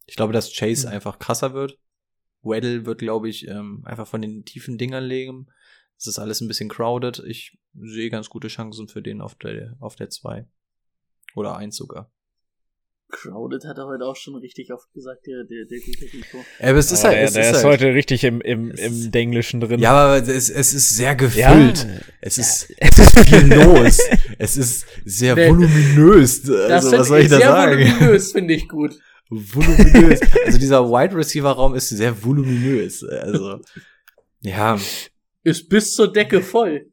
Ich 0.05 0.15
glaube, 0.17 0.33
dass 0.33 0.53
Chase 0.53 0.87
mhm. 0.87 0.93
einfach 0.93 1.19
krasser 1.19 1.53
wird. 1.53 1.79
Weddle 2.43 2.85
wird, 2.85 2.99
glaube 2.99 3.29
ich, 3.29 3.47
ähm, 3.47 3.83
einfach 3.85 4.07
von 4.07 4.21
den 4.21 4.43
tiefen 4.43 4.77
Dingern 4.77 5.05
legen. 5.05 5.47
Es 6.01 6.07
ist 6.07 6.17
alles 6.17 6.41
ein 6.41 6.47
bisschen 6.47 6.67
crowded. 6.67 7.21
Ich 7.27 7.59
sehe 7.79 8.09
ganz 8.09 8.27
gute 8.27 8.47
Chancen 8.47 8.87
für 8.87 9.03
den 9.03 9.21
auf 9.21 9.35
der 9.35 9.75
auf 9.79 9.95
der 9.95 10.09
2. 10.09 10.47
Oder 11.35 11.55
1 11.57 11.75
sogar. 11.75 12.11
Crowded 13.11 13.65
hat 13.65 13.77
er 13.77 13.85
heute 13.85 14.05
auch 14.05 14.15
schon 14.15 14.35
richtig 14.35 14.73
oft 14.73 14.91
gesagt, 14.93 15.27
der, 15.27 15.43
der, 15.43 15.65
der 15.65 15.79
gute 15.79 16.05
Rico. 16.11 16.37
Ja, 16.59 16.69
aber 16.69 16.79
es 16.79 16.91
ist 16.91 17.03
halt, 17.03 17.17
es 17.17 17.33
der 17.33 17.43
ist, 17.43 17.57
ist 17.57 17.63
halt, 17.63 17.65
heute 17.65 17.93
richtig 17.93 18.23
im, 18.23 18.41
im, 18.41 18.71
im 18.71 19.11
Denglischen 19.11 19.59
drin. 19.59 19.79
Ja, 19.79 19.91
aber 19.91 20.27
es, 20.27 20.49
es 20.49 20.73
ist 20.73 20.89
sehr 20.89 21.15
gefüllt. 21.15 21.83
Ja. 21.83 21.99
Es 22.21 22.39
ist, 22.39 22.69
ja. 22.69 22.75
es 22.79 22.97
ist 22.97 23.19
viel 23.19 23.53
los. 23.53 23.99
es 24.39 24.57
ist 24.57 24.87
sehr 25.05 25.35
nee. 25.35 25.49
voluminös. 25.49 26.49
Also, 26.49 26.97
was 26.97 27.07
soll 27.09 27.19
ich 27.19 27.29
da 27.29 27.37
sehr 27.37 27.47
sagen? 27.47 27.79
voluminös 27.79 28.31
finde 28.31 28.53
ich 28.55 28.67
gut. 28.67 28.97
voluminös. 29.29 30.19
Also 30.45 30.57
dieser 30.57 30.89
Wide 30.89 31.15
Receiver 31.15 31.51
Raum 31.51 31.75
ist 31.75 31.89
sehr 31.89 32.23
voluminös. 32.23 33.03
Also, 33.03 33.59
ja. 34.41 34.79
Ist 35.43 35.69
bis 35.69 35.93
zur 35.93 36.11
Decke 36.11 36.41
voll. 36.41 36.91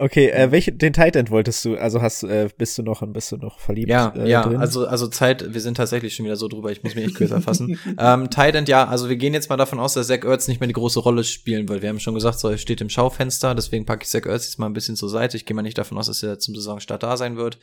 Okay, 0.00 0.28
äh, 0.28 0.52
welche, 0.52 0.72
den 0.72 0.92
Titan 0.92 1.28
wolltest 1.28 1.64
du, 1.64 1.76
also 1.76 2.00
hast, 2.00 2.22
äh, 2.22 2.48
bist 2.56 2.78
du 2.78 2.84
noch, 2.84 3.02
bist 3.08 3.32
du 3.32 3.36
noch 3.36 3.58
verliebt? 3.58 3.90
Ja, 3.90 4.14
äh, 4.16 4.30
ja, 4.30 4.42
drin? 4.42 4.56
also, 4.56 4.86
also 4.86 5.08
Zeit, 5.08 5.52
wir 5.52 5.60
sind 5.60 5.76
tatsächlich 5.76 6.14
schon 6.14 6.24
wieder 6.24 6.36
so 6.36 6.46
drüber, 6.46 6.70
ich 6.70 6.84
muss 6.84 6.94
mich 6.94 7.06
echt 7.06 7.16
kürzer 7.16 7.40
fassen. 7.40 7.76
ähm, 7.98 8.30
Titan, 8.30 8.64
ja, 8.66 8.86
also 8.86 9.08
wir 9.08 9.16
gehen 9.16 9.34
jetzt 9.34 9.50
mal 9.50 9.56
davon 9.56 9.80
aus, 9.80 9.94
dass 9.94 10.06
Zach 10.06 10.22
Ertz 10.22 10.46
nicht 10.46 10.60
mehr 10.60 10.68
die 10.68 10.74
große 10.74 11.00
Rolle 11.00 11.24
spielen 11.24 11.68
wird. 11.68 11.82
Wir 11.82 11.88
haben 11.88 11.98
schon 11.98 12.14
gesagt, 12.14 12.38
so, 12.38 12.48
er 12.48 12.58
steht 12.58 12.80
im 12.80 12.90
Schaufenster, 12.90 13.56
deswegen 13.56 13.86
packe 13.86 14.04
ich 14.04 14.08
Zach 14.08 14.24
Ertz 14.24 14.44
jetzt 14.44 14.60
mal 14.60 14.66
ein 14.66 14.72
bisschen 14.72 14.94
zur 14.94 15.08
Seite. 15.08 15.36
Ich 15.36 15.46
gehe 15.46 15.56
mal 15.56 15.62
nicht 15.62 15.78
davon 15.78 15.98
aus, 15.98 16.06
dass 16.06 16.22
er 16.22 16.38
zum 16.38 16.54
Saisonstart 16.54 17.02
da 17.02 17.16
sein 17.16 17.36
wird. 17.36 17.58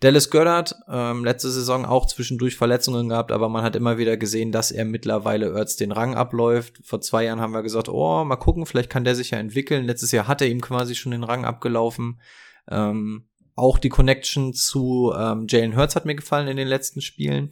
Dallas 0.00 0.30
Goddard, 0.30 0.74
ähm, 0.88 1.24
letzte 1.24 1.50
Saison 1.50 1.84
auch 1.84 2.06
zwischendurch 2.06 2.56
Verletzungen 2.56 3.08
gehabt, 3.08 3.30
aber 3.30 3.48
man 3.48 3.62
hat 3.62 3.76
immer 3.76 3.98
wieder 3.98 4.16
gesehen, 4.16 4.50
dass 4.50 4.72
er 4.72 4.84
mittlerweile 4.84 5.52
Ertz 5.52 5.76
den 5.76 5.92
Rang 5.92 6.16
abläuft. 6.16 6.80
Vor 6.82 7.00
zwei 7.00 7.24
Jahren 7.24 7.40
haben 7.40 7.52
wir 7.52 7.62
gesagt, 7.62 7.88
oh, 7.88 8.24
mal 8.24 8.36
gucken, 8.36 8.66
vielleicht 8.66 8.90
kann 8.90 9.04
der 9.04 9.14
sich 9.14 9.30
ja 9.30 9.38
entwickeln. 9.38 9.84
Letztes 9.84 10.10
Jahr 10.10 10.26
hat 10.26 10.40
er 10.40 10.48
ihm 10.48 10.60
quasi 10.60 10.94
schon 10.94 11.12
den 11.12 11.24
Rang 11.24 11.44
abgelaufen. 11.44 12.20
Ähm, 12.68 13.28
auch 13.54 13.78
die 13.78 13.90
Connection 13.90 14.54
zu 14.54 15.12
ähm, 15.16 15.46
Jalen 15.48 15.76
Hurts 15.76 15.94
hat 15.94 16.04
mir 16.04 16.14
gefallen 16.14 16.48
in 16.48 16.56
den 16.56 16.68
letzten 16.68 17.00
Spielen. 17.00 17.50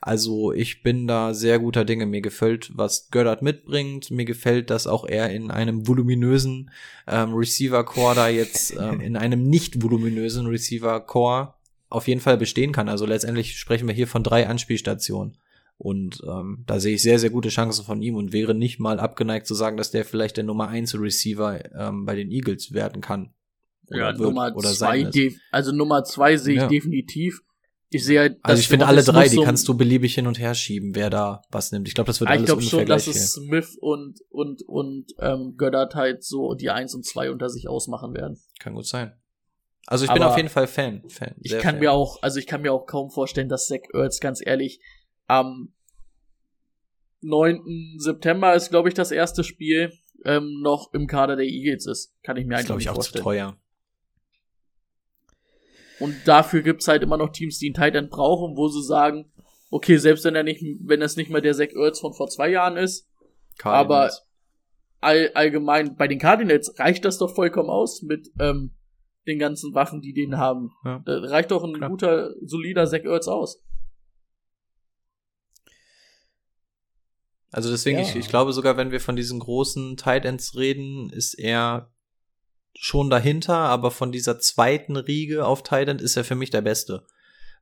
Also 0.00 0.52
ich 0.52 0.82
bin 0.82 1.06
da 1.06 1.32
sehr 1.32 1.60
guter 1.60 1.84
Dinge. 1.84 2.06
Mir 2.06 2.22
gefällt, 2.22 2.72
was 2.74 3.10
Goddard 3.10 3.42
mitbringt. 3.42 4.10
Mir 4.10 4.24
gefällt, 4.24 4.70
dass 4.70 4.88
auch 4.88 5.06
er 5.06 5.30
in 5.30 5.52
einem 5.52 5.86
voluminösen 5.86 6.72
ähm, 7.06 7.34
Receiver-Core 7.34 8.14
da 8.16 8.28
jetzt 8.28 8.76
ähm, 8.76 9.00
in 9.00 9.16
einem 9.16 9.44
nicht 9.44 9.80
voluminösen 9.80 10.46
Receiver-Core 10.46 11.54
auf 11.92 12.08
jeden 12.08 12.20
Fall 12.20 12.36
bestehen 12.36 12.72
kann. 12.72 12.88
Also 12.88 13.06
letztendlich 13.06 13.58
sprechen 13.58 13.86
wir 13.86 13.94
hier 13.94 14.06
von 14.06 14.22
drei 14.22 14.46
Anspielstationen. 14.46 15.36
Und 15.78 16.22
ähm, 16.28 16.64
da 16.66 16.78
sehe 16.78 16.94
ich 16.94 17.02
sehr, 17.02 17.18
sehr 17.18 17.30
gute 17.30 17.48
Chancen 17.48 17.84
von 17.84 18.02
ihm 18.02 18.14
und 18.14 18.32
wäre 18.32 18.54
nicht 18.54 18.78
mal 18.78 19.00
abgeneigt 19.00 19.46
zu 19.46 19.54
sagen, 19.54 19.76
dass 19.76 19.90
der 19.90 20.04
vielleicht 20.04 20.36
der 20.36 20.44
Nummer 20.44 20.68
1 20.68 20.94
Receiver 20.98 21.58
ähm, 21.74 22.04
bei 22.04 22.14
den 22.14 22.30
Eagles 22.30 22.72
werden 22.72 23.02
kann. 23.02 23.32
ja, 23.90 24.10
wird, 24.10 24.20
Nummer 24.20 24.54
oder 24.54 24.72
zwei, 24.72 25.10
also 25.50 25.72
Nummer 25.72 26.04
zwei 26.04 26.36
sehe 26.36 26.54
ich 26.54 26.60
ja. 26.60 26.68
definitiv. 26.68 27.42
Ich 27.90 28.04
sehe 28.04 28.20
halt, 28.20 28.38
Also 28.42 28.60
ich 28.60 28.68
finde 28.68 28.86
alle 28.86 29.02
drei, 29.02 29.28
die 29.28 29.36
kannst 29.36 29.68
du 29.68 29.76
beliebig 29.76 30.14
hin 30.14 30.26
und 30.26 30.38
her 30.38 30.54
schieben, 30.54 30.94
wer 30.94 31.10
da 31.10 31.42
was 31.50 31.72
nimmt. 31.72 31.88
Ich 31.88 31.94
glaube, 31.94 32.06
das 32.06 32.20
wird 32.20 32.30
alles 32.30 32.44
ich 32.44 32.52
ungefähr 32.52 32.70
schon, 32.70 32.84
gleich. 32.86 33.06
Ich 33.08 33.12
glaube 33.12 33.18
schon, 33.18 33.48
dass 33.48 33.60
es 33.60 33.74
Smith 33.74 33.78
und 33.78 34.20
und 34.30 34.62
und 34.62 35.06
ähm, 35.18 35.56
Göttert 35.58 35.94
halt 35.94 36.24
so 36.24 36.54
die 36.54 36.70
eins 36.70 36.94
und 36.94 37.04
zwei 37.04 37.30
unter 37.30 37.50
sich 37.50 37.68
ausmachen 37.68 38.14
werden. 38.14 38.38
Kann 38.60 38.74
gut 38.74 38.86
sein. 38.86 39.12
Also 39.86 40.04
ich 40.04 40.10
Aber 40.10 40.20
bin 40.20 40.28
auf 40.28 40.36
jeden 40.36 40.48
Fall 40.48 40.66
Fan. 40.66 41.02
Fan 41.08 41.34
ich 41.40 41.52
kann 41.52 41.74
Fan. 41.74 41.78
mir 41.80 41.92
auch, 41.92 42.22
also 42.22 42.38
ich 42.38 42.46
kann 42.46 42.62
mir 42.62 42.72
auch 42.72 42.86
kaum 42.86 43.10
vorstellen, 43.10 43.48
dass 43.48 43.66
Zach 43.66 43.80
Ertz 43.92 44.20
ganz 44.20 44.40
ehrlich 44.44 44.80
am 45.26 45.72
9. 47.20 47.96
September 47.98 48.54
ist, 48.54 48.70
glaube 48.70 48.88
ich, 48.88 48.94
das 48.94 49.10
erste 49.10 49.44
Spiel 49.44 49.92
ähm, 50.24 50.60
noch 50.62 50.92
im 50.92 51.06
Kader 51.06 51.36
der 51.36 51.46
Eagles 51.46 51.86
ist. 51.86 52.14
Kann 52.22 52.36
ich 52.36 52.46
mir 52.46 52.56
eigentlich 52.56 52.76
nicht 52.76 52.88
vorstellen. 52.88 52.96
Das 52.96 53.12
glaube 53.12 53.36
ich, 53.36 53.42
auch 53.42 53.50
zu 53.50 53.54
teuer. 53.54 53.62
Und 56.00 56.16
dafür 56.26 56.62
gibt's 56.62 56.88
halt 56.88 57.02
immer 57.02 57.16
noch 57.16 57.30
Teams, 57.30 57.58
die 57.58 57.68
einen 57.68 57.74
Tight 57.74 57.94
End 57.94 58.10
brauchen, 58.10 58.56
wo 58.56 58.68
sie 58.68 58.82
sagen, 58.82 59.30
okay, 59.70 59.96
selbst 59.98 60.24
wenn 60.24 60.34
er 60.34 60.42
nicht, 60.42 60.62
wenn 60.80 61.00
es 61.00 61.16
nicht 61.16 61.30
mehr 61.30 61.40
der 61.40 61.54
Zach 61.54 61.72
Ertz 61.74 62.00
von 62.00 62.12
vor 62.12 62.28
zwei 62.28 62.48
Jahren 62.48 62.76
ist, 62.76 63.08
Cardinals. 63.58 64.20
aber 64.20 65.06
all, 65.08 65.30
allgemein 65.34 65.96
bei 65.96 66.08
den 66.08 66.18
Cardinals 66.18 66.78
reicht 66.78 67.04
das 67.04 67.18
doch 67.18 67.34
vollkommen 67.34 67.70
aus 67.70 68.02
mit 68.02 68.30
ähm, 68.40 68.74
den 69.26 69.38
ganzen 69.38 69.74
Waffen, 69.74 70.00
die 70.00 70.12
den 70.12 70.36
haben. 70.36 70.72
Ja. 70.84 71.00
Da 71.04 71.18
reicht 71.20 71.50
doch 71.50 71.64
ein 71.64 71.74
Klar. 71.74 71.90
guter, 71.90 72.34
solider 72.44 72.86
Zack 72.86 73.04
Ertz 73.04 73.28
aus. 73.28 73.62
Also 77.50 77.70
deswegen, 77.70 77.98
ja. 77.98 78.04
ich, 78.04 78.16
ich 78.16 78.28
glaube 78.28 78.52
sogar, 78.52 78.76
wenn 78.76 78.90
wir 78.90 79.00
von 79.00 79.14
diesen 79.14 79.38
großen 79.38 79.96
Tight 79.96 80.24
Ends 80.24 80.56
reden, 80.56 81.10
ist 81.10 81.34
er 81.34 81.92
schon 82.74 83.10
dahinter, 83.10 83.54
aber 83.54 83.90
von 83.90 84.10
dieser 84.10 84.38
zweiten 84.40 84.96
Riege 84.96 85.46
auf 85.46 85.62
Tight 85.62 85.88
End 85.88 86.00
ist 86.00 86.16
er 86.16 86.24
für 86.24 86.34
mich 86.34 86.50
der 86.50 86.62
Beste 86.62 87.06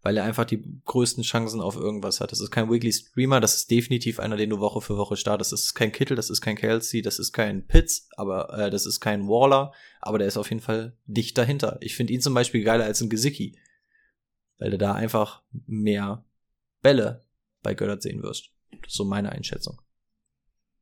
weil 0.02 0.16
er 0.16 0.24
einfach 0.24 0.44
die 0.44 0.80
größten 0.84 1.22
Chancen 1.22 1.60
auf 1.60 1.76
irgendwas 1.76 2.20
hat. 2.20 2.32
Das 2.32 2.40
ist 2.40 2.50
kein 2.50 2.70
Weekly 2.70 2.92
Streamer, 2.92 3.40
das 3.40 3.56
ist 3.56 3.70
definitiv 3.70 4.18
einer, 4.18 4.36
den 4.36 4.50
du 4.50 4.58
Woche 4.60 4.80
für 4.80 4.96
Woche 4.96 5.16
startest. 5.16 5.52
Das 5.52 5.62
ist 5.62 5.74
kein 5.74 5.92
Kittel, 5.92 6.16
das 6.16 6.30
ist 6.30 6.40
kein 6.40 6.56
Kelsey, 6.56 7.02
das 7.02 7.18
ist 7.18 7.32
kein 7.32 7.66
Pitts, 7.66 8.08
aber 8.16 8.52
äh, 8.58 8.70
das 8.70 8.86
ist 8.86 9.00
kein 9.00 9.28
Waller, 9.28 9.72
aber 10.00 10.18
der 10.18 10.28
ist 10.28 10.36
auf 10.36 10.48
jeden 10.48 10.62
Fall 10.62 10.96
dicht 11.06 11.36
dahinter. 11.36 11.78
Ich 11.80 11.94
finde 11.94 12.12
ihn 12.12 12.20
zum 12.20 12.34
Beispiel 12.34 12.64
geiler 12.64 12.84
als 12.84 13.00
ein 13.00 13.10
Gesicki, 13.10 13.58
weil 14.58 14.70
du 14.70 14.78
da 14.78 14.94
einfach 14.94 15.42
mehr 15.66 16.24
Bälle 16.82 17.24
bei 17.62 17.74
Göttert 17.74 18.02
sehen 18.02 18.22
wirst. 18.22 18.50
Das 18.70 18.92
ist 18.92 18.96
so 18.96 19.04
meine 19.04 19.30
Einschätzung. 19.32 19.80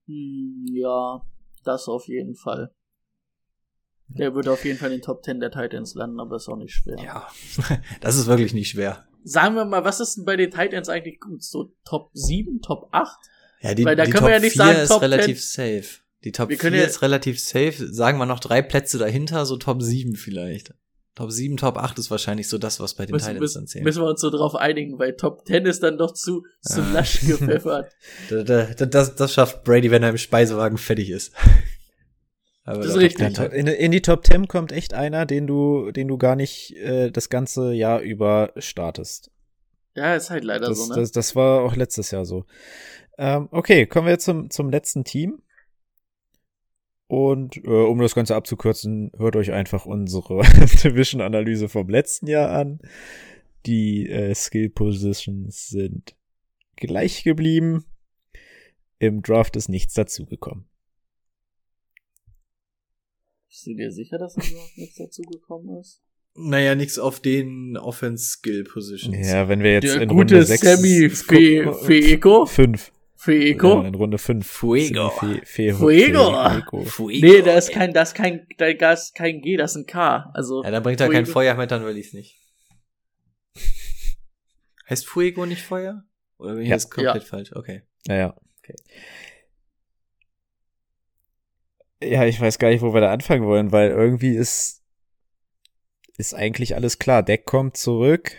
Hm, 0.06 0.66
ja, 0.72 1.26
das 1.64 1.88
auf 1.88 2.06
jeden 2.06 2.36
Fall. 2.36 2.72
Der 4.08 4.34
würde 4.34 4.50
auf 4.52 4.64
jeden 4.64 4.78
Fall 4.78 4.90
in 4.90 4.98
den 4.98 5.02
Top 5.02 5.24
10 5.24 5.40
der 5.40 5.50
Titans 5.50 5.94
landen, 5.94 6.18
aber 6.20 6.36
das 6.36 6.44
ist 6.44 6.48
auch 6.48 6.56
nicht 6.56 6.74
schwer. 6.74 6.96
Ja, 7.02 7.28
das 8.00 8.16
ist 8.16 8.26
wirklich 8.26 8.54
nicht 8.54 8.70
schwer. 8.70 9.04
Sagen 9.24 9.54
wir 9.54 9.64
mal, 9.64 9.84
was 9.84 10.00
ist 10.00 10.16
denn 10.16 10.24
bei 10.24 10.36
den 10.36 10.50
Titans 10.50 10.88
eigentlich 10.88 11.20
gut? 11.20 11.42
So 11.42 11.72
Top 11.84 12.10
7, 12.14 12.62
Top 12.62 12.88
8? 12.92 13.18
Ja, 13.60 13.74
die, 13.74 13.84
Weil 13.84 13.96
da 13.96 14.04
die 14.04 14.10
können 14.10 14.20
Top 14.20 14.28
wir 14.28 14.34
ja 14.34 14.40
nicht 14.40 14.52
4 14.52 14.64
sagen, 14.64 14.78
ist 14.80 14.88
Top 14.88 15.02
relativ 15.02 15.44
10. 15.44 15.82
safe. 15.82 16.00
Die 16.24 16.32
Top 16.32 16.52
4 16.52 16.70
ja 16.74 16.84
ist 16.84 17.02
relativ 17.02 17.38
safe. 17.38 17.74
Sagen 17.92 18.18
wir 18.18 18.26
noch 18.26 18.40
drei 18.40 18.62
Plätze 18.62 18.98
dahinter, 18.98 19.44
so 19.44 19.56
Top 19.56 19.82
7 19.82 20.16
vielleicht. 20.16 20.74
Top 21.14 21.32
7, 21.32 21.56
Top 21.56 21.76
8 21.76 21.98
ist 21.98 22.12
wahrscheinlich 22.12 22.48
so 22.48 22.58
das, 22.58 22.78
was 22.78 22.94
bei 22.94 23.04
den 23.04 23.14
müssen, 23.14 23.32
Titans 23.32 23.54
dann 23.54 23.66
zählt. 23.66 23.84
Müssen 23.84 24.02
wir 24.02 24.08
uns 24.08 24.20
so 24.20 24.30
drauf 24.30 24.54
einigen, 24.54 25.00
weil 25.00 25.16
Top 25.16 25.44
10 25.46 25.66
ist 25.66 25.82
dann 25.82 25.98
doch 25.98 26.14
zu, 26.14 26.44
zu 26.60 26.80
ja. 26.80 26.92
lasch 26.92 27.26
gepfeffert. 27.26 27.92
das, 28.30 28.76
das, 28.76 29.16
das 29.16 29.34
schafft 29.34 29.64
Brady, 29.64 29.90
wenn 29.90 30.04
er 30.04 30.10
im 30.10 30.16
Speisewagen 30.16 30.78
fertig 30.78 31.10
ist. 31.10 31.32
Aber 32.68 32.82
Das 32.82 32.88
ist 32.88 32.98
richtig. 32.98 33.32
Top 33.32 33.50
10 33.50 33.60
In, 33.60 33.66
in 33.66 33.90
die 33.92 34.02
Top 34.02 34.26
10 34.26 34.46
kommt 34.46 34.72
echt 34.72 34.92
einer, 34.92 35.24
den 35.24 35.46
du, 35.46 35.90
den 35.90 36.06
du 36.06 36.18
gar 36.18 36.36
nicht 36.36 36.76
äh, 36.76 37.10
das 37.10 37.30
ganze 37.30 37.72
Jahr 37.72 38.00
über 38.00 38.52
startest. 38.58 39.30
Ja, 39.94 40.14
ist 40.14 40.28
halt 40.28 40.44
leider 40.44 40.68
Das, 40.68 40.76
so, 40.76 40.92
ne? 40.92 41.00
das, 41.00 41.10
das 41.10 41.34
war 41.34 41.62
auch 41.62 41.76
letztes 41.76 42.10
Jahr 42.10 42.26
so. 42.26 42.44
Ähm, 43.16 43.48
okay, 43.52 43.86
kommen 43.86 44.06
wir 44.06 44.18
zum, 44.18 44.50
zum 44.50 44.68
letzten 44.68 45.04
Team. 45.04 45.40
Und 47.06 47.56
äh, 47.64 47.70
um 47.70 48.00
das 48.00 48.14
Ganze 48.14 48.36
abzukürzen, 48.36 49.12
hört 49.16 49.36
euch 49.36 49.52
einfach 49.52 49.86
unsere 49.86 50.42
Division-Analyse 50.84 51.70
vom 51.70 51.88
letzten 51.88 52.26
Jahr 52.26 52.50
an. 52.50 52.80
Die 53.64 54.10
äh, 54.10 54.34
Skill 54.34 54.68
Positions 54.68 55.68
sind 55.68 56.16
gleich 56.76 57.24
geblieben. 57.24 57.86
Im 58.98 59.22
Draft 59.22 59.56
ist 59.56 59.70
nichts 59.70 59.94
dazugekommen. 59.94 60.68
Bist 63.58 63.66
du 63.66 63.74
dir 63.74 63.90
sicher, 63.90 64.18
dass 64.18 64.34
da 64.34 64.42
noch 64.42 64.70
nichts 64.76 64.98
dazugekommen 64.98 65.80
ist? 65.80 66.00
Naja, 66.36 66.76
nix 66.76 66.96
auf 67.00 67.18
den 67.18 67.76
Offense-Skill-Positions. 67.76 69.26
Ja, 69.28 69.48
wenn 69.48 69.64
wir 69.64 69.72
jetzt 69.72 69.84
Der 69.94 70.02
in 70.02 70.08
gute 70.08 70.36
Runde 70.36 70.46
6 70.46 70.60
Sammy 70.62 71.10
Fe 71.10 71.72
Feeko? 71.84 72.46
5 72.46 72.92
Feeko? 73.16 73.82
Ja, 73.82 73.88
in 73.88 73.94
Runde 73.96 74.18
5. 74.18 74.46
Fuego. 74.46 75.10
Fe 75.10 75.40
Fe 75.44 75.74
Fuego. 75.74 76.84
Fuego. 76.86 77.26
Nee, 77.26 77.42
da 77.42 77.54
ist 77.58 77.72
kein, 77.72 77.92
das 77.92 78.10
ist 78.10 78.14
kein, 78.14 78.46
da 78.56 78.92
ist 78.92 79.16
kein 79.16 79.40
G, 79.40 79.56
das 79.56 79.72
ist 79.72 79.78
ein 79.78 79.86
K. 79.86 80.30
Also. 80.34 80.62
Ja, 80.62 80.70
dann 80.70 80.84
bringt 80.84 81.00
er 81.00 81.08
kein. 81.08 81.26
Feuer 81.26 81.56
mit, 81.56 81.72
dann 81.72 81.84
will 81.84 81.96
ich's 81.98 82.12
nicht. 82.12 82.38
Heißt 84.88 85.04
Fuego 85.08 85.44
nicht 85.46 85.62
Feuer? 85.62 86.04
Oder 86.38 86.52
bin 86.54 86.62
ich 86.62 86.68
Ja. 86.68 86.76
jetzt 86.76 86.90
komplett 86.92 87.16
Ja. 87.24 87.28
falsch? 87.28 87.50
Okay. 87.52 87.82
Naja. 88.06 88.36
Okay. 88.62 88.76
Ja, 92.02 92.24
ich 92.24 92.40
weiß 92.40 92.58
gar 92.58 92.68
nicht, 92.68 92.82
wo 92.82 92.94
wir 92.94 93.00
da 93.00 93.12
anfangen 93.12 93.44
wollen, 93.44 93.72
weil 93.72 93.90
irgendwie 93.90 94.36
ist, 94.36 94.82
ist 96.16 96.34
eigentlich 96.34 96.74
alles 96.74 96.98
klar. 96.98 97.22
Deck 97.22 97.44
kommt 97.44 97.76
zurück. 97.76 98.32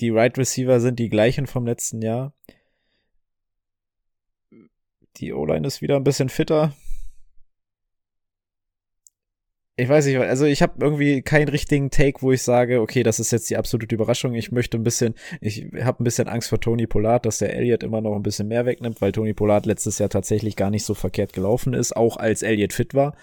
Die 0.00 0.10
Right 0.10 0.36
Receiver 0.36 0.80
sind 0.80 0.98
die 0.98 1.08
gleichen 1.08 1.46
vom 1.46 1.66
letzten 1.66 2.02
Jahr. 2.02 2.34
Die 5.16 5.32
O-Line 5.32 5.66
ist 5.66 5.80
wieder 5.82 5.96
ein 5.96 6.04
bisschen 6.04 6.28
fitter. 6.28 6.74
Ich 9.80 9.88
weiß 9.88 10.06
nicht, 10.06 10.18
also 10.18 10.44
ich 10.44 10.62
habe 10.62 10.74
irgendwie 10.80 11.22
keinen 11.22 11.48
richtigen 11.48 11.90
Take, 11.90 12.22
wo 12.22 12.32
ich 12.32 12.42
sage, 12.42 12.80
okay, 12.80 13.02
das 13.02 13.18
ist 13.18 13.30
jetzt 13.30 13.48
die 13.50 13.56
absolute 13.56 13.94
Überraschung. 13.94 14.34
Ich 14.34 14.52
möchte 14.52 14.76
ein 14.76 14.82
bisschen, 14.82 15.14
ich 15.40 15.66
habe 15.82 16.02
ein 16.02 16.04
bisschen 16.04 16.28
Angst 16.28 16.48
vor 16.50 16.60
Tony 16.60 16.86
Pollard, 16.86 17.24
dass 17.24 17.38
der 17.38 17.54
Elliott 17.56 17.82
immer 17.82 18.00
noch 18.00 18.14
ein 18.14 18.22
bisschen 18.22 18.48
mehr 18.48 18.66
wegnimmt, 18.66 19.00
weil 19.00 19.12
Tony 19.12 19.32
Pollard 19.32 19.66
letztes 19.66 19.98
Jahr 19.98 20.08
tatsächlich 20.10 20.56
gar 20.56 20.70
nicht 20.70 20.84
so 20.84 20.94
verkehrt 20.94 21.32
gelaufen 21.32 21.72
ist, 21.74 21.96
auch 21.96 22.16
als 22.16 22.42
Elliott 22.42 22.72
fit 22.72 22.94
war. 22.94 23.16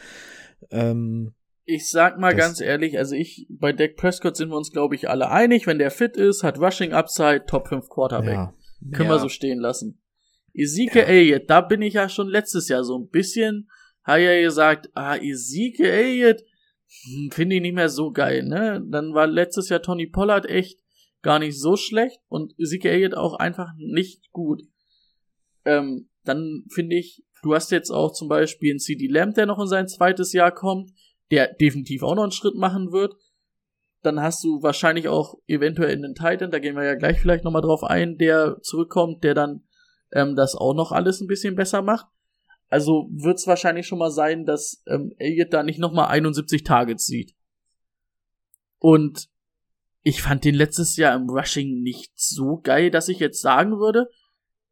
Ähm, 0.71 1.33
Ich 1.65 1.89
sag 1.89 2.17
mal 2.17 2.33
ganz 2.35 2.61
ehrlich, 2.61 2.97
also 2.97 3.13
ich, 3.15 3.45
bei 3.49 3.73
Dak 3.73 3.95
Prescott 3.95 4.35
sind 4.37 4.49
wir 4.49 4.57
uns, 4.57 4.71
glaube 4.71 4.95
ich, 4.95 5.09
alle 5.09 5.29
einig. 5.29 5.67
Wenn 5.67 5.79
der 5.79 5.91
fit 5.91 6.17
ist, 6.17 6.43
hat 6.43 6.59
Rushing 6.59 6.93
Upside, 6.93 7.45
Top 7.45 7.67
5 7.67 7.89
Quarterback. 7.89 8.33
ja, 8.33 8.53
Können 8.93 9.09
Ja. 9.09 9.15
wir 9.15 9.19
so 9.19 9.29
stehen 9.29 9.59
lassen. 9.59 10.01
Ezekiel 10.53 11.03
Elliott, 11.03 11.49
da 11.49 11.61
bin 11.61 11.81
ich 11.83 11.93
ja 11.93 12.09
schon 12.09 12.27
letztes 12.29 12.67
Jahr 12.67 12.83
so 12.83 12.97
ein 12.97 13.09
bisschen, 13.09 13.69
hat 14.07 14.21
ja 14.21 14.41
gesagt, 14.41 14.89
ah, 14.93 15.17
Ezekiel 15.17 15.85
Elliott, 15.85 16.41
hm, 17.03 17.29
finde 17.31 17.57
ich 17.57 17.61
nicht 17.61 17.75
mehr 17.75 17.89
so 17.89 18.11
geil, 18.11 18.43
ne? 18.43 18.81
Dann 18.89 19.13
war 19.13 19.27
letztes 19.27 19.69
Jahr 19.69 19.81
Tony 19.81 20.07
Pollard 20.07 20.45
echt 20.45 20.79
gar 21.21 21.39
nicht 21.39 21.59
so 21.59 21.75
schlecht 21.75 22.21
und 22.29 22.57
Ezekiel 22.57 22.91
Elliott 22.91 23.15
auch 23.15 23.33
einfach 23.33 23.73
nicht 23.77 24.31
gut. 24.31 24.63
Ähm, 25.65 26.09
dann 26.23 26.63
finde 26.69 26.95
ich, 26.95 27.25
du 27.43 27.53
hast 27.53 27.71
jetzt 27.71 27.91
auch 27.91 28.13
zum 28.13 28.29
Beispiel 28.29 28.71
einen 28.71 28.79
CD 28.79 29.07
Lamb, 29.07 29.35
der 29.35 29.45
noch 29.45 29.59
in 29.59 29.67
sein 29.67 29.87
zweites 29.87 30.31
Jahr 30.31 30.51
kommt, 30.51 30.91
der 31.31 31.53
definitiv 31.53 32.03
auch 32.03 32.15
noch 32.15 32.23
einen 32.23 32.31
Schritt 32.31 32.55
machen 32.55 32.93
wird. 32.93 33.15
Dann 34.03 34.21
hast 34.21 34.41
du 34.43 34.61
wahrscheinlich 34.63 35.09
auch 35.09 35.35
eventuell 35.47 35.95
einen 35.97 36.15
Titan, 36.15 36.51
da 36.51 36.59
gehen 36.59 36.75
wir 36.75 36.83
ja 36.83 36.95
gleich 36.95 37.19
vielleicht 37.19 37.43
nochmal 37.43 37.61
drauf 37.61 37.83
ein, 37.83 38.17
der 38.17 38.61
zurückkommt, 38.61 39.25
der 39.25 39.33
dann 39.33 39.67
ähm, 40.13 40.37
das 40.37 40.55
auch 40.55 40.73
noch 40.73 40.93
alles 40.93 41.19
ein 41.19 41.27
bisschen 41.27 41.55
besser 41.55 41.81
macht. 41.81 42.05
Also 42.69 43.09
wird 43.11 43.37
es 43.37 43.47
wahrscheinlich 43.47 43.87
schon 43.87 43.99
mal 43.99 44.11
sein, 44.11 44.45
dass 44.45 44.83
ähm, 44.87 45.13
Elliott 45.17 45.53
da 45.53 45.63
nicht 45.63 45.79
nochmal 45.79 46.07
71 46.07 46.63
Targets 46.63 47.05
sieht. 47.05 47.33
Und 48.79 49.29
ich 50.03 50.21
fand 50.21 50.43
den 50.43 50.55
letztes 50.55 50.95
Jahr 50.97 51.15
im 51.15 51.29
Rushing 51.29 51.81
nicht 51.81 52.11
so 52.15 52.59
geil, 52.61 52.91
dass 52.91 53.09
ich 53.09 53.19
jetzt 53.19 53.41
sagen 53.41 53.71
würde, 53.79 54.09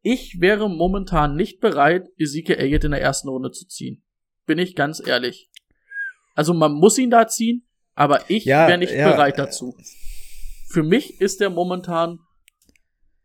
ich 0.02 0.40
wäre 0.40 0.70
momentan 0.70 1.34
nicht 1.34 1.60
bereit, 1.60 2.08
Ezekiel 2.16 2.56
Elliott 2.56 2.84
in 2.84 2.92
der 2.92 3.02
ersten 3.02 3.28
Runde 3.28 3.50
zu 3.50 3.66
ziehen. 3.66 4.04
Bin 4.44 4.58
ich 4.58 4.76
ganz 4.76 5.04
ehrlich. 5.04 5.50
Also 6.34 6.54
man 6.54 6.72
muss 6.74 6.96
ihn 6.98 7.10
da 7.10 7.26
ziehen, 7.26 7.66
aber 7.94 8.30
ich 8.30 8.44
Ja, 8.44 8.68
wäre 8.68 8.78
nicht 8.78 8.92
ja, 8.92 9.10
bereit 9.10 9.38
dazu. 9.38 9.76
Für 10.68 10.82
mich 10.82 11.20
ist 11.20 11.40
der 11.40 11.50
momentan, 11.50 12.20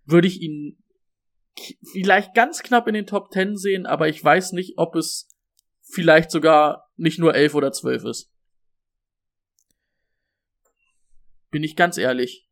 würde 0.06 0.27
ich 0.27 0.41
ihn 0.41 0.81
vielleicht 1.91 2.33
ganz 2.33 2.63
knapp 2.63 2.88
in 2.88 2.93
den 2.93 3.07
Top 3.07 3.31
10 3.31 3.57
sehen, 3.57 3.85
aber 3.85 4.07
ich 4.07 4.23
weiß 4.23 4.51
nicht, 4.53 4.77
ob 4.77 4.95
es 4.95 5.29
vielleicht 5.81 6.31
sogar 6.31 6.89
nicht 6.95 7.19
nur 7.19 7.35
11 7.35 7.55
oder 7.55 7.71
12 7.71 8.05
ist. 8.05 8.31
Bin 11.49 11.63
ich 11.63 11.75
ganz 11.75 11.97
ehrlich. 11.97 12.47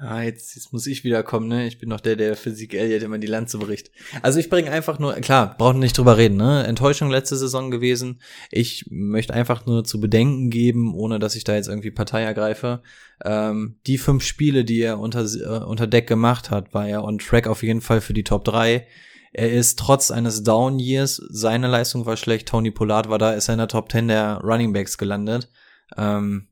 Ah, 0.00 0.22
jetzt, 0.22 0.54
jetzt 0.54 0.72
muss 0.72 0.86
ich 0.86 1.02
wieder 1.02 1.24
kommen, 1.24 1.48
ne? 1.48 1.66
Ich 1.66 1.80
bin 1.80 1.88
noch 1.88 2.00
der, 2.00 2.14
der 2.14 2.36
Physik 2.36 2.72
Elliott 2.72 3.02
immer 3.02 3.18
die 3.18 3.26
Lanze 3.26 3.58
bricht. 3.58 3.90
Also 4.22 4.38
ich 4.38 4.48
bringe 4.48 4.70
einfach 4.70 5.00
nur, 5.00 5.14
klar, 5.14 5.56
brauchen 5.58 5.80
nicht 5.80 5.98
drüber 5.98 6.16
reden, 6.16 6.36
ne? 6.36 6.64
Enttäuschung 6.64 7.10
letzte 7.10 7.36
Saison 7.36 7.72
gewesen. 7.72 8.20
Ich 8.52 8.86
möchte 8.90 9.34
einfach 9.34 9.66
nur 9.66 9.82
zu 9.82 9.98
bedenken 9.98 10.50
geben, 10.50 10.94
ohne 10.94 11.18
dass 11.18 11.34
ich 11.34 11.42
da 11.42 11.56
jetzt 11.56 11.66
irgendwie 11.66 11.90
Partei 11.90 12.22
ergreife. 12.22 12.80
Ähm, 13.24 13.80
die 13.88 13.98
fünf 13.98 14.22
Spiele, 14.22 14.64
die 14.64 14.80
er 14.80 15.00
unter, 15.00 15.24
äh, 15.24 15.64
unter 15.64 15.88
Deck 15.88 16.06
gemacht 16.06 16.52
hat, 16.52 16.72
war 16.72 16.86
er 16.86 17.02
on 17.02 17.18
track 17.18 17.48
auf 17.48 17.64
jeden 17.64 17.80
Fall 17.80 18.00
für 18.00 18.14
die 18.14 18.24
Top 18.24 18.44
3. 18.44 18.86
Er 19.32 19.52
ist 19.52 19.80
trotz 19.80 20.12
eines 20.12 20.44
Down 20.44 20.78
Years, 20.78 21.16
seine 21.28 21.66
Leistung 21.66 22.06
war 22.06 22.16
schlecht, 22.16 22.46
Tony 22.46 22.70
Pollard 22.70 23.10
war 23.10 23.18
da, 23.18 23.32
ist 23.32 23.48
er 23.48 23.54
in 23.54 23.58
der 23.58 23.68
Top 23.68 23.90
10 23.90 24.06
der 24.06 24.40
Running 24.44 24.72
Backs 24.72 24.96
gelandet. 24.96 25.50
Ähm, 25.96 26.46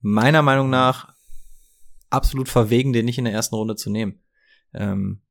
meiner 0.00 0.40
Meinung 0.40 0.70
nach 0.70 1.17
absolut 2.10 2.48
verwegen, 2.48 2.92
den 2.92 3.04
nicht 3.04 3.18
in 3.18 3.24
der 3.24 3.34
ersten 3.34 3.54
Runde 3.54 3.76
zu 3.76 3.90
nehmen. 3.90 4.20
Ähm, 4.74 5.22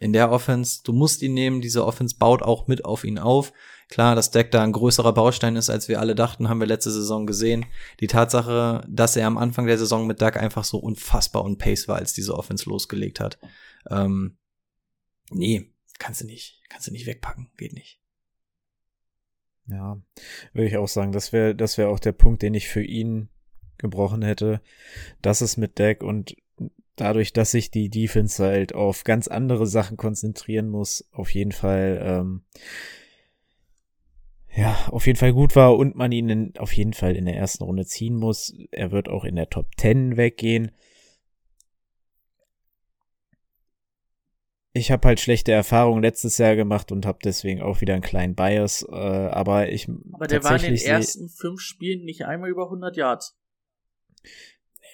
in 0.00 0.14
der 0.14 0.30
Offense, 0.30 0.80
du 0.82 0.92
musst 0.92 1.20
ihn 1.20 1.34
nehmen, 1.34 1.60
diese 1.60 1.84
Offense 1.84 2.16
baut 2.16 2.42
auch 2.42 2.66
mit 2.66 2.84
auf 2.86 3.04
ihn 3.04 3.18
auf. 3.18 3.52
Klar, 3.88 4.14
dass 4.14 4.30
Deck 4.30 4.50
da 4.50 4.62
ein 4.62 4.72
größerer 4.72 5.12
Baustein 5.12 5.56
ist, 5.56 5.68
als 5.68 5.88
wir 5.88 6.00
alle 6.00 6.14
dachten, 6.14 6.48
haben 6.48 6.60
wir 6.60 6.66
letzte 6.66 6.90
Saison 6.90 7.26
gesehen. 7.26 7.66
Die 8.00 8.06
Tatsache, 8.06 8.82
dass 8.88 9.16
er 9.16 9.26
am 9.26 9.36
Anfang 9.36 9.66
der 9.66 9.76
Saison 9.76 10.06
mit 10.06 10.22
Doug 10.22 10.36
einfach 10.36 10.64
so 10.64 10.78
unfassbar 10.78 11.44
und 11.44 11.58
pace 11.58 11.86
war, 11.86 11.96
als 11.96 12.14
diese 12.14 12.34
Offense 12.34 12.68
losgelegt 12.68 13.20
hat. 13.20 13.38
Ähm, 13.90 14.38
nee, 15.30 15.70
kannst 15.98 16.22
du 16.22 16.24
nicht, 16.24 16.62
kannst 16.70 16.86
du 16.86 16.92
nicht 16.92 17.06
wegpacken, 17.06 17.50
geht 17.58 17.74
nicht. 17.74 18.00
Ja, 19.66 20.00
würde 20.52 20.68
ich 20.68 20.76
auch 20.78 20.88
sagen, 20.88 21.12
das 21.12 21.32
wäre 21.32 21.54
das 21.54 21.78
wäre 21.78 21.90
auch 21.90 22.00
der 22.00 22.12
Punkt, 22.12 22.42
den 22.42 22.54
ich 22.54 22.68
für 22.68 22.82
ihn 22.82 23.28
gebrochen 23.80 24.22
hätte. 24.22 24.60
Das 25.22 25.42
ist 25.42 25.56
mit 25.56 25.78
Deck 25.78 26.02
und 26.02 26.36
dadurch, 26.96 27.32
dass 27.32 27.50
sich 27.50 27.70
die 27.70 27.88
Defense 27.88 28.44
halt 28.44 28.74
auf 28.74 29.04
ganz 29.04 29.26
andere 29.28 29.66
Sachen 29.66 29.96
konzentrieren 29.96 30.68
muss, 30.68 31.08
auf 31.12 31.32
jeden 31.32 31.52
Fall 31.52 32.00
ähm, 32.02 32.42
ja, 34.54 34.76
auf 34.90 35.06
jeden 35.06 35.18
Fall 35.18 35.32
gut 35.32 35.54
war 35.54 35.76
und 35.76 35.94
man 35.94 36.12
ihn 36.12 36.28
in, 36.28 36.56
auf 36.58 36.72
jeden 36.72 36.92
Fall 36.92 37.14
in 37.14 37.24
der 37.24 37.36
ersten 37.36 37.64
Runde 37.64 37.86
ziehen 37.86 38.16
muss. 38.16 38.52
Er 38.72 38.90
wird 38.90 39.08
auch 39.08 39.24
in 39.24 39.36
der 39.36 39.48
Top 39.48 39.66
10 39.76 40.16
weggehen. 40.16 40.72
Ich 44.72 44.90
habe 44.92 45.08
halt 45.08 45.18
schlechte 45.18 45.52
Erfahrungen 45.52 46.02
letztes 46.02 46.38
Jahr 46.38 46.54
gemacht 46.54 46.92
und 46.92 47.04
habe 47.04 47.18
deswegen 47.24 47.60
auch 47.60 47.80
wieder 47.80 47.94
einen 47.94 48.02
kleinen 48.02 48.36
Bias, 48.36 48.86
äh, 48.88 48.94
aber 48.94 49.68
ich 49.68 49.88
Aber 50.12 50.28
der 50.28 50.44
war 50.44 50.56
in 50.56 50.74
den 50.74 50.76
ersten 50.76 51.28
fünf 51.28 51.60
Spielen 51.60 52.04
nicht 52.04 52.24
einmal 52.24 52.50
über 52.50 52.64
100 52.64 52.96
Yards. 52.96 53.39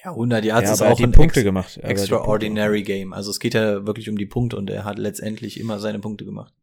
Ja, 0.05 0.11
100 0.13 0.45
Yards 0.45 0.69
ja, 0.69 0.73
ist 0.75 0.81
er 0.81 0.93
auch 0.93 1.01
ein 1.01 1.11
Punkte 1.13 1.41
ex 1.41 1.45
gemacht. 1.45 1.77
Extraordinary 1.79 2.83
Game. 2.83 3.13
Also 3.13 3.31
es 3.31 3.41
geht 3.41 3.55
ja 3.55 3.87
wirklich 3.87 4.09
um 4.09 4.17
die 4.17 4.27
Punkte 4.27 4.57
und 4.57 4.71
er 4.71 4.85
hat 4.85 4.99
letztendlich 4.99 5.59
immer 5.59 5.79
seine 5.79 5.99
Punkte 5.99 6.25
gemacht. 6.25 6.55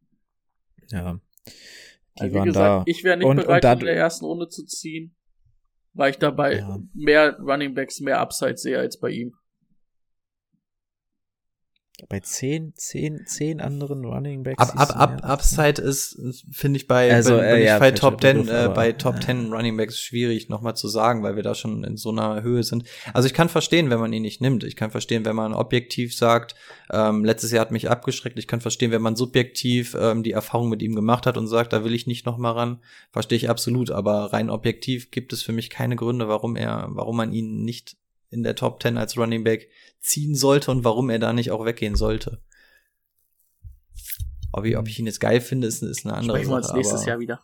Punkte. 0.77 0.95
Ja. 0.95 1.19
Die 2.15 2.21
Also 2.21 2.33
wie 2.33 2.37
waren 2.39 2.45
gesagt, 2.47 2.87
da. 2.87 2.91
ich 2.91 3.03
wäre 3.03 3.17
nicht 3.17 3.25
Und- 3.27 3.37
bereit, 3.37 3.65
und 3.65 3.79
in 3.81 3.85
der 3.87 3.95
ersten 3.97 4.25
Runde 4.25 4.47
zu 4.47 4.65
ziehen, 4.65 5.15
weil 5.93 6.11
ich 6.11 6.17
dabei 6.19 6.57
Ja. 6.59 6.79
mehr 6.93 7.37
Running 7.39 7.73
Backs, 7.73 7.99
mehr 7.99 8.19
Upside 8.19 8.57
sehe 8.57 8.77
als 8.79 8.99
bei 8.99 9.09
ihm. 9.09 9.33
Bei 12.09 12.19
zehn, 12.19 12.73
zehn, 12.75 13.25
zehn 13.27 13.61
anderen 13.61 14.03
Running 14.03 14.43
Backs. 14.43 14.57
Ab, 14.57 14.73
ab, 14.75 14.99
ab. 14.99 15.23
Upside 15.23 15.79
ist, 15.79 16.19
finde 16.51 16.77
ich, 16.77 16.87
bei, 16.87 17.13
Also, 17.13 17.37
wenn, 17.37 17.43
äh, 17.43 17.51
wenn 17.51 17.59
ich 17.59 17.65
ja, 17.65 17.79
bei 17.79 17.91
Top 17.91 18.19
10, 18.19 18.37
Begriff, 18.37 18.53
äh, 18.53 18.69
bei 18.69 18.91
Top 18.93 19.15
ja. 19.15 19.21
10 19.21 19.53
Running 19.53 19.77
Backs 19.77 19.99
schwierig 19.99 20.49
nochmal 20.49 20.75
zu 20.75 20.87
sagen, 20.87 21.21
weil 21.21 21.35
wir 21.35 21.43
da 21.43 21.53
schon 21.53 21.83
in 21.83 21.95
so 21.95 22.09
einer 22.09 22.41
Höhe 22.41 22.63
sind. 22.63 22.85
Also 23.13 23.27
ich 23.27 23.33
kann 23.35 23.47
verstehen, 23.47 23.91
wenn 23.91 23.99
man 23.99 24.11
ihn 24.11 24.23
nicht 24.23 24.41
nimmt. 24.41 24.63
Ich 24.63 24.75
kann 24.75 24.89
verstehen, 24.89 25.23
wenn 25.23 25.35
man 25.35 25.53
objektiv 25.53 26.15
sagt, 26.15 26.55
ähm, 26.91 27.23
letztes 27.23 27.51
Jahr 27.51 27.61
hat 27.61 27.71
mich 27.71 27.89
abgeschreckt. 27.89 28.39
Ich 28.39 28.47
kann 28.47 28.61
verstehen, 28.61 28.91
wenn 28.91 29.01
man 29.01 29.15
subjektiv 29.15 29.95
ähm, 29.99 30.23
die 30.23 30.31
Erfahrung 30.31 30.69
mit 30.69 30.81
ihm 30.81 30.95
gemacht 30.95 31.27
hat 31.27 31.37
und 31.37 31.47
sagt, 31.47 31.73
da 31.73 31.83
will 31.83 31.93
ich 31.93 32.07
nicht 32.07 32.25
nochmal 32.25 32.53
ran. 32.53 32.79
Verstehe 33.11 33.37
ich 33.37 33.49
absolut. 33.49 33.91
Aber 33.91 34.33
rein 34.33 34.49
objektiv 34.49 35.11
gibt 35.11 35.31
es 35.31 35.43
für 35.43 35.53
mich 35.53 35.69
keine 35.69 35.95
Gründe, 35.95 36.27
warum 36.27 36.55
er, 36.55 36.87
warum 36.89 37.17
man 37.17 37.33
ihn 37.33 37.63
nicht 37.63 37.97
in 38.33 38.43
der 38.43 38.55
Top 38.55 38.81
10 38.81 38.97
als 38.97 39.17
Running 39.17 39.43
Back 39.43 39.69
ziehen 39.99 40.35
sollte 40.35 40.71
und 40.71 40.83
warum 40.83 41.09
er 41.09 41.19
da 41.19 41.31
nicht 41.33 41.51
auch 41.51 41.65
weggehen 41.65 41.95
sollte. 41.95 42.41
Ob 44.51 44.65
ich, 44.65 44.77
ob 44.77 44.87
ich 44.87 44.99
ihn 44.99 45.05
jetzt 45.05 45.19
geil 45.19 45.41
finde, 45.41 45.67
ist, 45.67 45.81
ist 45.81 46.05
eine 46.05 46.15
andere 46.15 46.37
Sprechen 46.37 46.51
wir 46.51 46.55
uns 46.57 46.67
Sache, 46.67 46.77
nächstes 46.77 47.01
aber- 47.01 47.09
Jahr 47.09 47.19
wieder. 47.19 47.43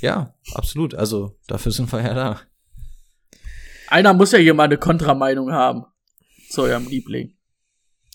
Ja, 0.00 0.34
absolut. 0.54 0.94
Also 0.94 1.36
dafür 1.46 1.72
sind 1.72 1.92
wir 1.92 2.00
ja 2.02 2.14
da. 2.14 2.40
Einer 3.88 4.14
muss 4.14 4.32
ja 4.32 4.38
hier 4.38 4.54
mal 4.54 4.64
eine 4.64 4.78
Kontrameinung 4.78 5.52
haben 5.52 5.84
zu 6.50 6.62
eurem 6.62 6.86
Liebling. 6.88 7.36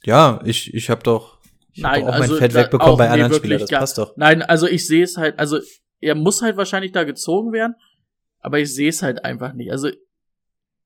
Ja, 0.03 0.41
ich, 0.43 0.73
ich 0.73 0.89
habe 0.89 1.03
doch, 1.03 1.39
ich 1.73 1.83
hab 1.83 1.95
doch 1.95 2.01
auch 2.07 2.13
also 2.13 2.33
mein 2.33 2.39
Fett 2.39 2.53
wegbekommen 2.53 2.97
bei 2.97 3.05
nee, 3.07 3.13
anderen 3.13 3.31
wirklich 3.31 3.41
Spielern. 3.51 3.59
Das 3.61 3.69
gar- 3.69 3.79
passt 3.79 3.97
doch. 3.97 4.17
Nein, 4.17 4.41
also 4.41 4.67
ich 4.67 4.85
sehe 4.85 5.03
es 5.03 5.15
halt, 5.17 5.39
also 5.39 5.59
er 6.01 6.15
muss 6.15 6.41
halt 6.41 6.57
wahrscheinlich 6.57 6.91
da 6.91 7.03
gezogen 7.03 7.53
werden, 7.53 7.75
aber 8.39 8.59
ich 8.59 8.73
sehe 8.73 8.89
es 8.89 9.01
halt 9.01 9.23
einfach 9.23 9.53
nicht. 9.53 9.71
Also, 9.71 9.89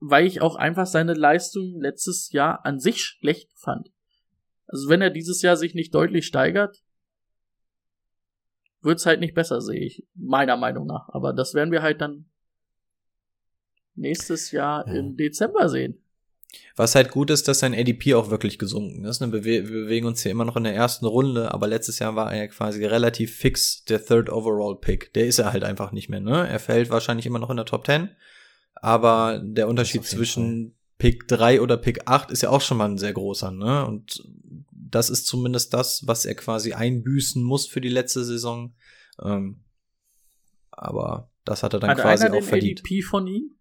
weil 0.10 0.26
ich 0.26 0.42
auch 0.42 0.56
einfach 0.56 0.86
seine 0.86 1.14
Leistung 1.14 1.80
letztes 1.82 2.32
Jahr 2.32 2.66
an 2.66 2.80
sich 2.80 3.02
schlecht 3.04 3.52
fand. 3.56 3.90
Also 4.68 4.90
wenn 4.90 5.02
er 5.02 5.10
dieses 5.10 5.42
Jahr 5.42 5.58
sich 5.58 5.74
nicht 5.76 5.94
deutlich 5.96 6.26
steigert, 6.26 6.84
wird's 8.82 9.06
halt 9.06 9.20
nicht 9.20 9.34
besser, 9.34 9.62
sehe 9.62 9.80
ich. 9.80 10.06
Meiner 10.16 10.58
Meinung 10.58 10.86
nach. 10.86 11.10
Aber 11.10 11.34
das 11.34 11.54
werden 11.54 11.72
wir 11.72 11.82
halt 11.82 12.02
dann 12.02 12.26
nächstes 13.96 14.52
Jahr 14.52 14.88
Ja. 14.88 14.94
im 14.94 15.16
Dezember 15.18 15.70
sehen. 15.70 16.02
Was 16.78 16.96
halt 16.96 17.12
gut 17.12 17.30
ist, 17.32 17.48
dass 17.48 17.60
sein 17.60 17.74
ADP 17.74 18.14
auch 18.14 18.30
wirklich 18.30 18.60
gesunken 18.60 19.04
ist. 19.06 19.20
ne? 19.20 19.32
Wir 19.32 19.40
bewe- 19.42 19.68
wir 19.68 19.84
bewegen 19.86 20.06
uns 20.08 20.22
hier 20.22 20.32
immer 20.32 20.46
noch 20.46 20.56
in 20.56 20.64
der 20.64 20.76
ersten 20.76 21.06
Runde, 21.06 21.54
aber 21.54 21.68
letztes 21.68 22.00
Jahr 22.00 22.16
war 22.16 22.34
er 22.34 22.48
quasi 22.48 22.86
relativ 22.86 23.36
fix 23.36 23.84
der 23.86 24.04
Third 24.04 24.30
Overall 24.30 24.78
Pick. 24.80 25.12
Der 25.14 25.28
ist 25.28 25.40
er 25.40 25.52
halt 25.52 25.64
einfach 25.64 25.92
nicht 25.92 26.10
mehr, 26.10 26.22
ne? 26.22 26.48
Er 26.48 26.60
fällt 26.60 26.90
wahrscheinlich 26.90 27.26
immer 27.26 27.40
noch 27.40 27.50
in 27.50 27.58
der 27.58 27.66
Top 27.66 27.86
10, 27.86 28.10
aber 28.76 29.40
der 29.44 29.68
Unterschied 29.68 30.04
zwischen 30.06 30.76
Pick 30.98 31.28
3 31.28 31.62
oder 31.62 31.78
Pick 31.78 32.08
8 32.08 32.32
ist 32.32 32.42
ja 32.42 32.50
auch 32.50 32.62
schon 32.62 32.78
mal 32.78 32.90
ein 32.90 32.98
sehr 32.98 33.14
großer, 33.14 33.52
ne? 33.52 33.86
Und 33.86 34.24
das 34.72 35.10
ist 35.10 35.28
zumindest 35.28 35.74
das, 35.74 36.08
was 36.08 36.26
er 36.26 36.36
quasi 36.36 36.74
einbüßen 36.74 37.44
muss 37.44 37.68
für 37.68 37.82
die 37.82 37.90
letzte 37.90 38.24
Saison. 38.24 38.74
Ähm, 39.22 39.64
aber 40.72 41.32
das 41.44 41.64
hat 41.64 41.74
er 41.74 41.80
dann 41.80 41.92
Hat 41.92 42.00
quasi 42.00 42.26
einer 42.26 42.36
auch 42.36 42.40
den 42.40 42.48
verdient. 42.48 42.80
ADP 42.82 43.02
von 43.02 43.28
ihm? 43.28 43.52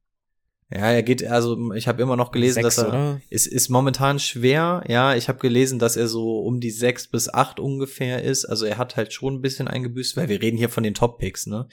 Ja, 0.70 0.90
er 0.90 1.02
geht, 1.02 1.24
also 1.24 1.72
ich 1.74 1.86
habe 1.86 2.02
immer 2.02 2.16
noch 2.16 2.32
gelesen, 2.32 2.62
Sechs, 2.62 2.76
dass 2.76 2.86
er 2.86 3.20
es 3.30 3.46
ist 3.46 3.68
momentan 3.68 4.18
schwer. 4.18 4.82
Ja, 4.88 5.14
ich 5.14 5.28
habe 5.28 5.38
gelesen, 5.38 5.78
dass 5.78 5.96
er 5.96 6.08
so 6.08 6.40
um 6.40 6.60
die 6.60 6.70
sechs 6.70 7.06
bis 7.06 7.28
acht 7.28 7.60
ungefähr 7.60 8.22
ist. 8.22 8.44
Also 8.44 8.64
er 8.64 8.78
hat 8.78 8.96
halt 8.96 9.12
schon 9.12 9.34
ein 9.34 9.40
bisschen 9.42 9.68
eingebüßt, 9.68 10.16
weil 10.16 10.28
wir 10.28 10.40
reden 10.40 10.56
hier 10.56 10.70
von 10.70 10.82
den 10.82 10.94
Top-Picks, 10.94 11.46
ne? 11.46 11.68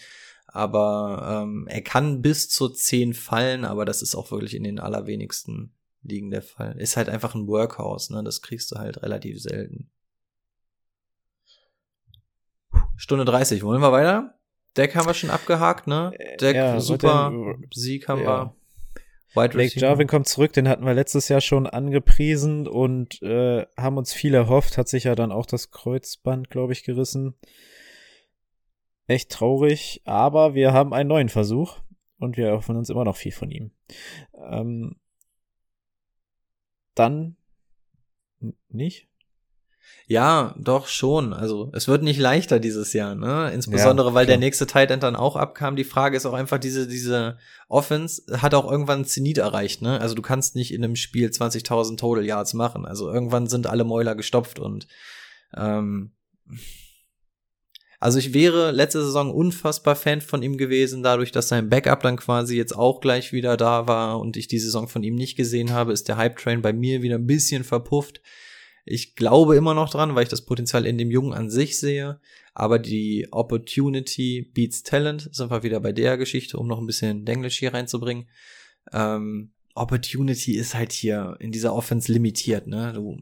Aber 0.52 1.44
ähm, 1.44 1.68
er 1.69 1.82
kann 1.82 2.22
bis 2.22 2.49
zu 2.49 2.69
zehn 2.69 3.14
fallen, 3.14 3.64
aber 3.65 3.86
das 3.86 4.02
ist 4.02 4.15
auch 4.15 4.32
wirklich 4.32 4.53
in 4.56 4.64
den 4.64 4.80
allerwenigsten 4.80 5.73
Ligen 6.03 6.30
der 6.30 6.41
Fall. 6.41 6.80
Ist 6.80 6.98
halt 6.98 7.10
einfach 7.10 7.36
ein 7.36 7.48
Workhouse, 7.48 8.10
ne? 8.10 8.23
Das 8.23 8.41
kriegst 8.41 8.72
du 8.72 8.76
halt 8.78 9.02
relativ 9.02 9.41
selten. 9.41 9.90
Stunde 12.98 13.26
30, 13.26 13.64
wollen 13.64 13.82
wir 13.82 13.91
weiter? 13.91 14.36
Deck 14.78 14.95
haben 14.95 15.07
wir 15.07 15.14
schon 15.14 15.30
abgehakt, 15.30 15.88
ne? 15.88 16.11
Deck, 16.40 16.56
ja, 16.56 16.80
super. 16.80 17.32
warte, 17.34 17.60
Sieg 17.73 18.07
haben 18.07 18.22
ja. 18.22 18.45
wir. 18.45 18.56
Wide 19.34 19.49
Blake. 19.49 19.80
Jarvin 19.80 20.07
kommt 20.07 20.28
zurück, 20.28 20.52
den 20.53 20.68
hatten 20.68 20.86
wir 20.86 20.94
letztes 20.94 21.30
Jahr 21.30 21.40
schon 21.40 21.65
angepriesen 21.65 22.68
und 22.68 23.22
äh, 23.22 23.65
haben 23.78 23.98
uns 23.98 24.11
viel 24.14 24.34
erhofft, 24.34 24.78
hat 24.78 24.90
sich 24.90 25.06
ja 25.06 25.15
dann 25.15 25.32
auch 25.32 25.45
das 25.45 25.72
Kreuzband, 25.72 26.49
glaube 26.49 26.73
ich, 26.73 26.84
gerissen. 26.84 27.36
Echt 29.12 29.30
traurig, 29.30 30.02
aber 30.06 30.54
wir 30.54 30.72
haben 30.72 30.94
einen 30.94 31.10
neuen 31.10 31.28
Versuch 31.28 31.80
und 32.18 32.38
wir 32.38 32.48
erhoffen 32.48 32.78
uns 32.78 32.90
immer 32.90 33.04
noch 33.04 33.18
viel 33.18 33.34
von 33.34 33.52
ihm. 33.52 33.72
Ähm, 34.50 34.96
dann 36.96 37.36
nicht? 38.70 39.10
Ja, 40.08 40.56
doch 40.58 40.88
schon. 40.88 41.34
Also 41.34 41.72
es 41.74 41.90
wird 41.90 42.04
nicht 42.04 42.22
leichter 42.22 42.62
dieses 42.62 42.94
Jahr, 42.94 43.16
ne? 43.16 43.52
Insbesondere 43.54 44.14
weil 44.14 44.26
der 44.26 44.38
nächste 44.38 44.66
Tight 44.66 44.92
End 44.92 45.04
dann 45.04 45.18
auch 45.18 45.36
abkam. 45.36 45.76
Die 45.76 45.84
Frage 45.84 46.16
ist 46.16 46.26
auch 46.26 46.32
einfach, 46.32 46.58
diese, 46.58 46.88
diese 46.88 47.38
Offense 47.68 48.42
hat 48.42 48.54
auch 48.54 48.72
irgendwann 48.72 49.00
einen 49.00 49.06
Zenit 49.06 49.40
erreicht, 49.40 49.82
ne? 49.82 50.00
Also 50.00 50.16
du 50.16 50.22
kannst 50.22 50.56
nicht 50.56 50.74
in 50.74 50.86
einem 50.86 50.96
Spiel 50.96 51.28
20.000 51.28 51.98
Total 51.98 52.26
Yards 52.26 52.54
machen. 52.54 52.86
Also 52.86 53.12
irgendwann 53.12 53.48
sind 53.48 53.68
alle 53.68 53.84
Mäuler 53.84 54.16
gestopft 54.16 54.58
und 54.58 54.88
ähm, 55.54 56.14
also 58.02 58.18
ich 58.18 58.34
wäre 58.34 58.72
letzte 58.72 59.03
Saison 59.03 59.32
unfassbar 59.32 59.95
Fan 59.95 60.22
von 60.22 60.41
ihm 60.41 60.57
gewesen, 60.57 61.03
dadurch, 61.03 61.32
dass 61.32 61.49
sein 61.49 61.69
Backup 61.69 62.02
dann 62.02 62.18
quasi 62.18 62.57
jetzt 62.57 62.76
auch 62.76 62.99
gleich 62.99 63.32
wieder 63.32 63.57
da 63.57 63.88
war 63.88 64.19
und 64.19 64.38
ich 64.38 64.48
die 64.48 64.57
Saison 64.57 64.88
von 64.88 65.03
ihm 65.03 65.14
nicht 65.14 65.38
gesehen 65.38 65.72
habe, 65.72 65.94
ist 65.94 66.07
der 66.07 66.18
Hype 66.18 66.36
Train 66.38 66.64
bei 66.64 66.73
mir 66.73 67.03
wieder 67.03 67.19
ein 67.19 67.28
bisschen 67.28 67.64
verpufft. 67.64 68.23
Ich 68.86 69.15
glaube 69.15 69.56
immer 69.56 69.76
noch 69.76 69.91
dran, 69.91 70.15
weil 70.15 70.23
ich 70.23 70.30
das 70.30 70.45
Potenzial 70.45 70.88
in 70.88 70.98
dem 70.98 71.11
Jungen 71.11 71.32
an 71.32 71.52
sich 71.52 71.80
sehe. 71.80 72.19
Aber 72.56 72.80
die 72.80 73.28
Opportunity 73.30 74.49
beats 74.52 74.82
Talent, 74.82 75.30
sind 75.32 75.52
wir 75.52 75.61
wieder 75.61 75.80
bei 75.80 75.91
der 75.91 76.18
Geschichte, 76.18 76.57
um 76.57 76.65
noch 76.68 76.80
ein 76.80 76.88
bisschen 76.88 77.23
Denglisch 77.23 77.60
hier 77.60 77.76
reinzubringen. 77.76 78.28
Ähm, 78.91 79.52
Opportunity 79.76 80.56
ist 80.56 80.73
halt 80.73 80.91
hier 80.91 81.38
in 81.40 81.52
dieser 81.52 81.76
Offense 81.76 82.11
limitiert, 82.11 82.65
ne? 82.65 82.94
Du, 82.94 83.19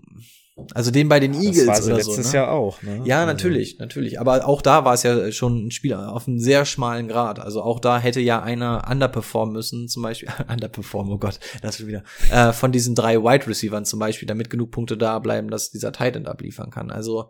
also 0.73 0.91
den 0.91 1.09
bei 1.09 1.19
den 1.19 1.33
Eagles 1.33 1.57
das 1.57 1.67
war 1.67 1.75
sie 1.75 1.83
oder 1.87 1.97
letztes 1.97 2.15
so. 2.15 2.21
Ne? 2.21 2.33
Jahr 2.33 2.51
auch, 2.51 2.81
ne? 2.81 3.01
Ja, 3.05 3.21
Also, 3.21 3.33
natürlich, 3.33 3.79
natürlich. 3.79 4.19
Aber 4.19 4.47
auch 4.47 4.61
da 4.61 4.85
war 4.85 4.93
es 4.93 5.03
ja 5.03 5.31
schon 5.31 5.67
ein 5.67 5.71
Spieler 5.71 6.13
auf 6.13 6.27
einem 6.27 6.39
sehr 6.39 6.65
schmalen 6.65 7.07
Grad. 7.07 7.39
Also 7.39 7.61
auch 7.61 7.79
da 7.79 7.99
hätte 7.99 8.19
ja 8.19 8.41
einer 8.41 8.87
underperformen 8.89 9.53
müssen, 9.53 9.87
zum 9.87 10.03
Beispiel, 10.03 10.29
underperformen, 10.51 11.13
oh 11.13 11.17
Gott, 11.17 11.39
das 11.61 11.77
schon 11.77 11.87
wieder, 11.87 12.03
äh, 12.31 12.53
von 12.53 12.71
diesen 12.71 12.95
drei 12.95 13.21
Wide 13.21 13.47
Receivern 13.47 13.85
zum 13.85 13.99
Beispiel, 13.99 14.27
damit 14.27 14.49
genug 14.49 14.71
Punkte 14.71 14.97
da 14.97 15.19
bleiben, 15.19 15.49
dass 15.49 15.71
dieser 15.71 15.91
Tight 15.91 16.15
End 16.15 16.27
abliefern 16.27 16.71
kann. 16.71 16.91
Also 16.91 17.29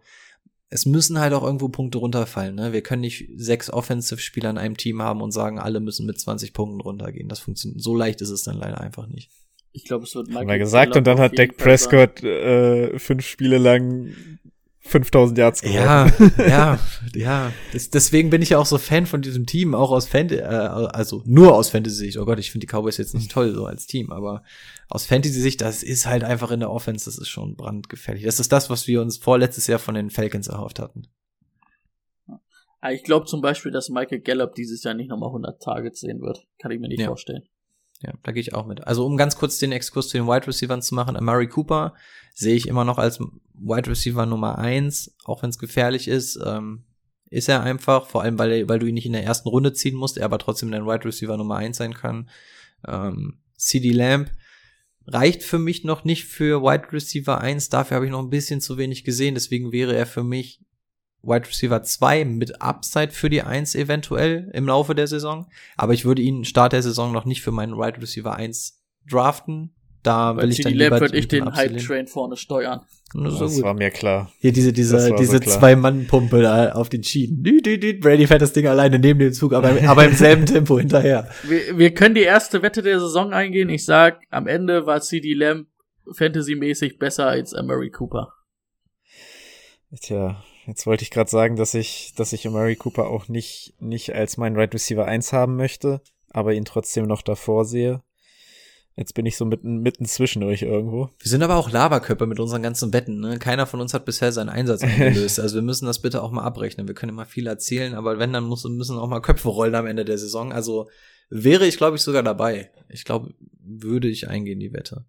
es 0.70 0.86
müssen 0.86 1.20
halt 1.20 1.34
auch 1.34 1.44
irgendwo 1.44 1.70
Punkte 1.70 1.98
runterfallen. 1.98 2.56
Ne? 2.56 2.74
Wir 2.74 2.82
können 2.82 3.02
nicht 3.02 3.28
sechs 3.36 3.72
Offensive-Spieler 3.72 4.52
in 4.52 4.58
einem 4.58 4.78
Team 4.78 5.02
haben 5.02 5.22
und 5.22 5.32
sagen, 5.32 5.60
alle 5.60 5.80
müssen 5.80 6.06
mit 6.06 6.20
20 6.20 6.54
Punkten 6.54 6.80
runtergehen. 6.80 7.28
Das 7.28 7.40
funktioniert. 7.40 7.82
So 7.82 7.96
leicht 7.96 8.22
ist 8.22 8.30
es 8.30 8.44
dann 8.44 8.58
leider 8.58 8.80
einfach 8.80 9.08
nicht. 9.08 9.32
Ich 9.72 9.86
glaube, 9.86 10.04
es 10.06 10.16
wird 10.16 10.28
Haben 10.28 10.34
Michael 10.34 10.48
wir 10.50 10.60
gesagt 10.60 10.96
und 10.96 11.06
dann 11.06 11.20
hat 11.20 11.38
Dak. 11.38 11.58
Prescott 11.58 12.24
äh, 12.24 12.98
fünf 12.98 13.26
Spiele 13.26 13.58
lang 13.60 14.14
5000 14.82 15.38
Yards 15.38 15.62
Ja, 15.62 16.06
geworfen. 16.06 16.34
ja, 16.50 16.80
ja. 17.14 17.54
Das, 17.74 17.92
deswegen 17.92 18.32
bin 18.32 18.42
ich 18.42 18.50
ja 18.50 18.58
auch 18.58 18.66
so 18.66 18.80
Fan 18.80 19.06
von 19.06 19.22
diesem 19.22 19.46
Team, 19.46 19.76
auch 19.76 19.92
aus 19.92 20.08
Fantasy, 20.08 20.42
äh, 20.42 20.46
also 20.46 21.22
nur 21.26 21.54
aus 21.56 21.70
Fantasy-Sicht. 21.70 22.18
Oh 22.18 22.26
Gott, 22.26 22.40
ich 22.40 22.50
finde 22.52 22.66
die 22.66 22.74
Cowboys 22.74 22.98
jetzt 22.98 23.14
nicht 23.14 23.30
toll 23.32 23.54
so 23.54 23.66
als 23.68 23.86
Team, 23.86 24.12
aber 24.12 24.44
aus 24.88 25.06
Fantasy-Sicht, 25.06 25.62
das 25.62 25.84
ist 25.84 26.08
halt 26.08 26.24
einfach 26.24 26.50
in 26.50 26.62
der 26.62 26.72
Offense, 26.72 27.06
das 27.06 27.20
ist 27.20 27.28
schon 27.30 27.56
brandgefährlich. 27.56 28.24
Das 28.24 28.40
ist 28.40 28.52
das, 28.52 28.72
was 28.72 28.88
wir 28.88 29.02
uns 29.02 29.18
vorletztes 29.18 29.68
Jahr 29.68 29.80
von 29.80 29.94
den 29.94 30.10
Falcons 30.10 30.48
erhofft 30.48 30.80
hatten. 30.80 31.04
Ich 32.92 33.04
glaube 33.04 33.26
zum 33.26 33.42
Beispiel, 33.42 33.72
dass 33.74 33.90
Michael 33.90 34.22
Gallup 34.22 34.56
dieses 34.56 34.84
Jahr 34.84 34.94
nicht 34.94 35.10
nochmal 35.10 35.30
100 35.30 35.62
Targets 35.62 36.00
sehen 36.00 36.22
wird. 36.22 36.48
Kann 36.62 36.72
ich 36.72 36.80
mir 36.80 36.88
nicht 36.88 37.02
Ja. 37.02 37.08
vorstellen. 37.08 37.44
Ja, 38.02 38.14
da 38.24 38.32
gehe 38.32 38.42
ich 38.42 38.54
auch 38.54 38.66
mit. 38.66 38.88
Also 38.88 39.06
um 39.06 39.18
ganz 39.18 39.36
kurz 39.36 39.58
den 39.60 39.72
Exkurs 39.72 40.08
zu 40.08 40.18
den 40.18 40.28
Wide 40.28 40.48
Receivers 40.48 40.86
zu 40.86 40.96
machen, 40.96 41.18
Amari 41.18 41.48
Cooper 41.48 41.94
sehe 42.34 42.56
ich 42.56 42.68
immer 42.68 42.86
noch 42.86 42.98
als 42.98 43.20
Wide 43.20 43.90
Receiver 43.90 44.26
Nummer 44.26 44.58
eins, 44.58 45.16
auch 45.26 45.44
wenn 45.44 45.50
es 45.50 45.60
gefährlich 45.60 46.08
ist. 46.08 46.40
Ähm, 46.46 46.86
ist 47.30 47.50
er 47.50 47.62
einfach, 47.62 48.08
vor 48.08 48.24
allem 48.24 48.40
weil, 48.40 48.68
weil 48.68 48.80
du 48.80 48.88
ihn 48.88 48.96
nicht 48.96 49.06
in 49.06 49.14
der 49.14 49.24
ersten 49.24 49.50
Runde 49.50 49.74
ziehen 49.74 49.96
musst, 49.96 50.18
er 50.18 50.26
aber 50.26 50.40
trotzdem 50.40 50.72
dein 50.72 50.86
Wide 50.86 51.06
Receiver 51.06 51.38
Nummer 51.38 51.58
eins 51.58 51.78
sein 51.78 51.94
kann. 51.94 52.30
Ähm, 52.88 53.40
CD 53.56 53.92
Lamb 53.92 54.32
reicht 55.06 55.44
für 55.44 55.60
mich 55.60 55.84
noch 55.84 56.04
nicht 56.04 56.26
für 56.26 56.62
Wide 56.62 56.92
Receiver 56.92 57.40
1, 57.40 57.70
dafür 57.70 57.96
habe 57.96 58.06
ich 58.06 58.12
noch 58.12 58.24
ein 58.24 58.30
bisschen 58.30 58.62
zu 58.62 58.78
wenig 58.78 59.04
gesehen, 59.04 59.36
deswegen 59.36 59.72
wäre 59.72 59.96
er 59.96 60.06
für 60.06 60.24
mich 60.24 60.62
Wide 61.22 61.48
Receiver 61.48 61.84
2 61.84 62.26
mit 62.26 62.62
Upside 62.62 63.12
für 63.12 63.30
die 63.30 63.42
1 63.42 63.76
eventuell 63.76 64.50
im 64.54 64.68
Laufe 64.68 64.96
der 64.96 65.08
Saison. 65.08 65.48
Aber 65.76 65.94
ich 65.94 66.06
würde 66.06 66.22
ihn 66.22 66.46
Start 66.46 66.74
der 66.74 66.82
Saison 66.82 67.12
noch 67.12 67.26
nicht 67.26 67.42
für 67.42 67.52
meinen 67.52 67.74
Wide 67.74 68.02
Receiver 68.02 68.36
1 68.36 68.82
draften. 69.10 69.74
Da 70.04 70.34
Bei 70.34 70.44
will 70.44 70.52
ich 70.52 70.62
dann 70.62 70.72
CD 70.72 70.86
Lamb 70.86 70.94
lieber 70.94 71.02
würde 71.02 71.18
ich 71.18 71.28
den. 71.28 71.54
Hype-Train 71.54 72.08
vorne 72.08 72.38
steuern. 72.38 72.82
Das 73.14 73.34
so 73.34 73.46
Das 73.46 73.62
war 73.64 73.74
mir 73.74 73.90
klar. 73.90 74.32
Hier 74.40 74.54
diese, 74.54 74.72
diese, 74.72 75.00
so 75.00 75.16
diese 75.16 75.40
klar. 75.40 75.60
Zwei-Mann-Pumpe 75.60 76.42
da 76.42 76.72
auf 76.74 76.90
den 76.90 77.04
Schienen. 77.04 77.44
Brady 78.00 78.28
fährt 78.28 78.42
das 78.42 78.54
Ding 78.54 78.68
alleine 78.68 79.00
neben 79.00 79.20
dem 79.20 79.34
Zug, 79.34 79.54
aber, 79.54 79.72
aber 79.90 80.06
im 80.06 80.14
selben 80.14 80.46
Tempo 80.46 80.80
hinterher. 80.80 81.28
Wir, 81.44 81.78
wir 81.78 81.94
können 81.94 82.16
die 82.16 82.22
erste 82.22 82.62
Wette 82.62 82.82
der 82.82 83.00
Saison 83.00 83.34
eingehen. 83.34 83.70
Ich 83.70 83.84
sag, 83.84 84.22
am 84.30 84.48
Ende 84.48 84.86
war 84.86 85.02
CD 85.02 85.34
Lamb 85.34 85.68
fantasymäßig 86.12 86.98
besser 86.98 87.28
als 87.28 87.54
Amari 87.54 87.90
Cooper. 87.90 88.34
Tja, 90.02 90.42
jetzt 90.66 90.86
wollte 90.86 91.04
ich 91.04 91.12
gerade 91.12 91.30
sagen, 91.30 91.56
dass 91.56 91.74
ich, 91.74 92.14
dass 92.16 92.34
ich 92.34 92.48
Amari 92.48 92.76
Cooper 92.76 93.08
auch 93.08 93.28
nicht, 93.28 93.74
nicht 93.80 94.14
als 94.14 94.38
meinen 94.38 94.56
Right 94.56 94.74
Receiver 94.74 95.06
1 95.06 95.34
haben 95.34 95.56
möchte, 95.56 96.02
aber 96.30 96.54
ihn 96.54 96.66
trotzdem 96.66 97.06
noch 97.06 97.22
davor 97.22 97.66
sehe. 97.66 98.02
Jetzt 99.00 99.14
bin 99.14 99.26
ich 99.26 99.38
so 99.38 99.46
mitten, 99.46 99.78
mitten 99.78 100.04
zwischen 100.04 100.44
euch 100.44 100.62
irgendwo. 100.62 101.10
Wir 101.20 101.30
sind 101.30 101.42
aber 101.42 101.56
auch 101.56 101.72
Laberköpfe 101.72 102.28
mit 102.28 102.38
unseren 102.38 102.62
ganzen 102.62 102.92
Wetten. 102.92 103.22
Ne? 103.22 103.40
Keiner 103.40 103.66
von 103.66 103.80
uns 103.80 103.94
hat 103.94 104.04
bisher 104.04 104.34
seinen 104.34 104.50
Einsatz 104.50 104.84
eingelöst. 104.84 105.40
Also 105.40 105.56
wir 105.56 105.62
müssen 105.62 105.86
das 105.86 106.02
bitte 106.02 106.22
auch 106.22 106.32
mal 106.32 106.44
abrechnen. 106.44 106.86
Wir 106.86 106.96
können 106.96 107.14
immer 107.14 107.26
viel 107.26 107.48
erzählen, 107.48 107.94
aber 107.94 108.20
wenn, 108.20 108.34
dann 108.34 108.44
muss, 108.44 108.66
müssen 108.66 108.98
auch 108.98 109.08
mal 109.08 109.22
Köpfe 109.22 109.48
rollen 109.48 109.76
am 109.76 109.86
Ende 109.86 110.04
der 110.04 110.18
Saison. 110.18 110.52
Also 110.52 110.90
wäre 111.30 111.66
ich, 111.66 111.78
glaube 111.78 111.96
ich, 111.96 112.02
sogar 112.02 112.24
dabei. 112.24 112.72
Ich 112.90 113.06
glaube, 113.06 113.34
würde 113.62 114.10
ich 114.10 114.28
eingehen, 114.28 114.60
die 114.60 114.74
Wette. 114.74 115.06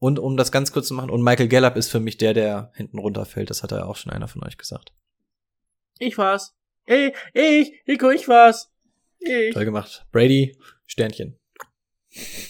Und 0.00 0.18
um 0.18 0.38
das 0.38 0.50
ganz 0.50 0.72
kurz 0.72 0.88
zu 0.88 0.94
machen, 0.94 1.10
und 1.10 1.22
Michael 1.22 1.48
Gallup 1.48 1.76
ist 1.76 1.90
für 1.90 2.00
mich 2.00 2.16
der, 2.16 2.32
der 2.32 2.72
hinten 2.74 2.98
runterfällt. 2.98 3.50
Das 3.50 3.62
hat 3.62 3.70
ja 3.70 3.84
auch 3.84 3.96
schon 3.96 4.10
einer 4.10 4.28
von 4.28 4.42
euch 4.42 4.56
gesagt. 4.56 4.92
Ich 5.98 6.16
war's. 6.16 6.56
Ey, 6.86 7.14
ich, 7.34 7.72
Rico, 7.86 8.10
ich 8.10 8.26
war's. 8.26 8.72
Ich. 9.18 9.52
Toll 9.52 9.66
gemacht. 9.66 10.06
Brady, 10.10 10.56
Sternchen. 10.86 11.38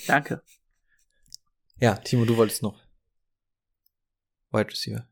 Danke. 0.07 0.43
Ja, 1.81 1.97
Timo, 1.97 2.25
du 2.25 2.37
wolltest 2.37 2.63
noch. 2.63 2.81
Wide 4.53 4.71
Receiver. 4.71 5.07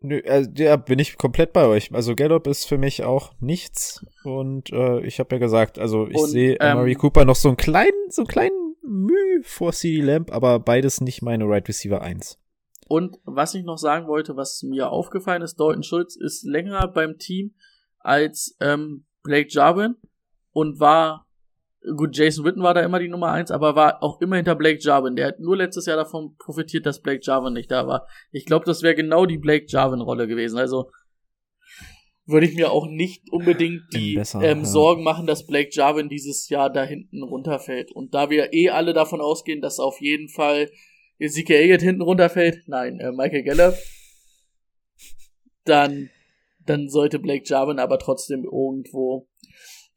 Nö, 0.00 0.18
äh, 0.18 0.48
ja, 0.56 0.76
bin 0.76 0.98
ich 0.98 1.16
komplett 1.16 1.52
bei 1.52 1.64
euch. 1.64 1.94
Also 1.94 2.16
Gallup 2.16 2.48
ist 2.48 2.64
für 2.64 2.78
mich 2.78 3.04
auch 3.04 3.34
nichts. 3.38 4.04
Und 4.24 4.72
äh, 4.72 5.00
ich 5.06 5.20
habe 5.20 5.36
ja 5.36 5.38
gesagt, 5.38 5.78
also 5.78 6.08
ich 6.08 6.18
sehe 6.22 6.54
ähm, 6.54 6.78
Amari 6.78 6.96
Cooper 6.96 7.24
noch 7.24 7.36
so 7.36 7.48
einen 7.48 7.56
kleinen, 7.56 8.10
so 8.10 8.22
einen 8.22 8.28
kleinen 8.28 8.61
Mühe 8.82 9.42
vor 9.42 9.72
CD 9.72 10.02
Lamp, 10.02 10.32
aber 10.32 10.58
beides 10.58 11.00
nicht 11.00 11.22
meine 11.22 11.44
Right 11.44 11.68
Receiver 11.68 12.02
1. 12.02 12.38
Und 12.88 13.18
was 13.24 13.54
ich 13.54 13.64
noch 13.64 13.78
sagen 13.78 14.06
wollte, 14.06 14.36
was 14.36 14.62
mir 14.62 14.90
aufgefallen 14.90 15.42
ist, 15.42 15.58
Dalton 15.58 15.82
Schulz 15.82 16.16
ist 16.16 16.44
länger 16.44 16.88
beim 16.88 17.18
Team 17.18 17.54
als 18.00 18.56
ähm, 18.60 19.06
Blake 19.22 19.48
Jarwin 19.50 19.96
und 20.50 20.80
war, 20.80 21.26
gut, 21.96 22.16
Jason 22.16 22.44
Witten 22.44 22.62
war 22.62 22.74
da 22.74 22.80
immer 22.82 22.98
die 22.98 23.08
Nummer 23.08 23.28
eins, 23.28 23.50
aber 23.50 23.76
war 23.76 24.02
auch 24.02 24.20
immer 24.20 24.36
hinter 24.36 24.56
Blake 24.56 24.80
Jarwin. 24.80 25.16
Der 25.16 25.28
hat 25.28 25.40
nur 25.40 25.56
letztes 25.56 25.86
Jahr 25.86 25.96
davon 25.96 26.36
profitiert, 26.36 26.84
dass 26.84 27.00
Blake 27.00 27.22
Jarwin 27.22 27.54
nicht 27.54 27.70
da 27.70 27.86
war. 27.86 28.06
Ich 28.30 28.44
glaube, 28.44 28.64
das 28.66 28.82
wäre 28.82 28.94
genau 28.94 29.26
die 29.26 29.38
Blake 29.38 29.66
Jarwin-Rolle 29.68 30.26
gewesen. 30.26 30.58
Also 30.58 30.90
würde 32.24 32.46
ich 32.46 32.54
mir 32.54 32.70
auch 32.70 32.86
nicht 32.86 33.30
unbedingt 33.32 33.82
die 33.92 34.14
Besser, 34.14 34.40
ähm, 34.42 34.58
ja. 34.60 34.64
Sorgen 34.64 35.02
machen, 35.02 35.26
dass 35.26 35.46
Blake 35.46 35.70
Jarwin 35.72 36.08
dieses 36.08 36.48
Jahr 36.48 36.70
da 36.70 36.84
hinten 36.84 37.22
runterfällt. 37.22 37.90
Und 37.92 38.14
da 38.14 38.30
wir 38.30 38.52
eh 38.52 38.70
alle 38.70 38.92
davon 38.92 39.20
ausgehen, 39.20 39.60
dass 39.60 39.80
auf 39.80 40.00
jeden 40.00 40.28
Fall 40.28 40.70
Ezekiel 41.18 41.56
Elliott 41.56 41.82
hinten 41.82 42.02
runterfällt, 42.02 42.62
nein, 42.66 43.00
äh, 43.00 43.12
Michael 43.12 43.42
Gallup, 43.42 43.74
dann, 45.64 46.10
dann 46.64 46.88
sollte 46.88 47.18
Blake 47.18 47.44
Jarwin 47.46 47.78
aber 47.78 47.98
trotzdem 47.98 48.44
irgendwo 48.44 49.28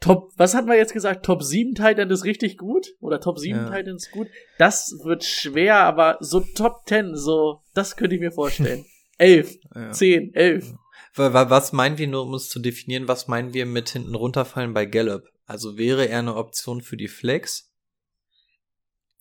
Top, 0.01 0.31
was 0.35 0.53
hatten 0.53 0.67
wir 0.67 0.75
jetzt 0.75 0.93
gesagt? 0.93 1.25
Top 1.25 1.41
7 1.41 1.73
Titan 1.73 2.09
ist 2.11 2.25
richtig 2.25 2.57
gut? 2.57 2.87
Oder 2.99 3.21
Top 3.21 3.39
7 3.39 3.57
Ja. 3.57 3.69
Titan 3.69 3.95
ist 3.95 4.11
gut? 4.11 4.27
Das 4.59 4.91
wird 5.03 5.23
schwer, 5.23 5.77
aber 5.77 6.17
so 6.19 6.41
Top 6.41 6.81
10, 6.85 7.15
so, 7.15 7.61
das 7.73 7.95
könnte 7.95 8.15
ich 8.15 8.21
mir 8.21 8.31
vorstellen. 8.31 8.85
11, 9.17 9.55
Ja. 9.73 9.91
10, 9.91 10.33
11. 10.33 10.73
Wa- 11.15 11.33
wa- 11.33 11.49
Was 11.49 11.71
meinen 11.73 11.97
wir, 11.97 12.07
nur 12.07 12.23
um 12.23 12.33
es 12.33 12.49
zu 12.49 12.59
definieren, 12.59 13.07
was 13.07 13.27
meinen 13.27 13.53
wir 13.53 13.65
mit 13.65 13.89
hinten 13.89 14.15
runterfallen 14.15 14.73
bei 14.73 14.85
Gallup? 14.85 15.23
Also 15.45 15.77
wäre 15.77 16.07
er 16.07 16.19
eine 16.19 16.35
Option 16.35 16.81
für 16.81 16.97
die 16.97 17.07
Flex? 17.07 17.71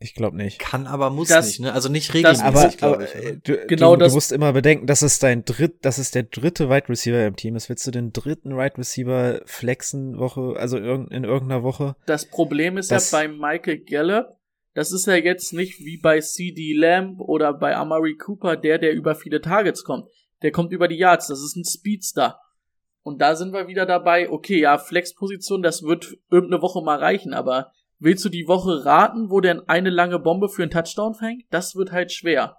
Ich 0.00 0.14
glaube 0.14 0.36
nicht. 0.36 0.58
Kann 0.58 0.86
aber 0.86 1.08
muss 1.10 1.28
Das- 1.28 1.46
nicht, 1.46 1.60
ne? 1.60 1.72
Also 1.72 1.88
nicht 1.88 2.12
regelmäßig, 2.12 2.44
Aber, 2.44 2.68
glaube 2.68 3.04
ich. 3.04 3.14
äh, 3.14 3.36
du, 3.42 3.66
Genau 3.66 3.94
du, 3.94 4.00
das- 4.00 4.12
du 4.12 4.16
musst 4.16 4.32
immer 4.32 4.52
bedenken, 4.52 4.86
das 4.86 5.02
ist 5.02 5.22
dein 5.22 5.44
dritt, 5.44 5.76
das 5.82 5.98
ist 5.98 6.14
der 6.14 6.24
dritte 6.24 6.68
Wide 6.68 6.88
Receiver 6.88 7.24
im 7.26 7.36
Team. 7.36 7.54
Das 7.54 7.68
willst 7.68 7.86
du 7.86 7.90
den 7.90 8.12
dritten 8.12 8.56
Wide 8.56 8.76
Receiver 8.76 9.40
flexen 9.46 10.18
Woche, 10.18 10.56
also 10.58 10.76
irg- 10.78 11.10
in 11.10 11.24
irgendeiner 11.24 11.62
Woche. 11.62 11.96
Das 12.06 12.26
Problem 12.26 12.76
ist 12.76 12.90
Das- 12.90 13.12
ja 13.12 13.18
bei 13.18 13.28
Michael 13.28 13.78
Gallup, 13.84 14.26
das 14.74 14.92
ist 14.92 15.06
ja 15.06 15.14
jetzt 15.14 15.52
nicht 15.52 15.78
wie 15.78 15.98
bei 16.02 16.20
CD 16.20 16.74
Lamb 16.76 17.20
oder 17.20 17.54
bei 17.54 17.74
Amari 17.76 18.16
Cooper, 18.16 18.56
der, 18.56 18.78
der 18.78 18.92
über 18.94 19.14
viele 19.14 19.40
Targets 19.40 19.84
kommt. 19.84 20.06
Der 20.42 20.52
kommt 20.52 20.72
über 20.72 20.88
die 20.88 20.96
Yards, 20.96 21.28
das 21.28 21.40
ist 21.40 21.56
ein 21.56 21.64
Speedster. 21.64 22.40
Und 23.02 23.20
da 23.20 23.36
sind 23.36 23.52
wir 23.52 23.68
wieder 23.68 23.86
dabei, 23.86 24.30
okay, 24.30 24.60
ja, 24.60 24.78
Flexposition, 24.78 25.62
das 25.62 25.82
wird 25.82 26.16
irgendeine 26.30 26.62
Woche 26.62 26.82
mal 26.82 26.98
reichen, 26.98 27.34
aber 27.34 27.72
willst 27.98 28.24
du 28.24 28.28
die 28.28 28.48
Woche 28.48 28.84
raten, 28.84 29.30
wo 29.30 29.40
der 29.40 29.62
eine 29.68 29.90
lange 29.90 30.18
Bombe 30.18 30.48
für 30.48 30.62
einen 30.62 30.70
Touchdown 30.70 31.14
fängt? 31.14 31.44
Das 31.50 31.76
wird 31.76 31.92
halt 31.92 32.12
schwer. 32.12 32.56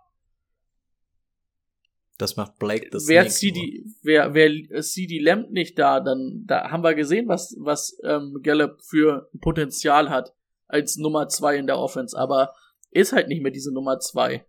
Das 2.18 2.38
macht 2.38 2.57
Blake 2.60 2.89
das 2.91 3.07
Wer 3.07 3.27
CD, 3.27 3.85
wer, 4.02 4.34
wer 4.34 4.81
CD 4.81 5.19
Lamb 5.19 5.52
nicht 5.52 5.77
da, 5.77 5.99
dann, 5.99 6.43
da 6.45 6.72
haben 6.72 6.84
wir 6.84 6.93
gesehen, 6.95 7.27
was, 7.27 7.56
was, 7.60 7.97
ähm, 8.03 8.39
Gallup 8.41 8.81
für 8.84 9.30
Potenzial 9.41 10.10
hat 10.10 10.34
als 10.68 10.95
Nummer 10.97 11.27
zwei 11.27 11.57
in 11.57 11.68
der 11.68 11.77
Offense, 11.77 12.18
aber 12.18 12.53
ist 12.91 13.11
halt 13.11 13.27
nicht 13.27 13.41
mehr 13.41 13.52
diese 13.52 13.73
Nummer 13.73 13.99
zwei. 13.99 14.45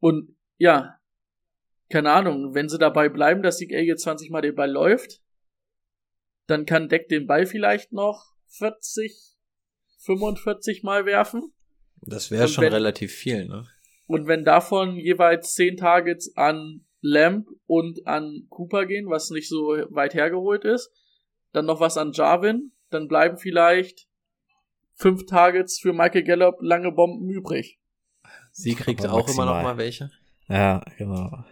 Und, 0.00 0.33
ja, 0.58 0.98
keine 1.90 2.12
Ahnung, 2.12 2.54
wenn 2.54 2.68
sie 2.68 2.78
dabei 2.78 3.08
bleiben, 3.08 3.42
dass 3.42 3.58
Sieg 3.58 3.70
jetzt 3.70 4.02
20 4.02 4.30
mal 4.30 4.40
den 4.40 4.54
Ball 4.54 4.70
läuft, 4.70 5.20
dann 6.46 6.66
kann 6.66 6.88
Deck 6.88 7.08
den 7.08 7.26
Ball 7.26 7.46
vielleicht 7.46 7.92
noch 7.92 8.34
40, 8.48 9.36
45 9.98 10.82
mal 10.82 11.06
werfen. 11.06 11.52
Das 12.02 12.30
wäre 12.30 12.48
schon 12.48 12.64
wenn- 12.64 12.72
relativ 12.72 13.12
viel, 13.12 13.46
ne? 13.46 13.66
Und 14.06 14.26
wenn 14.26 14.44
davon 14.44 14.96
jeweils 14.96 15.54
10 15.54 15.78
Targets 15.78 16.36
an 16.36 16.84
Lamb 17.00 17.48
und 17.66 18.06
an 18.06 18.46
Cooper 18.50 18.84
gehen, 18.84 19.08
was 19.08 19.30
nicht 19.30 19.48
so 19.48 19.76
weit 19.90 20.12
hergeholt 20.14 20.64
ist, 20.64 20.90
dann 21.52 21.64
noch 21.64 21.80
was 21.80 21.96
an 21.96 22.12
Jarvin, 22.12 22.72
dann 22.90 23.08
bleiben 23.08 23.38
vielleicht 23.38 24.06
fünf 24.94 25.24
Targets 25.24 25.78
für 25.80 25.92
Michael 25.94 26.24
Gallup 26.24 26.56
lange 26.60 26.92
Bomben 26.92 27.30
übrig. 27.30 27.78
Sie 28.52 28.74
kriegt 28.74 29.04
Aber 29.04 29.14
auch 29.14 29.28
immer 29.28 29.46
noch 29.46 29.52
maximal. 29.54 29.62
mal 29.62 29.78
welche. 29.78 30.10
Ja, 30.48 30.82
genau. 30.98 31.44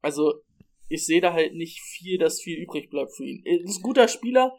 Also, 0.00 0.42
ich 0.88 1.06
sehe 1.06 1.20
da 1.20 1.32
halt 1.32 1.54
nicht 1.54 1.80
viel, 1.80 2.18
dass 2.18 2.40
viel 2.40 2.58
übrig 2.58 2.90
bleibt 2.90 3.12
für 3.16 3.24
ihn. 3.24 3.42
Er 3.44 3.60
ist 3.60 3.78
ein 3.78 3.82
guter 3.82 4.08
Spieler. 4.08 4.56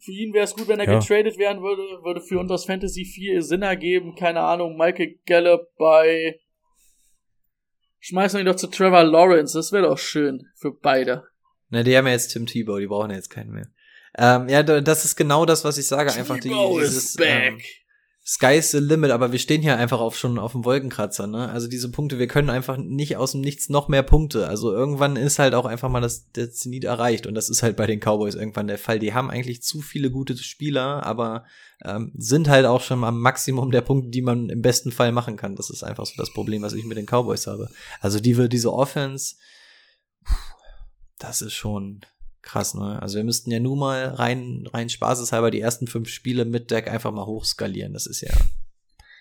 Für 0.00 0.12
ihn 0.12 0.32
wäre 0.32 0.44
es 0.44 0.54
gut, 0.54 0.68
wenn 0.68 0.78
er 0.80 0.86
Ja. 0.90 0.98
getradet 0.98 1.38
werden 1.38 1.62
würde. 1.62 1.82
Würde 2.04 2.20
für 2.20 2.38
uns 2.38 2.50
aus 2.50 2.64
Fantasy 2.66 3.04
viel 3.04 3.42
Sinn 3.42 3.62
ergeben. 3.62 4.14
Keine 4.14 4.40
Ahnung, 4.40 4.76
Michael 4.76 5.18
Gallup 5.26 5.74
bei. 5.76 6.40
Schmeißen 8.00 8.38
wir 8.38 8.42
ihn 8.42 8.46
doch 8.46 8.56
zu 8.56 8.68
Trevor 8.68 9.02
Lawrence. 9.02 9.58
Das 9.58 9.72
wäre 9.72 9.88
doch 9.88 9.98
schön 9.98 10.46
für 10.54 10.72
beide. 10.72 11.24
Na, 11.70 11.82
die 11.82 11.96
haben 11.96 12.06
ja 12.06 12.12
jetzt 12.12 12.28
Tim 12.32 12.46
Tebow, 12.46 12.78
die 12.78 12.86
brauchen 12.86 13.10
ja 13.10 13.16
jetzt 13.16 13.28
keinen 13.30 13.50
mehr. 13.50 13.68
Ähm, 14.16 14.48
ja, 14.48 14.62
da- 14.62 14.80
das 14.80 15.04
ist 15.04 15.16
genau 15.16 15.44
das, 15.44 15.64
was 15.64 15.76
ich 15.78 15.86
sage. 15.86 16.12
Einfach 16.12 16.38
die, 16.38 16.48
dieses, 16.48 17.14
back. 17.16 17.52
ähm, 17.52 17.60
Sky's 18.30 18.72
the 18.72 18.78
limit, 18.78 19.10
aber 19.10 19.32
wir 19.32 19.38
stehen 19.38 19.62
hier 19.62 19.78
einfach 19.78 20.00
auf 20.00 20.14
schon 20.18 20.38
auf 20.38 20.52
dem 20.52 20.66
Wolkenkratzer, 20.66 21.26
ne? 21.26 21.48
Also 21.48 21.66
diese 21.66 21.90
Punkte, 21.90 22.18
wir 22.18 22.26
können 22.26 22.50
einfach 22.50 22.76
nicht 22.76 23.16
aus 23.16 23.32
dem 23.32 23.40
Nichts 23.40 23.70
noch 23.70 23.88
mehr 23.88 24.02
Punkte. 24.02 24.48
Also 24.48 24.70
irgendwann 24.70 25.16
ist 25.16 25.38
halt 25.38 25.54
auch 25.54 25.64
einfach 25.64 25.88
mal 25.88 26.02
das 26.02 26.30
der 26.32 26.50
Zenit 26.50 26.84
erreicht 26.84 27.26
und 27.26 27.34
das 27.34 27.48
ist 27.48 27.62
halt 27.62 27.78
bei 27.78 27.86
den 27.86 28.00
Cowboys 28.00 28.34
irgendwann 28.34 28.66
der 28.66 28.76
Fall. 28.76 28.98
Die 28.98 29.14
haben 29.14 29.30
eigentlich 29.30 29.62
zu 29.62 29.80
viele 29.80 30.10
gute 30.10 30.36
Spieler, 30.36 31.06
aber 31.06 31.46
ähm, 31.82 32.12
sind 32.18 32.50
halt 32.50 32.66
auch 32.66 32.82
schon 32.82 33.02
am 33.02 33.18
Maximum 33.18 33.70
der 33.70 33.80
Punkte, 33.80 34.10
die 34.10 34.20
man 34.20 34.50
im 34.50 34.60
besten 34.60 34.92
Fall 34.92 35.10
machen 35.10 35.36
kann. 35.38 35.56
Das 35.56 35.70
ist 35.70 35.82
einfach 35.82 36.04
so 36.04 36.12
das 36.18 36.30
Problem, 36.34 36.60
was 36.60 36.74
ich 36.74 36.84
mit 36.84 36.98
den 36.98 37.06
Cowboys 37.06 37.46
habe. 37.46 37.70
Also 38.02 38.20
die 38.20 38.46
diese 38.50 38.74
Offense, 38.74 39.36
das 41.18 41.40
ist 41.40 41.54
schon 41.54 42.02
krass, 42.48 42.74
ne? 42.74 43.00
Also 43.00 43.18
wir 43.18 43.24
müssten 43.24 43.50
ja 43.50 43.60
nur 43.60 43.76
mal 43.76 44.06
rein, 44.06 44.66
rein 44.72 44.88
spaßeshalber 44.88 45.50
die 45.50 45.60
ersten 45.60 45.86
fünf 45.86 46.08
Spiele 46.08 46.44
mit 46.46 46.70
Deck 46.70 46.88
einfach 46.90 47.12
mal 47.12 47.26
hochskalieren. 47.26 47.92
Das 47.92 48.06
ist 48.06 48.22
ja 48.22 48.32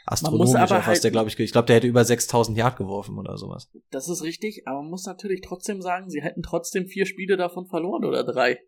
astronomisch, 0.05 0.69
was 0.69 0.85
halt- 0.85 1.03
der, 1.03 1.11
glaube 1.11 1.29
ich, 1.29 1.37
ich 1.37 1.51
glaube, 1.51 1.65
der 1.67 1.75
hätte 1.75 1.87
über 1.87 2.05
6000 2.05 2.57
Yard 2.57 2.77
geworfen 2.77 3.17
oder 3.19 3.37
sowas. 3.37 3.69
Das 3.91 4.07
ist 4.07 4.23
richtig, 4.23 4.63
aber 4.65 4.81
man 4.81 4.89
muss 4.89 5.05
natürlich 5.05 5.41
trotzdem 5.41 5.81
sagen, 5.81 6.09
sie 6.09 6.21
hätten 6.21 6.41
trotzdem 6.41 6.87
vier 6.87 7.05
Spiele 7.05 7.35
davon 7.37 7.67
verloren 7.67 8.05
oder 8.05 8.23
drei. 8.23 8.59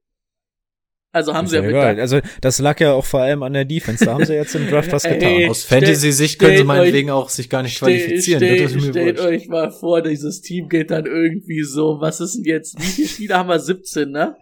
Also 1.11 1.34
haben 1.34 1.48
sie 1.48 1.56
ja 1.56 1.61
der- 1.64 1.98
Also 2.02 2.19
das 2.41 2.60
lag 2.60 2.80
ja 2.80 2.94
auch 2.94 3.03
vor 3.06 3.22
allem 3.22 3.41
an 3.41 3.53
der 3.53 3.65
Defense. 3.65 4.06
Da 4.06 4.14
haben 4.14 4.26
sie 4.26 4.36
jetzt 4.36 4.53
im 4.56 4.68
Draft 4.68 4.91
was 4.91 5.06
Ey, 5.06 5.18
getan. 5.18 5.49
Aus 5.49 5.64
stell- 5.64 5.80
Fantasy-Sicht 5.80 6.38
können 6.38 6.57
sie 6.57 6.64
meinetwegen 6.64 7.10
auch 7.10 7.30
sich 7.30 7.49
gar 7.49 7.64
nicht 7.64 7.77
Stell, 7.77 7.98
qualifizieren. 7.98 8.40
stell, 8.44 8.57
das 8.61 8.72
ist 8.73 8.86
mir 8.86 8.90
stellt 8.91 9.18
wurscht. 9.18 9.27
euch 9.30 9.48
mal 9.48 9.72
vor, 9.72 10.02
dieses 10.03 10.41
Team 10.41 10.69
geht 10.69 10.91
dann 10.91 11.06
irgendwie 11.07 11.64
so, 11.64 11.98
was 11.99 12.19
ist 12.22 12.36
denn 12.36 12.44
jetzt, 12.44 12.80
wie 12.80 12.84
viele 12.86 13.07
Spiele 13.07 13.36
haben 13.36 13.49
wir? 13.49 13.60
17, 13.60 14.11
ne? 14.11 14.36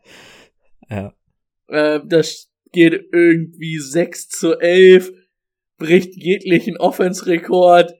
Ja. 0.90 1.14
Äh, 1.70 2.02
das 2.06 2.50
geht 2.74 2.94
irgendwie 3.14 3.78
6 3.80 4.28
zu 4.28 4.60
11, 4.60 5.12
bricht 5.78 6.16
jeglichen 6.22 6.76
Offense-Rekord, 6.78 7.94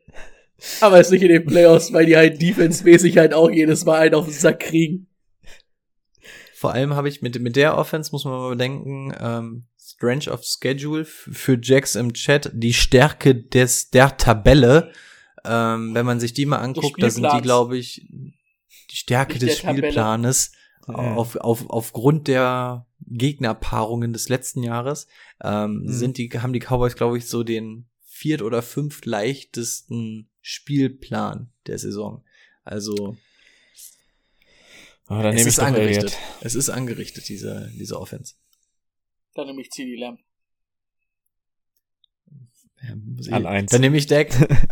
aber 0.82 1.00
ist 1.00 1.12
nicht 1.12 1.22
in 1.24 1.30
den 1.30 1.46
Playoffs, 1.46 1.94
weil 1.94 2.06
die 2.06 2.18
halt 2.18 2.42
defense-mäßig 2.42 3.18
halt 3.18 3.34
auch 3.34 3.50
jedes 3.50 3.86
Mal 3.86 4.00
einen 4.00 4.16
auf 4.16 4.26
den 4.26 4.34
Sack 4.34 4.60
kriegen. 4.60 5.08
Vor 6.58 6.74
allem 6.74 6.96
habe 6.96 7.08
ich 7.08 7.22
mit, 7.22 7.40
mit 7.40 7.56
der 7.56 7.78
Offense, 7.78 8.12
muss 8.12 8.26
man 8.26 8.34
mal 8.34 8.50
bedenken, 8.50 9.14
ähm, 9.20 9.66
Strange 9.80 10.32
of 10.32 10.44
Schedule 10.44 11.06
für 11.06 11.60
Jax 11.62 11.94
im 11.96 12.14
Chat, 12.14 12.50
die 12.52 12.74
Stärke 12.74 13.36
des, 13.36 13.92
der 13.92 14.18
Tabelle. 14.18 14.92
Ähm, 15.46 15.94
wenn 15.94 16.06
man 16.06 16.20
sich 16.20 16.34
die 16.34 16.48
mal 16.48 16.58
anguckt, 16.58 17.02
da 17.02 17.12
sind 17.12 17.32
die, 17.32 17.42
glaube 17.42 17.78
ich, 17.78 18.08
die 18.10 18.96
Stärke 18.96 19.34
Nicht 19.34 19.44
des 19.44 19.60
Tabelle. 19.60 19.92
Spielplanes 19.92 20.52
Ja. 20.88 20.96
auf, 20.96 21.36
auf, 21.36 21.70
aufgrund 21.70 22.28
der 22.28 22.88
Gegnerpaarungen 23.06 24.12
des 24.12 24.28
letzten 24.28 24.64
Jahres 24.64 25.08
ähm, 25.44 25.84
Mhm. 25.84 25.90
sind 25.92 26.18
die, 26.18 26.30
haben 26.42 26.54
die 26.54 26.60
Cowboys, 26.60 26.96
glaube 26.96 27.20
ich, 27.20 27.28
so 27.28 27.44
den 27.44 27.86
viert 28.04 28.42
oder 28.42 28.64
fünft 28.64 29.06
leichtesten 29.06 30.28
Spielplan 30.42 31.52
der 31.68 31.78
Saison. 31.78 32.24
Also 32.64 33.16
Oh, 35.10 35.22
dann 35.22 35.28
es 35.28 35.36
nehme 35.36 35.42
ich 35.42 35.48
ist 35.48 35.58
doch 35.60 35.64
angerichtet. 35.66 36.04
Elliott. 36.06 36.18
Es 36.42 36.56
ist 36.56 36.70
angerichtet, 36.70 37.30
diese, 37.30 37.72
diese 37.78 38.00
Offense. 38.00 38.36
Dann 39.36 39.48
nehme 39.48 39.62
ich 39.62 39.70
CD 39.72 39.96
Lamb. 39.96 40.20
Ja, 42.82 43.36
An 43.36 43.46
eins. 43.46 43.72
Dann 43.72 43.82
nehme 43.82 43.98
ich 43.98 44.08
Deck. 44.08 44.34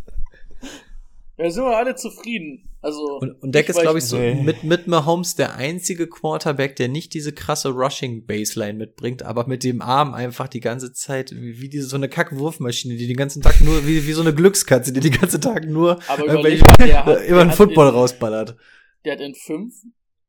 Ja, 1.37 1.49
sind 1.51 1.65
wir 1.65 1.75
alle 1.75 1.95
zufrieden. 1.97 2.69
Also. 2.81 3.19
Und, 3.19 3.33
und 3.43 3.53
Deck 3.53 3.67
ist, 3.67 3.81
glaube 3.81 3.97
ich, 3.99 4.05
so 4.05 4.15
Nee. 4.17 4.35
mit, 4.35 4.63
mit 4.63 4.87
Mahomes 4.87 5.35
der 5.35 5.55
einzige 5.55 6.07
Quarterback, 6.07 6.77
der 6.77 6.87
nicht 6.87 7.13
diese 7.13 7.33
krasse 7.33 7.71
Rushing-Baseline 7.71 8.75
mitbringt, 8.79 9.21
aber 9.21 9.45
mit 9.45 9.65
dem 9.65 9.81
Arm 9.81 10.13
einfach 10.13 10.47
die 10.47 10.61
ganze 10.61 10.93
Zeit, 10.93 11.31
wie, 11.35 11.59
wie 11.59 11.67
diese, 11.67 11.89
so 11.89 11.97
eine 11.97 12.07
Kackwurfmaschine, 12.07 12.95
die 12.95 13.05
den 13.07 13.17
ganzen 13.17 13.41
Tag 13.41 13.59
nur, 13.59 13.85
wie, 13.85 14.07
wie 14.07 14.13
so 14.13 14.21
eine 14.21 14.33
Glückskatze, 14.33 14.93
die 14.93 15.01
den 15.01 15.11
ganzen 15.11 15.41
Tag 15.41 15.65
nur 15.67 15.99
Aber 16.07 16.23
überleg 16.23 16.61
mal, 16.61 16.87
der 16.87 17.05
hat- 17.05 17.17
über 17.17 17.25
der 17.25 17.39
einen 17.41 17.51
Football 17.51 17.89
in- 17.89 17.93
rausballert. 17.95 18.55
Der 19.03 19.11
hat 19.15 19.19
in 19.19 19.35
fünf 19.35 19.73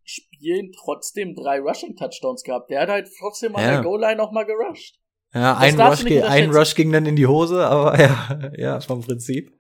Spielen 0.07 0.71
trotzdem 0.73 1.35
drei 1.35 1.59
Rushing-Touchdowns 1.61 2.45
gehabt. 2.45 2.71
Der 2.71 2.81
hat 2.83 2.89
halt 2.89 3.09
trotzdem 3.19 3.55
an 3.57 3.63
Ja. 3.63 3.71
der 3.73 3.83
Goal-Line 3.83 4.17
noch 4.17 4.33
mal 4.33 4.45
gerusht. 4.45 5.01
Ja, 5.35 5.53
Das 5.55 5.63
ein 5.63 5.81
Rush, 5.81 6.23
ein. 6.23 6.51
Rush 6.51 6.75
ging 6.77 6.93
dann 6.93 7.05
in 7.07 7.17
die 7.17 7.27
Hose, 7.27 7.67
aber 7.67 8.01
ja, 8.01 8.53
ja, 8.57 8.81
vom 8.81 9.03
Prinzip. 9.03 9.53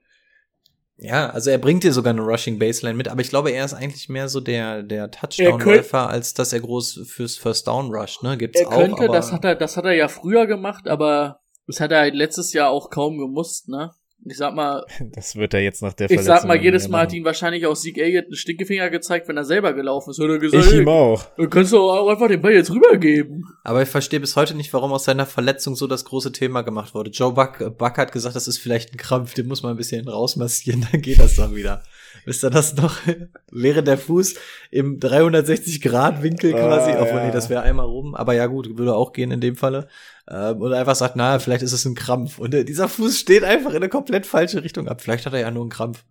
Ja, 0.99 1.29
also 1.29 1.51
er 1.51 1.59
bringt 1.59 1.85
dir 1.85 1.93
sogar 1.93 2.13
eine 2.15 2.23
Rushing 2.23 2.59
Baseline 2.59 2.97
mit, 2.97 3.09
aber 3.09 3.21
ich 3.21 3.29
glaube, 3.29 3.51
er 3.51 3.65
ist 3.67 3.75
eigentlich 3.75 4.09
mehr 4.09 4.29
so 4.29 4.41
der, 4.41 4.83
der 4.83 5.11
Touchdown-Läufer, 5.11 6.09
als 6.09 6.33
dass 6.33 6.55
er 6.55 6.61
groß 6.61 7.03
fürs 7.07 7.37
First 7.37 7.67
Down 7.67 7.95
rusht, 7.95 8.23
ne? 8.23 8.39
Gibt's 8.39 8.61
Er 8.61 8.69
auch, 8.69 8.77
könnte, 8.77 9.03
aber 9.05 9.13
das 9.13 9.31
hat 9.33 9.45
er, 9.45 9.57
das 9.57 9.77
hat 9.77 9.85
er 9.85 9.93
ja 9.93 10.09
früher 10.09 10.47
gemacht, 10.47 10.89
aber 10.89 11.41
das 11.67 11.81
hat 11.81 11.93
er 11.93 11.99
halt 12.01 12.15
letztes 12.15 12.55
Jahr 12.55 12.71
auch 12.71 12.89
kaum 12.89 13.19
gemusst, 13.19 13.69
ne? 13.69 13.91
Ich 14.25 14.37
sag 14.39 14.55
mal, 14.55 14.85
Das 15.13 15.37
wird 15.37 15.55
er 15.55 15.61
jetzt 15.61 15.83
nach 15.83 15.93
der 15.93 16.11
ich 16.11 16.17
Verletzung 16.17 16.37
sag 16.37 16.49
mal, 16.49 16.61
jedes 16.61 16.89
Mal 16.89 17.03
hat 17.03 17.13
ihn 17.13 17.25
wahrscheinlich 17.25 17.67
auch 17.67 17.77
Sieg 17.77 17.99
Elliott 17.99 18.25
einen 18.25 18.35
Stinkefinger 18.35 18.91
gezeigt, 18.91 19.29
wenn 19.29 19.37
er 19.37 19.45
selber 19.45 19.73
gelaufen 19.73 20.11
ist. 20.11 20.21
Oder 20.21 20.39
gesagt, 20.39 20.67
Ich 20.67 20.73
ihm 20.75 20.89
auch. 20.89 21.23
du 21.37 21.49
kannst 21.49 21.73
doch 21.73 21.93
auch 21.93 22.09
einfach 22.09 22.29
den 22.29 22.41
Ball 22.41 22.53
jetzt 22.53 22.71
rübergeben. 22.71 23.45
Aber 23.63 23.83
ich 23.83 23.89
verstehe 23.89 24.19
bis 24.21 24.35
heute 24.35 24.57
nicht, 24.57 24.73
warum 24.73 24.93
aus 24.93 25.05
seiner 25.05 25.27
Verletzung 25.27 25.77
so 25.77 25.87
das 25.87 26.05
große 26.05 26.33
Thema 26.33 26.63
gemacht 26.63 26.95
wurde. 26.95 27.11
Joe 27.11 27.33
Buck, 27.33 27.59
Buck 27.79 27.99
hat 27.99 28.13
gesagt, 28.13 28.35
das 28.35 28.49
ist 28.49 28.59
vielleicht 28.59 28.93
ein 28.93 28.97
Krampf, 28.97 29.35
den 29.35 29.47
muss 29.47 29.63
man 29.63 29.73
ein 29.73 29.77
bisschen 29.77 30.09
rausmassieren, 30.09 30.87
dann 30.93 31.01
geht 31.03 31.21
das 31.21 31.37
doch 31.37 31.55
wieder. 31.55 31.83
Wisst 32.27 32.45
ihr 32.45 32.51
das 32.51 32.77
noch? 32.77 32.99
Während 33.51 33.89
der 33.89 33.97
Fuß 33.97 34.35
im 34.71 34.99
360-Grad-Winkel 34.99 36.55
Ah, 36.55 36.59
quasi, 36.59 36.91
obwohl, 36.91 37.21
ja. 37.21 37.27
nee, 37.27 37.33
das 37.33 37.49
wäre 37.49 37.63
einmal 37.63 37.87
rum, 37.87 38.15
aber 38.15 38.35
ja 38.35 38.47
gut, 38.47 38.77
würde 38.77 38.95
auch 38.95 39.13
gehen 39.13 39.31
in 39.31 39.41
dem 39.41 39.57
Falle. 39.57 39.89
Ähm, 40.29 40.61
und 40.61 40.73
einfach 40.73 40.97
sagt, 40.97 41.15
na, 41.17 41.39
vielleicht 41.39 41.63
ist 41.63 41.73
es 41.73 41.85
ein 41.85 41.95
Krampf. 41.95 42.39
Und 42.39 42.53
äh, 42.53 42.65
dieser 42.65 42.89
Fuß 42.89 43.19
steht 43.19 43.45
einfach 43.45 43.71
in 43.71 43.77
eine 43.77 43.89
komplett 43.89 44.27
falsche 44.27 44.63
Richtung 44.65 44.89
ab. 44.89 45.01
Vielleicht 45.01 45.25
hat 45.25 45.33
er 45.33 45.41
ja 45.41 45.51
nur 45.53 45.63
einen 45.63 45.71
Krampf. 45.71 46.05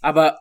Aber 0.00 0.38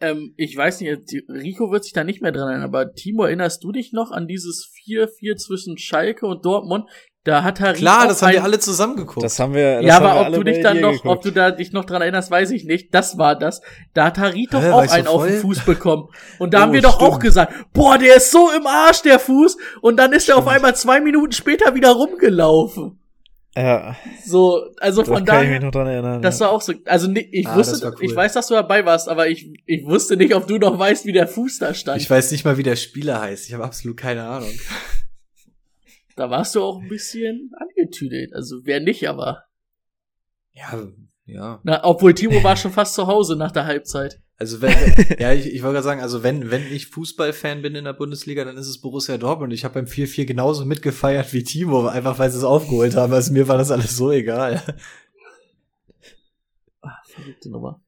ähm, 0.00 0.32
ich 0.36 0.56
weiß 0.56 0.80
nicht, 0.80 1.12
Rico 1.28 1.72
wird 1.72 1.82
sich 1.82 1.92
da 1.92 2.04
nicht 2.04 2.22
mehr 2.22 2.30
dran 2.30 2.48
erinnern, 2.48 2.64
aber 2.64 2.94
Timo, 2.94 3.24
erinnerst 3.24 3.64
du 3.64 3.72
dich 3.72 3.92
noch 3.92 4.12
an 4.12 4.28
dieses 4.28 4.72
4-4 4.86 5.36
zwischen 5.36 5.76
Schalke 5.76 6.26
und 6.26 6.44
Dortmund? 6.44 6.88
Da 7.28 7.42
hat 7.42 7.60
Harit 7.60 7.76
Klar, 7.76 8.04
auch 8.04 8.08
das 8.08 8.22
haben 8.22 8.28
ein- 8.30 8.34
wir 8.36 8.42
alle 8.44 8.58
zusammen 8.58 8.96
geguckt. 8.96 9.22
Das 9.22 9.38
haben 9.38 9.52
wir. 9.52 9.76
Das 9.76 9.84
ja, 9.84 9.94
haben 9.96 10.02
wir 10.04 10.10
aber 10.12 10.28
ob 10.28 10.34
du 10.36 10.44
dich 10.44 10.62
dann 10.62 10.80
noch, 10.80 10.92
geguckt. 10.92 11.06
ob 11.06 11.20
du 11.22 11.30
da 11.30 11.50
dich 11.50 11.72
noch 11.72 11.84
dran 11.84 12.00
erinnerst, 12.00 12.30
weiß 12.30 12.50
ich 12.52 12.64
nicht. 12.64 12.94
Das 12.94 13.18
war 13.18 13.36
das. 13.38 13.60
Da 13.92 14.06
hat 14.06 14.16
Harit 14.16 14.54
doch 14.54 14.62
Hä, 14.62 14.70
auch 14.70 14.90
einen 14.90 15.06
auf 15.06 15.26
den? 15.26 15.40
Fuß 15.40 15.60
bekommen. 15.66 16.08
Und 16.38 16.54
da 16.54 16.58
Oh, 16.58 16.60
haben 16.62 16.72
wir 16.72 16.80
doch 16.80 16.98
auch 17.00 17.08
stimmt. 17.16 17.22
gesagt, 17.24 17.52
boah, 17.74 17.98
der 17.98 18.16
ist 18.16 18.30
so 18.30 18.50
im 18.50 18.66
Arsch, 18.66 19.02
der 19.02 19.18
Fuß. 19.18 19.58
Und 19.82 19.98
dann 19.98 20.12
ist 20.14 20.26
er 20.30 20.38
auf 20.38 20.46
einmal 20.48 20.74
zwei 20.74 21.00
Minuten 21.00 21.32
später 21.32 21.74
wieder 21.74 21.90
rumgelaufen. 21.90 22.98
Ja, 23.56 23.96
So, 24.24 24.62
also 24.78 25.02
da 25.02 25.12
von 25.14 25.24
kann 25.24 25.42
ich 25.42 25.48
mich 25.50 25.58
daher, 25.58 25.60
noch 25.66 25.70
dran 25.72 25.86
erinnern. 25.88 26.22
das 26.22 26.38
ja. 26.38 26.46
war 26.46 26.52
auch 26.52 26.62
so, 26.62 26.72
also 26.86 27.08
ni- 27.08 27.28
ich 27.32 27.46
Ah, 27.48 27.56
wusste, 27.56 27.80
das 27.80 27.94
cool. 27.94 28.04
ich 28.04 28.14
weiß, 28.14 28.32
dass 28.34 28.46
du 28.46 28.54
dabei 28.54 28.86
warst, 28.86 29.08
aber 29.08 29.28
ich, 29.28 29.50
ich 29.66 29.84
wusste 29.84 30.16
nicht, 30.16 30.34
ob 30.34 30.46
du 30.46 30.58
noch 30.58 30.78
weißt, 30.78 31.06
wie 31.06 31.12
der 31.12 31.26
Fuß 31.26 31.58
da 31.58 31.74
stand. 31.74 32.00
Ich 32.00 32.08
weiß 32.08 32.30
nicht 32.30 32.44
mal, 32.44 32.56
wie 32.56 32.62
der 32.62 32.76
Spieler 32.76 33.20
heißt. 33.20 33.48
Ich 33.48 33.54
habe 33.54 33.64
absolut 33.64 33.96
keine 33.96 34.22
Ahnung. 34.28 34.50
Da 36.18 36.30
warst 36.30 36.54
du 36.54 36.62
auch 36.62 36.80
ein 36.80 36.88
bisschen 36.88 37.52
angetüdelt. 37.56 38.34
Also 38.34 38.56
wer 38.64 38.80
nicht, 38.80 39.08
aber. 39.08 39.44
Ja, 40.52 40.88
ja. 41.26 41.60
Na, 41.62 41.84
obwohl 41.84 42.12
Timo 42.12 42.42
war 42.42 42.56
schon 42.56 42.72
fast 42.72 42.94
zu 42.94 43.06
Hause 43.06 43.36
nach 43.36 43.52
der 43.52 43.66
Halbzeit. 43.66 44.20
Also 44.36 44.60
wenn, 44.60 44.74
ja, 45.18 45.32
ich, 45.32 45.46
ich 45.46 45.62
wollte 45.62 45.74
gerade 45.74 45.84
sagen, 45.84 46.00
also 46.00 46.24
wenn, 46.24 46.50
wenn 46.50 46.72
ich 46.72 46.88
Fußballfan 46.88 47.62
bin 47.62 47.76
in 47.76 47.84
der 47.84 47.92
Bundesliga, 47.92 48.44
dann 48.44 48.56
ist 48.56 48.66
es 48.66 48.80
Borussia 48.80 49.16
Dortmund. 49.16 49.52
Ich 49.52 49.64
habe 49.64 49.74
beim 49.74 49.84
4-4 49.84 50.24
genauso 50.24 50.64
mitgefeiert 50.64 51.32
wie 51.32 51.44
Timo, 51.44 51.86
einfach 51.86 52.18
weil 52.18 52.30
sie 52.30 52.38
es 52.38 52.44
aufgeholt 52.44 52.96
haben. 52.96 53.12
Also 53.12 53.32
mir 53.32 53.46
war 53.46 53.58
das 53.58 53.70
alles 53.70 53.96
so 53.96 54.10
egal. 54.10 54.60
Verrückte 57.04 57.50
Nummer. 57.50 57.80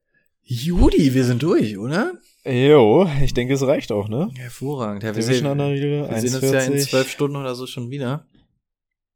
Judy, 0.43 1.13
wir 1.13 1.25
sind 1.25 1.43
durch, 1.43 1.77
oder? 1.77 2.13
Jo, 2.45 3.07
ich 3.23 3.33
denke, 3.33 3.53
es 3.53 3.61
reicht 3.61 3.91
auch, 3.91 4.07
ne? 4.09 4.29
Hervorragend. 4.35 5.03
Ja, 5.03 5.15
wir 5.15 5.21
sehen, 5.21 5.43
wir 5.43 6.19
sehen 6.21 6.35
uns 6.35 6.51
ja 6.51 6.61
in 6.61 6.73
1,40. 6.73 6.89
zwölf 6.89 7.09
Stunden 7.11 7.35
oder 7.35 7.53
so 7.53 7.67
schon 7.67 7.91
wieder. 7.91 8.27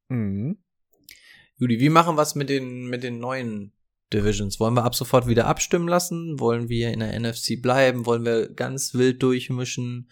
Mhm. 0.10 0.58
Judy, 1.58 1.80
wie 1.80 1.90
machen 1.90 2.16
wir 2.18 2.22
es 2.22 2.36
mit 2.36 2.50
den, 2.50 2.86
mit 2.88 3.02
den 3.04 3.20
neuen 3.20 3.72
Divisions? 4.14 4.60
Wollen 4.60 4.76
wir 4.76 4.84
ab 4.84 4.94
sofort 4.94 5.26
wieder 5.28 5.48
abstimmen 5.48 5.88
lassen? 5.88 6.40
Wollen 6.40 6.70
wir 6.70 6.92
in 6.92 7.00
der 7.00 7.20
NFC 7.20 7.60
bleiben? 7.62 8.06
Wollen 8.06 8.26
wir 8.26 8.50
ganz 8.54 8.94
wild 8.94 9.24
durchmischen? 9.24 10.10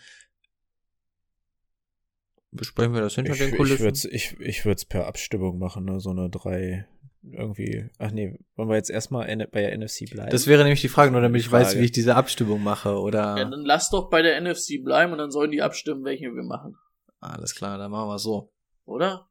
Besprechen 2.52 2.94
wir 2.94 3.02
das 3.02 3.16
hinter 3.16 3.34
Ich, 3.34 3.40
den 3.40 3.50
ich 3.50 3.56
Kulissen? 3.58 3.84
würde 3.84 4.10
ich, 4.12 4.40
ich 4.40 4.66
würd's 4.66 4.86
per 4.86 5.06
Abstimmung 5.06 5.60
machen, 5.60 5.86
ne? 5.86 6.00
So 6.00 6.12
eine 6.12 6.30
drei 6.30 6.88
irgendwie. 7.32 7.90
Ach 8.00 8.12
nee, 8.12 8.38
wollen 8.56 8.70
wir 8.70 8.76
jetzt 8.76 8.90
erstmal 8.90 9.26
bei 9.48 9.62
der 9.62 9.78
NFC 9.78 10.10
bleiben? 10.10 10.30
Das 10.30 10.48
wäre 10.48 10.64
nämlich 10.64 10.82
die 10.82 10.90
Frage, 10.90 11.12
nur 11.12 11.22
damit 11.22 11.42
ich 11.42 11.52
weiß, 11.52 11.70
Frage. 11.70 11.80
wie 11.80 11.86
ich 11.86 11.92
diese 11.92 12.16
Abstimmung 12.16 12.62
mache, 12.62 13.00
oder? 13.00 13.38
Ja, 13.38 13.46
dann 13.46 13.64
lass 13.66 13.90
doch 13.90 14.10
bei 14.10 14.22
der 14.22 14.40
NFC 14.42 14.84
bleiben 14.84 15.12
und 15.14 15.20
dann 15.20 15.32
sollen 15.32 15.52
die 15.52 15.62
abstimmen, 15.62 16.04
welche 16.04 16.26
wir 16.26 16.44
machen. 16.44 16.76
Alles 17.20 17.56
klar, 17.56 17.78
dann 17.78 17.92
machen 17.92 18.10
wir 18.10 18.20
so. 18.20 18.54
Oder? 18.86 19.28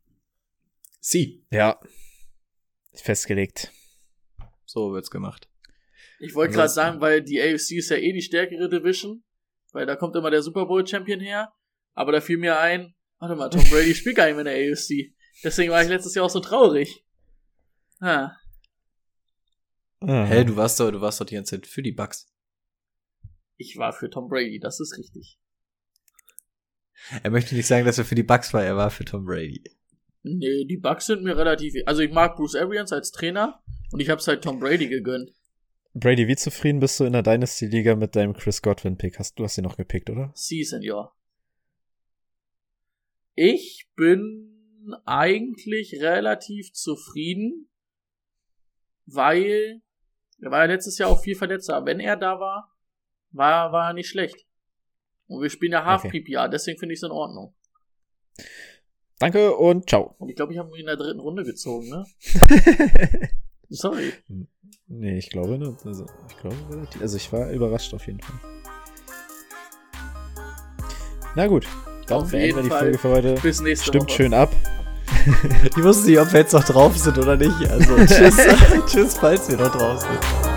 Sie. 1.01 1.45
ja. 1.51 1.79
Festgelegt. 2.95 3.73
So 4.65 4.93
wird's 4.93 5.11
gemacht. 5.11 5.49
Ich 6.21 6.35
wollte 6.35 6.55
gerade 6.55 6.69
sagen, 6.69 7.01
weil 7.01 7.23
die 7.23 7.41
AFC 7.41 7.73
ist 7.73 7.91
ja 7.91 7.97
eh 7.97 8.13
die 8.13 8.23
stärkere 8.23 8.69
Division, 8.69 9.25
weil 9.73 9.87
da 9.87 9.97
kommt 9.97 10.15
immer 10.15 10.31
der 10.31 10.43
Super 10.43 10.67
Bowl 10.67 10.87
Champion 10.87 11.21
her. 11.21 11.53
Aber 11.95 12.13
da 12.13 12.21
fiel 12.21 12.39
mir 12.39 12.59
ein, 12.59 12.95
warte 13.19 13.35
mal, 13.35 13.51
Tom 13.51 13.65
Brady 13.65 13.95
spielt 13.95 14.17
gar 14.17 14.27
nicht 14.27 14.37
mehr 14.37 14.47
in 14.47 14.63
der 14.63 14.73
AFC. 14.73 15.15
Deswegen 15.43 15.73
war 15.73 15.83
ich 15.83 15.89
letztes 15.89 16.15
Jahr 16.15 16.27
auch 16.27 16.31
so 16.31 16.41
traurig. 16.41 17.05
Ah. 18.03 18.37
Hä, 20.01 20.45
du 20.45 20.57
warst 20.57 20.81
doch, 20.81 20.91
du 20.91 21.01
warst 21.01 21.21
doch 21.21 21.25
die 21.25 21.37
ganze 21.37 21.55
Zeit 21.55 21.69
für 21.69 21.83
die 21.83 21.93
Bucks. 21.93 22.27
ich 23.57 23.77
war 23.77 23.93
für 23.93 24.11
Tom 24.11 24.29
Brady, 24.29 24.59
das 24.59 24.81
ist 24.81 24.99
richtig. 24.99 25.39
Er 27.23 27.31
möchte 27.31 27.55
nicht 27.55 27.69
sagen, 27.69 27.87
dass 27.87 27.99
er 27.99 28.05
für 28.05 28.17
die 28.17 28.25
Bucks 28.25 28.53
war, 28.53 28.65
er 28.65 28.77
war 28.77 28.91
für 28.91 29.05
Tom 29.05 29.25
Brady. 29.25 29.63
Nee, 30.25 30.65
die 30.65 30.79
Bucks 30.79 31.07
sind 31.07 31.23
mir 31.23 31.37
relativ. 31.37 31.75
Also 31.87 32.03
ich 32.03 32.11
mag 32.11 32.35
Bruce 32.35 32.57
Arians 32.57 32.93
als 32.93 33.13
Trainer 33.13 33.63
und 33.93 34.01
ich 34.01 34.11
hab's 34.11 34.27
halt 34.27 34.43
Tom 34.43 34.59
Brady 34.59 34.89
gegönnt. 34.89 35.31
Brady, 35.95 36.27
wie 36.27 36.37
zufrieden 36.37 36.81
bist 36.81 36.99
du 36.99 37.05
in 37.05 37.13
der 37.13 37.23
Dynasty-Liga 37.23 37.95
mit 37.95 38.17
deinem 38.17 38.33
Chris 38.35 38.63
Godwin-Pick? 38.63 39.19
Hast, 39.21 39.39
du 39.39 39.45
hast 39.45 39.59
ihn 39.59 39.65
noch 39.65 39.77
gepickt, 39.77 40.11
oder? 40.11 40.33
Sie, 40.35 40.65
Senior. 40.65 41.15
Ich 43.35 43.89
bin 43.95 44.53
eigentlich 45.05 46.01
relativ 46.01 46.73
zufrieden, 46.73 47.69
weil 49.15 49.81
er 50.41 50.51
war 50.51 50.61
ja 50.61 50.67
letztes 50.67 50.99
Jahr 50.99 51.11
auch 51.11 51.23
viel 51.23 51.37
verletzter. 51.37 51.85
Wenn 51.85 52.01
er 52.01 52.17
da 52.17 52.41
war, 52.41 52.73
war, 53.31 53.73
war 53.73 53.89
er 53.89 53.95
nicht 53.95 54.09
schlecht. 54.09 54.47
Und 55.27 55.43
wir 55.43 55.51
spielen 55.51 55.73
ja 55.73 55.85
Half 55.85 56.05
Okay. 56.05 56.25
Deswegen 56.51 56.79
finde 56.79 56.95
ich 56.95 56.99
es 56.99 57.05
in 57.05 57.13
Ordnung. 57.13 57.55
Danke 59.19 59.55
und 59.55 59.89
ciao. 59.89 60.17
Und 60.19 60.29
ich 60.29 60.37
glaube, 60.37 60.53
ich 60.53 60.59
habe 60.59 60.71
ihn 60.71 60.81
in 60.81 60.87
der 60.87 60.97
dritten 60.97 61.21
Runde 61.21 61.45
gezogen, 61.45 61.89
ne? 61.89 62.05
Sorry. 63.69 64.13
nee, 64.89 65.17
ich 65.17 65.31
glaube, 65.31 65.59
ne, 65.59 65.77
also, 65.85 66.07
ich 66.29 66.37
glaube 66.39 66.57
relativ, 66.71 67.01
also 67.01 67.17
ich 67.17 67.33
war 67.33 67.51
überrascht 67.51 67.95
auf 67.95 68.07
jeden 68.07 68.21
Fall. 68.21 68.37
Na 71.37 71.47
gut, 71.47 71.67
dann 72.09 72.29
beenden 72.29 72.57
wir 72.57 72.63
die 72.65 72.69
Fall. 72.69 72.81
Folge 72.81 72.99
für 72.99 73.09
heute. 73.11 73.35
Bis 73.41 73.61
nächste 73.61 73.87
Stimmt 73.87 74.11
Woche. 74.11 74.17
schön 74.17 74.35
ab. 74.35 74.51
Ich 75.65 75.83
wusste 75.83 76.11
nicht, 76.11 76.21
ob 76.21 76.33
wir 76.33 76.41
jetzt 76.41 76.53
noch 76.53 76.65
drauf 76.65 76.97
sind 76.97 77.19
oder 77.19 77.37
nicht. 77.37 77.71
Also 77.71 77.97
tschüss, 78.07 78.37
tschüss, 78.87 79.17
falls 79.19 79.49
wir 79.49 79.57
noch 79.57 79.71
drauf 79.71 80.01
sind. 80.01 80.52